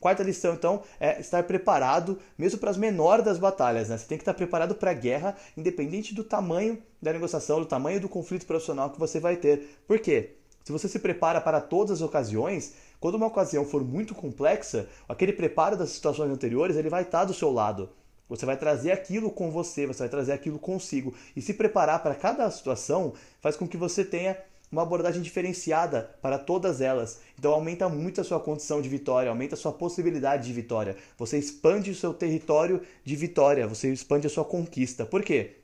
Quarta 0.04 0.22
lição, 0.22 0.52
então, 0.52 0.82
é 1.00 1.18
estar 1.18 1.42
preparado 1.44 2.18
mesmo 2.36 2.60
para 2.60 2.68
as 2.68 2.76
menores 2.76 3.24
das 3.24 3.38
batalhas. 3.38 3.88
Né? 3.88 3.96
Você 3.96 4.04
tem 4.04 4.18
que 4.18 4.20
estar 4.20 4.34
preparado 4.34 4.74
para 4.74 4.90
a 4.90 4.92
guerra, 4.94 5.34
independente 5.56 6.14
do 6.14 6.22
tamanho 6.22 6.76
da 7.00 7.10
negociação, 7.10 7.58
do 7.58 7.64
tamanho 7.64 7.98
do 7.98 8.06
conflito 8.06 8.44
profissional 8.44 8.90
que 8.90 9.00
você 9.00 9.18
vai 9.18 9.36
ter. 9.36 9.80
Por 9.88 9.98
quê? 9.98 10.32
Se 10.62 10.70
você 10.70 10.88
se 10.88 10.98
prepara 10.98 11.40
para 11.40 11.58
todas 11.58 11.90
as 11.90 12.02
ocasiões, 12.02 12.74
quando 13.00 13.14
uma 13.14 13.28
ocasião 13.28 13.64
for 13.64 13.82
muito 13.82 14.14
complexa, 14.14 14.86
aquele 15.08 15.32
preparo 15.32 15.74
das 15.74 15.88
situações 15.88 16.30
anteriores 16.30 16.76
ele 16.76 16.90
vai 16.90 17.04
estar 17.04 17.24
do 17.24 17.32
seu 17.32 17.50
lado. 17.50 17.88
Você 18.28 18.44
vai 18.44 18.58
trazer 18.58 18.92
aquilo 18.92 19.30
com 19.30 19.50
você, 19.50 19.86
você 19.86 20.00
vai 20.00 20.10
trazer 20.10 20.32
aquilo 20.32 20.58
consigo. 20.58 21.14
E 21.34 21.40
se 21.40 21.54
preparar 21.54 22.02
para 22.02 22.14
cada 22.14 22.50
situação 22.50 23.14
faz 23.40 23.56
com 23.56 23.66
que 23.66 23.78
você 23.78 24.04
tenha 24.04 24.36
uma 24.74 24.82
abordagem 24.82 25.22
diferenciada 25.22 26.10
para 26.20 26.36
todas 26.36 26.80
elas. 26.80 27.20
Então 27.38 27.52
aumenta 27.52 27.88
muito 27.88 28.20
a 28.20 28.24
sua 28.24 28.40
condição 28.40 28.82
de 28.82 28.88
vitória, 28.88 29.30
aumenta 29.30 29.54
a 29.54 29.58
sua 29.58 29.72
possibilidade 29.72 30.46
de 30.46 30.52
vitória. 30.52 30.96
Você 31.16 31.38
expande 31.38 31.92
o 31.92 31.94
seu 31.94 32.12
território 32.12 32.82
de 33.04 33.14
vitória, 33.14 33.68
você 33.68 33.92
expande 33.92 34.26
a 34.26 34.30
sua 34.30 34.44
conquista. 34.44 35.06
Por 35.06 35.22
quê? 35.22 35.58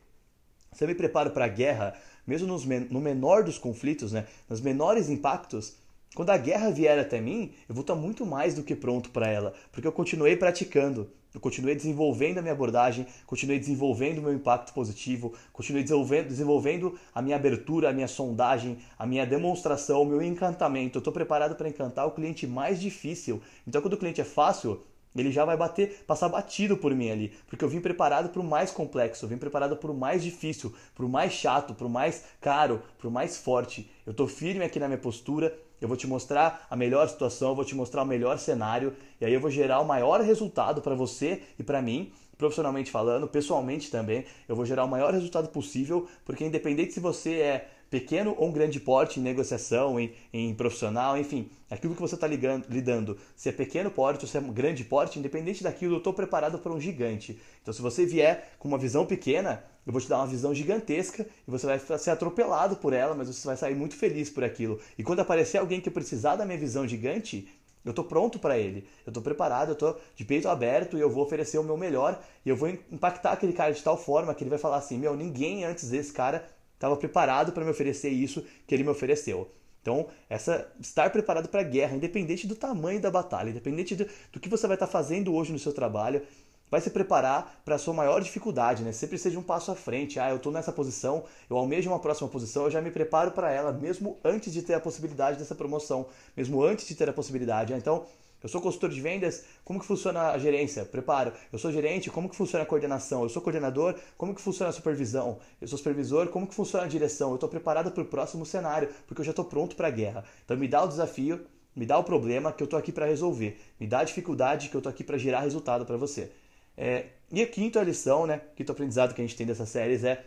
Você 0.72 0.86
me 0.86 0.94
prepara 0.94 1.28
para 1.28 1.46
a 1.46 1.48
guerra, 1.48 1.94
mesmo 2.24 2.46
nos, 2.46 2.64
no 2.64 3.00
menor 3.00 3.42
dos 3.42 3.58
conflitos, 3.58 4.12
né? 4.12 4.26
nos 4.48 4.61
menores 4.61 5.11
impactos, 5.11 5.74
quando 6.14 6.30
a 6.30 6.36
guerra 6.36 6.70
vier 6.70 6.98
até 6.98 7.20
mim, 7.20 7.52
eu 7.68 7.74
vou 7.74 7.82
estar 7.82 7.96
muito 7.96 8.24
mais 8.24 8.54
do 8.54 8.62
que 8.62 8.76
pronto 8.76 9.11
para 9.11 9.28
ela, 9.28 9.54
porque 9.72 9.86
eu 9.86 9.92
continuei 9.92 10.36
praticando, 10.36 11.11
eu 11.33 11.41
continuei 11.41 11.74
desenvolvendo 11.74 12.39
a 12.39 12.43
minha 12.43 12.53
abordagem, 12.53 13.07
continuei 13.26 13.59
desenvolvendo 13.59 14.18
o 14.18 14.22
meu 14.22 14.33
impacto 14.33 14.72
positivo, 14.72 15.33
continuei 15.53 15.85
desenvolvendo, 15.85 16.99
a 17.14 17.22
minha 17.22 17.37
abertura, 17.37 17.91
a 17.91 17.93
minha 17.93 18.09
sondagem, 18.09 18.78
a 18.99 19.07
minha 19.07 19.24
demonstração, 19.24 20.03
o 20.03 20.07
meu 20.07 20.20
encantamento. 20.20 20.99
Eu 20.99 21.01
estou 21.01 21.12
preparado 21.12 21.55
para 21.55 21.68
encantar 21.68 22.07
o 22.07 22.11
cliente 22.11 22.47
mais 22.47 22.81
difícil. 22.81 23.41
Então, 23.66 23.81
quando 23.81 23.95
o 23.95 23.99
cliente 23.99 24.20
é 24.20 24.24
fácil, 24.24 24.81
ele 25.16 25.33
já 25.33 25.45
vai 25.45 25.57
bater, 25.57 26.05
passar 26.07 26.28
batido 26.28 26.76
por 26.76 26.95
mim 26.95 27.11
ali, 27.11 27.33
porque 27.49 27.64
eu 27.64 27.68
vim 27.68 27.81
preparado 27.81 28.28
para 28.28 28.41
o 28.41 28.45
mais 28.45 28.70
complexo, 28.70 29.24
eu 29.24 29.28
vim 29.28 29.39
preparado 29.39 29.76
para 29.76 29.91
o 29.91 29.95
mais 29.95 30.22
difícil, 30.22 30.72
para 30.95 31.05
o 31.05 31.09
mais 31.09 31.33
chato, 31.33 31.74
para 31.74 31.87
o 31.87 31.91
mais 31.91 32.24
caro, 32.41 32.83
para 32.99 33.09
o 33.09 33.11
mais 33.11 33.37
forte. 33.37 33.91
Eu 34.07 34.12
estou 34.12 34.28
firme 34.28 34.64
aqui 34.64 34.78
na 34.78 34.87
minha 34.87 34.99
postura, 34.99 35.57
eu 35.81 35.89
vou 35.89 35.97
te 35.97 36.07
mostrar 36.07 36.66
a 36.68 36.76
melhor 36.76 37.09
situação, 37.09 37.51
eu 37.51 37.55
vou 37.55 37.64
te 37.64 37.74
mostrar 37.74 38.03
o 38.03 38.07
melhor 38.07 38.39
cenário, 38.39 38.95
e 39.20 39.24
aí 39.24 39.33
eu 39.33 39.41
vou 39.41 39.51
gerar 39.51 39.81
o 39.81 39.85
maior 39.85 40.20
resultado 40.20 40.81
para 40.81 40.95
você 40.95 41.43
e 41.59 41.62
para 41.62 41.81
mim, 41.81 42.12
profissionalmente 42.37 42.91
falando, 42.91 43.28
pessoalmente 43.28 43.91
também, 43.91 44.24
eu 44.49 44.57
vou 44.57 44.64
gerar 44.64 44.85
o 44.85 44.89
maior 44.89 45.12
resultado 45.12 45.49
possível, 45.49 46.09
porque 46.24 46.45
independente 46.45 46.93
se 46.93 47.01
você 47.01 47.35
é 47.35 47.68
pequeno 47.91 48.34
ou 48.38 48.49
um 48.49 48.53
grande 48.53 48.78
porte 48.78 49.18
em 49.18 49.22
negociação, 49.22 49.99
em, 49.99 50.12
em 50.32 50.55
profissional, 50.55 51.18
enfim, 51.18 51.51
aquilo 51.68 51.95
que 51.95 52.01
você 52.01 52.14
está 52.14 52.26
lidando, 52.26 53.18
se 53.34 53.49
é 53.49 53.53
pequeno 53.53 53.91
porte 53.91 54.24
ou 54.24 54.30
se 54.30 54.36
é 54.36 54.41
um 54.41 54.53
grande 54.53 54.84
porte, 54.84 55.18
independente 55.18 55.64
daquilo, 55.64 55.95
eu 55.95 55.99
estou 55.99 56.12
preparado 56.12 56.59
para 56.59 56.72
um 56.72 56.80
gigante. 56.80 57.38
Então, 57.61 57.74
se 57.74 57.82
você 57.82 58.07
vier 58.07 58.53
com 58.59 58.68
uma 58.68 58.78
visão 58.78 59.05
pequena, 59.05 59.64
eu 59.84 59.93
vou 59.93 60.01
te 60.01 60.09
dar 60.09 60.18
uma 60.18 60.26
visão 60.26 60.55
gigantesca 60.55 61.26
e 61.47 61.51
você 61.51 61.66
vai 61.66 61.99
ser 61.99 62.11
atropelado 62.11 62.76
por 62.76 62.93
ela, 62.93 63.14
mas 63.14 63.26
você 63.26 63.45
vai 63.47 63.57
sair 63.57 63.74
muito 63.74 63.97
feliz 63.97 64.30
por 64.30 64.45
aquilo. 64.45 64.78
E 64.97 65.03
quando 65.03 65.20
aparecer 65.20 65.59
alguém 65.59 65.80
que 65.80 65.91
precisar 65.91 66.36
da 66.36 66.47
minha 66.47 66.59
visão 66.59 66.86
gigante, 66.86 67.49
eu 67.84 67.91
estou 67.91 68.05
pronto 68.05 68.38
para 68.38 68.59
ele. 68.59 68.86
Eu 69.07 69.11
estou 69.11 69.22
preparado, 69.22 69.70
eu 69.70 69.72
estou 69.72 69.99
de 70.14 70.24
peito 70.24 70.49
aberto 70.49 70.99
e 70.99 71.01
eu 71.01 71.11
vou 71.11 71.24
oferecer 71.24 71.59
o 71.59 71.64
meu 71.64 71.76
melhor 71.76 72.22
e 72.45 72.49
eu 72.49 72.57
vou 72.57 72.68
impactar 72.68 73.32
aquele 73.32 73.55
cara 73.55 73.72
de 73.72 73.82
tal 73.82 73.97
forma 73.97 74.34
que 74.34 74.45
ele 74.45 74.51
vai 74.51 74.59
falar 74.59 74.76
assim: 74.76 74.99
meu, 74.99 75.16
ninguém 75.16 75.64
antes 75.64 75.88
desse 75.88 76.12
cara 76.12 76.47
estava 76.81 76.97
preparado 76.97 77.53
para 77.53 77.62
me 77.62 77.70
oferecer 77.70 78.09
isso 78.09 78.43
que 78.66 78.74
ele 78.74 78.83
me 78.83 78.89
ofereceu. 78.89 79.53
Então, 79.83 80.09
essa 80.28 80.66
estar 80.81 81.11
preparado 81.11 81.49
para 81.49 81.61
a 81.61 81.64
guerra, 81.64 81.95
independente 81.95 82.47
do 82.47 82.57
tamanho 82.57 83.01
da 83.01 83.11
batalha, 83.11 83.51
independente 83.51 83.95
do, 83.95 84.07
do 84.33 84.41
que 84.41 84.49
você 84.49 84.66
vai 84.66 84.76
estar 84.76 84.87
tá 84.87 84.93
fazendo 84.93 85.35
hoje 85.35 85.53
no 85.53 85.59
seu 85.59 85.74
trabalho, 85.74 86.22
vai 86.70 86.81
se 86.81 86.91
preparar 86.91 87.61
para 87.64 87.74
a 87.74 87.78
sua 87.78 87.93
maior 87.93 88.20
dificuldade, 88.20 88.83
né? 88.83 88.93
Sempre 88.93 89.18
seja 89.18 89.39
um 89.39 89.43
passo 89.43 89.70
à 89.70 89.74
frente. 89.74 90.18
Ah, 90.18 90.31
eu 90.31 90.37
estou 90.37 90.53
nessa 90.53 90.72
posição, 90.72 91.24
eu 91.51 91.57
almejo 91.57 91.91
uma 91.91 91.99
próxima 91.99 92.28
posição, 92.28 92.64
eu 92.64 92.70
já 92.70 92.81
me 92.81 92.91
preparo 92.91 93.33
para 93.33 93.51
ela, 93.51 93.72
mesmo 93.72 94.18
antes 94.24 94.53
de 94.53 94.62
ter 94.62 94.74
a 94.74 94.81
possibilidade 94.81 95.39
dessa 95.39 95.55
promoção, 95.55 96.07
mesmo 96.37 96.62
antes 96.62 96.87
de 96.87 96.95
ter 96.95 97.09
a 97.09 97.12
possibilidade. 97.12 97.74
Ah, 97.74 97.78
então, 97.78 98.07
eu 98.43 98.49
sou 98.49 98.61
consultor 98.61 98.88
de 98.88 99.01
vendas, 99.01 99.45
como 99.64 99.78
que 99.78 99.86
funciona 99.86 100.30
a 100.30 100.38
gerência? 100.38 100.84
Preparo. 100.84 101.32
Eu 101.53 101.59
sou 101.59 101.70
gerente, 101.70 102.11
como 102.11 102.28
que 102.28 102.36
funciona 102.36 102.62
a 102.62 102.66
coordenação? 102.66 103.22
Eu 103.22 103.28
sou 103.28 103.43
coordenador, 103.43 103.95
como 104.16 104.34
que 104.34 104.41
funciona 104.41 104.70
a 104.70 104.72
supervisão? 104.72 105.38
Eu 105.61 105.68
sou 105.68 105.76
supervisor, 105.76 106.28
como 106.28 106.47
que 106.47 106.55
funciona 106.55 106.86
a 106.86 106.88
direção? 106.88 107.30
Eu 107.30 107.34
estou 107.34 107.49
preparado 107.49 107.91
para 107.91 108.03
o 108.03 108.07
próximo 108.07 108.47
cenário, 108.47 108.88
porque 109.07 109.20
eu 109.20 109.24
já 109.24 109.30
estou 109.30 109.45
pronto 109.45 109.76
para 109.76 109.88
a 109.88 109.91
guerra. 109.91 110.24
Então 110.45 110.57
me 110.57 110.66
dá 110.66 110.82
o 110.82 110.88
desafio, 110.88 111.45
me 111.76 111.84
dá 111.84 111.99
o 111.99 112.05
problema 112.05 112.53
que 112.53 112.62
eu 112.62 112.64
estou 112.64 112.78
aqui 112.78 112.91
para 112.91 113.05
resolver. 113.05 113.61
Me 113.78 113.86
dá 113.86 114.01
a 114.01 114.05
dificuldade 114.05 114.70
que 114.70 114.74
eu 114.74 114.80
estou 114.80 114.91
aqui 114.91 115.05
para 115.05 115.18
gerar 115.18 115.41
resultado 115.41 115.84
para 115.84 115.99
você. 115.99 116.32
É, 116.76 117.07
e 117.30 117.43
a 117.43 117.47
quinta 117.47 117.82
lição, 117.82 118.26
né, 118.26 118.41
quinto 118.57 118.72
aprendizado 118.72 119.14
que 119.14 119.20
a 119.20 119.24
gente 119.24 119.36
tem 119.36 119.47
dessas 119.47 119.68
séries 119.68 120.03
é 120.03 120.24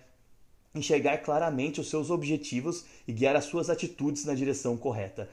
enxergar 0.75 1.17
claramente 1.19 1.81
os 1.81 1.89
seus 1.89 2.09
objetivos 2.09 2.85
e 3.07 3.13
guiar 3.13 3.35
as 3.35 3.45
suas 3.45 3.69
atitudes 3.69 4.25
na 4.25 4.33
direção 4.33 4.75
correta 4.77 5.29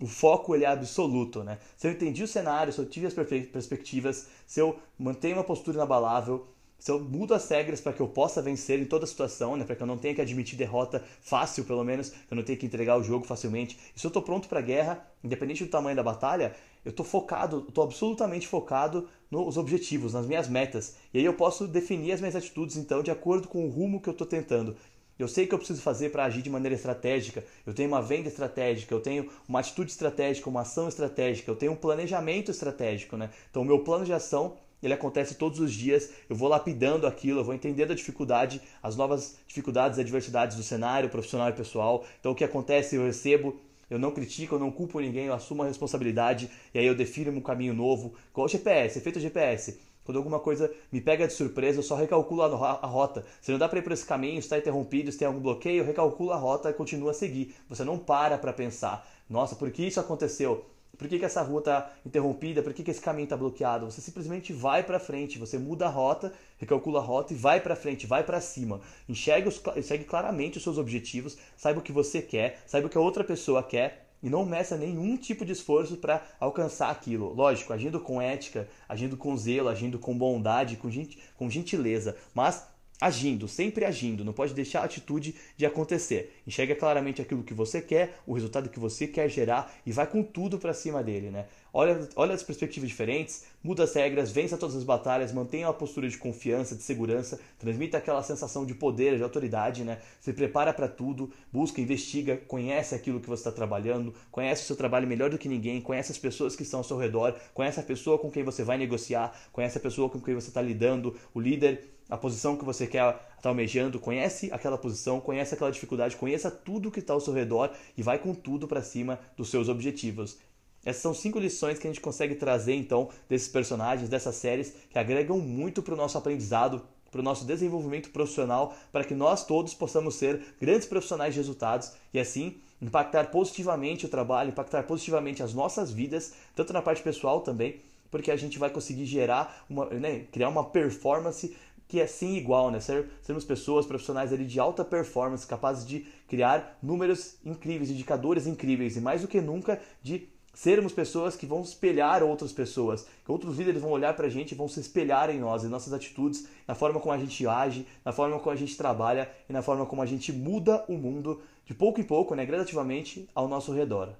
o 0.00 0.06
foco 0.06 0.54
ele 0.54 0.64
é 0.64 0.68
absoluto, 0.68 1.44
né? 1.44 1.58
Se 1.76 1.86
eu 1.86 1.92
entendi 1.92 2.22
o 2.22 2.28
cenário, 2.28 2.72
se 2.72 2.78
eu 2.78 2.86
tive 2.86 3.06
as 3.06 3.14
perspectivas, 3.14 4.28
se 4.46 4.60
eu 4.60 4.78
mantenho 4.98 5.36
uma 5.36 5.44
postura 5.44 5.76
inabalável, 5.76 6.46
se 6.78 6.90
eu 6.90 6.98
mudo 6.98 7.34
as 7.34 7.46
regras 7.46 7.78
para 7.78 7.92
que 7.92 8.00
eu 8.00 8.08
possa 8.08 8.40
vencer 8.40 8.80
em 8.80 8.86
toda 8.86 9.06
situação, 9.06 9.54
né, 9.54 9.64
para 9.64 9.76
que 9.76 9.82
eu 9.82 9.86
não 9.86 9.98
tenha 9.98 10.14
que 10.14 10.20
admitir 10.22 10.56
derrota 10.56 11.04
fácil, 11.20 11.64
pelo 11.64 11.84
menos, 11.84 12.10
eu 12.30 12.34
não 12.34 12.42
tenha 12.42 12.56
que 12.56 12.64
entregar 12.64 12.96
o 12.96 13.02
jogo 13.02 13.26
facilmente. 13.26 13.78
E 13.94 14.00
se 14.00 14.06
eu 14.06 14.08
estou 14.08 14.22
pronto 14.22 14.48
para 14.48 14.60
a 14.60 14.62
guerra, 14.62 15.06
independente 15.22 15.62
do 15.62 15.70
tamanho 15.70 15.94
da 15.94 16.02
batalha, 16.02 16.56
eu 16.82 16.88
estou 16.88 17.04
focado, 17.04 17.66
estou 17.68 17.84
absolutamente 17.84 18.48
focado 18.48 19.06
nos 19.30 19.58
objetivos, 19.58 20.14
nas 20.14 20.26
minhas 20.26 20.48
metas. 20.48 20.96
E 21.12 21.18
aí 21.18 21.24
eu 21.24 21.34
posso 21.34 21.68
definir 21.68 22.12
as 22.12 22.20
minhas 22.20 22.34
atitudes, 22.34 22.78
então, 22.78 23.02
de 23.02 23.10
acordo 23.10 23.46
com 23.46 23.66
o 23.66 23.68
rumo 23.68 24.00
que 24.00 24.08
eu 24.08 24.12
estou 24.12 24.26
tentando. 24.26 24.74
Eu 25.22 25.28
sei 25.28 25.46
que 25.46 25.54
eu 25.54 25.58
preciso 25.58 25.82
fazer 25.82 26.10
para 26.10 26.24
agir 26.24 26.42
de 26.42 26.48
maneira 26.48 26.74
estratégica. 26.74 27.44
Eu 27.66 27.74
tenho 27.74 27.88
uma 27.88 28.00
venda 28.00 28.28
estratégica, 28.28 28.94
eu 28.94 29.00
tenho 29.00 29.28
uma 29.48 29.60
atitude 29.60 29.90
estratégica, 29.90 30.48
uma 30.48 30.62
ação 30.62 30.88
estratégica, 30.88 31.50
eu 31.50 31.56
tenho 31.56 31.72
um 31.72 31.76
planejamento 31.76 32.50
estratégico, 32.50 33.16
né? 33.16 33.30
Então, 33.50 33.62
o 33.62 33.64
meu 33.64 33.80
plano 33.80 34.04
de 34.04 34.12
ação 34.12 34.56
ele 34.82 34.94
acontece 34.94 35.34
todos 35.34 35.60
os 35.60 35.74
dias. 35.74 36.10
Eu 36.28 36.34
vou 36.34 36.48
lapidando 36.48 37.06
aquilo, 37.06 37.40
eu 37.40 37.44
vou 37.44 37.52
entendendo 37.52 37.92
a 37.92 37.94
dificuldade, 37.94 38.62
as 38.82 38.96
novas 38.96 39.36
dificuldades 39.46 39.98
e 39.98 40.00
adversidades 40.00 40.56
do 40.56 40.62
cenário 40.62 41.10
profissional 41.10 41.50
e 41.50 41.52
pessoal. 41.52 42.04
Então, 42.18 42.32
o 42.32 42.34
que 42.34 42.42
acontece? 42.42 42.96
Eu 42.96 43.04
recebo 43.04 43.60
eu 43.90 43.98
não 43.98 44.12
critico, 44.12 44.54
eu 44.54 44.58
não 44.60 44.70
culpo 44.70 45.00
ninguém, 45.00 45.26
eu 45.26 45.34
assumo 45.34 45.64
a 45.64 45.66
responsabilidade 45.66 46.48
e 46.72 46.78
aí 46.78 46.86
eu 46.86 46.94
defino 46.94 47.32
um 47.32 47.40
caminho 47.40 47.74
novo. 47.74 48.14
Igual 48.30 48.46
o 48.46 48.48
GPS, 48.48 48.96
efeito 48.96 49.18
GPS. 49.18 49.80
Quando 50.04 50.16
alguma 50.16 50.40
coisa 50.40 50.72
me 50.90 51.00
pega 51.00 51.26
de 51.26 51.32
surpresa, 51.32 51.78
eu 51.78 51.82
só 51.82 51.94
recalculo 51.94 52.42
a 52.42 52.86
rota. 52.86 53.24
Se 53.40 53.52
não 53.52 53.58
dá 53.58 53.68
para 53.68 53.78
ir 53.78 53.82
por 53.82 53.92
esse 53.92 54.04
caminho, 54.04 54.38
está 54.38 54.58
interrompido, 54.58 55.12
se 55.12 55.18
tem 55.18 55.28
algum 55.28 55.40
bloqueio, 55.40 55.78
eu 55.78 55.84
recalculo 55.84 56.32
a 56.32 56.36
rota 56.36 56.70
e 56.70 56.72
continuo 56.72 57.08
a 57.08 57.14
seguir. 57.14 57.54
Você 57.68 57.84
não 57.84 57.98
para 57.98 58.38
para 58.38 58.52
pensar, 58.52 59.06
nossa, 59.28 59.54
por 59.54 59.70
que 59.70 59.86
isso 59.86 60.00
aconteceu? 60.00 60.64
Por 61.00 61.08
que, 61.08 61.18
que 61.18 61.24
essa 61.24 61.40
rua 61.40 61.60
está 61.60 61.92
interrompida? 62.04 62.62
Por 62.62 62.74
que, 62.74 62.82
que 62.82 62.90
esse 62.90 63.00
caminho 63.00 63.24
está 63.24 63.34
bloqueado? 63.34 63.90
Você 63.90 64.02
simplesmente 64.02 64.52
vai 64.52 64.82
para 64.82 64.98
frente, 64.98 65.38
você 65.38 65.56
muda 65.56 65.86
a 65.86 65.88
rota, 65.88 66.30
recalcula 66.58 67.00
a 67.00 67.02
rota 67.02 67.32
e 67.32 67.36
vai 67.36 67.58
para 67.58 67.74
frente, 67.74 68.06
vai 68.06 68.22
para 68.22 68.38
cima. 68.38 68.82
Enxergue, 69.08 69.48
os, 69.48 69.62
enxergue 69.76 70.04
claramente 70.04 70.58
os 70.58 70.62
seus 70.62 70.76
objetivos, 70.76 71.38
saiba 71.56 71.80
o 71.80 71.82
que 71.82 71.90
você 71.90 72.20
quer, 72.20 72.62
saiba 72.66 72.86
o 72.86 72.90
que 72.90 72.98
a 72.98 73.00
outra 73.00 73.24
pessoa 73.24 73.62
quer 73.62 74.09
e 74.22 74.28
não 74.28 74.44
meça 74.44 74.76
nenhum 74.76 75.16
tipo 75.16 75.44
de 75.44 75.52
esforço 75.52 75.96
para 75.96 76.22
alcançar 76.38 76.90
aquilo. 76.90 77.32
Lógico, 77.32 77.72
agindo 77.72 78.00
com 78.00 78.20
ética, 78.20 78.68
agindo 78.88 79.16
com 79.16 79.36
zelo, 79.36 79.68
agindo 79.68 79.98
com 79.98 80.16
bondade, 80.16 80.76
com, 80.76 80.88
com 81.36 81.50
gentileza, 81.50 82.16
mas 82.34 82.68
agindo, 83.00 83.48
sempre 83.48 83.84
agindo, 83.84 84.24
não 84.24 84.32
pode 84.32 84.52
deixar 84.52 84.82
a 84.82 84.84
atitude 84.84 85.34
de 85.56 85.64
acontecer. 85.64 86.36
Enxerga 86.46 86.74
claramente 86.74 87.22
aquilo 87.22 87.42
que 87.42 87.54
você 87.54 87.80
quer, 87.80 88.20
o 88.26 88.34
resultado 88.34 88.68
que 88.68 88.78
você 88.78 89.06
quer 89.06 89.28
gerar 89.28 89.72
e 89.86 89.92
vai 89.92 90.06
com 90.06 90.22
tudo 90.22 90.58
para 90.58 90.74
cima 90.74 91.02
dele, 91.02 91.30
né? 91.30 91.46
Olha, 91.72 92.08
olha 92.16 92.34
as 92.34 92.42
perspectivas 92.42 92.88
diferentes, 92.88 93.44
muda 93.62 93.84
as 93.84 93.94
regras, 93.94 94.30
vença 94.30 94.56
todas 94.56 94.74
as 94.74 94.82
batalhas, 94.82 95.32
mantenha 95.32 95.68
uma 95.68 95.74
postura 95.74 96.08
de 96.08 96.18
confiança, 96.18 96.74
de 96.74 96.82
segurança, 96.82 97.38
transmita 97.58 97.98
aquela 97.98 98.22
sensação 98.22 98.66
de 98.66 98.74
poder, 98.74 99.16
de 99.16 99.22
autoridade, 99.22 99.84
né? 99.84 100.00
Se 100.20 100.32
prepara 100.32 100.72
para 100.72 100.88
tudo, 100.88 101.30
busca, 101.52 101.80
investiga, 101.80 102.36
conhece 102.36 102.94
aquilo 102.94 103.20
que 103.20 103.28
você 103.28 103.40
está 103.40 103.52
trabalhando, 103.52 104.12
conhece 104.30 104.64
o 104.64 104.66
seu 104.66 104.76
trabalho 104.76 105.06
melhor 105.06 105.30
do 105.30 105.38
que 105.38 105.48
ninguém, 105.48 105.80
conhece 105.80 106.10
as 106.10 106.18
pessoas 106.18 106.56
que 106.56 106.62
estão 106.62 106.80
ao 106.80 106.84
seu 106.84 106.96
redor, 106.96 107.36
conhece 107.54 107.78
a 107.78 107.82
pessoa 107.82 108.18
com 108.18 108.30
quem 108.30 108.42
você 108.42 108.64
vai 108.64 108.76
negociar, 108.76 109.32
conhece 109.52 109.78
a 109.78 109.80
pessoa 109.80 110.10
com 110.10 110.20
quem 110.20 110.34
você 110.34 110.48
está 110.48 110.60
lidando, 110.60 111.16
o 111.32 111.40
líder 111.40 111.88
a 112.10 112.16
posição 112.16 112.56
que 112.56 112.64
você 112.64 112.88
quer 112.88 113.08
estar 113.08 113.22
tá 113.40 113.48
almejando, 113.48 114.00
conhece 114.00 114.52
aquela 114.52 114.76
posição, 114.76 115.20
conhece 115.20 115.54
aquela 115.54 115.70
dificuldade, 115.70 116.16
conheça 116.16 116.50
tudo 116.50 116.90
que 116.90 116.98
está 116.98 117.14
ao 117.14 117.20
seu 117.20 117.32
redor 117.32 117.70
e 117.96 118.02
vai 118.02 118.18
com 118.18 118.34
tudo 118.34 118.66
para 118.66 118.82
cima 118.82 119.18
dos 119.36 119.48
seus 119.48 119.68
objetivos. 119.68 120.36
Essas 120.84 121.02
são 121.02 121.12
cinco 121.12 121.38
lições 121.38 121.78
que 121.78 121.86
a 121.86 121.90
gente 121.90 122.00
consegue 122.00 122.34
trazer 122.34 122.74
então 122.74 123.08
desses 123.28 123.48
personagens, 123.48 124.08
dessas 124.08 124.36
séries, 124.36 124.72
que 124.88 124.98
agregam 124.98 125.38
muito 125.38 125.82
para 125.82 125.94
o 125.94 125.96
nosso 125.96 126.16
aprendizado, 126.16 126.82
para 127.10 127.20
o 127.20 127.24
nosso 127.24 127.44
desenvolvimento 127.44 128.10
profissional, 128.10 128.74
para 128.92 129.04
que 129.04 129.14
nós 129.14 129.44
todos 129.44 129.74
possamos 129.74 130.14
ser 130.14 130.54
grandes 130.60 130.86
profissionais 130.86 131.34
de 131.34 131.40
resultados 131.40 131.92
e 132.14 132.18
assim 132.18 132.60
impactar 132.80 133.30
positivamente 133.30 134.06
o 134.06 134.08
trabalho, 134.08 134.50
impactar 134.50 134.84
positivamente 134.84 135.42
as 135.42 135.52
nossas 135.52 135.92
vidas, 135.92 136.32
tanto 136.54 136.72
na 136.72 136.80
parte 136.80 137.02
pessoal 137.02 137.42
também, 137.42 137.80
porque 138.10 138.30
a 138.30 138.36
gente 138.36 138.58
vai 138.58 138.70
conseguir 138.70 139.04
gerar 139.04 139.64
uma, 139.68 139.86
né, 139.86 140.20
criar 140.32 140.48
uma 140.48 140.64
performance 140.64 141.54
que 141.86 142.00
é 142.00 142.06
sim 142.06 142.36
igual, 142.36 142.70
né? 142.70 142.78
Ser, 142.78 143.10
sermos 143.20 143.44
pessoas 143.44 143.84
profissionais 143.84 144.32
ali 144.32 144.46
de 144.46 144.60
alta 144.60 144.84
performance, 144.84 145.44
capazes 145.44 145.84
de 145.84 146.06
criar 146.28 146.78
números 146.80 147.36
incríveis, 147.44 147.90
indicadores 147.90 148.46
incríveis 148.46 148.96
e 148.96 149.00
mais 149.00 149.22
do 149.22 149.28
que 149.28 149.40
nunca 149.40 149.80
de 150.00 150.28
sermos 150.60 150.92
pessoas 150.92 151.36
que 151.36 151.46
vão 151.46 151.62
espelhar 151.62 152.22
outras 152.22 152.52
pessoas, 152.52 153.06
que 153.24 153.32
outros 153.32 153.56
líderes 153.56 153.80
vão 153.80 153.92
olhar 153.92 154.14
para 154.14 154.26
a 154.26 154.28
gente 154.28 154.52
e 154.52 154.54
vão 154.54 154.68
se 154.68 154.78
espelhar 154.78 155.30
em 155.30 155.40
nós, 155.40 155.64
em 155.64 155.68
nossas 155.68 155.94
atitudes, 155.94 156.46
na 156.68 156.74
forma 156.74 157.00
como 157.00 157.14
a 157.14 157.16
gente 157.16 157.46
age, 157.46 157.86
na 158.04 158.12
forma 158.12 158.38
como 158.38 158.50
a 158.50 158.56
gente 158.56 158.76
trabalha 158.76 159.26
e 159.48 159.54
na 159.54 159.62
forma 159.62 159.86
como 159.86 160.02
a 160.02 160.06
gente 160.06 160.30
muda 160.34 160.84
o 160.86 160.98
mundo 160.98 161.40
de 161.64 161.72
pouco 161.72 161.98
em 161.98 162.04
pouco, 162.04 162.34
né, 162.34 162.44
gradativamente 162.44 163.26
ao 163.34 163.48
nosso 163.48 163.72
redor. 163.72 164.10